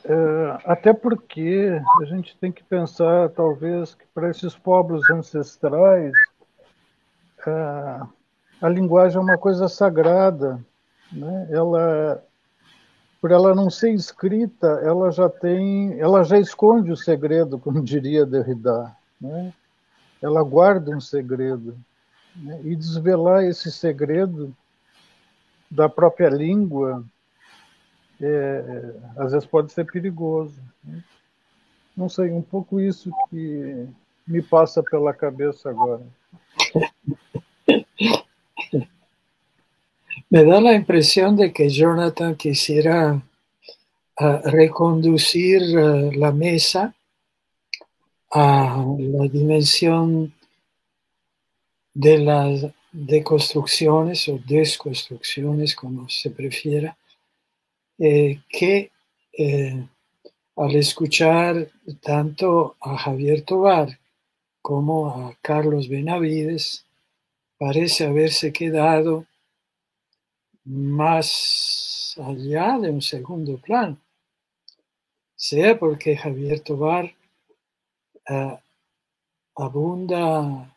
É, 0.05 0.57
até 0.65 0.93
porque 0.93 1.81
a 2.01 2.05
gente 2.05 2.37
tem 2.37 2.51
que 2.51 2.63
pensar, 2.63 3.29
talvez, 3.29 3.93
que 3.93 4.05
para 4.13 4.29
esses 4.29 4.55
povos 4.55 5.09
ancestrais, 5.09 6.13
é, 7.45 8.01
a 8.61 8.69
linguagem 8.69 9.17
é 9.17 9.21
uma 9.21 9.37
coisa 9.37 9.67
sagrada. 9.67 10.63
Né? 11.11 11.47
Ela, 11.51 12.23
por 13.21 13.31
ela 13.31 13.55
não 13.55 13.69
ser 13.69 13.91
escrita, 13.91 14.67
ela 14.83 15.11
já 15.11 15.29
tem, 15.29 15.99
ela 15.99 16.23
já 16.23 16.37
esconde 16.37 16.91
o 16.91 16.97
segredo, 16.97 17.59
como 17.59 17.81
diria 17.83 18.25
Derrida. 18.25 18.95
Né? 19.19 19.53
Ela 20.21 20.43
guarda 20.43 20.91
um 20.91 21.01
segredo 21.01 21.77
né? 22.35 22.59
e 22.63 22.75
desvelar 22.75 23.43
esse 23.43 23.71
segredo 23.71 24.55
da 25.69 25.87
própria 25.87 26.29
língua, 26.29 27.03
é, 28.21 28.93
às 29.17 29.31
vezes 29.31 29.47
pode 29.47 29.71
ser 29.71 29.85
perigoso. 29.85 30.61
Né? 30.83 31.03
Não 31.95 32.09
sei, 32.09 32.31
um 32.31 32.41
pouco 32.41 32.79
isso 32.79 33.11
que 33.29 33.87
me 34.27 34.41
passa 34.41 34.83
pela 34.83 35.13
cabeça 35.13 35.69
agora. 35.69 36.03
Me 40.31 40.45
dá 40.45 40.59
a 40.59 40.75
impressão 40.75 41.35
de 41.35 41.49
que 41.49 41.69
Jonathan 41.69 42.35
quisiera 42.35 43.15
uh, 43.15 44.49
reconducir 44.49 45.59
uh, 45.75 46.33
mesa 46.33 46.93
a 48.31 48.85
la 48.99 49.27
dimensión 49.27 50.31
de 51.95 52.19
las 52.19 52.67
deconstrucciones 52.91 54.27
o 54.27 54.39
desconstrucciones, 54.45 55.75
como 55.75 56.07
se 56.09 56.29
prefiera, 56.29 56.95
eh, 57.99 58.41
que 58.49 58.91
eh, 59.37 59.87
al 60.55 60.75
escuchar 60.75 61.69
tanto 62.01 62.75
a 62.81 62.97
Javier 62.97 63.43
Tobar 63.43 63.99
como 64.61 65.09
a 65.09 65.37
Carlos 65.41 65.87
Benavides, 65.87 66.85
parece 67.57 68.05
haberse 68.05 68.51
quedado 68.51 69.25
más 70.63 72.15
allá 72.23 72.77
de 72.79 72.89
un 72.89 73.01
segundo 73.01 73.57
plano, 73.57 73.97
sea 75.35 75.77
porque 75.77 76.17
Javier 76.17 76.59
Tobar 76.61 77.13
uh, 78.29 78.57
abunda 79.55 80.75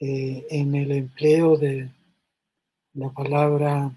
eh, 0.00 0.46
en 0.50 0.74
el 0.74 0.92
empleo 0.92 1.56
de 1.56 1.90
la 2.94 3.10
palabra 3.10 3.90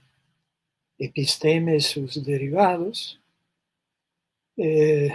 episteme 1.02 1.80
sus 1.80 2.24
derivados, 2.24 3.20
eh, 4.56 5.12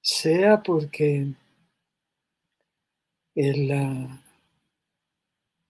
sea 0.00 0.62
porque 0.62 1.26
el 3.34 3.70
uh, 3.72 4.08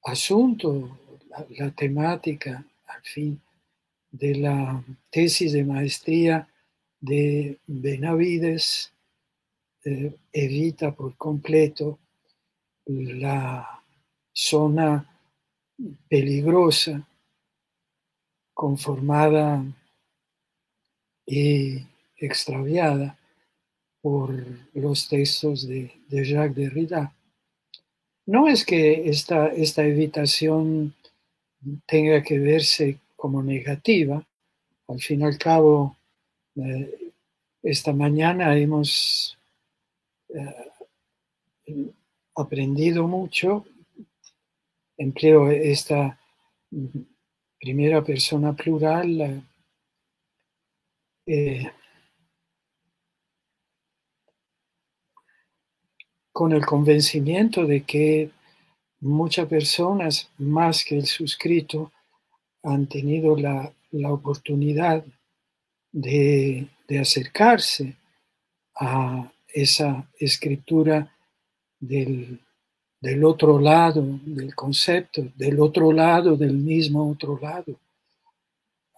asunto, 0.04 0.98
la, 1.30 1.46
la, 1.58 1.70
temática, 1.70 2.62
al 2.86 3.02
fin, 3.02 3.40
de 4.10 4.34
la 4.34 4.84
tesis 5.08 5.52
de 5.52 5.64
maestría 5.64 6.46
de 7.00 7.58
Benavides 7.66 8.92
eh, 9.84 10.14
evita 10.30 10.94
por 10.94 11.16
completo 11.16 11.98
la 12.84 13.82
zona 14.30 15.08
peligrosa 16.06 17.06
conformada 18.60 19.64
y 21.24 21.78
extraviada 22.18 23.18
por 24.02 24.34
los 24.74 25.08
textos 25.08 25.66
de, 25.66 25.90
Jacques 26.10 26.56
Derrida. 26.56 27.16
No 28.26 28.48
es 28.48 28.66
que 28.66 29.08
esta, 29.08 29.46
esta 29.46 29.82
evitación 29.82 30.94
tenga 31.86 32.22
que 32.22 32.38
verse 32.38 32.98
como 33.16 33.42
negativa, 33.42 34.22
al 34.88 35.00
fin 35.00 35.22
y 35.22 35.24
al 35.24 35.38
cabo, 35.38 35.96
eh, 36.56 37.12
esta 37.62 37.94
mañana 37.94 38.54
hemos 38.58 39.38
eh, 40.28 41.92
aprendido 42.36 43.08
mucho, 43.08 43.64
empleo 44.98 45.50
esta 45.50 46.20
primera 47.60 48.02
persona 48.02 48.54
plural, 48.54 49.42
eh, 51.26 51.70
con 56.32 56.52
el 56.52 56.64
convencimiento 56.64 57.66
de 57.66 57.82
que 57.82 58.30
muchas 59.00 59.46
personas, 59.46 60.30
más 60.38 60.84
que 60.84 60.96
el 60.96 61.06
suscrito, 61.06 61.92
han 62.62 62.86
tenido 62.86 63.36
la, 63.36 63.72
oportunidad 64.10 65.04
de, 65.92 66.68
acercarse 66.98 67.96
a 68.74 69.30
esa 69.48 70.08
escritura 70.18 71.14
del, 71.78 72.40
otro 73.24 73.58
lado 73.58 74.04
del 74.24 74.54
concepto, 74.54 75.22
del 75.36 75.60
otro 75.60 75.92
lado 75.92 76.36
del 76.36 76.54
mismo 76.54 77.10
otro 77.10 77.38
lado. 77.40 77.78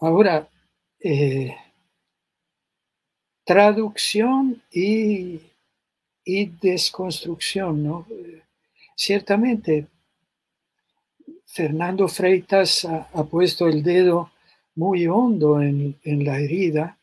Ahora, 0.00 0.48
eh, 1.00 1.56
traducción 3.44 4.62
y 4.70 5.40
y 6.24 6.46
desconstrucción, 6.46 7.82
¿no? 7.82 8.06
Ciertamente, 8.94 9.86
Fernando 11.46 12.08
Freitas 12.08 12.84
ha, 12.84 13.24
puesto 13.24 13.66
el 13.66 13.82
dedo 13.82 14.30
muy 14.74 15.06
hondo 15.06 15.60
en, 15.60 15.96
la 16.04 16.38
herida 16.38 16.96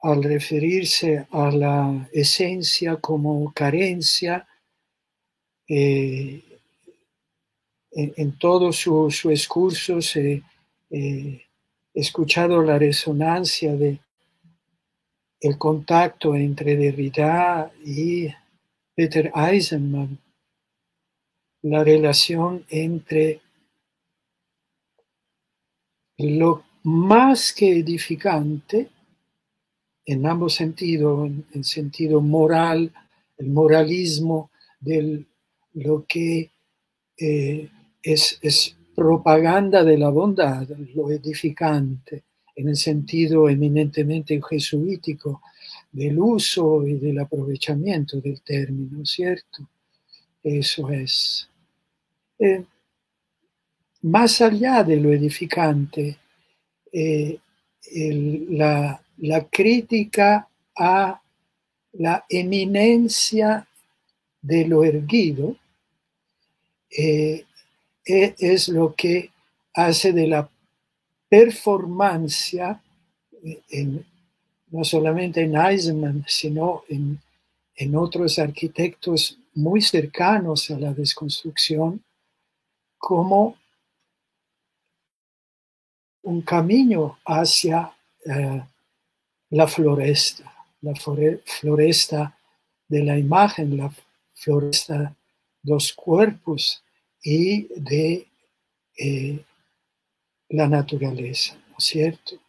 al 0.00 0.22
referirse 0.22 1.26
a 1.30 1.50
la 1.50 2.08
esencia 2.12 2.96
como 2.96 3.52
carencia 3.52 4.46
eh, 5.68 6.42
en, 7.92 8.38
todo 8.38 8.72
su, 8.72 9.10
su 9.10 9.30
discurso 9.30 10.00
se 10.02 10.42
eh, 10.90 11.42
escuchado 11.94 12.62
la 12.62 12.78
resonancia 12.78 13.74
de 13.74 14.00
el 15.40 15.58
contacto 15.58 16.34
entre 16.34 16.76
Derrida 16.76 17.72
y 17.84 18.28
Peter 18.94 19.30
Eisenman, 19.34 20.18
la 21.62 21.84
relación 21.84 22.64
entre 22.68 23.40
lo 26.18 26.64
más 26.82 27.52
que 27.52 27.78
edificante, 27.78 28.90
en 30.06 30.26
ambos 30.26 30.54
sentidos, 30.54 31.30
en, 31.52 31.64
sentido 31.64 32.20
moral, 32.20 32.92
el 33.38 33.48
moralismo 33.48 34.50
de 34.80 35.26
lo 35.76 36.04
que 36.06 36.50
eh, 37.16 37.70
es, 38.02 38.38
es 38.42 38.76
propaganda 38.94 39.84
de 39.84 39.98
la 39.98 40.08
bondad, 40.08 40.68
lo 40.94 41.10
edificante, 41.10 42.24
en 42.54 42.68
el 42.68 42.76
sentido 42.76 43.48
eminentemente 43.48 44.40
jesuítico 44.48 45.42
del 45.92 46.18
uso 46.18 46.86
y 46.86 46.94
del 46.94 47.18
aprovechamiento 47.18 48.20
del 48.20 48.40
término, 48.40 49.04
¿cierto? 49.04 49.68
Eso 50.42 50.90
es. 50.90 51.48
Eh, 52.38 52.64
más 54.02 54.40
allá 54.40 54.82
de 54.82 54.96
lo 54.96 55.12
edificante, 55.12 56.16
eh, 56.92 57.38
la, 58.50 59.00
crítica 59.50 60.48
a 60.76 61.20
la 61.92 62.24
eminencia 62.28 63.66
de 64.40 64.66
lo 64.66 64.84
erguido 64.84 65.56
eh, 66.90 67.44
e, 68.04 68.34
es 68.38 68.68
lo 68.68 68.94
que 68.94 69.30
hace 69.74 70.12
de 70.12 70.26
la 70.26 70.48
performance 71.28 72.56
no 74.68 74.84
solamente 74.84 75.42
en 75.42 75.56
Eisenman, 75.56 76.24
sino 76.26 76.84
en, 76.88 77.20
otros 77.94 78.38
arquitectos 78.38 79.38
muy 79.54 79.82
cercanos 79.82 80.70
a 80.70 80.78
la 80.78 80.94
desconstrucción, 80.94 82.02
como 82.96 83.56
un 86.22 86.40
camino 86.42 87.18
hacia 87.24 87.92
eh, 88.24 88.62
la 89.50 89.66
floresta, 89.68 90.52
la 90.80 90.94
floresta 90.94 92.36
de 92.88 93.04
la 93.04 93.18
imagen, 93.18 93.76
la 93.76 93.92
floresta 94.34 95.14
los 95.66 95.92
cuerpos 95.92 96.82
y 97.22 97.68
de 97.74 98.26
eh, 98.96 99.44
la 100.50 100.68
naturaleza, 100.68 101.56
¿no 101.68 101.76
es 101.78 101.84
cierto? 101.84 102.40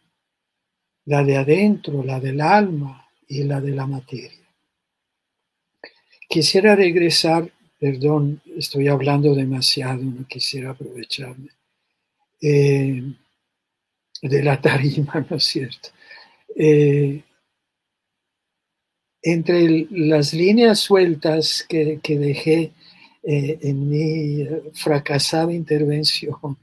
La 1.04 1.24
de 1.24 1.36
adentro, 1.36 2.02
la 2.04 2.20
del 2.20 2.40
alma 2.40 3.08
y 3.26 3.42
la 3.44 3.60
de 3.60 3.72
la 3.72 3.86
materia. 3.86 4.48
Quisiera 6.28 6.76
regresar, 6.76 7.50
perdón, 7.78 8.42
estoy 8.56 8.88
hablando 8.88 9.34
demasiado, 9.34 10.02
no 10.02 10.26
quisiera 10.26 10.70
aprovecharme, 10.70 11.50
eh, 12.40 13.02
de 14.22 14.42
la 14.42 14.60
tarima, 14.60 15.26
¿no 15.30 15.36
es 15.36 15.44
cierto? 15.44 15.88
Eh, 16.54 17.22
entre 19.22 19.86
las 19.90 20.32
líneas 20.32 20.80
sueltas 20.80 21.64
que, 21.68 22.00
dejé 22.04 22.72
eh, 23.30 23.58
en 23.60 23.90
mi 23.90 24.46
fracasada 24.72 25.52
intervención, 25.52 26.56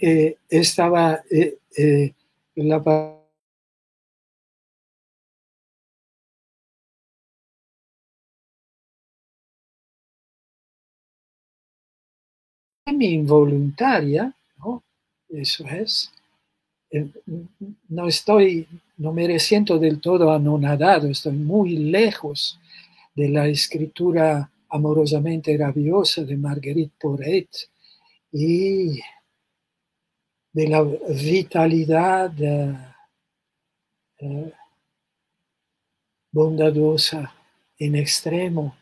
eh, 0.00 0.36
estaba 0.48 1.24
eh, 1.28 1.58
eh, 1.76 2.12
la 2.54 2.80
involuntaria, 12.86 14.32
¿no? 14.58 14.84
Eso 15.28 15.66
es. 15.66 16.12
No 17.88 18.06
estoy, 18.06 18.68
no 18.96 19.12
me 19.12 19.38
siento 19.40 19.80
del 19.80 20.00
todo 20.00 20.30
anonadado, 20.30 21.08
estoy 21.08 21.34
muy 21.34 21.76
lejos 21.76 22.58
de 23.16 23.28
la 23.30 23.48
escritura 23.48 24.48
amorosamente 24.68 25.56
rabiosa 25.56 26.24
de 26.24 26.36
Marguerite 26.36 26.94
Porret 26.98 27.48
y 28.32 29.00
de 30.52 30.68
la 30.68 30.82
vitalidad 30.82 32.32
eh, 34.18 34.52
bondadosa 36.30 37.34
en 37.78 37.94
extremo 37.94 38.76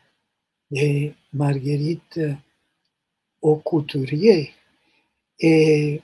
de 0.69 1.15
Marguerite 1.31 2.43
Aucouturier. 3.41 4.49
Eh, 5.39 6.01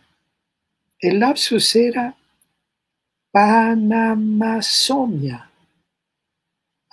el 0.99 1.19
lapsus 1.19 1.75
era 1.75 2.15
Panamasomia, 3.31 5.51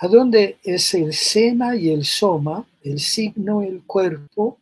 a 0.03 0.07
donde 0.07 0.57
es 0.63 0.95
el 0.95 1.13
sema 1.13 1.75
y 1.75 1.91
el 1.91 2.03
soma, 2.03 2.65
el 2.83 2.99
signo, 2.99 3.61
el 3.61 3.83
cuerpo, 3.83 4.57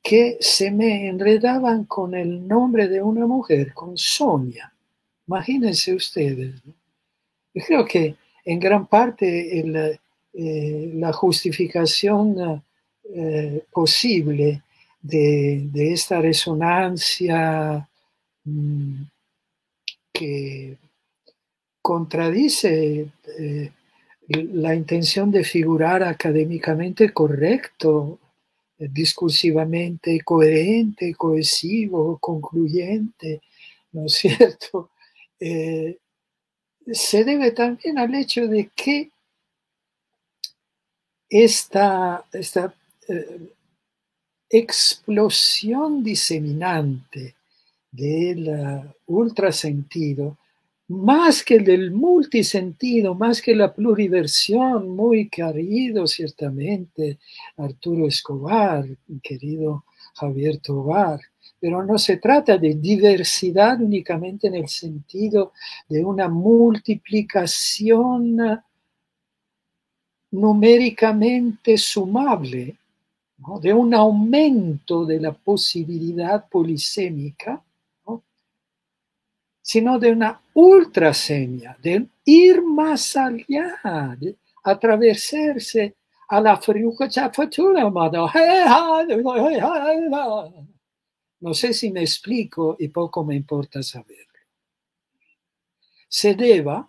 que 0.00 0.38
se 0.40 0.70
me 0.70 1.08
enredaban 1.08 1.84
con 1.84 2.14
el 2.14 2.46
nombre 2.46 2.86
de 2.86 3.02
una 3.02 3.26
mujer, 3.26 3.74
con 3.74 3.98
Sonia. 3.98 4.72
Imagínense 5.26 5.92
ustedes. 5.92 6.54
Yo 7.52 7.62
creo 7.66 7.84
que 7.84 8.14
en 8.44 8.60
gran 8.60 8.86
parte 8.86 9.58
eh, 9.58 10.92
la 10.94 11.12
justificación 11.12 12.62
eh, 13.12 13.64
posible 13.72 14.62
de, 15.02 15.92
esta 15.92 16.20
resonancia 16.20 17.88
mm, 18.44 19.02
que 20.12 20.76
contradice 21.82 23.08
eh, 23.38 23.72
la 24.28 24.74
intención 24.74 25.30
de 25.30 25.42
figurar 25.42 26.02
académicamente 26.02 27.12
correcto 27.12 28.18
discursivamente 28.78 30.20
coherente, 30.20 31.14
cohesivo, 31.14 32.18
concluyente, 32.18 33.42
¿no 33.92 34.06
es 34.06 34.12
cierto? 34.18 34.90
Eh, 35.40 35.98
se 36.86 37.24
debe 37.24 37.50
también 37.50 37.98
al 37.98 38.14
hecho 38.14 38.46
de 38.46 38.70
que 38.74 39.10
esta, 41.28 42.24
esta 42.32 42.74
eh, 43.08 43.52
explosión 44.48 46.02
diseminante 46.02 47.34
del 47.90 48.50
ultrasentido, 49.06 50.38
más 50.88 51.44
que 51.44 51.58
del 51.58 51.90
multisentido, 51.90 53.14
más 53.14 53.42
que 53.42 53.54
la 53.54 53.74
pluriversión, 53.74 54.96
muy 54.96 55.28
querido 55.28 56.06
ciertamente 56.06 57.18
Arturo 57.56 58.08
Escobar, 58.08 58.86
querido 59.22 59.84
Javier 60.14 60.58
Tobar, 60.58 61.20
pero 61.60 61.84
no 61.84 61.98
se 61.98 62.16
trata 62.16 62.56
de 62.56 62.74
diversidad 62.74 63.80
únicamente 63.80 64.46
en 64.46 64.54
el 64.54 64.68
sentido 64.68 65.52
de 65.88 66.04
una 66.04 66.28
multiplicación 66.28 68.38
numéricamente 70.30 71.76
sumable, 71.76 72.76
de 73.60 73.72
un 73.72 73.94
aumento 73.94 75.04
de 75.04 75.20
la 75.20 75.32
posibilidad 75.32 76.48
polisémica, 76.48 77.62
sino 79.68 79.98
de 79.98 80.12
una 80.12 80.40
ultrasemia, 80.54 81.76
de 81.82 82.08
ir 82.24 82.62
más 82.62 83.14
allá, 83.18 84.16
de 84.18 84.34
atravesarse 84.64 85.94
a 86.26 86.40
la 86.40 86.58
No 91.40 91.52
sé 91.52 91.74
si 91.74 91.90
me 91.90 92.00
explico 92.00 92.76
y 92.78 92.88
poco 92.88 93.22
me 93.26 93.36
importa 93.36 93.82
saberlo. 93.82 94.40
Se 96.08 96.34
deba 96.34 96.88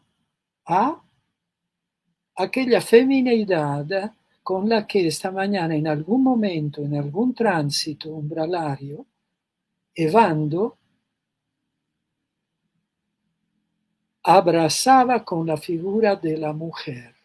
a 0.68 1.04
aquella 2.38 2.80
feminidad 2.80 4.14
con 4.42 4.70
la 4.70 4.88
que 4.88 5.06
esta 5.06 5.32
mañana 5.32 5.76
en 5.76 5.86
algún 5.86 6.24
momento, 6.24 6.82
en 6.82 6.96
algún 6.96 7.34
tránsito 7.34 8.12
umbralario, 8.12 9.06
Evando 9.94 10.79
abrazaba 14.30 15.26
con 15.26 15.48
la 15.48 15.58
figura 15.58 16.16
de 16.16 16.38
la 16.38 16.54
mujer, 16.54 17.16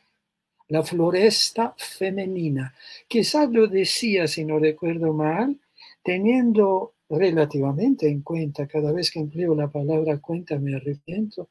la 0.68 0.82
floresta 0.82 1.74
femenina. 1.76 2.74
Quizás 3.06 3.50
lo 3.50 3.66
decía, 3.66 4.26
si 4.26 4.42
no 4.46 4.58
recuerdo 4.58 5.12
mal, 5.12 5.54
teniendo 6.02 6.94
relativamente 7.10 8.08
en 8.08 8.22
cuenta, 8.22 8.66
cada 8.66 8.90
vez 8.90 9.10
que 9.10 9.18
empleo 9.18 9.54
la 9.54 9.68
palabra 9.68 10.18
cuenta 10.18 10.58
me 10.58 10.76
arrepiento, 10.76 11.50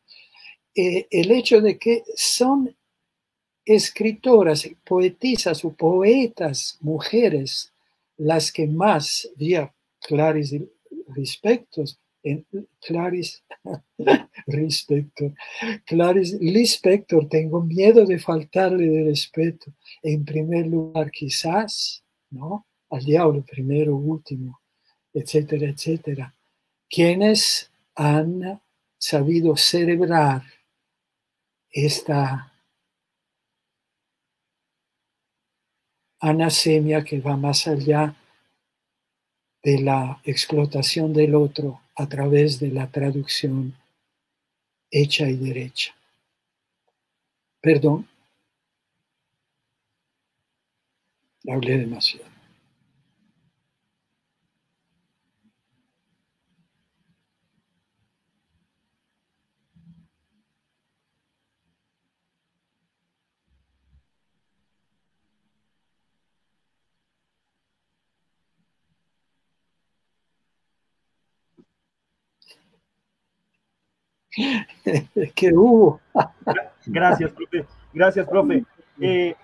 eh, 0.74 1.06
el 1.12 1.30
hecho 1.30 1.62
de 1.62 1.78
que 1.78 2.04
son 2.16 2.76
escritoras, 3.64 4.68
poetisas 4.84 5.64
o 5.64 5.72
poetas, 5.72 6.80
mujeres, 6.82 7.72
las 8.18 8.52
que 8.52 8.66
más, 8.66 9.30
vía 9.36 9.72
Clarice 10.02 10.68
Lispector, 11.16 11.86
en 12.24 12.46
Clarice, 12.80 13.42
Lispector, 14.48 15.34
Clarice 15.86 16.40
tengo 17.30 17.62
miedo 17.62 18.06
de 18.06 18.18
faltarle 18.18 18.88
de 18.88 19.04
respeto. 19.04 19.74
En 20.02 20.24
primer 20.24 20.68
lugar, 20.68 21.12
quizás, 21.12 22.04
¿no? 22.30 22.66
Al 22.90 23.04
diablo, 23.04 23.44
primero, 23.44 23.96
último, 23.96 24.62
etcétera, 25.14 25.68
etcétera. 25.68 26.34
Quienes 26.90 27.70
han 27.96 28.62
sabido 28.98 29.58
celebrar 29.58 30.44
esta 31.70 32.54
anasemia 36.20 37.04
que 37.04 37.20
va 37.20 37.36
más 37.36 37.68
allá 37.68 38.16
de 39.62 39.82
la 39.82 40.22
explotación 40.24 41.12
del 41.12 41.36
otro 41.36 41.83
a 41.96 42.08
través 42.08 42.60
de 42.60 42.70
la 42.70 42.88
traducción 42.88 43.76
hecha 44.92 45.28
y 45.28 45.36
derecha. 45.36 45.96
Perdón. 47.62 48.08
Hablé 51.48 51.78
demasiado. 51.78 52.33
que 75.36 75.54
hubo. 75.54 76.02
Gracias, 76.86 77.32
profe. 77.32 77.66
Gracias, 77.94 78.28
profe. 78.28 78.66
Eh, 79.00 79.36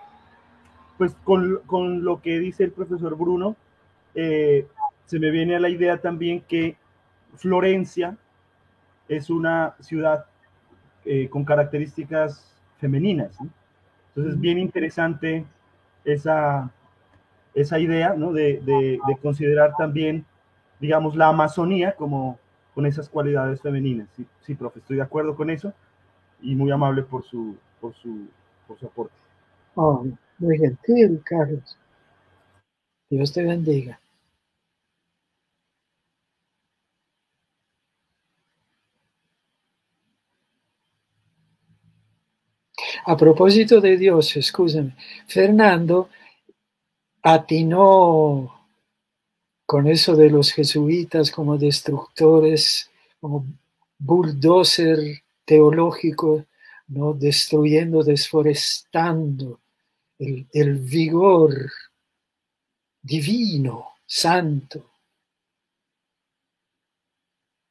pues 0.98 1.16
con, 1.24 2.04
lo 2.04 2.22
que 2.22 2.40
dice 2.40 2.66
el 2.66 2.72
profesor 2.72 3.16
Bruno, 3.18 3.56
eh, 4.16 4.68
se 5.06 5.20
me 5.20 5.32
viene 5.32 5.56
a 5.56 5.60
la 5.60 5.70
idea 5.70 5.98
también 5.98 6.42
que 6.42 6.76
Florencia 7.36 8.18
es 9.08 9.30
una 9.30 9.76
ciudad 9.80 10.26
eh, 11.06 11.30
con 11.30 11.46
características 11.46 12.54
femeninas. 12.80 13.38
Entonces, 14.10 14.40
bien 14.40 14.60
interesante 14.60 15.46
esa, 16.04 16.72
esa 17.54 17.80
idea 17.80 18.14
¿no? 18.16 18.34
de, 18.34 18.60
de, 18.62 19.00
considerar 19.22 19.74
también, 19.78 20.26
digamos, 20.80 21.16
la 21.16 21.28
Amazonía 21.28 21.94
como, 21.94 22.40
con 22.80 22.86
esas 22.86 23.10
cualidades 23.10 23.62
femeninas. 23.62 24.08
Sí, 24.16 24.26
sí, 24.40 24.56
profe, 24.56 24.80
estoy 24.80 24.96
de 24.96 25.02
acuerdo 25.02 25.36
con 25.36 25.50
eso 25.50 25.74
y 26.42 26.56
muy 26.56 26.72
amable 26.72 27.04
por 27.04 27.26
su, 27.26 27.58
por 27.82 27.94
su, 27.96 28.30
por 28.66 28.80
su 28.80 28.86
aporte. 28.86 29.14
Oh, 29.76 30.06
muy 30.38 30.58
gentil, 30.58 31.22
Carlos. 31.26 31.78
Dios 33.10 33.34
te 33.34 33.44
bendiga. 33.44 34.00
A 43.06 43.18
propósito 43.18 43.82
de 43.82 43.98
Dios, 43.98 44.38
escúchame, 44.38 44.96
Fernando 45.28 46.08
atinó 47.24 48.59
con 49.70 49.86
eso 49.86 50.16
de 50.16 50.32
los 50.32 50.52
jesuitas 50.52 51.30
como 51.30 51.56
destructores, 51.56 52.90
como 53.22 53.46
bulldozer 54.00 55.22
teológico, 55.46 56.44
¿no? 56.88 57.14
destruyendo, 57.14 58.04
desforestando 58.04 59.60
el, 60.18 60.76
vigor 60.80 61.72
divino, 63.04 63.90
santo 64.08 64.90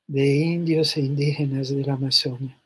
de 0.07 0.37
indios 0.37 0.97
e 0.97 1.01
indígenas 1.01 1.70
de 1.70 1.85
la 1.85 1.95
Amazonia. 1.95 2.57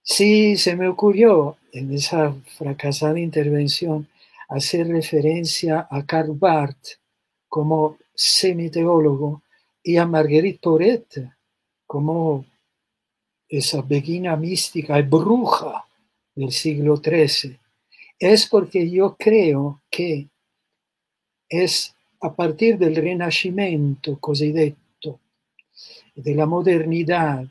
Sí, 0.00 0.56
se 0.56 0.76
me 0.76 0.86
ocurrió 0.86 1.56
en 1.72 1.92
esa 1.92 2.32
fracasada 2.56 3.18
intervención 3.18 4.06
hacer 4.48 4.86
referencia 4.86 5.88
a 5.90 6.06
Karl 6.06 6.38
Barth 6.38 7.00
como 7.48 7.98
semiteólogo 8.14 9.42
y 9.82 9.96
a 9.96 10.06
Marguerite 10.06 10.60
Porete 10.62 11.32
como 11.86 12.44
esa 13.48 13.82
beguina 13.82 14.36
mística 14.36 14.98
y 14.98 15.02
bruja 15.02 15.84
del 16.34 16.50
siglo 16.50 16.96
XIII, 16.96 17.58
es 18.18 18.46
porque 18.46 18.90
yo 18.90 19.16
creo 19.18 19.82
que 19.90 20.28
es 21.48 21.94
a 22.20 22.34
partir 22.34 22.78
del 22.78 22.96
Renacimiento 22.96 24.18
cosiddetto, 24.18 25.20
de 26.14 26.34
la 26.34 26.46
modernidad, 26.46 27.46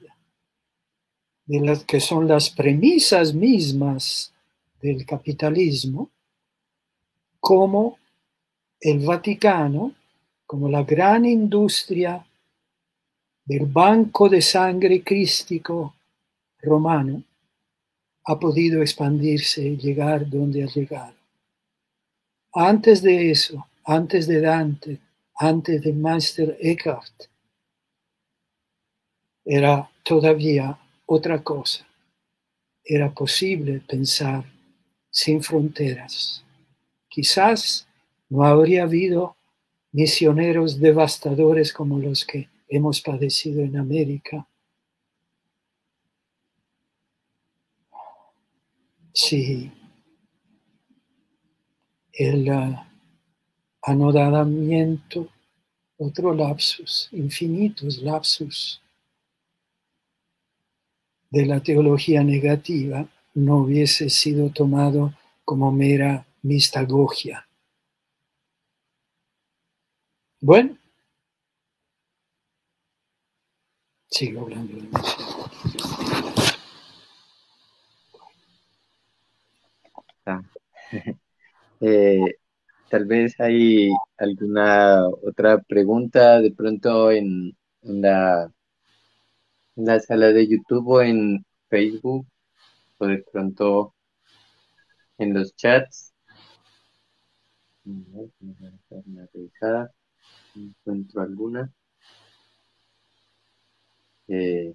de 1.46 1.60
las 1.60 1.84
que 1.84 2.00
son 2.00 2.28
las 2.28 2.50
premisas 2.50 3.34
mismas 3.34 4.34
del 4.82 5.06
capitalismo, 5.06 6.10
como 7.40 7.98
el 8.80 9.00
Vaticano 9.00 9.94
como 10.54 10.70
la 10.70 10.84
gran 10.84 11.26
industria 11.26 12.24
del 13.44 13.66
banco 13.66 14.30
de 14.30 14.40
sangre 14.40 15.04
crístico 15.04 15.96
romano 16.62 17.24
ha 18.26 18.40
podido 18.40 18.84
expandirse 18.84 19.64
y 19.64 19.78
llegar 19.78 20.30
donde 20.30 20.62
ha 20.62 20.68
llegado. 20.68 21.16
Antes 22.54 23.02
de 23.02 23.32
eso, 23.32 23.66
antes 23.84 24.28
de 24.28 24.42
Dante, 24.42 25.00
antes 25.38 25.82
de 25.82 25.92
Meister 25.92 26.56
Eckhart, 26.62 27.24
era 29.44 29.90
todavía 30.04 30.78
otra 31.08 31.42
cosa. 31.42 31.84
Era 32.84 33.12
posible 33.12 33.80
pensar 33.80 34.46
sin 35.10 35.42
fronteras. 35.42 36.46
quizás 37.10 37.88
no 38.30 38.44
habría 38.44 38.84
habido 38.84 39.36
misioneros 39.94 40.80
devastadores 40.80 41.72
como 41.72 42.00
los 42.00 42.26
que 42.26 42.50
hemos 42.68 43.00
padecido 43.00 43.62
en 43.62 43.78
América. 43.78 44.46
Sí, 49.14 49.72
el 52.12 52.50
uh, 52.50 52.76
anodamiento, 53.84 55.30
otro 55.98 56.34
lapsus, 56.34 57.10
infinitos 57.12 58.00
lapsus 58.00 58.82
de 61.30 61.46
la 61.46 61.60
teología 61.62 62.24
negativa 62.24 63.08
no 63.36 63.58
hubiese 63.58 64.10
sido 64.10 64.50
tomado 64.50 65.14
como 65.46 65.72
mera 65.72 66.26
mistagogia. 66.42 67.48
Bueno, 70.46 70.78
sigo 74.10 74.42
hablando 74.42 74.74
ah. 80.26 80.42
eh, 81.82 82.36
tal 82.90 83.06
vez 83.06 83.40
hay 83.40 83.90
alguna 84.18 85.08
otra 85.08 85.60
pregunta 85.60 86.42
de 86.42 86.52
pronto 86.52 87.10
en, 87.12 87.56
en, 87.84 88.02
la, 88.02 88.52
en 89.78 89.86
la 89.86 90.00
sala 90.02 90.28
de 90.34 90.46
YouTube 90.46 90.90
o 90.90 91.02
en 91.02 91.46
Facebook 91.70 92.28
o 92.98 93.08
de 93.08 93.24
pronto 93.32 93.96
en 95.18 95.34
los 95.34 95.56
chats. 95.56 96.14
Revisada 99.34 99.94
encuentro 100.56 101.22
alguna. 101.22 101.72
Eh, 104.28 104.74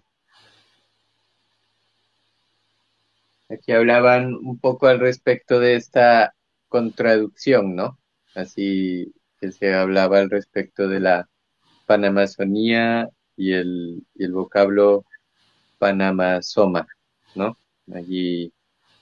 aquí 3.49 3.73
hablaban 3.73 4.35
un 4.35 4.59
poco 4.59 4.87
al 4.87 5.01
respecto 5.01 5.61
de 5.61 5.77
esta 5.77 6.35
contradicción, 6.69 7.75
¿no? 7.75 7.99
Así 8.35 9.13
que 9.41 9.53
se 9.53 9.75
hablaba 9.75 10.19
al 10.19 10.31
respecto 10.31 10.89
de 10.89 11.01
la 11.01 11.29
panamazonía 11.87 13.09
y 13.37 13.53
el, 13.53 14.03
y 14.15 14.25
el 14.25 14.33
vocablo 14.33 15.05
panamazoma, 15.79 16.87
¿no? 17.35 17.59
Allí 17.95 18.53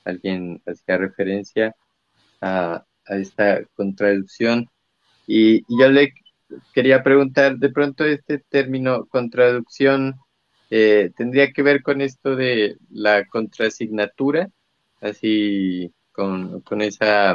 alguien 0.05 0.63
hacía 0.67 0.99
referencia 0.99 1.75
a, 2.41 2.85
a 3.07 3.17
esta 3.17 3.65
contradicción 3.77 4.69
y, 5.27 5.59
y 5.59 5.81
yo 5.81 5.89
le 5.91 6.13
quería 6.73 7.03
preguntar, 7.03 7.57
de 7.59 7.71
pronto 7.71 8.05
este 8.05 8.39
término 8.39 9.07
contraducción 9.07 10.15
eh, 10.71 11.11
tendría 11.17 11.53
que 11.53 11.63
ver 11.63 11.83
con 11.83 12.01
esto 12.01 12.37
de 12.37 12.77
la 12.91 13.27
contrasignatura, 13.27 14.49
así 15.01 15.93
con, 16.13 16.61
con 16.63 16.83
esa, 16.83 17.35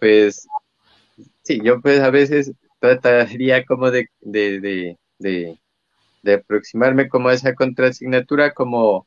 pues, 0.00 0.46
sí, 1.42 1.60
yo 1.62 1.80
pues 1.80 2.00
a 2.00 2.10
veces 2.10 2.52
trataría 2.80 3.64
como 3.64 3.90
de, 3.90 4.08
de, 4.20 4.96
de, 5.18 5.58
de, 6.22 6.34
aproximarme 6.34 7.08
como 7.08 7.28
a 7.28 7.34
esa 7.34 7.54
contrasignatura, 7.54 8.52
como 8.54 9.06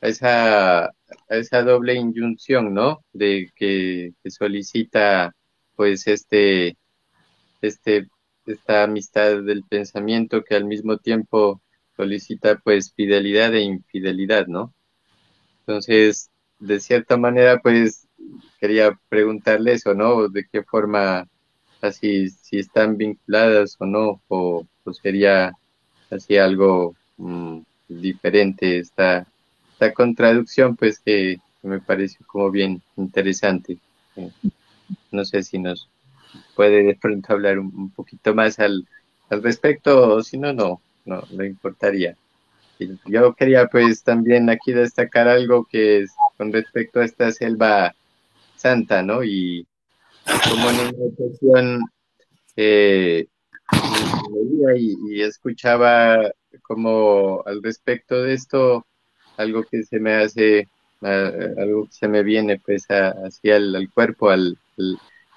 a 0.00 0.08
esa, 0.08 0.84
a 0.86 0.92
esa 1.28 1.62
doble 1.62 1.94
inyunción, 1.94 2.74
¿no? 2.74 3.04
De 3.12 3.50
que, 3.56 4.12
que 4.22 4.30
solicita 4.30 5.34
pues 5.76 6.06
este, 6.06 6.76
este 7.60 8.08
esta 8.46 8.84
amistad 8.84 9.42
del 9.42 9.64
pensamiento 9.64 10.42
que 10.42 10.54
al 10.54 10.64
mismo 10.64 10.98
tiempo 10.98 11.60
solicita 11.96 12.58
pues 12.62 12.92
fidelidad 12.92 13.54
e 13.54 13.62
infidelidad, 13.62 14.46
¿no? 14.46 14.72
Entonces, 15.60 16.30
de 16.58 16.80
cierta 16.80 17.16
manera, 17.16 17.60
pues 17.60 18.08
quería 18.60 18.98
preguntarle 19.08 19.72
eso, 19.72 19.94
¿no? 19.94 20.28
De 20.28 20.44
qué 20.50 20.62
forma, 20.62 21.28
así, 21.80 22.28
si 22.30 22.58
están 22.58 22.96
vinculadas 22.96 23.76
o 23.78 23.86
no, 23.86 24.20
o, 24.28 24.66
sería 25.00 25.52
así 26.10 26.36
algo 26.36 26.94
mm, 27.16 27.60
diferente 27.88 28.78
esta, 28.78 29.26
esta 29.72 29.92
contradicción, 29.92 30.76
pues 30.76 30.98
que 30.98 31.38
me 31.62 31.80
pareció 31.80 32.26
como 32.26 32.50
bien 32.50 32.82
interesante. 32.96 33.78
Eh, 34.16 34.30
no 35.10 35.24
sé 35.24 35.42
si 35.42 35.58
nos 35.58 35.88
puede 36.54 36.82
de 36.82 36.94
pronto 36.94 37.32
hablar 37.32 37.58
un, 37.58 37.90
poquito 37.90 38.34
más 38.34 38.58
al, 38.58 38.86
al 39.30 39.42
respecto, 39.42 40.16
o 40.16 40.22
si 40.22 40.38
no, 40.38 40.52
no, 40.52 40.80
no, 41.04 41.22
no 41.30 41.44
importaría. 41.44 42.16
Yo 43.06 43.34
quería 43.34 43.66
pues 43.66 44.02
también 44.02 44.50
aquí 44.50 44.72
destacar 44.72 45.28
algo 45.28 45.64
que 45.64 46.00
es 46.00 46.12
con 46.36 46.52
respecto 46.52 47.00
a 47.00 47.04
esta 47.04 47.30
selva 47.30 47.94
santa, 48.56 49.02
¿no? 49.02 49.22
Y 49.22 49.66
como 50.48 50.70
en 50.70 50.76
una 50.76 51.06
ocasión 51.06 51.84
eh, 52.56 53.26
y, 54.76 54.96
y, 55.08 55.22
escuchaba 55.22 56.30
como 56.62 57.42
al 57.46 57.62
respecto 57.62 58.22
de 58.22 58.34
esto, 58.34 58.86
algo 59.36 59.64
que 59.64 59.82
se 59.84 59.98
me 59.98 60.14
hace, 60.14 60.68
algo 61.00 61.86
que 61.86 61.92
se 61.92 62.08
me 62.08 62.22
viene 62.22 62.60
pues 62.64 62.86
hacia 62.88 63.56
el, 63.56 63.90
cuerpo, 63.92 64.30
al, 64.30 64.58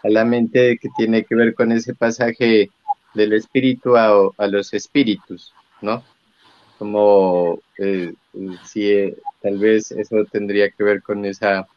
a 0.06 0.10
la 0.10 0.24
mente 0.24 0.78
que 0.78 0.90
tiene 0.96 1.24
que 1.24 1.36
ver 1.36 1.56
con 1.56 1.72
ese 1.72 1.96
pasaje 1.96 2.70
del 3.16 3.34
espíritu 3.34 3.98
a, 3.98 4.30
a 4.38 4.48
los 4.48 4.72
espíritus, 4.74 5.52
¿no? 5.82 6.04
Como 6.78 7.60
eh, 7.80 8.14
si 8.66 8.92
eh, 8.92 9.16
tal 9.42 9.58
vez 9.58 9.92
eso 9.92 10.24
tendría 10.26 10.70
que 10.70 10.84
ver 10.84 11.02
con 11.02 11.26
esa, 11.26 11.68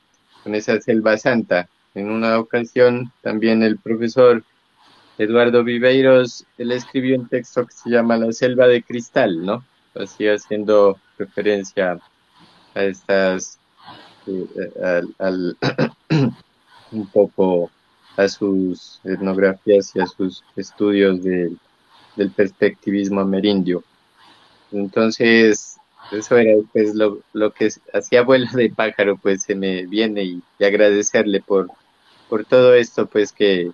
con 0.43 0.55
esa 0.55 0.79
selva 0.81 1.17
santa. 1.17 1.69
En 1.95 2.11
una 2.11 2.39
ocasión 2.39 3.11
también 3.23 3.63
el 3.63 3.79
profesor 3.79 4.45
Eduardo 5.17 5.65
Viveiros, 5.65 6.45
él 6.59 6.73
escribió 6.73 7.19
un 7.19 7.29
texto 7.29 7.67
que 7.67 7.73
se 7.73 7.91
llama 7.91 8.19
La 8.19 8.31
selva 8.33 8.67
de 8.67 8.83
cristal, 8.83 9.45
¿no? 9.45 9.65
Así 9.95 10.29
haciendo 10.29 10.99
referencia 11.17 11.99
a 12.75 12.85
estas, 12.85 13.59
eh, 14.27 15.03
al 15.19 15.57
un 16.93 17.07
poco 17.07 17.71
a 18.19 18.29
sus 18.29 19.01
etnografías 19.05 19.95
y 19.95 20.01
a 20.01 20.07
sus 20.07 20.43
estudios 20.57 21.23
del 21.23 22.31
perspectivismo 22.35 23.21
amerindio. 23.21 23.85
Entonces, 24.73 25.77
eso 26.11 26.37
era 26.37 26.61
pues 26.73 26.97
lo, 26.97 27.21
lo 27.33 27.53
que 27.53 27.69
hacía 27.95 28.23
vuelo 28.23 28.49
de 28.53 28.71
pájaro, 28.71 29.17
pues 29.17 29.43
se 29.43 29.55
me 29.55 29.87
viene 29.87 30.25
y, 30.25 30.43
agradecerle 30.61 31.41
por, 31.41 31.71
por 32.29 32.45
todo 32.45 32.75
esto, 32.75 33.07
pues 33.07 33.31
que, 33.33 33.71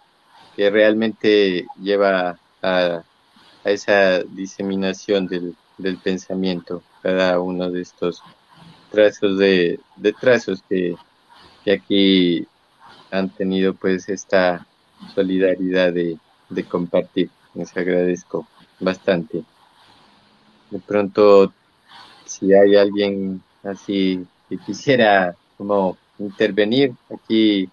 que 0.54 0.68
realmente 0.68 1.66
lleva 1.80 2.38
a, 2.60 3.02
a 3.64 3.70
esa 3.70 4.22
diseminación 4.24 5.26
del, 5.26 5.56
del, 5.78 5.96
pensamiento, 5.96 6.82
cada 7.02 7.40
uno 7.40 7.70
de 7.70 7.80
estos 7.80 8.22
trazos 8.90 9.38
de, 9.38 9.80
de 9.96 10.12
trazos 10.12 10.62
que, 10.68 10.96
que 11.64 11.72
aquí 11.72 12.46
han 13.14 13.30
tenido 13.30 13.74
pues 13.74 14.08
esta 14.08 14.66
solidaridad 15.14 15.92
de, 15.92 16.18
compartir. 16.68 17.30
Les 17.54 17.76
agradezco 17.76 18.46
bastante. 18.80 19.44
De 20.70 20.78
pronto, 20.80 21.52
si 22.24 22.52
hay 22.52 22.76
alguien 22.76 23.42
así 23.62 24.26
que 24.48 24.58
quisiera 24.58 25.36
como 25.56 25.96
intervenir 26.18 26.92
aquí 27.12 27.68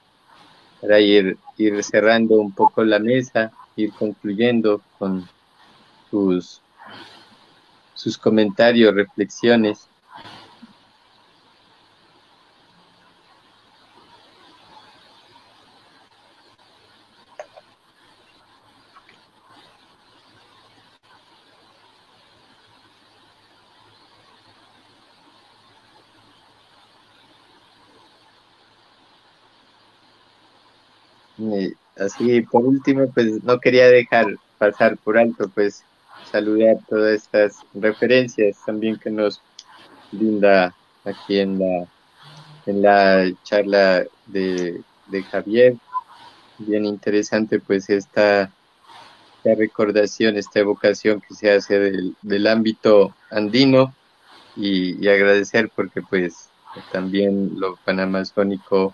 para 0.79 0.99
ir, 0.99 1.37
ir 1.57 1.83
cerrando 1.83 2.35
un 2.35 2.51
poco 2.51 2.83
la 2.83 2.99
mesa, 2.99 3.51
ir 3.75 3.91
concluyendo 3.93 4.81
con 4.97 5.27
sus, 6.09 6.61
sus 7.93 8.17
comentarios, 8.17 8.93
reflexiones. 8.93 9.87
Así 32.13 32.41
por 32.41 32.65
último, 32.65 33.11
pues 33.13 33.43
no 33.43 33.59
quería 33.59 33.87
dejar 33.87 34.27
pasar 34.57 34.97
por 34.97 35.17
alto, 35.17 35.49
pues 35.53 35.83
saludar 36.31 36.77
todas 36.87 37.15
estas 37.15 37.57
referencias 37.73 38.57
también 38.65 38.97
que 38.97 39.09
nos 39.09 39.41
brinda 40.11 40.75
aquí 41.05 41.39
en 41.39 41.59
la 41.59 41.87
en 42.65 42.81
la 42.81 43.31
charla 43.43 44.03
de, 44.27 44.81
de 45.07 45.23
Javier. 45.23 45.75
Bien 46.59 46.85
interesante 46.85 47.59
pues 47.59 47.89
esta, 47.89 48.51
recordación, 49.43 50.37
esta 50.37 50.59
evocación 50.59 51.21
que 51.21 51.33
se 51.33 51.51
hace 51.51 51.79
del, 52.21 52.47
ámbito 52.47 53.15
andino 53.31 53.93
y, 54.55 55.07
agradecer 55.07 55.71
porque 55.75 56.01
pues 56.01 56.49
también 56.91 57.59
lo 57.59 57.75
panamazónico 57.77 58.93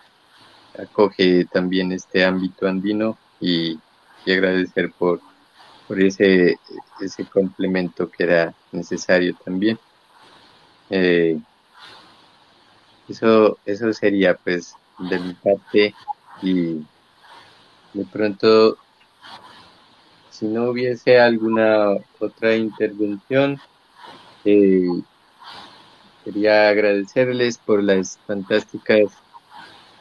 acoge 0.77 1.45
también 1.45 1.91
este 1.91 2.23
ámbito 2.23 2.67
andino 2.67 3.17
y, 3.39 3.79
agradecer 4.25 4.91
por, 4.91 5.21
por 5.87 6.01
ese, 6.01 6.59
ese 6.99 7.25
complemento 7.25 8.09
que 8.09 8.23
era 8.23 8.53
necesario 8.73 9.33
también. 9.45 9.79
Eh, 10.89 11.39
eso, 13.07 13.57
eso 13.65 13.93
sería 13.93 14.35
pues 14.35 14.75
de 14.99 15.19
mi 15.19 15.33
parte 15.33 15.95
y 16.41 16.81
de 17.93 18.05
pronto 18.11 18.77
si 20.29 20.45
no 20.45 20.65
hubiese 20.71 21.19
alguna 21.19 21.93
otra 22.19 22.55
intervención 22.55 23.59
eh, 24.43 24.87
quería 26.25 26.67
agradecerles 26.69 27.57
por 27.57 27.81
las 27.81 28.19
fantásticas 28.27 29.11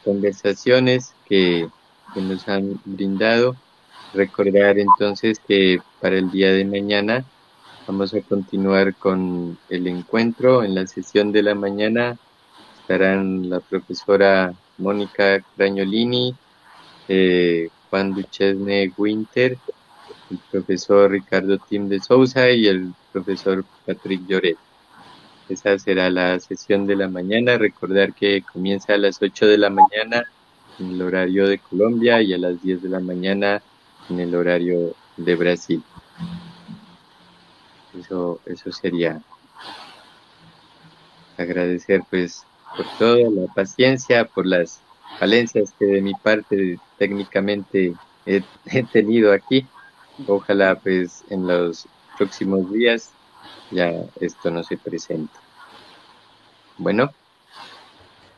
conversaciones 0.07 1.13
que, 1.25 1.67
nos 2.15 2.47
han 2.47 2.79
brindado 2.85 3.55
recordar 4.13 4.79
entonces 4.79 5.39
que 5.45 5.79
para 6.01 6.17
el 6.17 6.31
día 6.31 6.51
de 6.53 6.63
mañana 6.63 7.25
vamos 7.85 8.13
a 8.13 8.21
continuar 8.21 8.95
con 8.95 9.59
el 9.69 9.85
encuentro 9.85 10.63
en 10.63 10.73
la 10.73 10.87
sesión 10.87 11.33
de 11.33 11.43
la 11.43 11.53
mañana 11.53 12.17
estarán 12.79 13.49
la 13.49 13.59
profesora 13.59 14.53
Mónica 14.77 15.43
Crañolini, 15.55 16.33
eh, 17.09 17.67
Juan 17.89 18.13
Duchesne 18.15 18.93
Winter, 18.97 19.57
el 20.31 20.39
profesor 20.49 21.11
Ricardo 21.11 21.57
Tim 21.57 21.89
de 21.89 21.99
Sousa 21.99 22.49
y 22.49 22.67
el 22.67 22.93
profesor 23.11 23.65
Patrick 23.85 24.25
Lloret. 24.25 24.57
Esa 25.49 25.79
será 25.79 26.09
la 26.09 26.39
sesión 26.39 26.87
de 26.87 26.95
la 26.95 27.07
mañana. 27.07 27.57
Recordar 27.57 28.13
que 28.13 28.41
comienza 28.41 28.93
a 28.93 28.97
las 28.97 29.21
8 29.21 29.47
de 29.47 29.57
la 29.57 29.69
mañana 29.69 30.23
en 30.79 30.91
el 30.91 31.01
horario 31.01 31.47
de 31.47 31.59
Colombia 31.59 32.21
y 32.21 32.33
a 32.33 32.37
las 32.37 32.61
10 32.61 32.83
de 32.83 32.89
la 32.89 32.99
mañana 32.99 33.61
en 34.09 34.19
el 34.19 34.35
horario 34.35 34.93
de 35.15 35.35
Brasil. 35.35 35.83
Eso, 37.99 38.39
eso 38.45 38.71
sería 38.71 39.21
agradecer 41.37 42.01
pues 42.09 42.45
por 42.75 42.85
toda 42.97 43.29
la 43.29 43.53
paciencia, 43.53 44.25
por 44.25 44.45
las 44.45 44.81
falencias 45.19 45.73
que 45.77 45.85
de 45.85 46.01
mi 46.01 46.13
parte 46.13 46.77
técnicamente 46.97 47.93
he, 48.25 48.43
tenido 48.91 49.31
aquí. 49.31 49.65
Ojalá 50.27 50.75
pues 50.75 51.23
en 51.29 51.47
los 51.47 51.87
próximos 52.17 52.71
días 52.71 53.11
ya 53.71 53.91
esto 54.19 54.51
no 54.51 54.63
se 54.63 54.77
presente. 54.77 55.33
Bueno. 56.77 57.11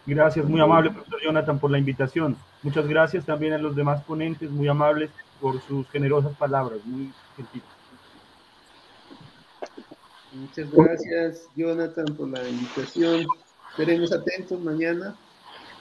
Gracias, 0.06 0.46
muy 0.46 0.60
amable, 0.60 0.90
profesor 0.90 1.22
Jonathan, 1.22 1.60
por 1.60 1.70
la 1.70 1.78
invitación. 1.78 2.36
Muchas 2.64 2.88
gracias 2.88 3.26
también 3.26 3.54
a 3.54 3.58
los 3.60 3.76
demás 3.76 4.04
ponentes, 4.04 4.50
muy 4.50 4.68
amables 4.68 5.12
por 5.40 5.62
sus 5.62 5.88
generosas 5.90 6.36
palabras, 6.36 6.80
muy 6.86 7.12
gentiles. 7.36 7.68
Muchas 10.32 10.72
gracias, 10.72 11.50
Jonathan, 11.56 12.06
por 12.18 12.30
la 12.30 12.48
invitación. 12.48 13.26
Estaremos 13.72 14.12
atentos 14.12 14.60
mañana 14.60 15.16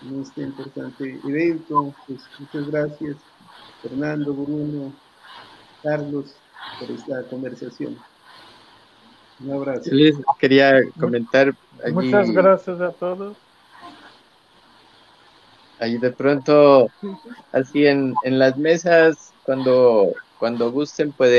en 0.02 0.22
este 0.22 0.42
importante 0.42 1.18
evento. 1.24 1.94
Pues, 2.06 2.20
muchas 2.38 2.70
gracias, 2.70 3.16
Fernando, 3.82 4.32
Bruno, 4.32 4.92
Carlos, 5.82 6.34
por 6.78 6.90
esta 6.90 7.22
conversación. 7.24 7.98
Un 9.40 9.52
abrazo. 9.52 9.90
Les 9.92 10.16
quería 10.38 10.80
comentar. 10.98 11.54
Muchas 11.92 12.30
gracias 12.30 12.80
a 12.80 12.90
todos. 12.90 13.36
Ahí 15.80 15.96
de 15.96 16.10
pronto, 16.10 16.88
así 17.52 17.86
en, 17.86 18.14
en 18.24 18.38
las 18.38 18.56
mesas, 18.56 19.32
cuando, 19.44 20.12
cuando 20.38 20.72
gusten, 20.72 21.12
pueden. 21.12 21.36